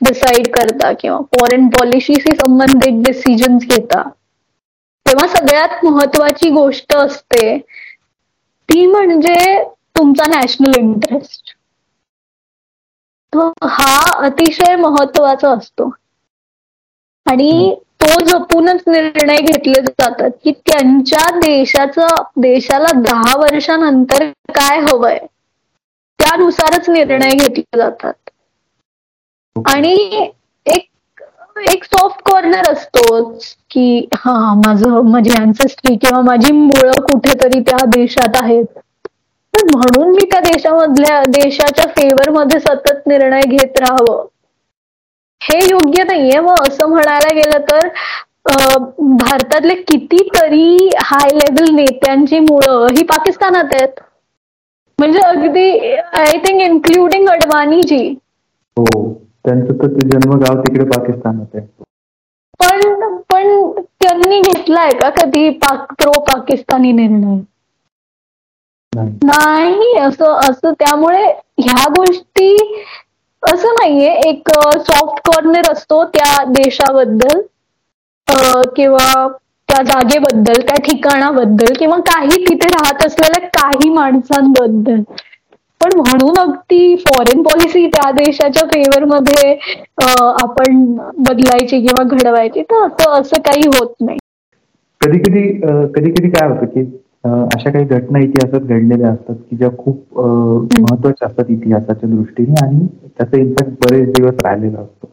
डिसाईड 0.00 0.46
करता 0.54 0.92
किंवा 1.00 1.18
फॉरेन 1.32 1.68
पॉलिसीशी 1.68 2.34
संबंधित 2.36 3.02
डिसिजन्स 3.04 3.66
घेता 3.68 4.02
तेव्हा 5.08 5.26
सगळ्यात 5.28 5.84
महत्वाची 5.84 6.50
गोष्ट 6.52 6.94
असते 6.96 7.56
ती 8.68 8.86
म्हणजे 8.86 9.36
तुमचा 9.96 10.26
नॅशनल 10.30 10.78
इंटरेस्ट 10.78 11.54
हा 13.66 13.92
अतिशय 14.26 14.74
महत्त्वाचा 14.78 15.50
असतो. 15.52 15.90
आणि 17.26 17.74
तो 18.00 18.20
जपूनच 18.22 18.82
निर्णय 18.86 19.36
घेतले 19.42 19.80
जातात 19.82 20.30
की 20.44 20.52
त्यांच्या 20.60 21.24
देशाचं 21.36 22.14
देशाला 22.40 22.92
दहा 23.00 23.36
वर्षानंतर 23.38 24.28
काय 24.54 24.80
हवंय 24.82 25.18
त्यानुसारच 26.18 26.88
निर्णय 26.90 27.30
घेतले 27.32 27.78
जातात. 27.78 28.14
आणि 29.56 29.94
एक 31.60 31.84
सॉफ्ट 31.84 32.20
कॉर्नर 32.24 32.70
असतोच 32.70 33.44
की 33.70 33.84
हा 34.16 34.32
माझं 34.56 35.00
माझी 35.10 35.30
अँसेस्ट्री 35.36 35.96
किंवा 35.96 36.20
माझी 36.22 36.52
मुळं 36.52 37.00
कुठेतरी 37.02 37.60
त्या 37.60 37.84
देशात 37.88 38.36
आहेत. 38.42 38.64
तर 39.54 39.64
म्हणून 39.66 40.10
मी 40.10 40.24
त्या 40.30 40.40
देशामधल्या 40.40 41.22
देशाच्या 41.28 41.86
फेवर 41.96 42.30
मध्ये 42.30 42.60
सतत 42.60 43.06
निर्णय 43.06 43.40
घेत 43.46 43.78
राहावं. 43.80 44.26
हे 45.40 45.58
योग्य 45.64 46.02
नाहीये. 46.04 46.40
मग 46.40 46.60
असं 46.60 46.88
म्हणायला 46.88 47.34
गेलं 47.34 47.64
तर 47.70 47.88
भारतातले 49.18 49.74
कितीतरी 49.82 50.88
हाय 51.04 51.34
लेवल 51.34 51.74
नेत्यांची 51.74 52.38
मुळं 52.40 52.86
ही 52.96 53.02
पाकिस्तानात 53.04 53.74
आहेत. 53.74 54.00
म्हणजे 54.98 55.20
अगदी 55.20 55.70
आय 56.14 56.38
थिंक 56.44 56.60
इन्क्लुडिंग 56.62 57.28
अडवाणीजी 57.28 58.14
त्यांचं 59.44 59.74
तर 59.74 59.88
ते 59.90 60.06
जन्मगाव 60.08 60.60
तिकडे 60.60 60.84
पाकिस्तानात 60.86 61.54
आहे. 61.54 61.66
पण 62.60 63.16
पण 63.30 63.70
त्यांनी 64.00 64.40
घेतलाय 64.42 64.90
का 64.94 65.08
कधी 65.16 65.48
पाक 65.58 65.92
प्रो 65.94 66.18
पाकिस्तानी 66.24 66.92
निर्णय? 66.94 67.38
नाही. 68.92 69.92
असं 69.98 70.34
असं 70.42 70.72
त्यामुळे 70.74 71.24
ह्या 71.58 71.84
गोष्टी 71.90 72.54
असं 73.42 73.74
नाहीये. 73.74 74.10
एक 74.20 74.48
सॉफ्ट 74.80 75.20
कॉर्नर 75.24 75.70
असतो 75.72 76.02
त्या 76.08 76.44
देशाबद्दल 76.50 77.40
किंवा 78.74 79.26
त्या 79.68 79.82
जागेबद्दल 79.84 80.60
त्या 80.62 80.76
ठिकाणाबद्दल 80.82 81.72
किंवा 81.78 81.96
काही 82.06 82.44
तिथे 82.44 82.66
राहत 82.68 83.04
असलेल्या 83.06 83.48
काही 83.50 83.88
माणसांबद्दल. 83.90 85.02
पण 85.80 85.90
म्हणून 85.96 86.38
अगदी 86.38 86.94
फॉरेन 87.00 87.42
पॉलिसी 87.42 87.86
त्या 87.88 88.10
देशाच्या 88.12 88.66
फेवर 88.68 89.04
मध्ये 89.06 89.52
आपण 90.42 90.82
बदलायची 91.20 91.80
किंवा 91.80 92.02
घडवायची 92.06 92.62
तर 92.62 92.86
असं 92.86 93.20
असं 93.20 93.40
काही 93.42 93.66
होत 93.68 93.92
नाही. 94.00 94.18
कधी 95.00 95.18
कधी 95.20 95.42
कधी 95.94 96.10
कधी 96.10 96.28
काय 96.30 96.48
होतं 96.48 96.66
की 96.66 96.80
अशा 97.54 97.70
काही 97.70 97.84
घटना 97.86 98.18
इतिहासात 98.18 98.60
घडलेल्या 98.60 99.10
असतात 99.10 99.34
की 99.50 99.56
ज्या 99.56 99.68
खूप 99.78 100.18
महत्त्वाच्या 100.20 101.26
असतात 101.28 101.50
इतिहासाच्या 101.50 102.08
दृष्टीने 102.10 102.64
आणि 102.64 102.86
त्याचा 103.08 103.38
इम्पॅक्ट 103.38 103.72
बरेच 103.84 104.08
दिवस 104.10 104.34
राहिलेला 104.44 104.78
असतो. 104.80 105.10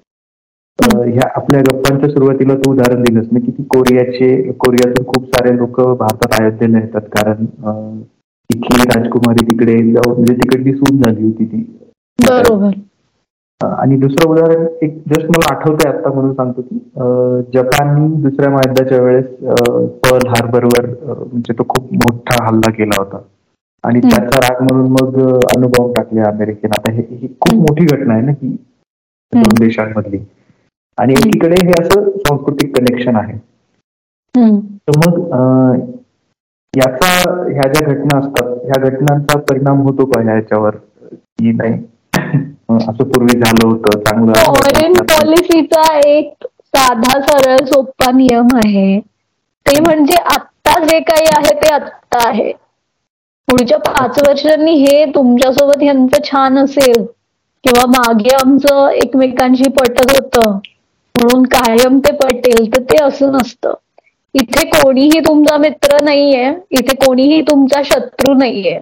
ह्या 0.79 1.27
आपल्या 1.35 1.59
गप्पांच्या 1.61 2.09
सुरुवातीला 2.09 2.55
तू 2.55 2.71
उदाहरण 2.71 3.01
दिलंस 3.03 3.27
ना 3.31 3.39
की 3.41 3.63
कोरियाचे 3.69 4.29
कोरियातून 4.59 5.05
खूप 5.07 5.25
सारे 5.27 5.55
लोक 5.57 5.79
भारतात 5.99 6.39
अयोध्येला 6.41 6.79
येतात 6.79 7.01
कारण 7.11 7.45
इथली 8.49 8.83
राजकुमारी 8.85 9.45
तिकडे 9.45 9.75
म्हणजे 9.83 10.33
तिकडली 10.33 10.73
सून 10.73 11.01
झाली 11.01 11.23
होती 11.23 11.45
ती. 11.45 11.61
बरोबर. 12.19 12.71
आणि 13.61 13.97
दुसरं 13.97 14.31
उदाहरण 14.31 14.65
एक 14.81 14.97
जस्ट 15.09 15.27
मला 15.27 15.53
आठवतंय 15.53 15.91
आता 15.91 16.09
म्हणून 16.13 16.33
सांगतो 16.33 16.61
की 16.61 16.77
जपाननी 17.53 18.21
दुसऱ्या 18.21 18.49
महायुद्धाच्या 18.51 19.01
वेळेस 19.03 19.25
पर्ल 20.03 20.27
हार्बरवर 20.29 20.85
म्हणजे 21.05 21.53
तो 21.59 21.63
खूप 21.69 21.93
मोठा 21.93 22.43
हल्ला 22.45 22.71
केला 22.71 23.01
होता. 23.01 23.19
आणि 23.83 23.99
त्याचा 24.01 24.39
राग 24.43 24.61
म्हणून 24.63 24.91
मग 24.91 25.19
अनुभव 25.55 25.91
टाकले 25.93 26.21
अमेरिकेने. 26.21 26.77
आता 26.77 26.91
हे 26.91 27.27
खूप 27.39 27.55
मोठी 27.55 27.85
घटना 27.85 28.13
आहे 28.13 28.25
ना 28.25 28.31
की 28.31 28.47
दोन 29.33 29.59
देशांमधली. 29.59 30.19
आणि 30.97 31.13
एकीकडे 31.13 31.55
हे 31.67 31.73
असं 31.81 32.09
सांस्कृतिक 32.17 32.75
कनेक्शन 32.77 33.15
आहे. 33.15 33.37
तर 34.35 34.97
मग 34.97 35.19
याचा 36.75 37.07
ह्या 37.49 37.67
ज्या 37.73 37.87
घटना 37.87 38.17
असतात 38.19 38.47
ह्या 38.63 38.81
घटनांचा 38.89 39.39
परिणाम 39.39 39.81
होतो 39.81 40.05
का 40.05 40.21
ह्याच्यावर 40.21 40.75
की 41.15 41.51
नाही? 41.51 41.73
असं 42.69 43.03
पूर्वी 43.03 43.39
झालं 43.39 43.67
होतं 43.67 43.99
चांगलं 43.99 44.33
फॉरेन 44.33 44.93
पॉलिसीचा 45.03 45.97
एक 46.07 46.47
साधा 46.67 47.19
सरळ 47.21 47.65
सोपा 47.65 48.11
नियम 48.11 48.47
आहे. 48.55 48.99
ते 49.65 49.79
म्हणजे 49.79 50.15
आत्ता 50.33 50.79
जे 50.83 50.99
काही 50.99 51.25
आहे 51.37 51.53
ते 51.61 51.73
आत्ता 51.73 52.27
आहे. 52.29 52.51
पुढच्या 53.47 53.77
पाच 53.77 54.19
वर्षांनी 54.27 54.71
हे 54.73 55.05
तुमच्यासोबत 55.05 55.83
यांचं 55.83 56.23
छान 56.23 56.57
असेल. 56.57 57.05
किंवा 57.65 57.85
मागे 57.85 58.35
आमचं 58.35 58.89
एकमेकांशी 58.89 59.69
पटत 59.71 60.11
होतं. 60.11 60.51
म्हणून 61.15 61.43
कायम 61.43 61.97
ते 61.99 62.11
पटेल 62.15 62.75
तर 62.75 62.81
ते 62.81 63.03
असं 63.03 63.31
नसतं. 63.31 63.73
इथे 64.35 64.63
कोणीही 64.69 65.19
तुमचा 65.19 65.57
मित्र 65.57 65.99
नाहीये 66.03 66.49
इथे 66.71 66.95
कोणीही 66.97 67.41
तुमचा 67.41 67.81
शत्रू 67.85 68.33
नाहीये. 68.33 68.79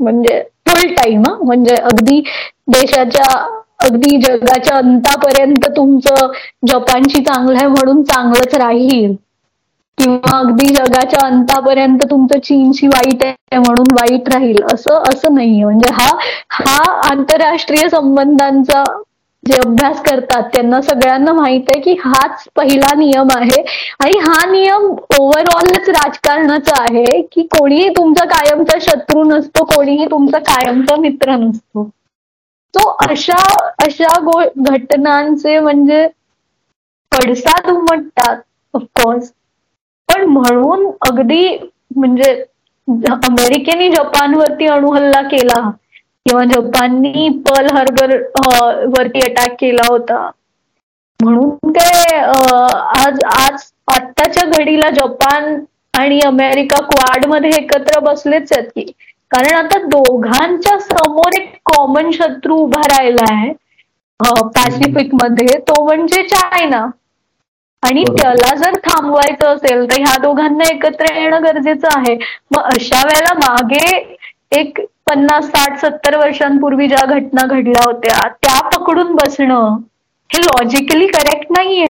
म्हणजे 0.00 0.40
फुल 0.68 0.94
टाइम 0.94 1.22
म्हणजे 1.42 1.74
अगदी 1.76 2.20
देशाच्या 2.70 3.36
अगदी 3.80 4.16
जगाच्या 4.20 4.76
अंतापर्यंत 4.76 5.66
तुमचं 5.76 6.32
जपानशी 6.68 7.22
चांगलं 7.24 7.56
आहे 7.56 7.66
म्हणून 7.68 8.02
चांगलंच 8.04 8.54
राहील. 8.54 9.14
किंवा 9.98 10.36
अगदी 10.38 10.68
जगाच्या 10.70 11.24
अंतापर्यंत 11.26 12.02
तुमचं 12.10 12.38
चीनशी 12.40 12.86
वाईट 12.88 13.22
आहे 13.24 13.58
म्हणून 13.58 13.86
वाईट 13.92 14.28
राहील. 14.28 14.62
असं 14.72 15.02
असं 15.04 15.34
नाहीये. 15.34 15.64
म्हणजे 15.64 15.92
हा 15.94 16.08
हा 16.52 16.82
आंतरराष्ट्रीय 17.10 17.88
संबंधांचा 17.88 18.82
जे 19.44 19.56
अभ्यास 19.58 20.00
करतात 20.02 20.48
त्यांना 20.52 20.80
सगळ्यांना 20.82 21.32
माहीत 21.32 21.68
आहे 21.68 21.80
की 21.80 21.92
हाच 22.00 22.44
पहिला 22.56 22.92
नियम 22.96 23.28
आहे. 23.32 23.62
आणि 24.00 24.18
हा 24.20 24.44
नियम 24.50 24.86
ओव्हरऑलच 25.18 25.88
राजकारणाचा 25.90 26.80
आहे 26.82 27.20
की 27.32 27.42
कोणीही 27.50 27.88
तुमचा 27.96 28.24
कायमचा 28.28 28.78
शत्रू 28.82 29.22
नसतो 29.26 29.64
कोणीही 29.66 30.06
तुमचा 30.06 30.38
कायमचा 30.46 30.96
मित्र 31.00 31.36
नसतो. 31.36 31.88
तो 32.74 32.82
अशा 33.02 33.36
अशा 33.78 34.12
गो 34.22 34.40
घटनांचे 34.64 35.58
म्हणजे 35.60 36.06
पडसाद 37.12 37.68
उमटतात 37.70 38.40
ऑफकोर्स 38.74 39.30
पण 40.08 40.24
म्हणून 40.28 40.86
अगदी 41.02 41.42
म्हणजे 41.96 42.30
अमेरिकेने 43.22 43.88
जपानवरती 43.90 44.66
अणुहल्ला 44.68 45.20
केला. 45.28 45.60
किंवा 46.26 46.44
जपाननी 46.44 47.28
पर्ल 47.46 47.74
हार्बर 47.76 48.16
वरती 48.96 49.20
अटॅक 49.20 49.54
केला 49.60 49.86
होता. 49.88 50.30
म्हणून 51.20 51.72
काय 51.72 52.16
आज 52.98 53.20
आज 53.36 53.64
आत्ताच्या 53.94 54.44
घडीला 54.58 54.90
जपान 54.94 55.54
आणि 55.94 56.20
अमेरिका 56.26 56.80
क्वाडमध्ये 56.84 57.50
एकत्र 57.58 58.00
बसलेच 58.00 58.52
आहेत 58.52 58.68
की. 58.74 58.84
कारण 59.30 59.54
आता 59.56 59.78
दोघांच्या 59.86 60.78
समोर 60.80 61.38
एक 61.40 61.54
कॉमन 61.72 62.10
शत्रू 62.12 62.56
उभा 62.56 62.82
राहिला 62.90 63.32
आहे 63.32 63.52
पॅसिफिकमध्ये. 64.54 65.58
तो 65.58 65.84
म्हणजे 65.84 66.22
चायना 66.28 66.86
आणि 67.82 68.04
त्याला 68.16 68.54
जर 68.56 68.74
थांबवायचं 68.84 69.46
असेल 69.46 69.84
तर 69.90 70.00
ह्या 70.00 70.16
दोघांना 70.22 70.68
एकत्र 70.70 71.12
येणं 71.14 71.42
गरजेचं 71.44 71.88
आहे. 71.96 72.14
मग 72.50 72.62
अशा 72.62 73.02
वेळेला 73.04 73.32
मागे 73.36 73.98
एक 74.52 74.78
पन्नास 75.06 75.46
साठ 75.46 75.78
सत्तर 75.78 76.16
वर्षांपूर्वी 76.18 76.86
ज्या 76.88 77.04
घटना 77.08 77.44
घडल्या 77.46 77.82
होत्या 77.84 78.26
त्या 78.34 78.60
पकडून 78.68 79.14
बसणं 79.16 79.76
हे 80.30 80.40
लॉजिकली 80.40 81.06
करेक्ट 81.08 81.52
नाहीये. 81.52 81.86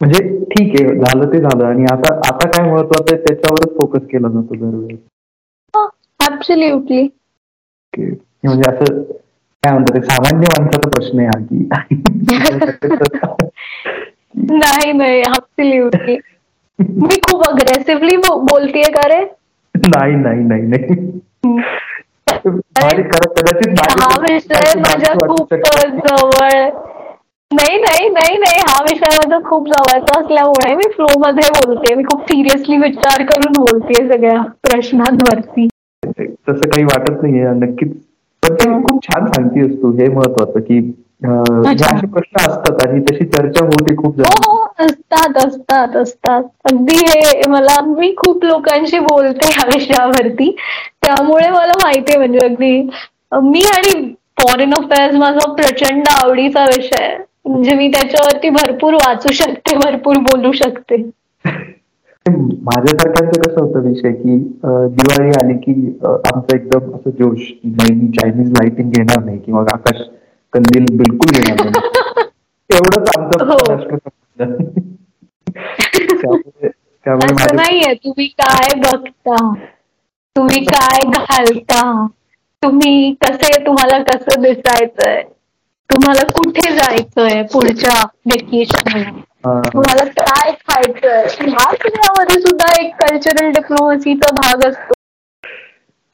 म्हणजे 0.00 0.20
ठीक 0.46 0.80
आहे 0.80 0.94
झालं 0.96 1.32
ते 1.32 1.40
झालं. 1.40 1.64
आणि 1.64 1.84
आता 1.92 2.12
आता 2.28 2.46
काय 2.48 2.70
महत्वाचं 2.70 3.14
आहे 3.14 3.22
त्याच्यावरच 3.24 3.76
फोकस 3.78 4.06
केला 4.10 4.28
जातो 4.28 4.54
दरवेळेस. 4.56 4.98
ऍब्सोल्युटली 6.20 7.02
म्हणजे 7.94 8.70
असं 8.70 9.02
काय 9.02 9.72
म्हणतात 9.72 10.04
सामान्य 10.04 10.46
माणसाचा 10.52 10.88
प्रश्न 10.90 11.18
आहे 11.18 11.28
हा 11.28 11.38
की. 11.40 11.58
नाही 14.54 14.92
नाही 14.92 15.20
ऍब्सोल्युटली 15.20 16.16
मी 16.78 17.16
खूप 17.22 17.44
अग्रेसिव्हली 17.48 18.16
बोलतीये 18.18 18.90
का 18.92 19.06
रे? 19.08 19.24
नाही 19.86 20.14
नाही 20.16 20.42
नाही 20.44 20.62
नाही. 20.64 20.94
हा 23.92 24.08
विषय 24.22 24.72
माझ्या 24.80 25.12
खूप 25.18 25.54
जवळ 25.54 26.68
नाही 27.50 27.76
नाही 27.78 28.08
नाही 28.10 28.36
नाही 28.38 28.60
हा 28.68 28.80
विषय 28.82 29.16
माझा 29.16 29.38
खूप 29.48 29.66
जवळचा 29.68 30.18
असल्यामुळे 30.20 30.74
मी 30.74 30.88
फ्लो 30.92 31.06
मध्ये 31.18 31.48
बोलते. 31.50 31.94
मी 31.94 32.02
खूप 32.04 32.22
सिरियसली 32.22 32.76
विचार 32.78 33.22
करून 33.24 33.52
बोलते 33.58 34.06
सगळ्या 34.08 34.40
प्रश्नांवरती. 34.62 35.68
तसं 36.48 36.68
काही 36.68 36.84
वाटत 36.84 37.22
नाहीये 37.22 37.52
नक्कीच. 37.56 37.92
पण 38.42 38.54
ते 38.54 38.70
खूप 38.82 39.02
छान 39.04 39.26
सांगतेस 39.26 39.76
तू. 39.82 39.90
हे 39.92 40.08
महत्वाचं 40.08 40.60
की 40.60 40.78
असे 41.24 42.06
प्रश्न 42.06 42.40
असतात 42.40 42.86
आणि 42.86 43.00
तशी 43.02 43.24
चर्चा 43.26 43.64
होते 43.64 43.94
खूप 43.96 44.20
हो, 44.20 44.24
हो 44.46 44.84
असतात 44.84 45.36
असतात 45.46 45.96
असतात. 45.96 46.42
अगदी 46.64 46.96
हे 46.98 47.48
मला 47.50 47.80
मी 47.86 48.12
खूप 48.16 48.44
लोकांशी 48.44 48.98
बोलते 49.00 49.48
ह्या 49.48 49.66
विषयावरती. 49.68 50.54
त्यामुळे 51.04 51.48
मला 51.50 51.72
माहितीये 51.82 52.18
म्हणजे 52.18 52.38
अगदी. 52.38 52.80
मी 53.44 53.62
आणि 53.68 54.12
फॉरेन 54.40 54.72
अफेअर्स 54.74 55.14
माझा 55.16 55.52
प्रचंड 55.54 56.08
आवडीचा 56.12 56.64
विषय 56.66 57.02
आहे. 57.02 57.16
म्हणजे 57.46 57.74
मी 57.74 57.88
त्याच्यावरती 57.88 58.48
भरपूर 58.50 58.94
वाचू 58.94 59.32
शकते 59.32 59.76
भरपूर 59.76 60.18
बोलू 60.22 60.52
शकते. 60.52 60.96
माझ्यासारख्यांचं 62.26 63.40
कसं 63.40 63.60
होतं 63.60 63.80
विषय 63.88 64.12
की 64.12 64.36
दिवाळी 64.64 65.30
आली 65.40 65.54
की 65.56 65.72
आमचं 66.04 66.56
एकदम 66.56 66.94
असं 66.96 67.10
जोश 67.10 67.50
नाही 67.72 68.08
चायनीज 68.12 68.50
लाइटिंग 68.50 68.90
घेणार 68.90 69.24
नाही 69.24 69.38
किंवा 69.38 69.64
आकाश 69.74 70.00
कंदील 70.52 70.86
बिलकुल 70.96 71.40
घेणार 71.40 71.64
नाही. 71.64 72.24
एवढंच 72.70 73.10
आमचं 73.16 73.44
हो. 73.44 73.56
असं 77.06 77.56
नाहीये 77.56 77.92
तुम्ही 77.94 78.26
काय 78.38 78.74
बघता? 78.80 79.36
तुम्ही 80.36 80.60
काय 80.64 81.04
घालता? 81.10 81.80
तुम्ही 82.62 83.12
कसे 83.24 83.58
तुम्हाला 83.64 83.98
कसं 84.04 84.42
दिसायचंय? 84.42 85.22
तुम्हाला 85.90 86.22
कुठे 86.30 86.70
जायचंय 86.76 87.42
पुढच्या 87.52 88.00
वेकेशन 88.26 89.02
तुम्हाला 89.66 90.04
काय 90.20 90.50
खायचंय? 90.68 91.22
ह्या 91.40 91.70
सगळ्यामध्ये 91.72 92.40
सुद्धा 92.40 92.72
एक 92.80 92.94
कल्चरल 93.02 93.50
डिप्लोमसीचा 93.52 94.34
भाग 94.34 94.68
असतो. 94.68 94.92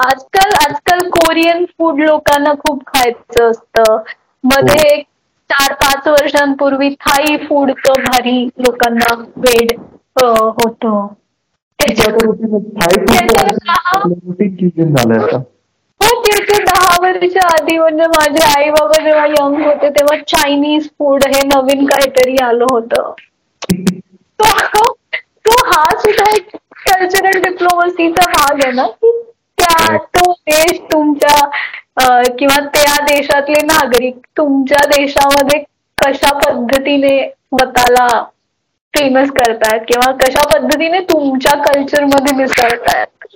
आजकाल 0.00 0.50
आजकाल 0.60 1.08
कोरियन 1.10 1.64
फूड 1.68 2.00
लोकांना 2.00 2.52
खूप 2.58 2.82
खायचं 2.86 3.50
असतं. 3.50 3.96
मध्ये 4.44 4.82
एक 4.94 5.04
चार 5.50 5.72
पाच 5.74 6.06
वर्षांपूर्वी 6.08 6.88
थाई 7.00 7.36
फूडचं 7.46 8.02
भारी 8.02 8.44
लोकांना 8.58 9.14
वेड 9.38 9.72
होत. 10.18 10.86
हो 16.00 16.08
ते 16.22 16.58
दहा 16.64 16.96
वर्ष 17.02 17.36
आधी 17.44 17.76
म्हणजे 17.78 18.06
माझे 18.06 18.44
आई 18.46 18.70
बाबा 18.70 19.02
जेव्हा 19.04 19.24
यंग 19.26 19.62
होते 19.66 19.88
तेव्हा 19.98 20.16
चायनीज 20.28 20.88
फूड 20.98 21.24
हे 21.34 21.40
नवीन 21.46 21.84
काहीतरी 21.86 22.36
आलं 22.44 22.64
होतं. 22.70 23.12
तो 24.38 25.54
हा 25.66 25.88
सुद्धा 25.98 26.30
एक 26.34 26.56
कल्चरल 26.88 27.40
डिप्लोमसीचा 27.42 28.26
भाग 28.30 28.60
आहे 28.64 28.72
ना? 28.72 28.86
की 28.86 29.10
त्या 29.58 29.96
तो 29.96 30.32
देश 30.32 30.80
तुमच्या 30.92 32.22
किंवा 32.38 32.58
त्या 32.74 32.94
देशातले 33.04 33.64
नागरिक 33.66 34.16
तुमच्या 34.36 34.86
देशामध्ये 34.90 35.58
कशा 35.98 36.32
पद्धतीने 36.38 37.18
स्वतःला 37.28 38.06
फेमस 38.94 39.30
करतायत 39.32 39.80
किंवा 39.88 40.10
कशा 40.16 40.46
पद्धतीने 40.48 41.00
तुमच्या 41.04 41.52
कल्चरमध्ये 41.62 42.36
मिसळतायत 42.36 43.26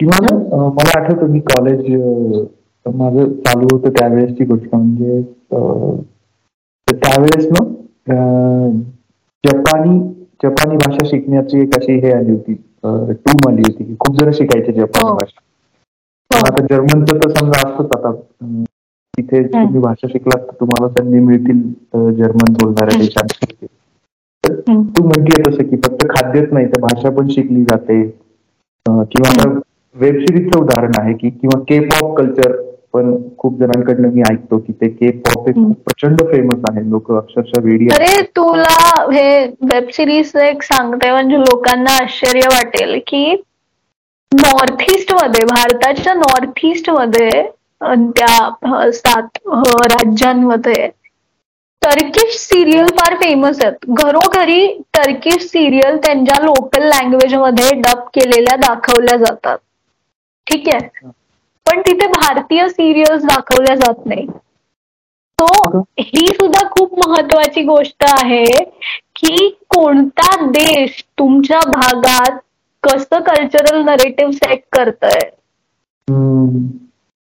किंवा 0.00 0.18
ना 0.22 0.34
मला 0.68 0.98
आठवतं 1.00 1.30
मी 1.30 1.40
कॉलेज 1.46 1.80
माझं 2.86 3.32
चालू 3.40 3.66
होतं 3.72 3.90
त्यावेळेसची 3.90 4.44
गोष्ट 4.44 4.74
म्हणजे 4.74 5.20
त्यावेळेस 6.88 7.46
ना 7.48 7.64
जपानी 9.44 9.98
जपानी 10.42 10.76
भाषा 10.76 11.06
शिकण्याची 11.06 11.60
एक 11.60 11.76
अशी 11.76 11.98
हे 12.00 12.12
आली 12.12 12.30
होती 12.30 12.54
टूम 12.84 13.48
आली 13.48 13.62
होती 13.62 13.84
की 13.84 13.94
खूप 13.98 14.16
जण 14.16 14.30
शिकायचे 14.32 14.72
जपानी 14.72 15.08
हो. 15.08 15.14
भाषा. 15.14 15.40
आता 16.30 16.62
जर्मनचं 16.64 17.16
तर 17.16 17.30
समजा 17.30 17.68
असतंच 17.68 17.96
आता 17.96 18.12
तिथे 19.14 19.42
तुम्ही 19.44 19.80
भाषा 19.80 20.08
शिकलात 20.08 20.40
तर 20.40 20.54
तुम्हाला 20.60 20.88
संधी 20.90 21.18
मिळतील 21.20 21.60
जर्मन 22.14 22.52
बोलणाऱ्या 22.54 22.98
देशात 22.98 23.64
तू 24.46 25.02
म्हणतीये 25.02 25.42
तसं 25.42 25.68
की 25.68 25.76
फक्त 25.78 26.06
खाद्यच 26.10 26.52
नाही 26.52 26.66
तर 26.66 26.80
भाषा 26.80 27.10
पण 27.10 27.28
शिकली 27.28 27.62
जाते. 27.64 28.02
किंवा 28.86 29.44
वेब 29.96 30.18
सिरीजचं 30.18 30.60
उदाहरण 30.60 30.92
आहे 31.00 31.12
की 31.14 31.28
किंवा 31.30 31.58
के 31.68 31.78
पॉप 31.80 32.16
कल्चर 32.18 32.52
पण 32.94 33.14
खूप 33.38 33.58
जणांकडनं 33.60 34.10
मी 34.14 34.22
ऐकतो 34.30 34.58
की 34.58 34.72
ते 34.72 34.88
के 34.90 35.10
पॉप 35.20 35.48
प्रचंड 35.48 36.20
फेमस 36.30 36.60
आहे 36.70 36.88
लोक 36.90 37.10
अक्षरशः 37.12 37.62
वेडी 37.64 37.86
अरे 37.94 38.20
तुला 38.36 38.76
हे 39.12 39.24
वेब 39.64 39.88
सिरीज 39.92 40.34
एक 40.42 40.62
सांगते 40.62 41.10
म्हणजे 41.10 41.38
लोकांना 41.38 41.96
आश्चर्य 42.02 42.46
वाटेल 42.52 42.98
की 43.06 43.24
नॉर्थ 44.32 44.82
ईस्टमध्ये 44.90 45.44
भारताच्या 45.44 46.14
नॉर्थ 46.14 46.64
ईस्टमध्ये 46.66 47.30
त्या 48.16 48.90
सात 48.92 49.38
राज्यांमध्ये 49.92 50.88
टर्किश 51.84 52.36
सिरियल 52.38 52.86
फार 52.98 53.14
फेमस 53.16 53.58
आहेत. 53.64 53.76
घरोघरी 53.90 54.66
टर्किश 54.94 55.42
सिरियल 55.46 55.96
त्यांच्या 55.96 56.42
लोकल 56.44 56.84
लँग्वेजमध्ये 56.84 57.70
डब 57.80 58.06
केलेल्या 58.14 58.56
दाखवल्या 58.58 59.16
जातात. 59.16 59.58
ठीक 60.46 60.68
आहे? 60.68 60.88
पण 61.66 61.80
तिथे 61.80 62.06
भारतीय 62.08 62.68
सिरियल्स 62.68 63.24
दाखवल्या 63.24 63.74
जात 63.76 64.06
नाही. 64.06 64.26
तो 65.38 65.80
ही 66.00 66.26
सुद्धा 66.26 66.62
खूप 66.68 66.98
महत्वाची 66.98 67.62
गोष्ट 67.62 68.04
आहे 68.08 68.44
की 69.16 69.48
कोणता 69.70 70.30
देश 70.50 71.02
तुमच्या 71.18 71.58
भागात 71.68 72.38
कसं 72.82 73.20
कल्चरल 73.22 73.82
नरेटिव्ह 73.84 74.32
सेट 74.32 74.62
करतय? 74.72 75.18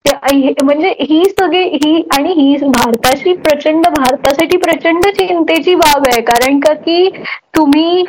म्हणजे 0.05 0.89
ही 1.01 1.23
सगळी 1.31 1.63
ही 1.75 2.03
आणि 2.17 2.33
ही 2.37 2.57
भारताची 2.67 3.33
प्रचंड 3.35 3.87
भारतासाठी 3.89 4.57
प्रचंड 4.57 5.07
चिंतेची 5.19 5.75
बाब 5.75 6.07
आहे. 6.09 6.21
कारण 6.23 6.59
का 6.61 6.73
की 6.77 7.09
तुम्ही 7.57 8.05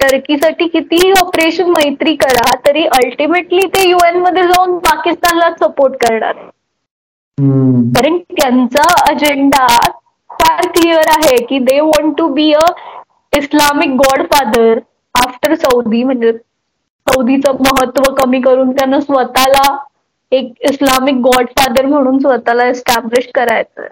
टर्कीसाठी 0.00 0.66
कितीही 0.68 1.10
ऑपरेशन 1.20 1.70
मैत्री 1.70 2.14
करा 2.16 2.54
तरी 2.66 2.84
अल्टिमेटली 2.96 3.66
ते 3.74 3.88
युएनमध्ये 3.88 4.42
जाऊन 4.42 4.76
पाकिस्तानला 4.78 5.50
सपोर्ट 5.60 5.94
करणार. 6.04 6.34
कारण 7.94 8.18
त्यांचा 8.36 8.82
अजेंडा 9.10 9.66
फार 10.30 10.66
क्लिअर 10.74 11.10
आहे 11.12 11.36
की 11.46 11.58
they 11.60 11.80
want 11.80 12.16
to 12.18 12.28
be 12.34 12.52
a 12.54 12.66
Islamic 13.32 13.90
godfather 13.96 14.78
after 15.14 15.54
Saudi 15.54 16.02
म्हणजे 16.04 16.32
सौदीचं 16.32 17.56
महत्त्व 17.60 18.12
कमी 18.14 18.40
करून 18.40 18.70
त्यांना 18.72 19.00
स्वतःला 19.00 19.62
एक 20.32 20.52
इस्लामिक 20.70 21.14
गॉडफादर 21.22 21.86
म्हणून 21.86 22.18
स्वतःला 22.18 22.64
एस्टॅब्लिश 22.66 23.28
करायचं 23.34 23.86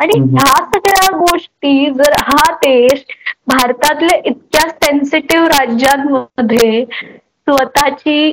आणि 0.00 0.18
ह्या 0.30 0.54
सगळ्या 0.66 1.16
गोष्टी 1.18 1.90
जर 1.90 2.12
हा 2.20 2.50
देश 2.56 3.04
भारतातल्या 3.48 4.18
इतक्या 4.24 4.68
सेन्सिटिव्ह 4.70 5.46
राज्यांमध्ये 5.48 6.84
स्वतःची 6.84 8.32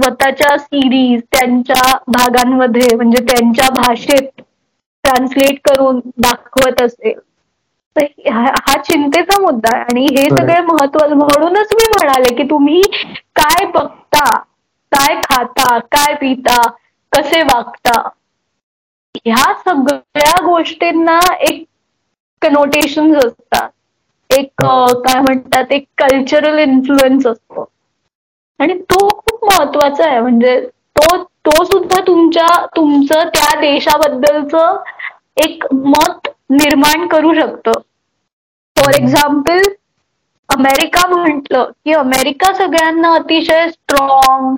स्वतःच्या 0.00 0.56
सिरीज 0.58 1.20
त्यांच्या 1.32 1.82
भागांमध्ये 2.08 2.94
म्हणजे 2.96 3.24
त्यांच्या 3.24 3.68
भाषेत 3.74 4.40
ट्रान्सलेट 5.04 5.58
करून 5.64 5.98
दाखवत 6.18 6.82
असेल. 6.82 7.18
हा 8.26 8.76
चिंतेचा 8.82 9.40
मुद्दा 9.40 9.74
आहे. 9.74 9.82
आणि 9.82 10.06
हे 10.10 10.28
सगळे 10.30 10.60
महत्त्व 10.64 11.14
म्हणूनच 11.14 11.72
मी 11.74 11.88
म्हणाले 11.90 12.34
की 12.36 12.42
तुम्ही 12.50 12.80
काय 13.36 13.64
बघता 13.74 14.24
काय 14.92 15.14
खाता 15.22 15.78
काय 15.88 16.14
पिता 16.16 16.60
कसे 17.12 17.42
वागता? 17.44 18.00
ह्या 19.16 19.52
सगळ्या 19.60 20.34
गोष्टींना 20.44 21.18
एक 21.40 21.64
कनोटेशन 22.42 23.14
असतात. 23.18 23.68
एक 24.30 24.62
काय 25.04 25.20
म्हणतात 25.20 25.72
एक 25.72 25.84
कल्चरल 25.98 26.58
इन्फ्लुएन्स 26.58 27.26
असतो. 27.26 27.64
आणि 28.60 28.74
तो 28.82 29.08
खूप 29.18 29.44
महत्त्वाचा 29.44 30.06
आहे. 30.08 30.20
म्हणजे 30.20 30.58
तो 30.96 31.16
तो 31.46 31.64
सुद्धा 31.64 32.00
तुमच्या 32.06 32.46
तुमचं 32.76 33.28
त्या 33.34 33.58
देशाबद्दलचं 33.60 34.82
एक 35.36 35.64
मत 35.74 36.28
निर्माण 36.52 37.06
करू 37.08 37.34
शकतं. 37.34 37.80
फॉर 38.76 38.94
एक्झाम्पल 38.94 39.60
अमेरिका 40.48 41.06
म्हटलं 41.08 41.70
की 41.74 41.92
अमेरिका 41.94 42.52
सगळ्यांना 42.54 43.12
अतिशय 43.14 43.66
स्ट्रॉंग 43.68 44.54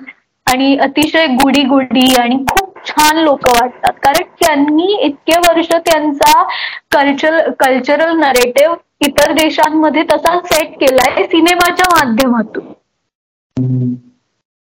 आणि 0.47 0.75
अतिशय 0.77 1.25
गुडी 1.35 1.61
गुडी 1.63 2.13
आणि 2.19 2.37
खूप 2.49 2.77
छान 2.87 3.17
लोक 3.17 3.47
वाटतात. 3.49 3.91
कारण 4.03 4.23
त्यांनी 4.41 4.93
इतके 5.01 5.37
वर्ष 5.39 5.69
त्यांचा 5.71 6.43
कल्चर 6.91 7.49
कल्चरल 7.59 8.15
नरेटिव्ह 8.19 8.75
इतर 9.01 9.31
देशांमध्ये 9.33 10.03
तसा 10.11 10.39
सेट 10.45 10.73
केलाय 10.79 11.23
सिनेमाच्या 11.23 11.87
माध्यमातून. 11.93 12.71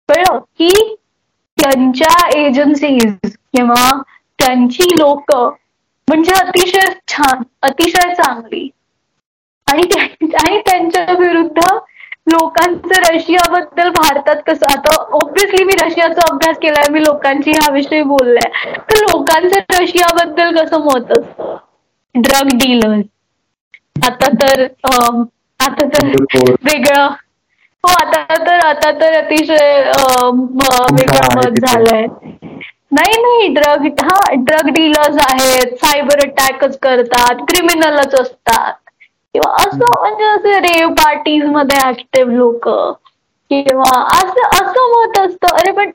कळलं? 0.09 0.39
की 0.59 0.97
त्यांच्या 1.59 2.29
एजन्सीज 2.39 3.13
किंवा 3.25 3.91
त्यांची 4.39 4.85
लोक 4.99 5.33
म्हणजे 5.35 6.33
अतिशय 6.37 6.93
छान 7.09 7.43
अतिशय 7.63 8.15
चांगली. 8.15 8.69
आणि 9.67 9.83
आणि 10.37 10.59
त्यांच्या 10.67 11.13
विरुद्ध 11.19 11.61
लोकांचं 12.31 13.01
रशियाबद्दल 13.05 13.89
भारतात 13.93 14.37
कसं 14.47 14.67
आता 14.69 14.95
ऑब्विसली 15.15 15.65
मी 15.65 15.75
रशियाचा 15.77 16.23
अभ्यास 16.25 16.57
केलाय 16.59 16.91
मी 16.93 17.01
लोकांची 17.01 17.51
ह्याविषयी 17.53 18.03
बोललाय. 18.05 18.51
तर 18.81 19.03
लोकांचं 19.03 19.59
रशियाबद्दल 19.73 20.57
कसं 20.57 20.85
मत 20.85 21.13
असतं? 21.13 21.57
ड्रग 22.15 22.49
डीलर्स 22.57 23.05
आता 24.05 24.29
तर 24.35 24.63
आता 25.61 25.87
तर 25.89 26.07
वेगळं. 26.65 27.09
हो 27.85 27.93
आता 27.93 28.23
तर 28.37 28.65
आता 28.67 28.91
तर 28.93 29.15
अतिशय 29.15 29.81
वेगळं 30.93 31.37
मत 31.37 31.59
झालंय. 31.61 32.07
नाही 32.93 33.21
नाही 33.23 33.47
ड्रग 33.55 33.87
हा 34.03 34.19
ड्रग 34.41 34.69
डीलर्स 34.75 35.19
आहेत 35.25 35.75
सायबर 35.81 36.25
अटॅकच 36.25 36.79
करतात 36.83 37.43
क्रिमिनलच 37.49 38.15
असतात. 38.15 38.73
किंवा 39.35 39.53
असं 39.59 39.85
म्हणजे 39.93 40.25
असे 40.27 40.59
रेव 40.61 40.89
पार्टीजमध्ये 40.95 41.79
ऍक्टिव्ह 41.89 42.35
लोक. 42.35 42.69
किंवा 43.51 44.01
असं 44.13 44.47
असं 44.55 44.91
मत 44.93 45.19
असतं. 45.19 45.57
अरे 45.57 45.71
पण 45.73 45.91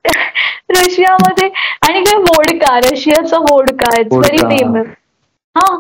रशियामध्ये 0.72 1.50
आणि 1.88 2.04
काय 2.04 2.18
वोडका 2.22 2.78
रशियाचा 2.82 3.38
वोडका 3.42 4.00
इट्स 4.00 4.16
व्हेरी 4.16 4.38
फेमस 4.48 4.88
हा. 5.56 5.76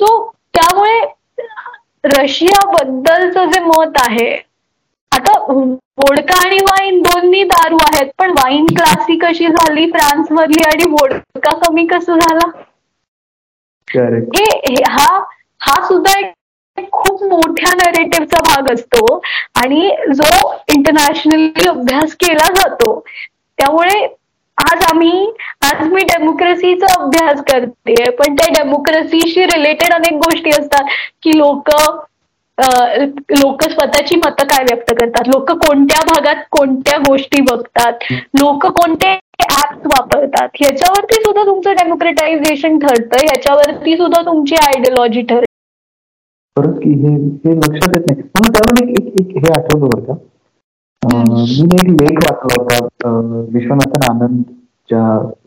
सो 0.00 0.06
त्यामुळे 0.54 1.00
रशियाबद्दलचं 2.10 3.50
जे 3.50 3.60
मत 3.62 3.98
आहे 4.00 4.30
आता 5.12 5.38
वोडका 5.42 6.36
आणि 6.44 6.58
वाईन 6.62 7.00
दोन्ही 7.02 7.42
दारू 7.44 7.76
आहेत. 7.84 8.06
पण 8.18 8.30
वाईन 8.32 8.66
क्लासी 8.68 9.18
कशी 9.18 9.46
झाली 9.48 9.86
फ्रान्स 9.90 10.32
मधली 10.32 10.62
आणि 10.64 10.90
वोडका 10.90 11.56
कमी 11.58 11.86
कसं 11.86 12.18
झाला? 12.18 12.50
हे 13.88 14.82
हा 14.90 15.18
हा 15.60 15.80
सुद्धा 15.86 16.18
एक 16.18 16.32
खूप 16.92 17.22
मोठ्या 17.24 17.72
नरेटिव्हचा 17.76 18.40
भाग 18.42 18.72
असतो 18.72 19.20
आणि 19.62 19.90
जो 20.12 20.52
इंटरनॅशनली 20.68 21.68
अभ्यास 21.68 22.14
केला 22.20 22.52
जातो 22.54 22.98
त्यामुळे 23.58 24.06
आज 24.58 24.82
आम्ही 24.84 25.26
आज 25.64 25.86
मी 25.88 26.02
डेमोक्रेसीचा 26.04 26.92
अभ्यास 26.94 27.40
करते 27.42 28.10
पण 28.12 28.34
त्या 28.34 28.46
डेमोक्रेसीशी 28.54 29.44
रिलेटेड 29.46 29.92
अनेक 29.94 30.18
गोष्टी 30.24 30.50
असतात 30.50 30.90
की 31.22 31.36
लोक 31.38 31.70
लोक 33.32 33.62
स्वतःची 33.64 34.16
मतं 34.16 34.46
काय 34.46 34.64
व्यक्त 34.64 34.92
करतात 34.92 35.28
लोक 35.28 35.50
कोणत्या 35.60 36.00
भागात 36.06 36.42
कोणत्या 36.50 36.98
गोष्टी 37.00 37.40
बघतात 37.42 38.04
लोक 38.40 38.66
कोणते 38.68 39.12
ऍप्स 39.42 39.86
वापरतात 39.86 40.48
ह्याच्यावरती 40.54 41.22
सुद्धा 41.22 41.44
तुमचं 41.44 41.74
डेमोक्रेटायझेशन 41.74 42.78
ठरतं 42.78 43.24
ह्याच्यावरती 43.24 43.96
सुद्धा 43.96 44.22
तुमची 44.22 44.54
आयडियलॉजी 44.56 45.22
ठरते. 45.22 45.49
परत 46.60 46.78
की 46.82 46.90
हे 47.02 47.14
हे 47.44 47.54
लक्षात 47.56 47.94
येत 47.94 48.10
नाही. 48.10 48.22
मला 48.36 48.52
त्यावर 48.52 48.88
एक 48.90 49.18
एक 49.20 49.36
हे 49.36 49.52
आठवलं 49.58 49.88
बरं 49.88 50.02
का. 50.04 50.14
मी 51.02 51.76
एक 51.76 51.88
लेख 51.90 52.16
वाचला 52.24 52.56
होता 52.62 53.10
विश्वनाथन 53.52 54.02
आनंदच्या 54.10 55.04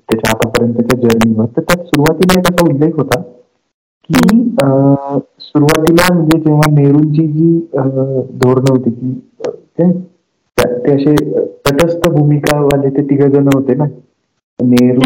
त्याच्या 0.10 0.32
आतापर्यंतच्या 0.32 1.00
जर्नीवर. 1.02 1.46
तर 1.46 1.62
त्यात 1.62 1.86
सुरुवातीला 1.86 2.40
एक 2.40 2.48
असा 2.48 2.66
उल्लेख 2.70 2.96
होता 2.98 3.20
की 4.10 4.40
सुरुवातीला 5.42 6.14
म्हणजे 6.14 6.40
जेव्हा 6.40 6.72
नेहरूंची 6.72 7.28
जी 7.28 7.58
धोरणं 7.76 8.72
होती 8.72 8.92
की 8.92 9.14
ते 9.80 10.92
असे 10.94 11.14
तटस्थ 11.68 12.10
भूमिकावाले 12.10 12.90
ते 12.98 13.02
तिघ 13.10 13.22
जण 13.24 13.48
होते 13.54 13.76
ना. 13.76 13.86
नेहरू 14.60 15.02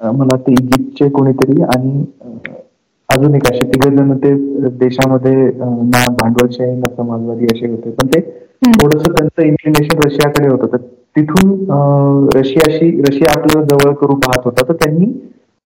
मला 0.00 0.36
ते 0.36 0.52
इजिप्तचे 0.52 1.08
कोणीतरी 1.10 1.62
आणि 1.62 2.04
अजून 3.08 3.34
एक 3.34 3.46
असे 3.50 3.64
तिघ 3.72 3.84
जण 3.84 4.12
ते 4.24 4.32
देशामध्ये 4.78 5.34
ना 5.34 6.04
भांडवलशाही 6.12 6.76
ना 6.76 6.88
समाजवादी 6.96 7.46
असे 7.54 7.70
होते. 7.70 7.90
पण 7.90 8.06
ते 8.14 8.20
थोडस 8.80 9.02
त्यांचं 9.06 9.42
इन्क्लिनेशन 9.42 10.02
रशियाकडे 10.04 10.48
होतं. 10.48 10.66
तर 10.72 10.76
तिथून 11.16 12.28
रशियाशी 12.36 12.90
रशिया 13.08 13.38
आपलं 13.38 13.64
जवळ 13.66 13.92
करू 14.00 14.14
पाहत 14.26 14.44
होता. 14.44 14.68
तर 14.68 14.74
त्यांनी 14.74 15.06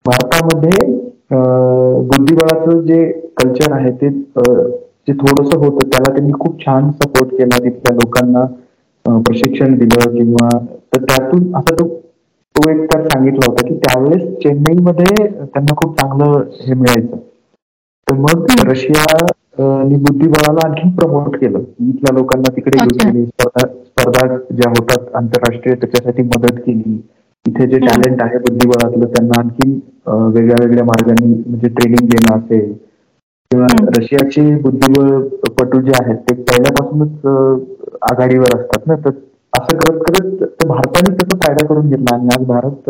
भारतामध्ये 0.06 0.86
बुद्धिबळाचं 1.34 2.80
जे 2.86 3.04
कल्चर 3.42 3.72
आहे 3.74 3.92
ते 4.02 4.10
जे 4.10 5.14
थोडस 5.20 5.54
होतं 5.56 5.90
त्याला 5.92 6.12
त्यांनी 6.14 6.34
खूप 6.40 6.60
छान 6.66 6.90
सपोर्ट 6.94 7.30
केला. 7.38 7.64
तिथल्या 7.64 7.94
लोकांना 7.96 8.46
प्रशिक्षण 9.06 9.78
दिलं 9.78 10.16
किंवा 10.16 10.50
तर 10.94 11.04
त्यातून 11.04 11.54
आता 11.56 11.76
तो 11.76 11.86
तो 12.62 12.70
एक 12.70 12.82
त्यात 12.92 13.04
सांगितला 13.12 13.50
होता 13.50 13.68
की 13.68 13.76
त्यावेळेस 13.84 14.24
चेन्नईमध्ये 14.44 15.28
त्यांना 15.28 15.74
खूप 15.78 16.00
चांगलं 16.00 16.44
हे 16.62 16.74
मिळायचं. 16.74 17.18
तर 18.08 18.16
मग 18.18 18.46
रशिया 18.68 19.06
बुद्धिबळाला 19.60 20.68
आणखी 20.68 20.90
प्रमोट 20.96 21.36
केलं. 21.40 21.60
इथल्या 21.80 22.14
लोकांना 22.14 22.56
तिकडे 22.56 22.78
घेऊन 22.78 23.12
गेले 23.12 23.26
स्पर्धा 23.26 23.68
स्पर्धा 23.68 24.38
ज्या 24.52 24.70
होतात 24.70 25.16
आंतरराष्ट्रीय 25.16 25.76
त्याच्यासाठी 25.76 26.24
मदत 26.24 26.60
केली. 26.66 26.98
इथे 27.46 27.68
जे 27.68 27.78
टॅलेंट 27.80 28.22
आहे 28.22 28.38
बुद्धिबळातलं 28.38 29.06
त्यांना 29.14 29.40
आणखी 29.40 29.70
वेगळ्या 30.08 30.56
वेगळ्या 30.62 30.84
मार्गाने 30.86 31.28
म्हणजे 31.28 31.68
ट्रेनिंग 31.70 32.08
देणं 32.10 32.38
असेल. 32.38 32.72
किंवा 33.52 33.68
रशियाचे 33.98 34.42
बुद्धिबळ 34.62 35.20
पटू 35.60 35.82
जे 35.82 35.92
आहेत 36.02 36.18
ते 36.30 36.36
पहिल्यापासूनच 36.42 37.26
आघाडीवर 38.12 38.56
असतात 38.56 38.88
ना. 38.88 38.96
तर 39.06 39.10
असं 39.62 39.78
करत 39.78 40.00
करत 40.08 40.66
भारताने 40.68 41.16
त्याचा 41.16 41.38
फायदा 41.38 41.66
करून 41.68 41.90
घेतला. 41.90 42.16
आणि 42.16 42.30
आज 42.36 42.46
भारत 42.48 42.90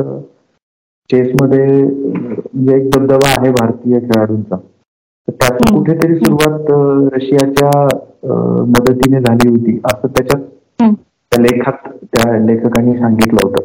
चेसमध्ये 1.09 1.65
म्हणजे 1.83 2.75
एक 2.75 2.89
दबदबा 2.91 3.29
आहे 3.29 3.51
भारतीय 3.51 3.99
खेळाडूंचा. 3.99 4.55
तर 5.27 5.33
त्याची 5.41 5.73
कुठेतरी 5.75 6.15
सुरुवात 6.15 6.71
रशियाच्या 7.15 7.87
मदतीने 8.67 9.19
झाली 9.21 9.49
होती 9.49 9.79
असं 9.85 10.07
त्याच्यात 10.07 10.41
त्या 11.31 11.41
लेखात 11.41 11.87
त्या 12.15 12.37
लेखकांनी 12.45 12.97
सांगितलं 12.97 13.39
होतं. 13.43 13.63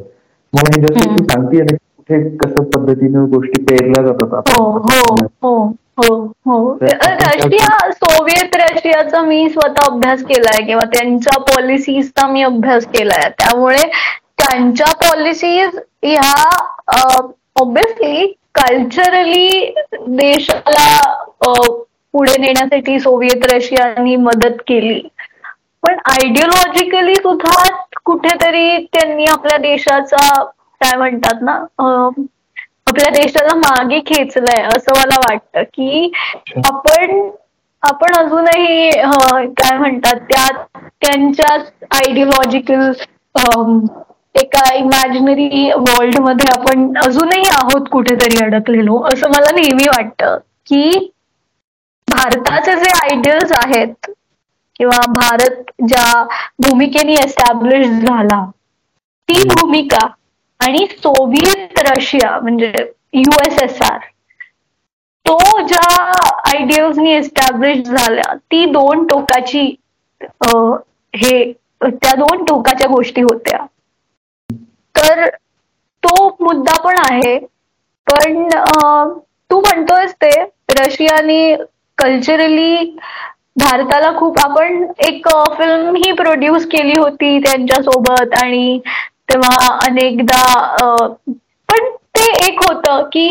मग 0.52 0.80
जसं 0.82 1.16
तू 1.16 1.24
सांगते 1.24 1.64
कुठे 1.66 2.18
कसं 2.36 2.64
पद्धतीनं 2.74 3.24
गोष्टी 3.30 3.62
पेरल्या 3.64 4.06
जातात 4.06 4.32
हो, 5.98 6.14
हो, 6.47 6.56
रशिया 6.82 7.68
सोवियत 7.93 8.56
रशियाचा 8.56 9.20
मी 9.23 9.48
स्वतः 9.51 9.85
अभ्यास 9.85 10.23
केलाय 10.24 10.62
किंवा 10.62 10.85
त्यांच्या 10.93 11.39
पॉलिसीजचा 11.44 12.27
मी 12.28 12.43
अभ्यास 12.44 12.86
केलाय. 12.89 13.28
त्यामुळे 13.39 13.82
त्यांच्या 14.39 14.93
पॉलिसीज 15.01 15.78
ह्या 16.05 16.32
ऑब्विसली 17.56 18.27
कल्चरली 18.55 19.73
देशाला 20.09 20.86
पुढे 22.14 22.36
नेण्यासाठी 22.39 22.98
सोवियत 23.01 23.47
रशियानी 23.47 24.16
मदत 24.18 24.60
केली. 24.68 25.01
पण 25.82 25.98
आयडिओलॉजिकली 26.06 27.14
सुद्धा 27.16 27.62
कुठेतरी 28.05 28.78
त्यांनी 28.86 29.24
आपल्या 29.31 29.56
देशाचा 29.60 30.43
काय 30.81 30.97
म्हणतात 30.97 31.43
ना 31.43 31.59
आपल्या 32.86 33.08
देशाला 33.12 33.54
मागे 33.56 33.98
खेचलंय 34.06 34.62
असं 34.66 34.92
मला 34.96 35.16
वाटतं 35.20 35.62
की 35.64 36.10
आपण 36.58 37.20
आपण 37.82 38.14
अजूनही 38.16 38.90
काय 39.52 39.76
म्हणतात 39.78 40.20
त्या 40.30 40.46
त्यांच्या 41.02 41.56
आयडिओलॉजिकल 41.92 42.90
एका 44.34 44.72
इमॅजिनरी 44.74 45.70
वर्ल्डमध्ये 45.72 46.52
आपण 46.52 46.92
अजूनही 46.98 47.42
आहोत 47.52 47.88
कुठेतरी 47.92 48.44
अडकलेलो 48.44 49.02
असं 49.12 49.30
मला 49.30 49.54
नेहमी 49.54 49.88
वाटतं 49.88 50.38
की 50.66 51.10
भारताचे 52.08 52.74
जे 52.74 52.90
आयडियल्स 53.00 53.52
आहेत 53.56 54.10
किंवा 54.76 55.00
भारत 55.12 55.70
ज्या 55.88 56.22
भूमिकेने 56.58 57.12
एस्टॅब्लिश 57.14 57.86
झाला 57.86 58.44
ती 59.28 59.42
भूमिका 59.48 60.06
आणि 60.60 60.86
सोव्हिएत 60.92 61.78
रशिया 61.88 62.38
म्हणजे 62.40 62.72
युएसएसआर 63.14 63.98
तो 65.26 65.38
ज्या 65.66 66.02
आयडियाजनी 66.46 67.12
एस्टॅब्लिश 67.12 67.78
झाल्या 67.78 68.34
ती 68.34 68.64
दोन 68.72 69.06
टोकाची 69.06 69.64
हे 71.14 71.52
त्या 71.80 72.14
दोन 72.14 72.44
टोकाच्या 72.44 72.86
गोष्टी 72.88 73.22
होत्या. 73.22 73.64
तर 74.94 75.28
तो 76.02 76.28
मुद्दा 76.40 76.76
पण 76.82 76.96
आहे 77.00 77.38
पण 78.06 78.48
तू 79.50 79.60
म्हणतोयस 79.60 80.14
ते 80.14 80.30
रशियाने 80.78 81.56
कल्चरली 81.98 82.96
भारताला 83.56 84.10
खूप 84.18 84.38
आपण 84.38 84.84
एक 85.06 85.28
फिल्म 85.58 85.94
ही 85.96 86.12
प्रोड्यूस 86.12 86.66
केली 86.66 86.98
होती 86.98 87.38
त्यांच्यासोबत 87.38 88.34
आणि 88.42 88.78
तेव्हा 89.28 89.69
अनेकदा 89.86 90.43
पण 91.69 91.89
ते 92.16 92.27
एक 92.47 92.62
होतं 92.62 93.09
की 93.12 93.27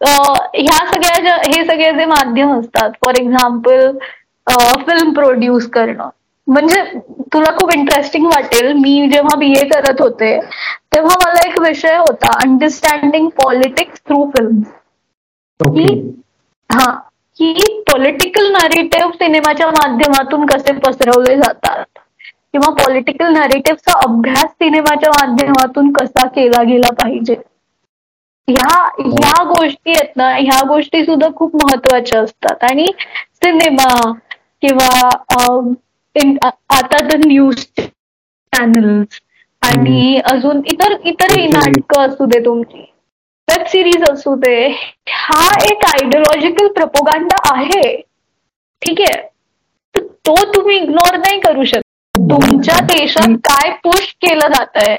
ह्या 0.00 0.84
सगळ्या 0.86 1.36
हे 1.36 1.64
सगळे 1.64 1.92
जे 1.98 2.04
माध्यम 2.06 2.58
असतात 2.58 2.90
फॉर 3.04 3.14
एक्झाम्पल 3.20 3.90
फिल्म 4.86 5.12
प्रोड्यूस 5.14 5.68
करणं. 5.72 6.08
म्हणजे 6.46 6.82
तुला 7.32 7.50
खूप 7.56 7.70
इंटरेस्टिंग 7.72 8.24
वाटेल 8.26 8.72
मी 8.74 9.06
जेव्हा 9.12 9.36
बी 9.38 9.52
ए 9.58 9.64
करत 9.68 10.00
होते 10.00 10.38
तेव्हा 10.94 11.16
मला 11.24 11.46
एक 11.48 11.60
विषय 11.62 11.96
होता 11.96 12.30
अंडरस्टँडिंग 12.42 13.28
पॉलिटिक्स 13.42 14.00
थ्रू 14.08 14.24
फिल्म 14.36 14.62
हा 16.70 16.90
की 17.40 17.52
पॉलिटिकल 17.90 18.50
नरेटिव्ह 18.52 19.10
सिनेमाच्या 19.12 19.66
माध्यमातून 19.68 20.46
कसे 20.46 20.72
पसरवले 20.78 21.36
जातात. 21.36 21.84
किंवा 22.54 22.70
पॉलिटिकल 22.74 23.32
नरेटिव्हचा 23.32 23.92
अभ्यास 24.04 24.50
सिनेमाच्या 24.52 25.10
माध्यमातून 25.10 25.92
कसा 25.92 26.26
केला 26.34 26.62
गेला 26.62 26.90
पाहिजे? 26.94 27.34
ह्या 28.48 28.76
ह्या 28.98 29.42
गोष्टी 29.44 29.90
आहेत 29.90 30.16
ना 30.16 30.28
ह्या 30.36 30.60
गोष्टी 30.68 31.04
सुद्धा 31.04 31.28
खूप 31.36 31.54
महत्त्वाच्या 31.56 32.20
असतात. 32.20 32.64
आणि 32.70 32.86
सिनेमा 33.34 33.88
किंवा 34.62 35.08
आता 36.70 36.98
तर 37.08 37.16
न्यूज 37.26 37.64
चॅनल्स 37.78 39.20
आणि 39.62 40.20
अजून 40.32 40.60
इतर 40.72 40.92
इतरही 41.04 41.46
नाटकं 41.48 42.02
असू 42.02 42.24
दे 42.26 42.44
तुमची. 42.44 42.80
वेब 43.48 43.64
सिरीज 43.68 44.04
असू 44.10 44.34
दे 44.36 44.56
हा 45.10 45.46
एक 45.70 45.84
आयडिओलॉजिकल 45.86 46.66
प्रपोगांडा 46.72 47.36
आहे. 47.54 47.96
ठीक? 48.82 49.00
आहे 49.00 49.20
तो 50.26 50.34
तुम्ही 50.54 50.76
इग्नोर 50.76 51.16
नाही 51.16 51.40
करू 51.40 51.64
शकत. 51.64 51.81
तुमच्या 52.22 52.78
देशात 52.86 53.34
काय 53.44 53.70
पुश 53.84 54.12
केलं 54.22 54.48
जात 54.48 54.76
आहे 54.76 54.94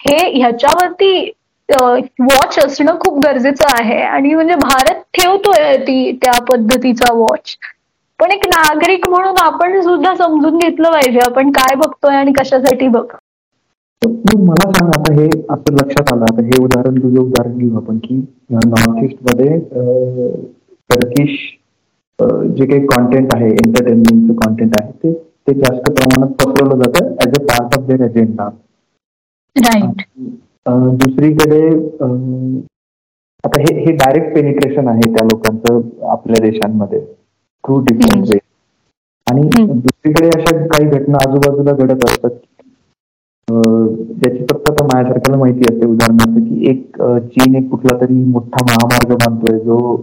हे 0.00 0.16
ह्याच्यावरती 0.32 1.30
वॉच 1.68 2.58
असणं 2.58 2.98
खूप 3.00 3.18
गरजेचं 3.26 3.66
आहे. 3.70 4.00
आणि 4.02 4.34
म्हणजे 4.34 4.54
भारत 4.56 5.00
ठेवतोय 5.14 5.76
ती 5.86 6.12
त्या 6.22 6.38
पद्धतीचा 6.50 7.12
वॉच 7.14 7.56
पण 8.18 8.30
एक 8.32 8.46
नागरिक 8.48 9.08
म्हणून 9.08 9.38
आपण 9.42 9.80
सुद्धा 9.82 10.14
समजून 10.16 10.58
घेतलं 10.58 10.90
पाहिजे. 10.92 11.18
आपण 11.24 11.50
काय 11.52 11.74
बघतोय 11.76 12.16
आणि 12.16 12.32
कशासाठी 12.38 12.88
बघ? 12.88 13.04
मला 14.38 14.70
सांग 14.72 14.88
आता 14.88 15.12
हे 15.14 15.28
आपलं 15.50 15.76
लक्षात 15.76 16.12
आलं. 16.12 16.24
आता 16.24 16.42
हे 16.44 16.62
उदाहरण 16.62 17.00
तुझं 17.02 17.20
उदाहरण 17.20 17.56
घेऊ 17.58 17.76
आपण 17.76 17.98
की 17.98 18.14
नॉर्थ 18.50 19.04
ईस्टमध्ये 19.04 19.58
टर्किश 20.90 21.38
जे 22.18 22.66
काही 22.66 22.86
कॉन्टेंट 22.86 23.34
आहे 23.34 23.48
एंटरटेनमेंटचं 23.48 24.34
कॉन्टेंट 24.36 24.76
आहे 24.78 24.83
ते 25.46 25.52
जास्त 25.54 25.90
प्रमाणात 25.90 26.32
पसरवलं 26.42 26.82
जातं 26.82 27.10
as 27.26 27.34
a 27.38 27.42
part 27.50 27.78
of 27.78 27.86
their 27.86 28.04
agenda 28.08 28.48
right 29.56 30.02
दुसरीकडे 31.02 31.60
आता 33.44 33.60
हे 33.60 33.74
हे 33.84 33.92
डायरेक्ट 33.96 34.34
पेनिट्रेशन 34.34 34.88
आहे 34.88 35.12
त्या 35.14 35.24
लोकांचं 35.24 35.80
आपल्या 36.10 36.42
देशांमध्ये. 36.44 37.00
थ्रू 37.64 37.78
डिफरंट 37.84 38.28
वे 38.30 38.38
आणि 39.26 39.42
दुसरीकडे 39.58 40.28
अशा 40.36 40.56
काही 40.66 40.88
घटना 40.88 41.18
आजूबाजूला 41.28 41.72
घडत 41.72 42.04
असतात. 42.04 42.30
ज्याची 43.48 44.44
फक्त 44.50 44.70
आता 44.70 44.84
माझ्यासारख्याला 44.84 45.38
माहिती 45.40 45.72
असते. 45.72 45.86
उदाहरणार्थ 45.86 46.38
की 46.48 46.70
एक 46.70 46.96
चीन 47.34 47.54
एक 47.56 47.68
कुठला 47.70 48.00
तरी 48.00 48.14
मोठा 48.32 48.64
महामार्ग 48.70 49.14
बांधतोय. 49.14 49.58
जो 49.58 49.96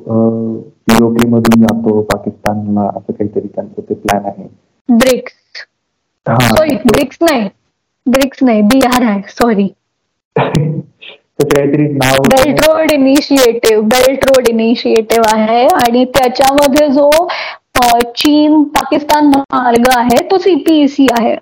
पीओपी 0.88 1.28
मधून 1.30 1.62
जातो 1.62 2.02
पाकिस्तानला 2.12 2.90
असं 2.96 3.14
काहीतरी 3.14 3.48
त्यांचं 3.56 3.82
ते 3.90 3.94
प्लॅन 3.94 4.26
आहे. 4.26 4.48
ब्रिक्स 4.90 5.34
सॉरी 6.26 6.76
ब्रिक्स 6.86 7.18
नाही. 7.22 7.48
ब्रिक्स 8.06 8.44
नाही 8.44 8.62
बिहार 8.62 9.04
आहे 9.10 9.22
sorry 9.30 9.68
belt 11.40 12.60
road 12.68 12.92
initiative 12.94 13.82
belt 13.88 14.26
road 14.30 14.48
initiative 14.50 15.36
आहे 15.36 15.66
आणि 15.84 16.04
त्याच्यामध्ये 16.18 16.88
जो 16.94 17.10
चीन 18.18 18.64
पाकिस्तान 18.76 19.28
मार्ग 19.28 19.88
आहे 19.96 20.18
तो 20.32 20.38
सीपीईसी 20.38 21.06
आहे. 21.20 21.36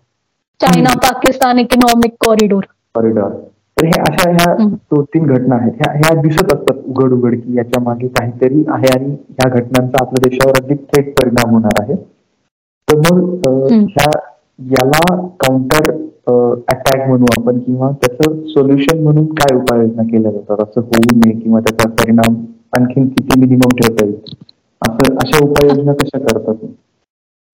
China 0.60 0.94
Pakistan 1.04 1.60
economic 1.60 2.14
corridor 2.26 2.64
corridor 2.96 3.30
तर 3.78 3.86
हे 3.86 4.00
अशा 4.02 4.30
ह्या 4.30 4.54
दोन 4.64 5.04
तीन 5.04 5.26
घटना 5.26 5.56
आहेत. 5.56 5.74
ह्या 5.96 6.14
दिसत 6.22 6.54
असतात 6.54 6.78
उघड 6.86 7.14
उघड 7.14 7.36
की 7.36 7.58
याच्या 7.58 7.82
मागे 7.84 8.08
काहीतरी 8.08 8.64
आहे 8.76 8.94
आणि 8.98 9.12
ह्या 9.12 9.50
घटनांचा 9.50 10.06
आपल्या 10.06 10.28
देशावर 10.30 10.74
थेट 10.74 11.14
परिणाम 11.20 11.54
होणार 11.54 11.82
आहे. 11.82 11.96
तर 12.90 12.98
मग 12.98 13.48
ह्या 13.90 14.10
याला 14.70 15.16
काउंटर 15.40 15.90
अटॅक 16.68 17.08
म्हणू 17.08 17.26
आपण 17.38 17.60
किंवा 17.60 17.90
त्याचं 18.02 18.40
सोल्युशन 18.48 19.02
म्हणून 19.04 19.26
काय 19.34 19.56
उपाययोजना 19.56 20.04
केल्या 20.04 20.32
जातात? 20.32 20.62
असं 20.62 20.82
होऊ 20.82 21.16
नये 21.16 21.34
किंवा 21.40 21.60
त्याचा 21.60 21.90
परिणाम 21.94 22.36
आणखी 22.74 23.06
किती 23.08 23.40
मिनिमम 23.40 23.76
ठेवता 23.78 24.06
येईल? 24.06 24.16
असं 24.82 25.16
अशा 25.16 25.44
उपाययोजना 25.46 25.94
कशा 25.94 26.20
करतात 26.20 26.66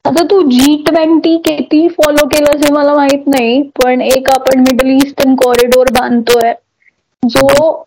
आता 0.06 0.24
तू 0.24 0.42
जी 0.50 0.76
ट्वेंटी 0.88 1.38
किती 1.46 1.88
फॉलो 1.88 2.26
केलं 2.28 2.58
हे 2.58 2.72
मला 2.74 2.94
माहीत 2.96 3.28
नाही 3.28 3.62
पण 3.80 4.02
एक 4.02 4.30
आपण 4.30 4.60
मिडल 4.60 4.90
ईस्टर्न 4.96 5.36
कॉरिडोर 5.36 5.90
बांधतोय. 5.92 6.54
जो 7.26 7.84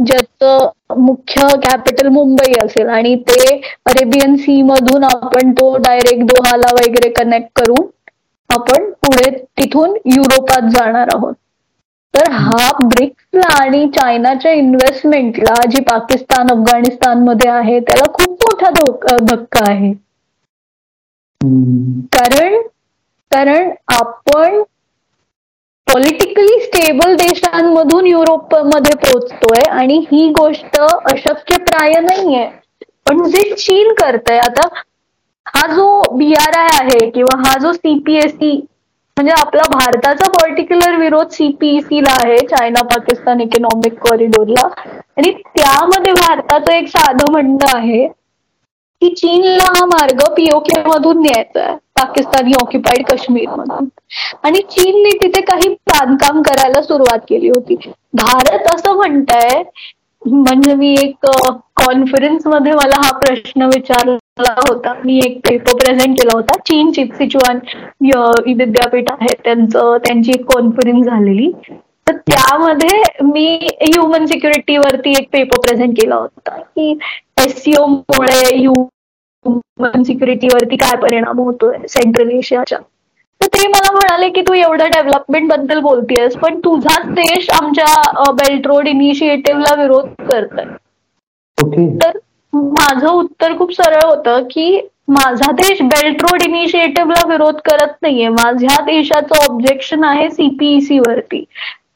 ज्याचं 0.00 0.68
मुख्य 0.98 1.46
कॅपिटल 1.62 2.08
मुंबई 2.08 2.52
असेल 2.64 2.88
आणि 2.88 3.14
ते 3.28 3.54
अरेबियन 3.86 4.36
सी 4.36 4.60
मधून 4.62 5.04
आपण 5.04 5.52
तो 5.52 5.76
डायरेक्ट 5.78 6.22
दोहाला 6.26 6.72
वगैरे 6.74 7.10
कनेक्ट 7.14 7.48
करू 7.60 7.76
आपण 8.50 8.90
पुढे 9.02 9.30
तिथून 9.58 9.94
युरोपात 10.06 10.70
जाणार 10.70 11.08
आहोत. 11.14 11.34
तर 12.14 12.30
हा 12.32 12.70
ब्रिक्सला 12.82 13.48
आणि 13.54 13.86
चायनाच्या 13.96 14.52
इन्व्हेस्टमेंटला 14.52 15.54
जी 15.70 15.80
पाकिस्तान 15.84 16.50
अफगाणिस्तानमध्ये 16.50 17.50
आहे 17.50 17.78
त्याला 17.80 18.10
खूप 18.12 18.30
मोठा 18.42 18.70
धक्का 19.24 19.64
आहे. 19.70 19.92
कारण 22.14 22.60
कारण 23.32 23.70
आपण 23.92 24.62
पॉलिटिकली 25.90 26.60
स्टेबल 26.60 27.14
देशांमधून 27.16 28.06
युरोपमध्ये 28.06 28.96
पोहोचतोय 28.98 29.62
आणि 29.70 29.98
ही 30.12 30.28
गोष्ट 30.32 30.80
अशक्यप्राय 30.80 31.92
नाहीये. 32.00 32.46
पण 33.06 33.22
जे 33.30 33.42
चीन 33.54 33.92
करतय 33.94 34.38
आता 34.38 34.66
हा 35.46 35.66
जो 35.66 35.86
बी 36.16 36.32
आर 36.36 36.58
आय 36.58 36.68
आहे 36.74 37.08
किंवा 37.10 37.36
हा 37.38 37.56
जो 37.58 37.72
सीपीएससी 37.72 38.54
म्हणजे 39.16 39.32
आपला 39.32 39.62
भारताचा 39.70 40.28
पर्टिक्युलर 40.32 40.96
विरोध 40.96 41.30
सीपीईसीला 41.30 42.12
आहे 42.20 42.36
चायना 42.46 42.82
पाकिस्तान 42.88 43.40
इकॉनॉमिक 43.40 43.98
कॉरिडोरला 44.00 44.66
आणि 45.16 45.30
त्यामध्ये 45.56 46.12
भारताचं 46.12 46.72
एक 46.72 46.88
साधं 46.88 47.30
म्हणणं 47.32 47.76
आहे 47.76 48.06
की 49.02 49.08
चीनला 49.10 49.64
हा 49.76 49.84
मार्ग 49.86 50.20
पीओके 50.36 50.80
मधून 50.86 51.20
न्यायचा 51.22 51.62
आहे 51.64 51.76
पाकिस्तानी 51.96 52.52
ऑक्युपाईड 52.60 53.06
काश्मीर 53.06 53.48
मधून 53.50 53.88
आणि 54.44 54.60
चीनने 54.70 55.10
तिथे 55.20 55.40
काही 55.50 55.68
बांधकाम 55.90 56.42
करायला 56.42 56.82
सुरुवात 56.82 57.18
केली 57.28 57.48
होती. 57.48 57.76
भारत 58.14 58.72
असं 58.74 58.96
म्हणताय 58.96 59.62
म्हणजे 60.22 60.74
मी 60.74 60.92
एक 60.92 61.26
कॉन्फरन्समध्ये 61.76 62.72
मला 62.72 62.96
हा 63.04 63.10
प्रश्न 63.18 63.66
विचारला 63.74 64.52
होता. 64.68 64.92
मी 65.04 65.18
एक 65.26 65.38
पेपर 65.48 65.76
प्रेझेंट 65.78 66.16
केला 66.18 66.36
होता. 66.36 66.58
चीन 66.66 66.90
चिप 66.92 67.14
सिचुआन 67.18 67.58
विद्यापीठ 68.46 69.10
आहे 69.12 69.34
त्यांचं 69.44 69.96
त्यांची 70.04 70.30
एक 70.34 70.44
कॉन्फरन्स 70.52 71.06
झालेली. 71.06 71.50
तर 72.10 72.16
त्यामध्ये 72.30 73.24
मी 73.24 73.44
ह्युमन 73.82 74.24
सिक्युरिटीवरती 74.26 75.10
एक 75.10 75.28
पेपर 75.32 75.60
प्रेझेंट 75.60 75.96
केला 76.00 76.14
होता 76.14 76.56
की 76.56 76.98
एससीओ 77.44 77.84
मुळे 77.86 78.56
ह्युमन 78.56 80.02
सिक्युरिटीवरती 80.02 80.76
काय 80.76 80.96
परिणाम 81.02 81.40
होतोय 81.40 81.76
सेंट्रल 81.88 82.30
एशियाच्या 82.30 82.78
तर 83.40 83.46
ते 83.46 83.66
मला 83.68 83.92
म्हणाले 83.92 84.28
की 84.30 84.40
तू 84.40 84.54
एवढं 84.54 84.90
डेव्हलपमेंटबद्दल 84.90 85.78
बोलतेस 85.80 86.34
पण 86.36 86.58
तुझाच 86.64 87.06
देश 87.14 87.48
आमच्या 87.52 88.30
बेल्ट 88.32 88.66
रोड 88.66 88.88
इनिशिएटिव्हला 88.88 89.74
विरोध 89.82 90.08
करतोय. 90.28 90.64
तर 92.02 92.18
माझं 92.52 93.08
उत्तर 93.08 93.56
खूप 93.58 93.72
सरळ 93.74 94.04
होतं 94.04 94.42
की 94.50 94.80
माझा 95.08 95.50
देश 95.52 95.80
बेल्ट 95.82 96.22
रोड 96.22 96.42
इनिशिएटिव्हला 96.42 97.26
विरोध 97.28 97.60
करत 97.64 97.94
नाहीये. 98.02 98.28
माझ्या 98.28 98.80
देशाचं 98.84 99.50
ऑब्जेक्शन 99.50 100.04
आहे 100.04 100.28
सीपीईसी 100.30 100.98
वरती. 100.98 101.44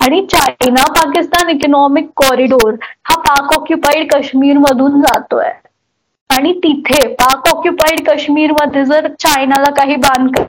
आणि 0.04 0.20
चायना 0.30 0.84
पाकिस्तान 0.92 1.48
इकॉनॉमिक 1.50 2.08
कॉरिडोर 2.16 2.74
हा 3.04 3.16
पाक 3.22 3.52
ऑक्युपाईड 3.54 4.10
काश्मीर 4.12 4.58
मधून 4.60 5.00
जातोय. 5.00 5.50
आणि 6.30 6.52
तिथे 6.58 7.06
पाक 7.14 7.48
ऑक्युपाईड 7.48 8.04
काश्मीरमध्ये 8.06 8.84
जर 8.84 9.08
चायनाला 9.18 9.70
काही 9.76 9.96
बांधकाम 9.98 10.46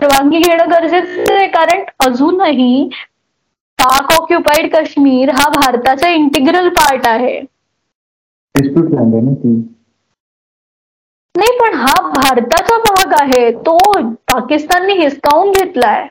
परवानगी 0.00 0.38
घेणं 0.40 0.70
गरजेचं 0.70 1.32
आहे 1.34 1.46
कारण 1.48 1.82
अजूनही 2.06 2.88
पाक 3.78 4.12
ऑक्युपाईड 4.12 4.70
काश्मीर 4.72 5.30
हा 5.34 5.48
भारताचा 5.50 6.08
इंटिग्रल 6.10 6.68
पार्ट 6.74 7.06
आहे. 7.06 7.40
नाही 11.34 11.56
पण 11.58 11.74
हा 11.76 11.94
भारताचा 12.08 12.76
भाग 12.80 13.12
आहे. 13.20 13.50
तो 13.52 13.76
पाकिस्तानने 14.28 14.94
हिसकावून 14.94 15.50
घेतलाय. 15.52 16.06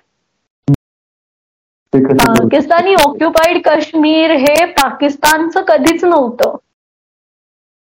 पाकिस्तानी 1.93 2.93
ऑक्युपाईड 2.95 3.61
काश्मीर 3.63 4.31
हे 4.31 4.65
पाकिस्तानचं 4.73 5.61
कधीच 5.67 6.03
नव्हतं. 6.03 6.55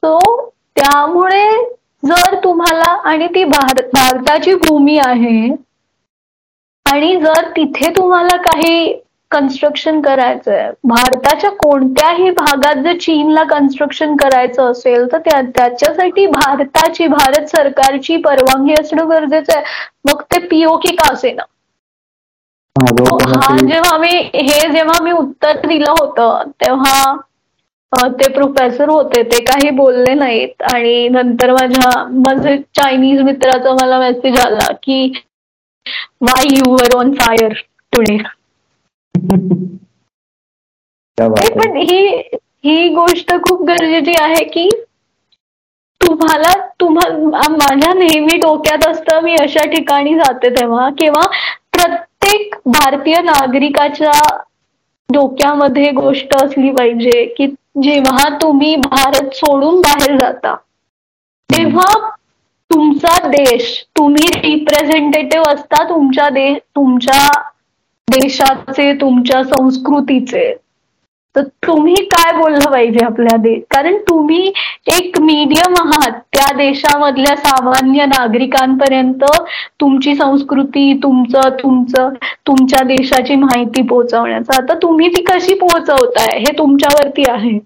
सो 0.03 0.19
त्यामुळे 0.77 1.47
जर 2.03 2.35
तुम्हाला 2.45 2.91
आणि 3.11 3.27
ती 3.35 3.45
भारताची 3.45 4.55
भूमी 4.55 4.99
आहे 4.99 5.49
आणि 6.87 7.17
जर 7.21 7.49
तिथे 7.57 7.91
तुम्हाला 7.97 8.37
काही 8.43 8.93
कन्स्ट्रक्शन 9.31 10.01
करायचंय 10.03 10.71
भारताच्या 10.85 11.51
कोणत्याही 11.51 12.31
भागात 12.31 12.83
जर 12.85 12.97
चीनला 13.01 13.43
कन्स्ट्रक्शन 13.51 14.17
करायचं 14.17 14.71
असेल 14.71 15.07
तर 15.13 15.19
त्याच्यासाठी 15.27 16.27
भारताची 16.27 17.07
भारत 17.09 17.47
सरकारची 17.49 18.17
परवानगी 18.17 18.75
असणं 18.81 19.09
गरजेचं 19.11 19.57
आहे. 19.57 19.65
मग 20.05 20.23
ते 20.33 20.47
पीओके 20.47 20.95
का 20.97 21.13
असे 21.13 21.33
ना 21.33 21.43
हा 22.77 23.57
जेव्हा 23.59 23.97
मी 23.99 24.11
हे 24.35 24.69
जेव्हा 24.73 25.03
मी 25.03 25.11
उत्तर 25.13 25.59
दिलं 25.67 25.91
होतं 25.91 26.51
तेव्हा 26.61 28.07
ते 28.13 28.29
प्रोफेसर 28.33 28.89
होते 28.89 29.23
ते 29.25 29.41
काही 29.45 29.71
बोलले 29.73 30.15
नाहीत. 30.15 30.63
आणि 30.65 31.09
नंतर 31.11 31.51
माझ्या 31.53 31.91
माझे 32.21 32.57
चायनीज 32.77 33.21
मित्राचा 33.23 33.73
मला 33.75 33.99
मेसेज 34.01 34.39
आला 34.41 34.71
की 34.83 35.13
why 36.23 36.47
you 36.49 36.71
were 36.73 36.97
on 36.97 37.13
fire 37.15 37.53
today 37.93 38.17
पण 41.19 41.77
ही 41.79 42.07
ही 42.65 42.89
गोष्ट 42.95 43.33
खूप 43.43 43.63
गरजेची 43.65 44.15
आहे 44.21 44.45
की 44.47 44.69
तुम्हाला 46.01 46.53
तुम्हाला 46.81 47.49
माझ्या 47.51 47.93
नेहमी 47.95 48.37
डोक्यात 48.39 48.87
असतं 48.87 49.21
मी 49.23 49.35
अशा 49.37 49.65
ठिकाणी 49.71 50.15
जाते 50.15 50.49
तेव्हा 50.57 50.89
किंवा 50.99 51.27
प्रत्येक 52.23 52.55
भारतीय 52.69 53.17
नागरिकाच्या 53.21 54.11
डोक्यामध्ये 55.09 55.91
गोष्ट 55.93 56.35
असली 56.35 56.71
पाहिजे 56.73 57.25
की 57.39 57.47
जेव्हा 57.83 58.29
तुम्ही 58.43 58.75
भारत 58.79 59.35
सोडून 59.35 59.81
बाहेर 59.81 60.17
जाता 60.19 60.55
तेव्हा 61.51 61.93
तुमचा 62.71 63.17
देश 63.29 63.65
तुम्ही 63.99 64.27
रिप्रेझेंटेटिव्ह 64.35 65.53
असता 65.53 65.83
तुमच्या 65.89 66.29
देश 66.31 66.57
तुमच्या 66.77 67.27
देशाचे 68.09 68.93
तुमच्या 69.01 69.43
संस्कृतीचे. 69.45 70.53
तर 71.35 71.43
तुम्ही 71.67 71.95
काय 72.07 72.33
बोललं 72.37 72.71
पाहिजे 72.71 73.05
आपल्या 73.05 73.37
देश 73.43 73.61
कारण 73.71 73.97
तुम्ही 74.09 74.53
एक 74.91 75.19
मीडियम 75.21 75.75
आहात. 75.79 76.19
त्या 76.33 76.53
देशामधल्या 76.57 77.35
सामान्य 77.39 78.05
नागरिकांपर्यंत 78.07 79.25
तुमची 79.81 80.15
संस्कृती 80.17 80.93
तुमचं 81.03 81.49
तुमचं 81.59 82.09
तुमच्या 82.47 82.83
देशाची 82.87 83.35
माहिती 83.37 83.83
पोहोचवण्याचं. 83.85 84.53
आता 84.55 84.75
तुम्ही 84.83 85.09
ती 85.09 85.23
कशी 85.25 85.55
पोहोचवताय? 85.57 86.39
हे 86.39 86.57
तुमच्यावरती 86.59 87.31
आहे. 87.31 87.59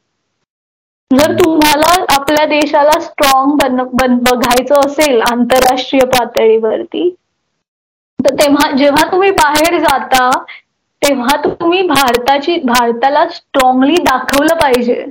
जर 1.11 1.33
तुम्हाला 1.35 1.93
आपल्या 2.15 2.45
देशाला 2.49 2.99
स्ट्रॉंग 3.01 3.57
बन 3.93 4.17
बघायचं 4.23 4.81
असेल 4.81 5.21
आंतरराष्ट्रीय 5.23 6.05
पातळीवरती 6.09 7.09
तर 8.19 8.35
तेव्हा 8.37 8.71
जेव्हा 8.73 9.11
तुम्ही 9.11 9.31
बाहेर 9.33 9.79
जाता 9.81 10.29
तेव्हा 11.03 11.37
तुम्ही 11.45 11.83
भारताची 11.89 12.57
भारताला 12.65 13.27
स्ट्रॉंगली 13.31 13.97
दाखवलं 14.05 14.55
पाहिजे. 14.61 15.05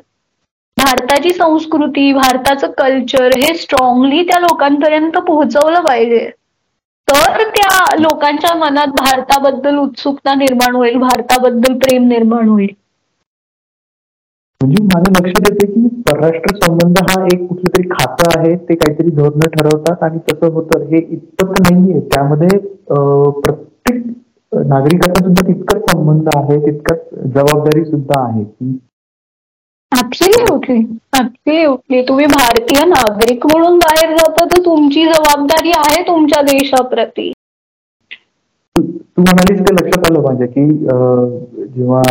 भारताची 0.78 1.32
संस्कृती 1.34 2.12
भारताचं 2.14 2.72
कल्चर 2.78 3.38
हे 3.38 3.53
स्ट्रॉंगली 3.57 4.22
त्या 4.28 4.40
लोकांपर्यंत 4.40 5.18
पोहोचवलं 5.28 5.82
पाहिजे. 5.84 6.30
तर 7.07 7.44
त्या 7.56 7.95
लोकांच्या 7.99 8.53
मनात 8.57 8.94
भारताबद्दल 8.98 9.78
उत्सुकता 9.78 10.34
निर्माण 10.36 10.76
होईल 10.76 10.98
भारताबद्दल 10.99 11.78
प्रेम 11.80 12.07
निर्माण 12.07 12.49
होईल. 12.49 12.74
म्हणजे 14.62 14.84
माझ्या 14.84 15.12
लक्षात 15.18 15.49
येते 15.52 15.66
की 15.72 15.88
परराष्ट्र 16.07 16.56
संबंध 16.57 16.99
हा 17.10 17.22
एक 17.26 17.48
कुठलं 17.48 17.76
तरी 17.76 17.88
खातं 17.90 18.40
आहे 18.40 18.56
ते 18.70 18.76
काहीतरी 18.76 19.10
धोरण 19.16 19.48
ठरवतात 19.56 20.03
आणि 20.03 20.20
तसं 20.30 20.53
होतं 20.53 20.86
हे 20.91 20.98
इतपत 20.98 21.60
नाहीये. 21.62 21.99
त्यामध्ये 22.16 22.57
प्रत्येक 23.41 24.02
नागरिकाचा 24.64 25.23
सुद्धा 25.23 25.48
तितकाच 25.48 25.82
संबंध 25.91 26.27
आहे 26.36 26.60
तितकाच 26.65 26.99
जबाबदारी 27.34 27.84
सुद्धा 27.86 28.19
आहे 28.22 28.44
की 28.44 28.77
ऍब्सोल्युटली 29.91 32.02
तुम्ही 32.07 32.26
भारतीय 32.27 32.84
नागरिक 32.88 33.45
म्हणून 33.45 33.77
बाहेर 33.80 34.15
जाता 34.18 34.45
तर 34.45 34.61
तुमची 34.65 35.06
जबाबदारी 35.06 35.72
आहे 35.77 36.02
तुमच्या 36.07 36.41
देशाप्रती. 36.44 37.32
तू 38.76 38.82
म्हणालीस 39.18 39.60
ते 39.60 39.73
लक्षात 39.73 40.10
आलं 40.10 40.22
माझ्या 40.22 40.48
की 40.48 40.68
जेव्हा 41.69 42.02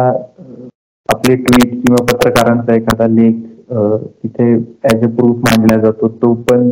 आपले 1.08 1.36
ट्विट 1.36 1.74
किंवा 1.74 2.04
पत्रकारांचा 2.04 2.74
एखादा 2.74 3.06
लेख 3.08 3.42
तिथे 3.70 4.52
ऍज 4.86 5.04
अ 5.04 5.08
प्रूफ 5.16 5.36
मांडला 5.40 5.76
जातो 5.80 6.08
तो 6.22 6.32
पण 6.48 6.70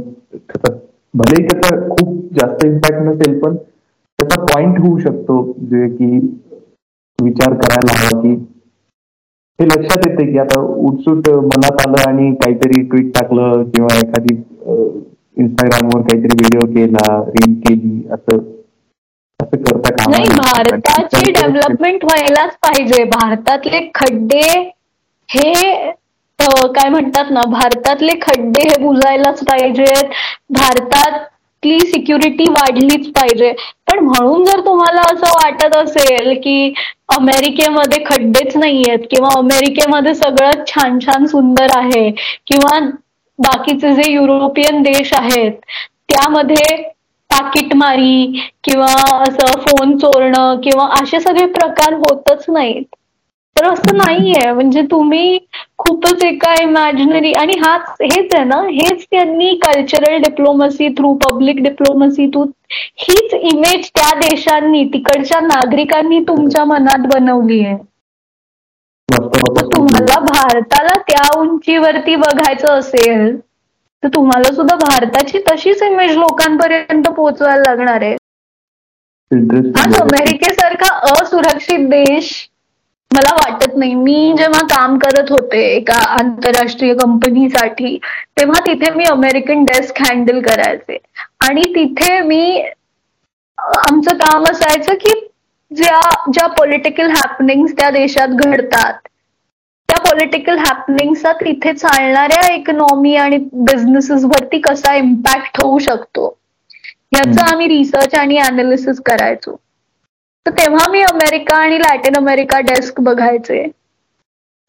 भलेही 1.15 1.47
त्याचा 1.49 1.77
खूप 1.89 2.35
जास्त 2.35 2.65
इम्पॅक्ट 2.67 3.03
नसेल 3.03 3.39
पण 3.41 3.57
त्याचा 4.23 4.45
पॉइंट 4.45 4.79
होऊ 4.81 4.99
शकतो. 4.99 5.43
जे 5.63 5.89
की 5.89 6.07
विचार 7.19 7.55
करायला 7.55 7.93
हवा 7.99 8.21
की 8.23 8.35
हे 9.59 9.67
लक्षात 9.67 10.07
येते 10.07 10.25
की 10.33 10.39
आता 10.39 10.61
उठसूट 10.61 11.29
मनात 11.29 11.87
आलं 11.87 12.09
आणि 12.09 12.31
काहीतरी 12.35 12.83
ट्विट 12.83 13.13
टाकलं 13.15 13.63
किंवा 13.71 13.97
एखादी 13.99 14.35
इंस्टाग्रामवर 15.37 16.01
काहीतरी 16.03 16.37
व्हिडिओ 16.41 16.67
केला 16.75 17.07
रील 17.29 17.55
केली 17.61 18.03
असं 18.13 18.39
असं 19.41 19.63
करता 19.63 20.11
नाही 20.11 20.29
भारताची 20.39 21.31
डेव्हलपमेंट 21.31 22.05
व्हायलाच 22.05 22.57
पाहिजे. 22.63 23.05
भारतातले 23.05 23.81
खड्डे 23.95 24.47
हे 25.29 25.53
काय 26.75 26.89
म्हणतात 26.89 27.31
ना 27.31 27.41
भारतातले 27.51 28.13
खड्डे 28.23 28.63
हे 28.69 28.83
बुजायलाच 28.83 29.43
पाहिजेत. 29.45 30.09
भारतात 30.51 31.19
ती 31.63 31.79
सिक्युरिटी 31.81 32.45
वाढलीच 32.51 33.07
पाहिजे. 33.13 33.53
पण 33.87 33.99
म्हणून 34.05 34.45
जर 34.45 34.61
तुम्हाला 34.67 35.01
असं 35.13 35.31
वाटत 35.35 35.77
असेल 35.77 36.33
की 36.45 36.73
अमेरिकेमध्ये 37.17 38.03
खड्डेच 38.07 38.57
नाहीयेत 38.57 39.07
किंवा 39.11 39.29
अमेरिकेमध्ये 39.39 40.15
सगळं 40.15 40.65
छान 40.67 40.99
छान 41.01 41.27
सुंदर 41.27 41.77
आहे 41.77 42.11
किंवा 42.47 42.79
बाकीचे 43.39 43.93
जे 43.95 44.11
युरोपियन 44.13 44.83
देश 44.83 45.13
आहेत 45.15 45.53
त्यामध्ये 46.09 46.77
पाकिटमारी 47.31 48.41
किंवा 48.65 48.93
असं 49.23 49.61
फोन 49.61 49.97
चोरणं 49.99 50.61
किंवा 50.65 50.87
असे 50.95 51.21
सगळे 51.21 51.47
प्रकार 51.53 51.95
होतच 51.95 52.45
नाहीत. 52.49 52.85
तर 53.57 53.65
असं 53.67 53.97
नाहीये. 53.97 54.51
म्हणजे 54.53 54.83
तुम्ही 54.91 55.39
खूपच 55.79 56.25
एका 56.25 56.53
इमॅजिनरी 56.63 57.33
आणि 57.35 57.53
हाच 57.61 57.91
हेच 58.03 58.35
आहे 58.35 58.45
ना 58.45 58.61
हेच 58.65 59.05
त्यांनी 59.05 59.55
cultural 59.63 60.17
diplomacy 60.23 60.89
through 60.99 61.13
public 61.25 61.63
diplomacy 61.63 62.27
through 62.27 62.45
हीच 62.99 63.35
इमेज 63.35 63.89
त्या 63.91 64.11
देशांनी 64.21 64.85
तिकडच्या 64.93 65.41
नागरिकांनी 65.43 66.21
तुमच्या 66.29 66.65
मनात 66.65 67.07
बनवली 67.15 67.65
आहे. 67.65 67.77
तुम्हाला 69.09 70.19
भारताला 70.23 70.97
त्या 71.09 71.27
उंचीवरती 71.39 72.15
बघायचं 72.17 72.79
असेल 72.79 73.37
तर 74.03 74.09
तुम्हाला 74.15 74.53
सुद्धा 74.55 74.77
भारताची 74.77 75.39
तशीच 75.49 75.83
इमेज 75.83 76.17
लोकांपर्यंत 76.17 77.09
पोहोचवायला 77.09 77.63
लागणार 77.63 78.03
आहे. 78.03 78.17
आज 79.77 80.01
अमेरिकेसारखा 80.01 80.95
असुरक्षित 81.13 81.89
देश 81.91 82.33
मला 83.15 83.33
वाटत 83.35 83.77
नाही. 83.77 83.95
मी 83.97 84.33
जेव्हा 84.39 84.61
काम 84.69 84.97
करत 84.99 85.31
होते 85.31 85.61
एका 85.67 85.97
आंतरराष्ट्रीय 86.13 86.95
कंपनीसाठी 86.97 87.97
तेव्हा 88.39 88.61
तिथे 88.67 88.91
मी 88.95 89.05
अमेरिकन 89.07 89.65
डेस्क 89.65 90.03
हँडल 90.03 90.41
करायचे. 90.43 90.99
आणि 91.41 91.63
तिथे 91.75 92.21
मी 92.23 92.63
आमचं 93.59 94.17
काम 94.19 94.45
असायचं 94.45 94.95
की 94.97 95.13
ज्या 95.71 96.01
ज्या 96.29 96.47
पॉलिटिकल 96.51 97.11
हॅपनिंग 97.13 97.67
त्या 97.69 97.91
देशात 97.91 98.29
घडतात 98.39 98.95
त्या 99.89 99.99
पॉलिटिकल 100.01 100.59
हॅपनिंगचा 100.59 101.33
तिथे 101.35 101.73
चालणाऱ्या 101.75 102.53
इकॉनॉमी 102.55 103.15
आणि 103.17 103.39
बिझनेसेस 103.55 104.25
वरती 104.27 104.59
कसा 104.61 104.95
इम्पॅक्ट 104.97 105.61
होऊ 105.63 105.79
शकतो 105.81 106.37
याचा 107.13 107.45
आम्ही 107.45 107.67
रिसर्च 107.69 108.15
आणि 108.15 108.37
अनालिसिस 108.41 109.01
करायचो. 109.07 109.57
तर 110.47 110.51
तेव्हा 110.59 110.87
मी 110.91 111.01
अमेरिका 111.03 111.57
आणि 111.57 111.79
लॅटिन 111.79 112.17
अमेरिका 112.17 112.61
डेस्क 112.69 113.01
बघायचे. 113.01 113.63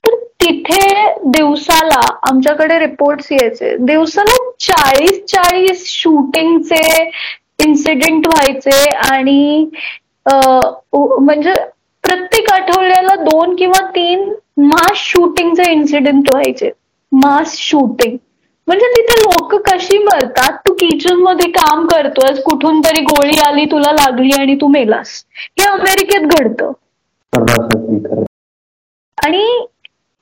तर 0.04 0.16
तिथे 0.42 0.88
दिवसाला 1.32 2.00
आमच्याकडे 2.30 2.78
रिपोर्ट्स 2.80 3.32
यायचे. 3.32 3.76
दिवसाला 3.86 4.36
चाळीस 4.66 5.24
चाळीस 5.32 5.86
शूटिंगचे 5.92 7.10
इन्सिडेंट 7.66 8.28
व्हायचे 8.28 8.90
आणि 9.10 9.70
म्हणजे 10.28 11.54
प्रत्येक 12.04 12.52
आठवड्याला 12.52 13.16
दोन 13.24 13.56
किंवा 13.56 13.86
तीन 13.96 14.32
मास 14.58 14.98
शूटिंगचे 14.98 15.72
इन्सिडेंट 15.72 16.30
व्हायचे. 16.30 16.72
मास 17.12 17.56
शूटिंग 17.58 18.18
म्हणजे 18.68 18.88
तिथे 18.92 19.20
लोक 19.22 19.54
कशी 19.70 19.98
मरतात? 19.98 20.58
तू 20.68 20.74
किचनमध्ये 20.74 21.50
काम 21.52 21.86
करतोय 21.88 22.34
कुठून 22.42 22.80
तरी 22.82 23.02
गोळी 23.06 23.40
आली 23.48 23.66
तुला 23.72 23.92
लागली 23.92 24.32
आणि 24.40 24.56
तू 24.62 24.68
मेलास. 24.68 25.24
हे 25.60 25.66
अमेरिकेत 25.66 26.28
घडतं. 26.28 26.72
आणि 29.18 29.46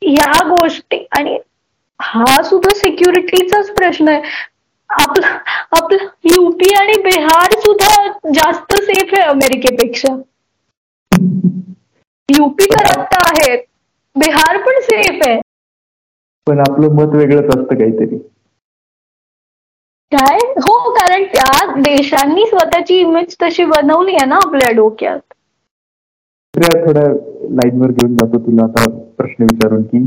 ह्या 0.02 0.48
गोष्टी 0.48 1.06
आणि 1.18 1.38
हा 2.00 2.42
सुद्धा 2.44 2.74
सिक्युरिटीचाच 2.78 3.70
प्रश्न 3.72 4.08
आहे. 4.08 4.22
आपला 4.90 5.28
आपलं 5.72 6.08
युपी 6.26 6.74
आणि 6.76 6.94
बिहार 7.04 7.52
सुद्धा 7.60 8.08
जास्त 8.36 8.74
सेफ 8.76 9.14
आहे 9.14 9.24
अमेरिकेपेक्षा. 9.24 10.14
युपी 12.30 12.66
तर 12.66 12.86
आता 12.90 13.20
आहे 13.30 13.56
बिहार 14.16 14.58
पण 14.58 14.80
सेफ 14.82 15.28
आहे. 15.28 15.40
पण 16.52 16.60
आपलं 16.60 16.94
मत 16.94 17.16
वेगळंच 17.16 17.46
असतं 17.48 17.76
काहीतरी. 17.76 18.18
काय? 20.12 20.38
हो 20.58 20.90
कारण 20.94 21.24
त्या 21.26 21.82
देशांनी 21.82 22.46
स्वतःची 22.46 22.98
इमेज 23.00 23.36
तशी 23.42 23.66
बनवली 23.66 24.16
आहे 24.16 24.26
ना 24.26 24.36
आपल्या 24.36 24.72
डोक्यात. 24.76 25.20
थोड्या 26.54 27.04
लाईन 27.52 27.82
वर 27.82 27.92
घेऊन 27.92 28.16
जातो 28.16 28.40
तुला 28.40 28.64
आता 28.64 28.90
प्रश्न 29.18 29.44
विचारून 29.44 29.84
की 29.84 30.00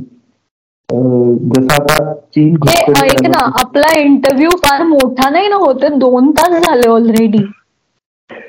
जसं 1.48 1.72
आता 1.74 2.12
चीन 2.34 2.56
ऐक 3.02 3.26
ना 3.26 3.44
आपला 3.60 3.92
इंटरव्ह्यू 4.00 4.50
फार 4.58 4.82
मोठा 4.82 5.28
नाही 5.30 5.48
ना 5.48 5.56
होत? 5.56 5.84
दोन 5.98 6.30
तास 6.30 6.60
झाले 6.60 6.88
ऑलरेडी 6.88 7.38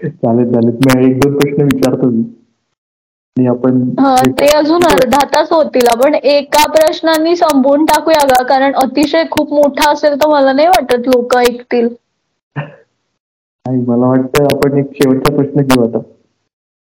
चालेल 0.06 0.52
चालेल. 0.52 0.78
मी 0.88 1.06
एक 1.06 1.20
दोन 1.20 1.38
प्रश्न 1.38 1.64
विचारतो 1.64 2.10
मी. 2.10 2.24
आपण 3.38 3.80
ते 4.40 4.46
अजून 4.58 4.84
अर्धा 4.90 5.24
तास 5.34 5.52
होतील. 5.52 5.88
आपण 5.92 6.14
एका 6.16 6.66
प्रश्नांनी 6.72 7.36
संपवून 7.36 7.84
टाकूया 7.86 8.20
का 8.28 8.44
कारण 8.50 8.74
अतिशय 8.82 9.24
खूप 9.32 9.52
मोठा 9.54 9.90
असेल 9.92 10.14
तर 10.22 10.30
मला 10.30 10.54
नाही 10.54 10.68
वाटत 10.68 11.08
लोक 11.08 11.36
ऐकतील. 11.38 11.88
मला 13.66 14.08
वाटतं 14.08 14.44
आपण 14.46 14.78
एक 14.80 14.92
शेवटचा 14.96 15.36
प्रश्न 15.36 15.62
घेऊ 15.62 15.84
आता. 15.88 16.00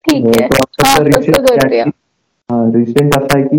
ठीक 0.05 0.25
आहे. 0.25 0.47
रिसेंट 2.73 3.15
असा 3.17 3.37
आहे 3.37 3.47
की 3.47 3.57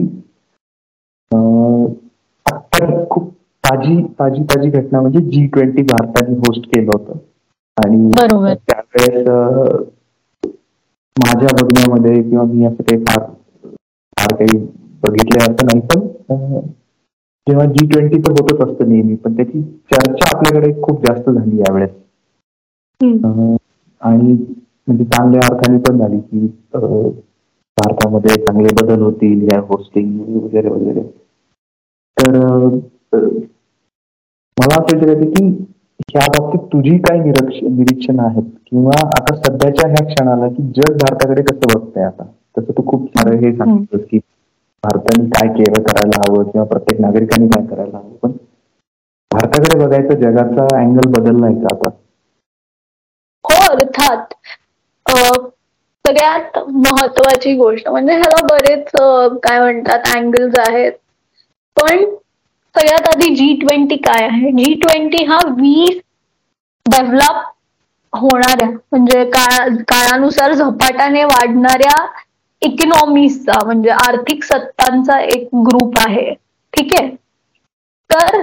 आता 2.46 3.04
खूप 3.10 3.30
ताजी 3.64 3.96
ताजी 4.18 4.42
ताजी 4.44 4.70
घटना 4.70 5.00
म्हणजे 5.00 5.20
जी 5.30 5.46
ट्वेंटी 5.52 5.82
भारताने 5.92 6.34
होस्ट 6.46 6.66
केलं 6.74 6.90
होतं. 6.94 7.18
आणि 7.76 8.10
त्यावेळेस 8.68 9.26
माझ्या 11.16 11.48
बघण्यामध्ये 11.54 12.22
किंवा 12.22 12.44
मी 12.44 12.64
असं 12.66 12.82
काही 12.82 13.04
फार 13.04 13.18
फार 14.16 14.34
काही 14.36 14.58
बघितले 15.02 15.38
असं 15.42 15.66
नाही 15.66 15.80
पण 15.86 16.06
जेव्हा 17.46 17.64
जी 17.66 17.86
ट्वेंटी 17.86 18.18
तर 18.18 18.30
होतच 18.32 18.60
असतं 18.62 18.88
नेहमी 18.88 19.14
पण 19.16 19.36
त्याची 19.36 19.62
चर्चा 19.92 20.36
आपल्याकडे 20.36 20.72
खूप 20.82 21.06
जास्त 21.06 21.30
झाली 21.30 21.58
यावेळेस. 21.58 21.90
आणि 24.00 24.32
म्हणजे 24.88 25.04
चांगल्या 25.04 25.40
अर्थाने 25.46 25.78
पण 25.78 25.98
झाली 25.98 26.18
की 26.20 26.46
भारतामध्ये 27.78 28.34
चांगले 28.44 28.74
बदल 28.82 29.02
होतील 29.02 29.42
या 29.44 29.58
होस्टिंग 29.68 30.18
वगैरे 30.36 30.68
वगैरे. 30.68 31.02
तर 32.16 32.66
मला 34.56 34.74
असं 34.74 34.96
विचारायचं 34.96 35.30
की 35.30 35.44
ह्या 36.08 36.26
बाबतीत 36.28 36.66
तुझी 36.72 36.96
काय 37.00 37.18
निरीक्षण 37.18 38.18
आहेत? 38.20 38.42
किंवा 38.66 38.92
आता 39.08 39.34
सध्याच्या 39.36 39.88
ह्या 39.90 40.04
क्षणाला 40.06 40.48
की 40.48 40.62
जग 40.76 40.92
भारताकडे 40.94 41.42
कसं 41.42 41.72
बघतंय 41.74 42.04
आता? 42.04 42.24
तसं 42.56 42.72
तू 42.72 42.82
खूप 42.86 43.06
सारं 43.08 43.36
हे 43.38 43.52
सांगतोस 43.52 44.00
की 44.10 44.18
भारताने 44.84 45.28
काय 45.30 45.48
केलं 45.54 45.82
करायला 45.82 46.20
हवं 46.22 46.50
किंवा 46.50 46.66
प्रत्येक 46.66 47.00
नागरिकांनी 47.00 47.48
काय 47.48 47.66
करायला 47.66 47.96
हवं? 47.98 48.16
पण 48.16 48.30
भारताकडे 49.30 49.78
बघायचं 49.78 50.20
जगाचा 50.22 50.66
अँगल 50.76 51.10
बदललाय 51.10 51.54
का 51.56 51.74
आता? 51.74 51.88
हो 53.44 53.60
अर्थात. 53.70 54.34
सगळ्यात 56.04 56.58
महत्वाची 56.68 57.54
गोष्ट 57.56 57.88
म्हणजे 57.88 58.12
ह्याला 58.12 58.40
बरेच 58.46 58.90
काय 59.42 59.58
म्हणतात 59.60 60.08
अँगल्स 60.16 60.58
आहेत. 60.58 60.92
पण 61.76 62.04
सगळ्यात 62.74 63.08
आधी 63.08 63.34
जी 63.36 63.52
ट्वेंटी 63.60 63.96
काय 63.98 64.26
आहे? 64.26 64.50
जी 64.52 64.72
ट्वेंटी 64.76 65.24
हा 65.24 65.38
वीस 65.50 66.00
डेव्हलप 66.86 67.42
होणाऱ्या 68.12 68.68
म्हणजे 68.68 69.24
काळानुसार 69.32 70.52
झपाट्याने 70.54 71.24
वाढणाऱ्या 71.24 71.96
इकॉनॉमीचा 72.62 73.64
म्हणजे 73.64 73.90
आर्थिक 73.90 74.44
सत्तांचा 74.44 75.20
एक 75.20 75.48
ग्रुप 75.66 75.98
आहे. 76.00 76.32
ठीक 76.72 76.92
आहे? 76.94 77.08
तर 78.10 78.42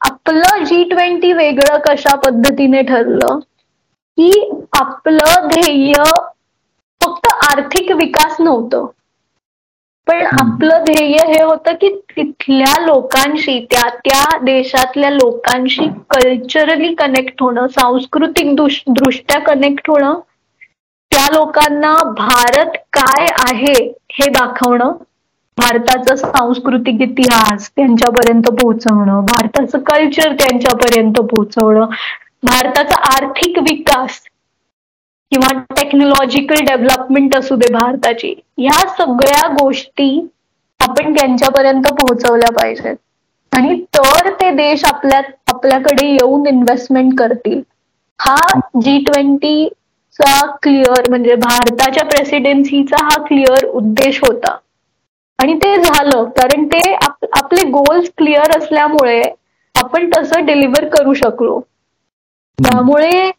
आपलं 0.00 0.64
जी 0.64 0.82
ट्वेंटी 0.84 1.32
वेगळं 1.32 1.78
कशा 1.86 2.14
पद्धतीने 2.20 2.82
ठरलं? 2.84 3.38
की 4.18 4.30
आपलं 4.76 5.46
ध्येय 5.48 6.02
फक्त 7.00 7.26
आर्थिक 7.44 7.90
विकास 7.96 8.36
नव्हतं. 8.40 8.86
पण 10.06 10.24
आपलं 10.24 10.84
ध्येय 10.84 11.16
हे 11.26 11.42
होतं 11.42 11.74
की 11.74 11.88
तिथल्या 12.08 12.74
लोकांशी 12.80 13.58
त्या 13.70 13.88
त्या 13.98 14.38
देशातल्या 14.42 15.10
लोकांशी 15.10 15.86
कल्चरली 16.10 16.94
कनेक्ट 16.94 17.42
होणं 17.42 17.66
सांस्कृतिक 17.70 18.54
दृष्ट्या 18.54 19.40
कनेक्ट 19.44 19.90
होणं 19.90 20.18
त्या 21.12 21.26
लोकांना 21.32 21.94
भारत 22.12 22.76
काय 22.92 23.26
आहे 23.40 23.72
हे 24.12 24.28
दाखवणं 24.30 24.92
भारताचा 25.58 26.16
सांस्कृतिक 26.16 27.00
इतिहास 27.02 27.70
त्यांच्यापर्यंत 27.70 28.48
पोहोचवणं 28.52 29.24
भारताचं 29.26 29.78
कल्चर 29.82 30.32
त्यांच्यापर्यंत 30.32 31.20
पोहोचवणं 31.20 31.86
भारताचा 32.42 33.00
आर्थिक 33.12 33.58
विकास 33.60 34.20
किंवा 35.36 35.52
टेक्नॉलॉजिकल 35.76 36.64
डेव्हलपमेंट 36.66 37.34
असू 37.36 37.56
दे 37.56 37.72
भारताची 37.72 38.34
ह्या 38.58 38.78
सगळ्या 38.98 39.46
गोष्टी 39.54 40.08
आपण 40.80 41.14
त्यांच्यापर्यंत 41.14 41.86
पोहोचवल्या 41.90 42.50
पाहिजेत. 42.54 42.96
आणि 43.52 43.74
तर 43.90 44.28
ते 44.32 44.50
देश 44.56 44.84
आपल्या 44.84 45.20
आपल्याकडे 45.48 46.06
येऊन 46.06 46.46
इन्व्हेस्टमेंट 46.46 47.12
करतील. 47.18 47.60
हा 48.20 48.36
जी 48.78 48.98
ट्वेंटी 49.04 49.68
चा 50.18 50.34
क्लिअर 50.62 51.08
म्हणजे 51.10 51.34
भारताच्या 51.36 52.04
प्रेसिडेन्सीचा 52.06 53.04
हा 53.04 53.22
क्लिअर 53.24 53.66
उद्देश 53.70 54.20
होता. 54.22 54.56
आणि 55.38 55.54
ते 55.58 55.74
झालं 55.78 56.24
कारण 56.32 56.64
ते 56.68 56.80
आपले 56.94 57.62
गोल्स 57.70 58.08
क्लिअर 58.18 58.56
असल्यामुळे 58.56 59.20
आपण 59.74 60.08
तसं 60.10 60.44
डिलिव्हर 60.46 60.88
करू 60.90 61.14
शकलो. 61.14 61.60
त्यामुळे 62.58 63.30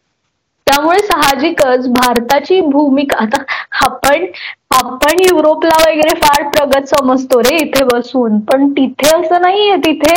त्यामुळे 0.68 0.98
साहजिकच 1.00 1.88
भारताची 1.90 2.60
भूमिका 2.62 3.22
आता 3.22 3.42
आपण 3.84 4.26
आपण 4.70 5.20
युरोपला 5.20 5.76
वगैरे 5.80 6.14
फार 6.16 6.42
प्रगत 6.48 6.88
समजतो 6.88 7.38
रे 7.42 7.56
इथे 7.58 7.84
बसून. 7.84 8.38
पण 8.42 8.68
तिथे 8.72 9.08
असं 9.10 9.40
नाहीये. 9.42 9.76
तिथे 9.78 10.14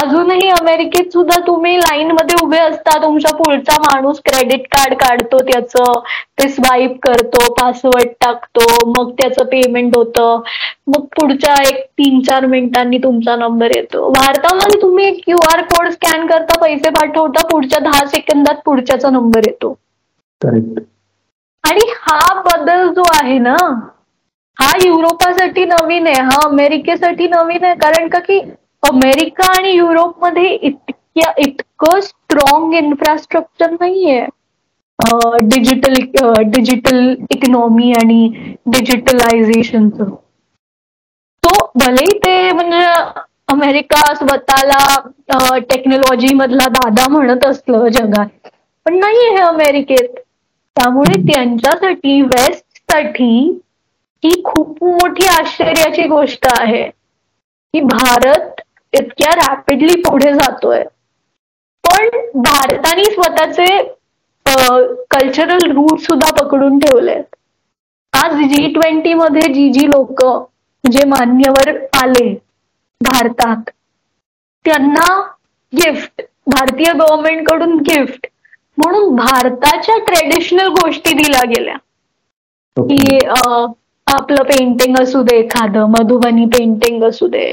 अजूनही 0.00 0.48
अमेरिकेत 0.50 1.12
सुद्धा 1.12 1.38
तुम्ही 1.46 1.76
लाईन 1.78 2.10
मध्ये 2.12 2.36
उभे 2.42 2.58
असता 2.60 2.96
तुमच्या 3.02 3.34
पुढचा 3.36 3.76
माणूस 3.80 4.20
क्रेडिट 4.24 4.66
कार्ड 4.68 4.94
काढतो 4.98 5.38
त्याचं 5.50 5.98
ते 6.38 6.48
स्वाईप 6.48 6.98
करतो 7.02 7.52
पासवर्ड 7.54 8.08
टाकतो 8.20 8.66
मग 8.88 9.10
त्याचं 9.20 9.44
पेमेंट 9.46 9.96
होतं. 9.96 10.40
मग 10.88 11.04
पुढच्या 11.12 11.54
एक 11.62 11.82
तीन 11.98 12.20
चार 12.22 12.46
मिनिटांनी 12.46 12.98
तुमचा 12.98 13.36
नंबर 13.36 13.70
येतो. 13.76 14.08
भारतामध्ये 14.10 14.80
तुम्ही 14.82 15.06
एक 15.06 15.20
क्यू 15.24 15.36
आर 15.52 15.62
कोड 15.66 15.88
स्कॅन 15.90 16.26
करता 16.26 16.58
पैसे 16.60 16.90
पाठवता 16.92 17.46
पुढच्या 17.48 17.78
दहा 17.80 18.06
सेकंदात 18.08 18.60
पुढच्याचा 18.64 19.10
नंबर 19.10 19.48
येतो. 19.48 19.74
आणि 21.64 21.90
हा 22.00 22.18
बदल 22.42 22.88
जो 22.94 23.02
आहे 23.14 23.38
ना 23.38 23.56
हा 24.56 24.70
युरोपासाठी 24.84 25.64
नवीन 25.66 26.06
आहे 26.06 26.20
हा 26.22 26.38
अमेरिकेसाठी 26.44 27.26
नवीन 27.28 27.64
आहे 27.64 27.74
कारण 27.78 28.08
का 28.08 28.18
की 28.20 28.38
अमेरिका 28.82 29.50
आणि 29.56 29.70
युरोपमध्ये 29.72 30.48
इतक्या 30.52 31.32
इतकं 31.38 32.00
स्ट्रॉंग 32.00 32.74
इन्फ्रास्ट्रक्चर 32.74 33.70
नाहीये. 33.72 34.24
डिजिटल 35.44 35.94
डिजिटल 36.50 36.98
इकॉनॉमी 37.30 37.90
आणि 37.92 38.28
डिजिटलायझेशनचं 38.66 40.10
तो 41.42 41.64
भलेही 41.78 42.18
ते 42.18 42.34
म्हणजे 42.52 42.84
अमेरिका 43.52 44.02
स्वतःला 44.14 45.58
टेक्नॉलॉजी 45.70 46.34
मधला 46.34 46.66
दादा 46.70 47.08
म्हणत 47.08 47.44
असलं 47.46 47.88
जगात 47.92 48.48
पण 48.86 48.98
नाही 48.98 49.28
हे 49.28 49.42
अमेरिकेत. 49.42 50.23
त्यामुळे 50.76 51.20
त्यांच्यासाठी 51.26 52.20
वेस्टसाठी 52.22 53.34
ही 54.22 54.30
खूप 54.44 54.82
मोठी 54.84 55.26
आश्चर्याची 55.28 56.06
गोष्ट 56.08 56.46
आहे. 56.50 56.82
की 57.74 57.80
भारत 57.82 58.60
इतक्या 58.92 59.34
रॅपिडली 59.36 59.94
पुढे 60.02 60.32
जातोय. 60.32 60.82
पण 61.84 62.08
भारताने 62.42 63.04
स्वतःचे 63.04 63.66
कल्चरल 65.10 65.70
रूट 65.70 66.00
सुद्धा 66.00 66.30
पकडून 66.34 66.78
ठेवलेत. 66.78 67.24
आज 68.12 68.34
जी 68.48 68.66
ट्वेंटी 68.74 69.12
मध्ये 69.14 69.52
जी 69.54 69.68
जी 69.72 69.86
लोक 69.86 70.22
जे 70.84 71.04
मान्यवर 71.08 71.70
आले 72.02 72.28
भारतात 73.00 73.70
त्यांना 74.64 75.06
गिफ्ट 75.72 76.22
भारतीय 76.46 76.92
गव्हर्नमेंटकडून 76.92 77.76
गिफ्ट 77.88 78.26
म्हणून 78.78 79.14
भारताच्या 79.16 79.98
ट्रेडिशनल 80.06 80.68
गोष्टी 80.72 81.12
दिल्या 81.14 81.42
गेल्या. 81.48 81.76
की 82.76 83.18
आपलं 84.06 84.42
पेंटिंग 84.44 84.96
असू 85.00 85.22
दे 85.22 85.36
एखादं 85.38 85.90
मधुबनी 85.90 86.44
पेंटिंग 86.54 87.02
असू 87.04 87.26
दे 87.28 87.46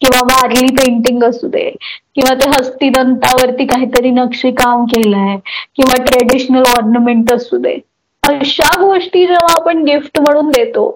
किंवा 0.00 0.20
वारली 0.24 0.74
पेंटिंग 0.76 1.22
असू 1.24 1.48
दे 1.48 1.68
किंवा 2.14 2.34
ते 2.34 2.48
हस्तिदंतावरती 2.50 3.66
काहीतरी 3.66 4.10
नक्षीकाम 4.10 4.84
केलंय 4.84 5.36
किंवा 5.76 6.02
ट्रेडिशनल 6.04 6.64
ऑर्नमेंट 6.70 7.32
असू 7.32 7.58
दे. 7.58 7.78
अशा 8.22 8.70
गोष्टी 8.80 9.26
जेव्हा 9.26 9.54
आपण 9.54 9.82
गिफ्ट 9.84 10.20
म्हणून 10.20 10.48
देतो 10.50 10.90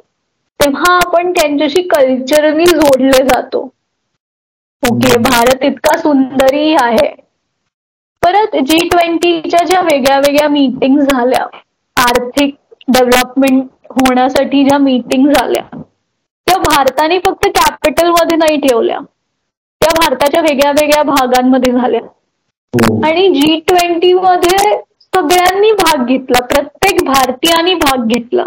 तेव्हा 0.61 0.95
आपण 0.95 1.33
त्यांच्याशी 1.33 1.83
कल्चरली 1.89 2.65
जोडले 2.67 3.23
जातो. 3.25 3.63
ओके 4.83 5.19
भारत 5.21 5.65
इतका 5.65 5.97
सुंदरही 5.99 6.75
आहे. 6.75 7.09
परत 8.23 8.57
जी 8.67 8.79
ट्वेंटीच्या 8.89 9.65
ज्या 9.65 9.81
वेगळ्या 9.81 10.19
वेगळ्या 10.19 10.49
मीटिंग 10.49 10.99
झाल्या 11.01 11.45
आर्थिक 11.97 12.55
डेव्हलपमेंट 12.89 13.65
होण्यासाठी 13.91 14.63
ज्या 14.65 14.79
मीटिंग 14.79 15.31
झाल्या 15.31 15.63
त्या 16.47 16.59
भारताने 16.59 17.19
फक्त 17.19 17.47
कॅपिटलमध्ये 17.47 18.37
नाही 18.37 18.57
ठेवल्या. 18.61 18.99
त्या 19.81 19.91
भारताच्या 20.01 20.41
वेगळ्या 20.41 20.71
वेगळ्या 20.71 21.03
भागांमध्ये 21.03 21.73
झाल्या. 21.73 22.01
हो. 22.01 23.01
आणि 23.05 23.29
जी 23.29 23.59
ट्वेंटी 23.69 24.13
मध्ये 24.13 24.59
सगळ्यांनी 25.13 25.71
भाग 25.73 26.05
घेतला 26.07 26.41
प्रत्येक 26.45 27.03
भारतीयाने 27.05 27.75
भाग 27.75 28.07
घेतला. 28.07 28.45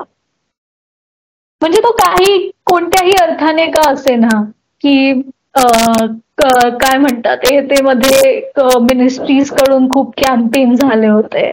म्हणजे 1.61 1.79
तो 1.79 1.91
काही 1.91 2.37
कोणत्याही 2.65 3.13
अर्थाने 3.21 3.65
का 3.71 3.89
असे 3.91 4.15
ना 4.15 4.41
की 4.83 5.13
काय 5.55 6.97
म्हणतात 6.97 7.37
ते 7.63 7.81
मध्ये 7.83 8.39
मिनिस्ट्रीजकडून 8.83 9.89
खूप 9.89 10.13
कॅम्पेन 10.17 10.75
झाले 10.75 11.07
होते. 11.07 11.51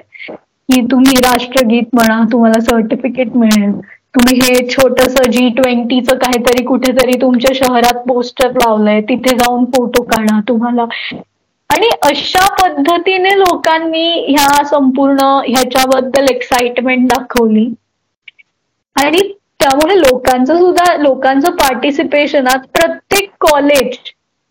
की 0.69 0.81
तुम्ही 0.91 1.15
राष्ट्रगीत 1.23 1.95
म्हणा 1.95 2.23
तुम्हाला 2.33 2.61
सर्टिफिकेट 2.63 3.37
मिळेल. 3.37 3.73
तुम्ही 4.15 4.39
हे 4.41 4.67
छोटस 4.69 5.15
जी 5.31 5.49
ट्वेंटीचं 5.57 6.17
काहीतरी 6.19 6.65
कुठेतरी 6.65 7.21
तुमच्या 7.21 7.55
शहरात 7.57 8.03
पोस्टर 8.07 8.51
लावलंय 8.55 9.01
तिथे 9.09 9.37
जाऊन 9.37 9.65
फोटो 9.71 10.03
काढा 10.05 10.41
तुम्हाला. 10.49 10.85
आणि 11.71 11.89
अशा 12.03 12.47
पद्धतीने 12.57 13.31
लोकांनी 13.39 14.09
ह्या 14.29 14.65
संपूर्ण 14.67 15.25
ह्याच्याबद्दल 15.47 16.29
एक्साइटमेंट 16.31 17.07
दाखवली. 17.09 17.69
आणि 18.97 19.21
त्यामुळे 19.61 19.97
लोकांचं 19.99 20.59
सुद्धा 20.59 20.97
लोकांचं 20.99 21.51
पार्टिसिपेशन 21.57 22.47
आज 22.49 22.67
प्रत्येक 22.75 23.30
कॉलेज 23.41 23.97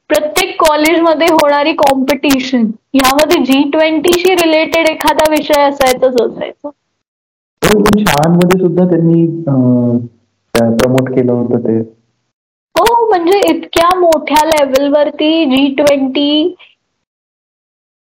प्रत्येक 0.10 0.56
कॉलेजमध्ये 0.60 1.28
होणारी 1.32 1.74
कॉम्पिटिशन 1.78 2.64
ह्यामध्ये 2.94 3.44
जी 3.46 3.62
ट्वेंटीशी 3.72 4.34
रिलेटेड 4.36 4.88
एखादा 4.90 5.30
विषय 5.32 5.62
असायचाच 5.64 6.22
असायचा. 6.22 6.70
हो, 7.62 7.84
शाळांमध्ये 8.00 8.60
सुद्धा 8.60 8.86
त्यांनी 8.90 9.26
प्रमोट 10.54 11.10
केलं 11.16 11.32
होतं 11.32 11.60
ते. 11.60 11.78
हो 12.76 13.08
म्हणजे 13.10 13.40
इतक्या 13.50 13.94
मोठ्या 14.00 14.46
लेवलवरती 14.48 15.46
जी 15.52 15.68
ट्वेंटी 15.76 16.56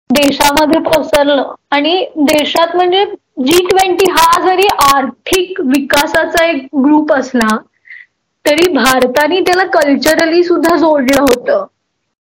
देशामध्ये 0.09 0.79
पसरलं. 0.81 1.53
आणि 1.71 2.05
देशात 2.27 2.75
म्हणजे 2.75 3.03
जी 3.45 3.65
ट्वेंटी 3.67 4.09
हा 4.11 4.41
जरी 4.47 4.67
आर्थिक 4.85 5.59
विकासाचा 5.67 6.45
एक 6.45 6.65
ग्रुप 6.85 7.13
असला 7.13 7.55
तरी 8.45 8.67
भारताने 8.73 9.39
त्याला 9.39 9.63
कल्चरली 9.63 10.43
सुद्धा 10.43 10.75
जोडलं 10.75 11.21
होतं. 11.21 11.65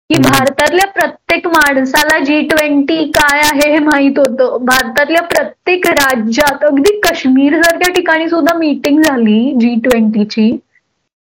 की 0.10 0.20
भारतातल्या 0.22 0.86
प्रत्येक 0.88 1.48
माणसाला 1.48 2.18
जी 2.24 2.42
ट्वेंटी 2.42 3.04
काय 3.16 3.40
आहे 3.40 3.72
हे 3.72 3.80
माहीत 3.80 4.20
होतं. 4.20 4.58
भारतातल्या 4.66 5.22
प्रत्येक 5.22 5.88
राज्यात 5.88 6.64
अगदी 6.64 7.00
काश्मीर 7.00 7.62
सारख्या 7.62 7.94
ठिकाणी 7.94 8.30
सुद्धा 8.30 8.58
मीटिंग 8.58 9.02
झाली 9.02 9.54
जी 9.60 9.74
ट्वेंटीची 9.84 10.52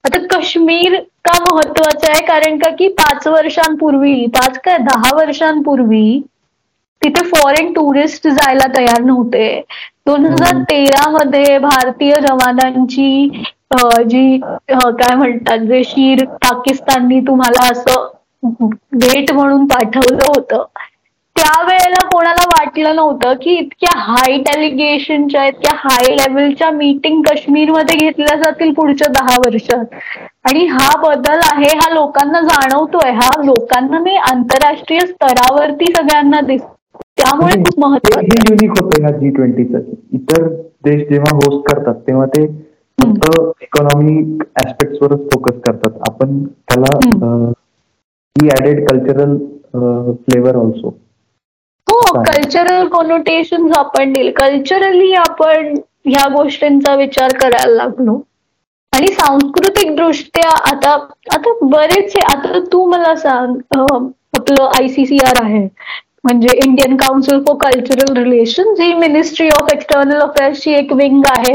आता 0.04 0.18
काश्मीर 0.26 0.98
का 1.24 1.38
महत्वाचं 1.44 2.10
आहे? 2.10 2.24
कारण 2.26 2.58
का 2.58 2.70
की 2.70 2.88
पाच 2.88 3.26
वर्षांपूर्वी 3.26 4.26
पाच 4.26 4.58
काय 4.64 4.78
दहा 4.78 5.14
वर्षांपूर्वी 5.16 6.20
तिथे 7.02 7.24
फॉरेन 7.26 7.72
टुरिस्ट 7.72 8.28
जायला 8.28 8.66
तयार 8.76 9.02
नव्हते. 9.02 9.62
दोन 10.06 10.24
हजार 10.26 10.58
तेरा 10.64 11.08
मध्ये 11.10 11.58
भारतीय 11.60 12.12
जवानांची 12.22 13.28
जी 14.06 14.38
काय 14.38 15.14
म्हणतात 15.14 15.58
जे 15.68 15.82
शीर 15.84 16.24
पाकिस्ताननी 16.42 17.20
तुम्हाला 17.26 17.68
असं 17.70 18.08
भेट 18.96 19.32
म्हणून 19.32 19.66
पाठवलं 19.66 20.24
होतं. 20.26 20.64
त्यावेळेला 21.36 22.04
कोणाला 22.08 22.42
वाटलं 22.48 22.96
नव्हतं 22.96 23.34
की 23.42 23.50
इतक्या 23.52 23.98
हाय 23.98 24.36
डेलिगेशनच्या 24.40 25.44
इतक्या 25.46 25.72
हाय 25.78 26.14
लेवलच्या 26.16 26.70
मीटिंग 26.72 27.22
काश्मीरमध्ये 27.22 27.96
घेतल्या 27.98 28.36
जातील 28.38 28.72
पुढच्या 28.74 29.08
दहा 29.12 29.36
वर्षात 29.38 29.94
आणि 30.44 30.64
हा 30.68 30.88
बदल 31.02 31.40
आहे 31.46 31.76
हा 31.78 31.92
लोकांना 31.94 32.40
जाणवतोय. 32.42 33.10
हा 33.12 33.30
लोकांना 33.44 33.98
मी 34.00 34.16
आंतरराष्ट्रीय 34.24 35.00
स्तरावरती 35.02 35.92
सगळ्यांना 35.92 36.40
दिसतो 36.42 36.76
त्यामुळे 37.18 37.54
खूप 37.64 37.78
महत्वाचं 37.80 38.50
युनिक 38.50 38.70
होतं 38.80 39.02
ह्या 39.02 39.10
जी 39.18 39.30
ट्वेंटीचं 39.36 39.78
इतर 40.16 40.46
देश 40.84 41.08
जेव्हा 41.08 41.34
होस्ट 41.36 41.68
करतात 41.70 41.94
तेव्हा 42.06 42.26
ते 42.36 42.46
फक्त 42.98 43.62
इकॉनॉमिक 43.62 44.42
ऍस्पेक्ट 44.64 45.02
वरच 45.02 45.20
फोकस 45.32 45.60
करतात. 45.64 45.90
आपण 46.08 46.42
त्याला 46.44 46.96
ही 48.36 48.48
ऍडेड 48.58 48.86
कल्चरल 48.88 49.36
फ्लेवर 49.74 50.56
ऑल्सो 50.56 50.88
हो 51.88 52.22
कल्चरल 52.22 52.86
कॉनोटेशन 52.88 53.70
आपण 53.76 54.12
दिले. 54.12 54.30
कल्चरली 54.30 55.12
आपण 55.14 55.74
ह्या 56.06 56.28
गोष्टींचा 56.34 56.94
विचार 56.96 57.36
करायला 57.40 57.74
लागलो. 57.74 58.20
आणि 58.92 59.06
सांस्कृतिक 59.12 59.94
दृष्ट्या 59.96 60.48
आता 60.70 60.92
आता 61.34 61.52
बरेचसे 61.66 62.20
आता 62.32 62.58
तू 62.72 62.84
मला 62.90 63.14
सांग 63.16 63.56
आपलं 63.78 64.64
आयसीसीआर 64.78 65.42
आहे. 65.42 65.66
म्हणजे 66.24 66.56
Indian 66.64 66.96
council 66.96 67.42
for 67.46 67.56
cultural 67.60 68.16
relation 68.16 68.74
he 68.80 68.92
ministry 68.94 69.48
of 69.60 69.72
external 69.74 70.20
अफेअर्सची 70.20 70.72
एक 70.74 70.92
विंग 70.92 71.22
आहे 71.28 71.52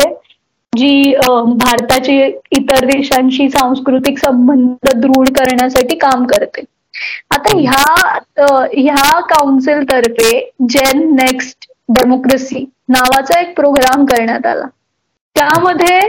जी 0.73 1.13
भारताचे 1.57 2.17
इतर 2.57 2.85
देशांशी 2.85 3.49
सांस्कृतिक 3.49 4.17
संबंध 4.19 4.89
दृढ 5.01 5.29
करण्यासाठी 5.37 5.95
काम 5.97 6.25
करते. 6.27 6.63
आता 7.31 7.55
ह्या 7.57 8.45
ह्या 8.73 9.19
काउन्सिल 9.29 9.83
तर्फे 9.91 10.39
जेन 10.69 11.01
नेक्स्ट 11.15 11.67
डेमोक्रेसी 11.97 12.65
नावाचा 12.89 13.39
एक 13.39 13.55
प्रोग्राम 13.55 14.05
करण्यात 14.05 14.45
आला. 14.45 14.65
त्यामध्ये 15.35 15.99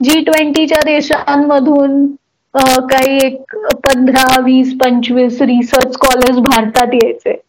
जी 0.00 0.20
ट्वेंटीच्या 0.24 0.80
देशांमधून 0.84 2.06
काही 2.54 3.18
एक 3.24 3.56
पंधरा 3.86 4.40
वीस 4.44 4.72
पंचवीस 4.80 5.40
रिसर्च 5.42 5.92
स्कॉलर्स 5.94 6.38
भारतात 6.44 6.94
यायचे. 6.94 7.40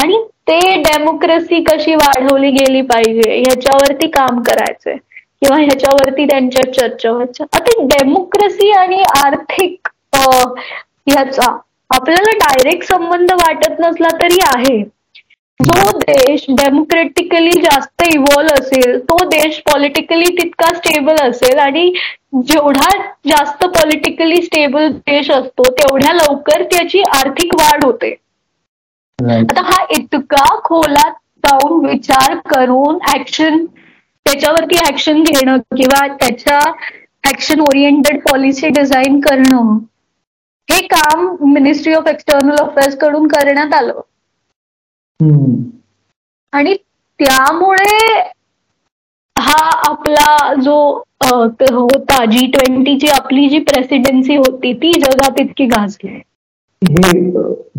आणि 0.00 0.22
ते 0.48 0.58
डेमोक्रेसी 0.82 1.62
कशी 1.64 1.94
वाढवली 1.94 2.50
गेली 2.50 2.80
पाहिजे 2.90 3.34
ह्याच्यावरती 3.36 4.06
काम 4.10 4.42
करायचंय. 4.42 4.96
किंवा 5.42 5.56
ह्याच्यावरती 5.58 6.24
त्यांच्या 6.26 6.72
चर्चा 6.72 7.10
व्हायच्या. 7.12 7.46
आता 7.56 7.82
डेमोक्रेसी 7.86 8.70
आणि 8.72 9.02
आर्थिक 9.24 9.88
ह्याचा 11.08 11.56
आपल्याला 11.90 12.30
डायरेक्ट 12.38 12.86
संबंध 12.88 13.32
वाटत 13.32 13.80
नसला 13.80 14.08
तरी 14.20 14.38
आहे. 14.46 14.82
जो 15.60 15.90
देश 15.98 16.44
डेमोक्रेटिकली 16.50 17.50
जास्त 17.60 18.02
इव्हॉल्व्ह 18.04 18.54
असेल 18.54 18.98
तो 19.02 19.16
देश 19.28 19.58
पॉलिटिकली 19.66 20.26
तितका 20.36 20.72
स्टेबल 20.74 21.16
असेल 21.22 21.58
आणि 21.58 21.88
जेवढा 22.42 22.90
जास्त 23.28 23.64
पॉलिटिकली 23.76 24.42
स्टेबल 24.42 24.88
देश 24.88 25.30
असतो 25.30 25.70
तेवढ्या 25.72 26.12
लवकर 26.14 26.62
त्याची 26.72 27.02
आर्थिक 27.14 27.54
वाढ 27.54 27.84
होते. 27.84 28.14
आता 29.18 29.60
हा 29.62 29.76
इतका 29.90 30.44
खोलात 30.64 31.12
जाऊन 31.44 31.84
विचार 31.86 32.34
करून 32.48 32.98
ऍक्शन 33.10 33.64
त्याच्यावरती 33.66 34.76
ऍक्शन 34.88 35.22
घेणं 35.22 35.56
किंवा 35.76 36.06
त्याच्या 36.16 36.58
ऍक्शन 37.24 37.60
ओरिएंटेड 37.60 38.20
पॉलिसी 38.22 38.68
डिझाईन 38.68 39.20
करणं 39.20 39.78
हे 40.68 40.80
काम 40.86 41.26
मिनिस्ट्री 41.52 41.94
ऑफ 41.94 42.08
एक्सटर्नल 42.08 42.56
अफेअर्सकडून 42.60 43.26
करण्यात 43.28 43.74
आलं. 43.74 44.00
आणि 46.52 46.74
त्यामुळे 47.20 48.20
हा 49.36 49.58
आपला 49.88 50.54
जो 50.62 50.76
होता 51.20 52.24
जी 52.24 52.46
ट्वेंटीची 52.46 53.08
आपली 53.08 53.48
जी 53.48 53.58
प्रेसिडेन्सी 53.64 54.36
होती 54.36 54.72
ती 54.72 54.92
जगात 55.00 55.40
इतकी 55.40 55.66
गाजली. 55.66 56.18
हे 56.82 57.20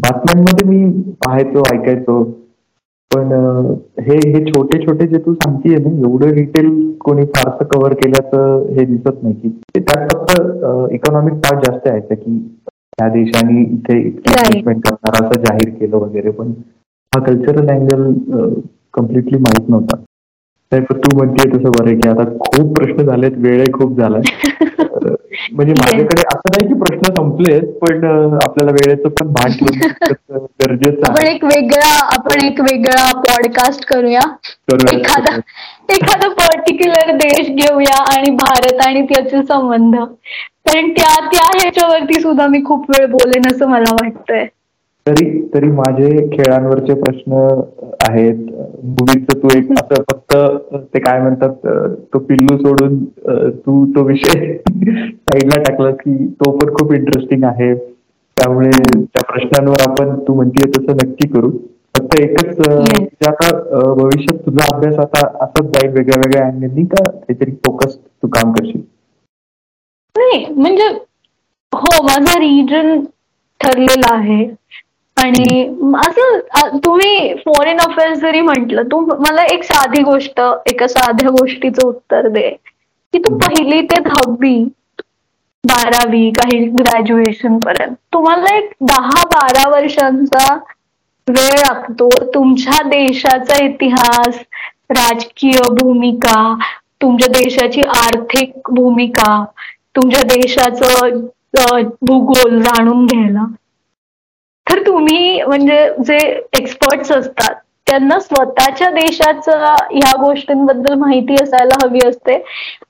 बातम्यांमध्ये 0.04 0.68
मी 0.70 0.92
पाहायचो 1.26 1.64
ऐकायचो. 1.74 2.24
पण 3.12 3.32
हे 4.08 4.16
हे 4.32 4.44
छोटे 4.46 4.78
छोटे 4.86 5.06
जे 5.08 5.18
तू 5.26 5.34
सांगतीये 5.34 5.78
ना 5.78 5.90
एवढं 6.08 6.34
डिटेल 6.36 6.70
कोणी 7.02 7.26
फारसं 7.36 7.66
कव्हर 7.66 7.94
केल्याचं 8.02 8.66
हे 8.78 8.86
दिसत 8.86 9.24
नाही. 9.24 9.34
की 9.34 9.80
त्यात 9.80 10.08
फक्त 10.14 10.94
इकॉनॉमिक 10.94 11.34
पार्ट 11.46 11.66
जास्त 11.66 11.88
आहे 11.88 12.16
की 12.16 12.38
त्या 13.00 13.08
देशांनी 13.10 13.62
इथे 13.64 13.98
इन्व्हेस्टमेंट 14.00 14.88
करणार 14.88 15.24
असं 15.24 15.42
जाहीर 15.44 15.70
केलं 15.80 15.98
वगैरे. 15.98 16.32
पण 16.32 16.52
हा 17.14 17.24
कल्चरल 17.26 17.70
अँगल 17.70 18.12
कम्प्लिटली 18.94 19.40
माहीत 19.40 19.70
नव्हता. 19.70 19.98
तू 20.72 21.16
म्हणते 21.16 21.50
तसं 21.50 21.72
बरं 21.72 22.00
की 22.00 22.10
आता 22.10 22.24
खूप 22.40 22.76
प्रश्न 22.78 23.06
झालेत 23.06 23.38
वेळ 23.38 23.66
खूप 23.74 24.00
झालाय. 24.00 24.22
म्हणजे 25.54 25.74
माझ्याकडे 25.74 26.22
असं 26.22 26.50
नाही 26.50 26.68
की 26.68 26.74
प्रश्न 26.80 27.14
संपलेत 27.14 27.64
पण 27.82 28.04
आपल्याला 28.44 28.72
वेळेचं 28.72 29.10
पण 29.10 29.28
भान 29.28 29.52
ठेवणं 29.52 30.46
गरजेचं 30.62 31.12
आपण 31.12 31.28
एक 31.28 31.44
वेगळा 31.44 31.94
आपण 32.14 32.46
एक 32.46 32.62
वेगळा 32.62 33.12
पॉडकास्ट 33.20 33.86
करूया. 33.86 34.20
एखादा 34.94 35.36
एखादा 35.94 36.28
पर्टिक्युलर 36.28 37.12
देश 37.12 37.50
घेऊया 37.50 38.04
आणि 38.14 38.32
भारत 38.36 38.86
आणि 38.88 39.02
त्याचे 39.02 39.44
संबंध. 39.44 39.96
कारण 40.68 40.90
त्या 40.90 41.16
त्या 41.26 41.48
ह्याच्यावरती 41.60 42.22
सुद्धा 42.22 42.48
मी 42.48 42.64
खूप 42.64 42.92
वेळ 42.92 43.06
बोलेन 43.06 43.48
असं 43.52 43.70
मला 43.70 43.94
वाटतंय. 43.94 44.46
तरी 45.08 45.26
तरी 45.54 45.68
माझे 45.72 46.10
खेळांवरचे 46.32 46.94
प्रश्न 47.02 47.34
आहेत. 48.10 48.36
मुलीचं 48.84 49.40
तू 49.42 49.48
एक 49.58 49.72
असं 49.72 50.02
फक्त 50.12 50.34
ते 50.94 51.00
काय 51.00 51.20
म्हणतात 51.22 51.68
तो 52.14 52.20
पिल्लू 52.20 52.58
सोडून 52.58 52.98
तू 53.66 53.86
तो 53.96 54.04
विषय 54.08 54.54
साईडला 54.58 55.62
टाकला 55.64 55.92
की 56.02 56.16
तो 56.42 56.52
पण 56.58 56.74
खूप 56.76 56.94
इंटरेस्टिंग 56.94 57.44
आहे. 57.44 57.74
त्यामुळे 58.38 58.70
त्या 58.70 59.24
प्रश्नांवर 59.32 59.90
आपण 59.90 60.18
तू 60.28 60.34
म्हणतीये 60.36 60.70
तसं 60.72 60.98
नक्की 60.98 61.28
करू. 61.30 61.50
फक्त 61.96 62.20
एकच 62.20 62.60
आता 63.28 63.50
भविष्यात 63.94 64.46
तुझा 64.46 64.66
अभ्यास 64.74 65.00
आता 65.00 65.26
असाच 65.44 65.66
जाईल 65.68 65.92
वेगळ्या 65.94 66.20
वेगळ्या 66.20 66.46
अँगलनी 66.48 66.84
का 66.86 67.04
काहीतरी 67.04 67.52
फोकस 67.66 67.98
तू 67.98 68.28
काम 68.36 68.52
करशील? 68.52 68.82
नाही 70.16 70.46
म्हणजे 70.54 70.88
हो 71.74 72.02
माझा 72.04 72.38
रिजन 72.40 73.00
ठरलेला 73.62 74.14
आहे. 74.16 74.44
आणि 75.18 75.64
असं 76.00 76.78
तुम्ही 76.86 77.34
फॉरेन 77.38 77.78
अफेअर्स 77.80 78.20
जरी 78.20 78.42
म्हंटल 78.42 78.82
तू 78.92 79.00
मला 79.20 79.44
एक 79.54 79.64
साधी 79.64 80.02
गोष्ट 80.04 80.40
एका 80.68 80.88
साध्या 80.88 81.30
गोष्टीचं 81.32 81.88
उत्तर 81.88 82.28
दे. 82.30 82.50
की 83.14 83.20
तू 83.20 83.36
पहिली 83.38 83.82
ते 83.84 84.00
दहावी 84.02 84.58
बारावी 85.64 86.30
काही 86.32 86.60
ग्रॅज्युएशन 86.72 87.58
पर्यंत 87.60 87.96
तुम्हाला 88.14 88.56
एक 88.56 88.70
दहा 88.84 89.24
बारा 89.28 89.68
वर्षांचा 89.70 90.54
वेळ 91.28 91.60
लागतो. 91.60 92.10
तुमच्या 92.34 92.82
देशाचा 92.90 93.64
इतिहास 93.64 94.40
राजकीय 94.92 95.60
भूमिका 95.74 96.40
तुमच्या 97.02 97.28
देशाची 97.32 97.82
आर्थिक 97.98 98.70
भूमिका 98.70 99.44
तुमच्या 99.96 100.22
देशाचं 100.26 101.20
भूगोल 102.02 102.60
जाणून 102.62 103.06
घ्यायला. 103.06 103.46
तर 104.68 104.80
तुम्ही 104.86 105.42
म्हणजे 105.44 105.88
जे 106.02 106.18
एक्सपर्ट्स 106.54 107.12
असतात 107.12 107.56
त्यांना 107.88 108.20
स्वतःच्या 108.20 108.90
देशाचं 108.92 109.60
ह्या 109.92 110.16
गोष्टींबद्दल 110.20 110.94
माहिती 110.96 111.36
असायला 111.42 111.76
हवी 111.84 112.00
असते. 112.06 112.38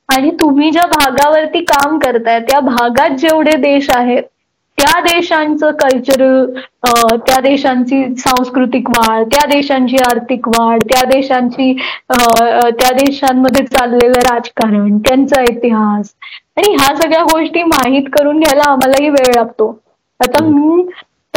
आणि 0.10 0.30
तुम्ही 0.40 0.72
ज्या 0.72 0.86
भागावरती 0.90 1.62
काम 1.66 1.98
करताय 2.00 2.40
त्या 2.42 2.60
भागात 2.62 3.18
जेवढे 3.20 3.56
देश 3.62 3.90
आहेत 3.96 4.24
त्या 4.78 5.00
देशांचं 5.04 5.72
कल्चरल 5.74 6.46
त्या 7.20 7.40
देशांची 7.42 8.04
सांस्कृतिक 8.18 8.90
वाढ 8.90 9.24
त्या 9.32 9.46
देशांची 9.50 9.98
आर्थिक 10.04 10.48
वाढ 10.50 10.84
त्या 10.84 11.04
देशांची 11.08 11.74
त्या 12.12 12.92
देशांमध्ये 12.94 13.66
चाललेलं 13.68 14.20
राजकारण 14.24 14.98
त्यांचा 15.00 15.42
इतिहास 15.44 16.14
आणि 16.58 16.74
ह्या 16.74 16.96
सगळ्या 16.96 17.24
गोष्टी 17.26 17.64
माहीत 17.66 18.10
करून 18.14 18.40
घ्यायला 18.40 18.70
आम्हालाही 18.72 19.10
वेळ 19.10 19.34
लागतो. 19.36 19.72
आता 20.20 20.44
मी 20.46 20.84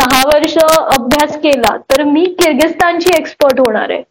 सहा 0.00 0.22
वर्ष 0.26 0.56
अभ्यास 0.58 1.36
केला 1.40 1.76
तर 1.90 2.02
मी 2.04 2.24
किर्गिस्तानची 2.38 3.10
एक्सपर्ट 3.16 3.60
होणार 3.60 3.90
आहे. 3.90 4.02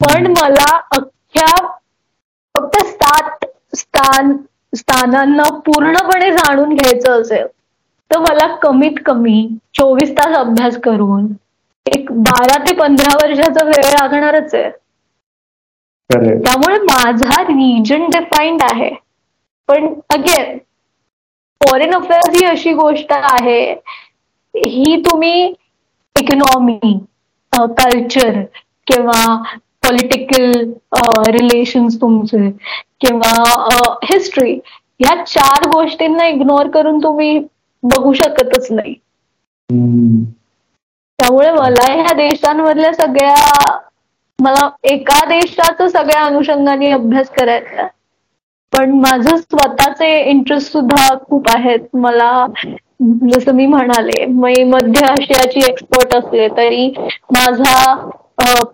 पण 0.00 0.26
मला 0.32 0.76
अख्ख्या 0.92 1.46
फक्त 2.54 2.76
सात 2.86 3.44
स्थान 3.76 4.36
स्थानांना 4.72 5.48
पूर्णपणे 5.66 6.30
जाणून 6.32 6.74
घ्यायचं 6.74 7.20
असेल 7.20 7.46
तर 8.10 8.18
मला 8.20 8.46
कमीत 8.62 8.98
कमी 9.06 9.46
चोवीस 9.74 10.10
तास 10.18 10.36
अभ्यास 10.36 10.76
करून 10.84 11.26
एक 11.86 12.10
बारा 12.22 12.56
ते 12.66 12.74
पंधरा 12.76 13.14
वर्षाचा 13.16 13.64
वेळ 13.66 13.84
लागणारच 13.90 14.54
आहे. 14.54 14.70
त्यामुळे 16.10 16.78
माझा 16.80 17.42
रिजन 17.42 18.04
डिफाईंड 18.10 18.62
आहे. 18.62 18.90
पण 19.68 19.86
अगेन 20.14 20.58
फॉरेन 21.60 21.94
अफेअर्स 21.94 22.36
ही 22.36 22.44
अशी 22.44 22.72
गोष्ट 22.74 23.12
आहे 23.12 23.60
ही 24.54 24.96
तुम्ही 25.02 25.44
इकॉनॉमी 26.16 26.78
कल्चर 27.52 28.40
किंवा 28.86 29.36
पॉलिटिकल 29.82 30.52
रिलेशन्स 31.30 31.96
तुमचे 32.00 32.50
किंवा 33.00 33.32
हिस्ट्री 34.04 34.52
ह्या 35.00 35.14
चार 35.24 35.68
गोष्टींना 35.68 36.26
इग्नोर 36.26 36.68
करून 36.70 36.98
तुम्ही 37.02 37.38
बघू 37.82 38.12
शकतच 38.12 38.70
नाही. 38.70 38.94
त्यामुळे 41.18 41.50
मला 41.50 41.92
ह्या 41.92 42.12
देशांमधल्या 42.16 42.92
सगळ्या 42.94 43.34
मला 44.38 44.68
एका 44.90 45.24
देशाचा 45.28 45.88
सगळ्या 45.88 46.22
अनुषंगाने 46.26 46.90
अभ्यास 46.92 47.30
करायचा 47.30 47.86
पण 48.72 48.90
माझं 49.00 49.36
स्वतःचे 49.36 50.08
इंटरेस्ट 50.30 50.72
सुद्धा 50.72 51.14
खूप 51.26 51.50
आहेत. 51.50 51.80
मला 51.94 52.46
जसं 53.00 53.52
मी 53.54 53.66
म्हणाले 53.66 54.24
मी 54.26 54.62
मध्य 54.66 55.04
आशियाची 55.06 55.60
एक्सपर्ट 55.60 56.14
असले 56.14 56.48
तरी 56.56 56.86
माझा 57.32 57.94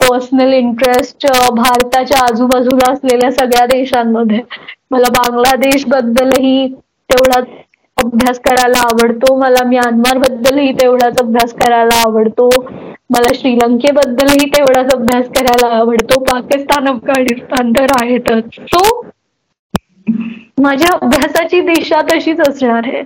पर्सनल 0.01 0.53
इंटरेस्ट 0.55 1.27
भारताच्या 1.55 2.21
आजूबाजूला 2.23 2.93
असलेल्या 2.93 3.31
सगळ्या 3.33 3.67
देशांमध्ये. 3.69 4.41
मला 4.91 5.09
बांगलादेश 5.13 5.85
बद्दलही 5.89 6.67
तेवढाच 7.11 7.47
अभ्यास 7.99 8.39
करायला 8.41 8.81
आवडतो. 8.83 9.35
मला 9.37 9.65
म्यानमार 9.65 10.19
बद्दलही 10.19 10.73
तेवढाच 10.75 11.21
अभ्यास 11.21 11.53
करायला 11.55 12.01
आवडतो. 12.01 12.49
मला 13.11 13.33
श्रीलंकेबद्दलही 13.35 14.47
तेवढाच 14.49 14.93
अभ्यास 14.95 15.29
करायला 15.31 15.75
आवडतो. 15.77 16.19
पाकिस्तान 16.25 16.89
अफगाणिस्तान 16.89 17.73
तर 17.73 17.93
आहेतच. 17.95 18.61
सो 18.67 18.85
माझ्या 20.61 20.93
अभ्यासाची 20.97 21.61
दिशा 21.65 22.01
तशीच 22.11 22.41
असणार 22.41 22.87
आहे. 22.87 23.03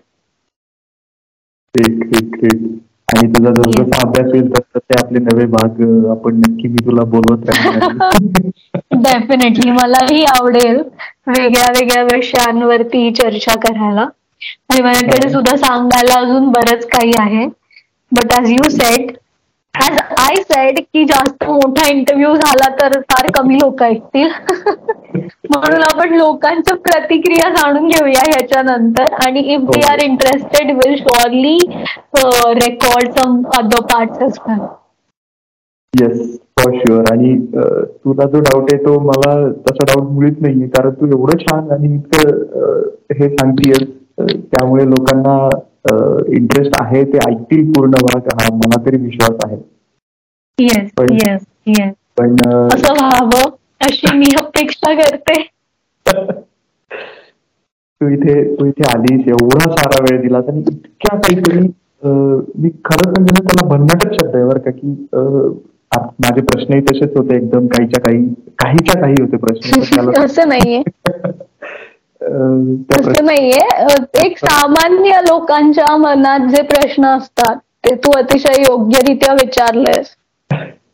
ठीक 1.74 2.02
ठीक 2.04 2.34
ठीक. 2.36 2.64
आणि 3.08 3.26
तुझा 3.28 3.50
जर 3.52 3.70
जसा 3.72 4.00
अभ्यास 4.00 4.26
होईल 4.26 4.48
तसं 4.52 4.78
ते 4.80 4.94
आपले 4.98 5.18
नवे 5.20 5.44
भाग 5.48 5.80
आपण 6.10 6.36
नक्की 6.38 6.68
मी 6.68 6.84
तुला 6.84 7.02
बोलवत 7.06 7.50
डेफिनेटली 9.02 9.70
मलाही 9.80 10.24
आवडेल 10.30 10.76
वेगळ्या 11.28 11.70
वेगळ्या 11.70 12.02
विषयांवरती 12.04 13.10
चर्चा 13.14 13.54
करायला. 13.60 14.06
आणि 14.70 14.82
माझ्याकडे 14.82 15.28
सुद्धा 15.30 15.56
सांगायला 15.56 16.18
अजून 16.20 16.48
बरंच 16.50 16.86
काही 16.88 17.12
आहे. 17.18 17.46
But 18.12 18.32
as 18.32 18.50
you 18.50 18.68
said 18.70 19.10
as 19.74 19.98
I 20.20 20.34
said 20.42 20.78
की 20.82 21.04
जास्त 21.04 21.44
मोठा 21.44 21.88
इंटरव्ह्यू 21.90 22.34
झाला 22.34 22.68
तर 22.80 22.98
फार 23.10 23.30
कमी 23.34 23.54
लोक 23.54 23.82
ऐकतील. 23.82 24.28
म्हणून 25.50 25.82
आपण 25.82 26.14
लोकांच्या 26.16 26.74
प्रतिक्रिया 26.84 27.48
जाणून 27.54 27.88
घेऊया 27.88 28.22
ह्याच्यानंतर. 28.26 29.12
आणि 29.24 29.40
if 29.54 29.60
they 29.70 29.80
are 29.90 30.02
interested 30.04 30.70
will 30.76 30.94
surely 30.98 31.56
record 32.60 33.10
some 33.18 33.40
other 33.58 33.80
parts 33.92 34.38
yes 35.94 36.38
for 36.60 36.72
sure 36.78 37.10
आणि 37.12 37.34
तुला 38.04 38.24
जो 38.30 38.40
डाऊट 38.40 38.72
आहे 38.72 38.84
तो 38.84 38.98
मला 39.00 39.34
तसा 39.66 39.84
डाऊट 39.84 40.10
मुळीच 40.12 40.40
नाहीये. 40.40 40.66
कारण 40.68 40.90
तू 41.00 41.06
एवढं 41.06 41.38
छान 41.38 41.70
आणि 41.72 41.94
इतकं 41.94 42.80
हे 43.18 43.28
सांगतीयस 43.28 43.88
त्यामुळे 44.20 44.84
लोकांना 44.90 45.36
इंटरेस्ट 45.84 46.76
आहे 46.80 47.02
ते 47.04 47.18
ऐकतील 47.28 47.70
पूर्ण 47.72 47.92
भाग 48.02 48.28
हा 48.32 48.48
मला 48.54 48.84
तरी 48.86 48.96
विश्वास 48.96 49.38
आहे. 49.44 49.56
पण 52.16 52.36
असं 52.46 52.92
व्हावं 52.92 53.50
अशी 53.80 54.16
मी 54.18 54.26
अपेक्षा 54.38 54.92
करते. 54.94 55.42
तू 58.00 58.08
इथे 58.08 58.42
तू 58.56 58.66
इथे 58.66 58.82
आलीस 58.88 59.28
एवढा 59.28 59.70
सारा 59.72 60.02
वेळ 60.02 60.20
दिला 60.22 60.38
आणि 60.38 60.60
इतक्या 60.60 61.16
काहीतरी 61.16 61.58
मी 62.58 62.68
खरंच 62.84 63.18
म्हणजे 63.18 63.42
त्याला 63.42 63.66
भन्नाटच 63.68 64.14
शब्द 64.14 64.34
आहे 64.36 64.44
बरं 64.44 64.60
का 64.60 64.70
की 64.70 65.06
माझे 66.20 66.40
प्रश्नही 66.40 66.80
तसेच 66.80 67.16
होते 67.16 67.36
एकदम 67.36 67.66
काहीच्या 67.66 68.02
काही 68.02 68.24
काहीच्या 68.58 69.00
काही 69.00 69.14
होते 69.20 69.36
प्रश्न 69.36 70.20
असं 70.24 70.48
नाहीये. 70.48 70.82
तसं 72.92 73.24
नाहीये. 73.24 73.60
एक 74.24 74.38
सामान्य 74.38 75.20
लोकांच्या 75.28 75.96
मनात 75.96 76.46
जे 76.50 76.62
प्रश्न 76.64 77.06
असतात 77.06 77.56
ते 77.84 77.94
तू 78.04 78.12
अतिशय 78.18 78.62
योग्यरित्या 78.62 79.32
विचारलेस 79.34 80.14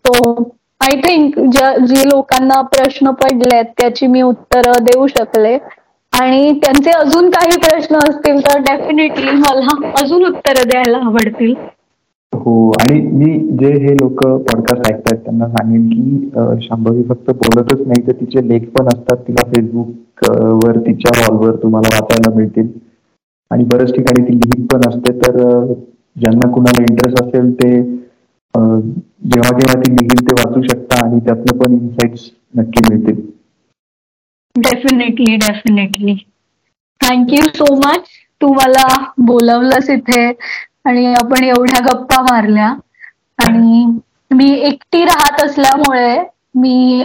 तो 0.07 0.43
आय 0.81 0.97
थिंक 1.01 1.39
जे 1.49 2.03
लोकांना 2.09 2.61
प्रश्न 2.73 3.11
पडलेत 3.23 3.65
त्याची 3.79 4.07
मी 4.07 4.23
उत्तरं 4.23 4.85
देऊ 4.85 5.07
शकले. 5.07 5.57
आणि 6.13 6.53
त्यांचे 6.63 6.91
अजून 6.91 7.29
काही 7.31 7.57
प्रश्न 7.61 7.97
असतील 8.09 8.41
तर 8.47 8.59
डेफिनेटली 8.61 9.31
मला 9.33 9.75
अजून 10.01 10.25
उत्तरं 10.27 10.69
द्यायला 10.69 10.99
आवडतील. 11.07 11.55
हो 12.33 12.53
आणि 12.81 13.01
मी 13.01 13.31
जे 13.61 13.71
हे 13.83 13.93
लोक 13.95 14.23
पॉडकास्ट 14.25 14.91
ऐकतात 14.91 15.19
त्यांना 15.25 15.47
सांगेन 15.49 15.89
की 15.89 16.67
शांभवी 16.67 17.03
फक्त 17.09 17.31
बोलतच 17.31 17.81
नाही 17.87 18.07
तर 18.07 18.13
तिचे 18.21 18.47
लेख 18.49 18.69
पण 18.77 18.87
असतात. 18.89 19.17
तिला 19.29 19.45
फेसबुक 19.51 20.31
वर 20.65 20.79
तिच्या 20.87 21.13
वॉलवर 21.21 21.57
तुम्हाला 21.63 21.97
वाचायला 21.97 22.35
मिळतील. 22.37 22.69
आणि 23.51 23.65
बऱ्याच 23.73 23.93
ठिकाणी 23.95 24.23
ती 24.29 24.37
लिहित 24.37 24.67
पण 24.73 24.89
असते. 24.89 25.13
तर 25.21 25.73
ज्यांना 26.17 26.51
कुणाला 26.53 26.83
इंटरेस्ट 26.83 27.23
असेल 27.23 27.53
ते 27.63 27.73
जेव्हा 28.55 29.59
जेव्हा 29.59 29.81
ती 29.81 29.93
लिहिल 29.93 30.25
ते 30.27 30.35
वाचू 30.35 30.63
शकता 30.63 31.05
आणि 31.05 31.19
त्यातनं 31.27 31.59
पण 31.59 31.73
इन्साइट्स 31.73 32.31
नक्की 32.59 32.83
मिळतील. 32.91 33.21
Definitely 34.57 35.37
definitely 35.37 36.15
thank you 37.01 37.47
so 37.55 37.75
much 37.77 38.09
तू 38.41 38.53
मला 38.55 38.87
बोलवलंस 39.27 39.91
इथे. 39.91 40.33
आणि 40.85 41.07
आपण 41.15 41.45
एवढ्या 41.45 41.81
गप्पा 41.85 42.21
मारल्या. 42.23 42.73
आणि 43.39 43.85
मी 44.31 44.51
एकटी 44.61 45.05
राहत 45.05 45.41
असल्यामुळे 45.45 46.17
मी 46.55 47.03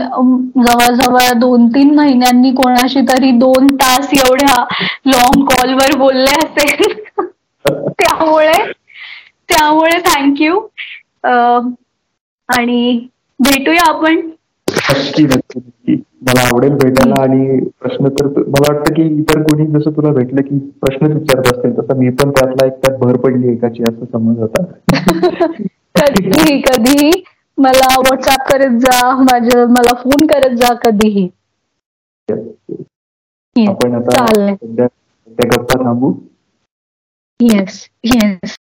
जवळजवळ 0.58 1.32
दोन 1.40 1.68
तीन 1.68 1.94
महिन्यांनी 1.96 2.52
कोणाशी 2.52 3.02
तरी 3.10 3.32
दोन 3.40 3.68
तास 3.76 4.10
एवढ्या 4.14 4.64
लॉंग 5.06 5.44
कॉलवर 5.46 5.98
बोलले 5.98 6.38
असेल. 6.46 6.94
त्यामुळे 8.00 8.54
त्यामुळे 9.50 9.98
थँक्यू 10.06 10.60
आणि 12.50 13.08
भेटूया 13.40 13.90
आपण. 13.90 14.20
नक्की 14.68 15.24
नक्की. 15.24 15.96
मला 16.26 16.42
आवडेल 16.42 16.74
भेटायला 16.74 17.22
आणि 17.22 17.60
प्रश्न 17.82 18.08
तर 18.10 18.28
मला 18.28 18.72
वाटतं 18.72 18.94
की 18.94 19.04
इतर 19.20 19.42
कोणी 19.42 19.66
जसं 19.70 19.92
तुला 19.92 20.12
भेटलं 20.12 20.42
की 20.42 20.58
प्रश्नच 20.82 21.12
विचारत 21.12 21.48
असतील 21.48 21.78
तसं 21.78 21.98
मी 21.98 22.10
पण 22.10 22.30
त्यातला 22.30 22.66
एक 22.66 22.74
त्यात 22.84 22.98
भर 23.00 23.18
पडली 23.18 23.52
एकाची 23.52 23.84
असं 23.84 24.06
समज 24.14 24.40
होता 24.40 24.64
कधीही 25.96 26.60
कधीही. 26.62 27.12
मला 27.58 27.86
व्हॉट्सअप 27.98 28.50
करत 28.52 28.78
जा 28.80 29.16
माझं 29.22 29.66
मला 29.70 29.94
फोन 29.96 30.26
करत 30.28 30.56
जा 30.58 30.74
कधीही. 30.86 31.28
आपण 33.56 33.94
आता 33.96 34.26
गप्पा 35.38 35.84
थांबू. 35.84 36.12
Yes 37.40 37.88
yes 38.04 38.56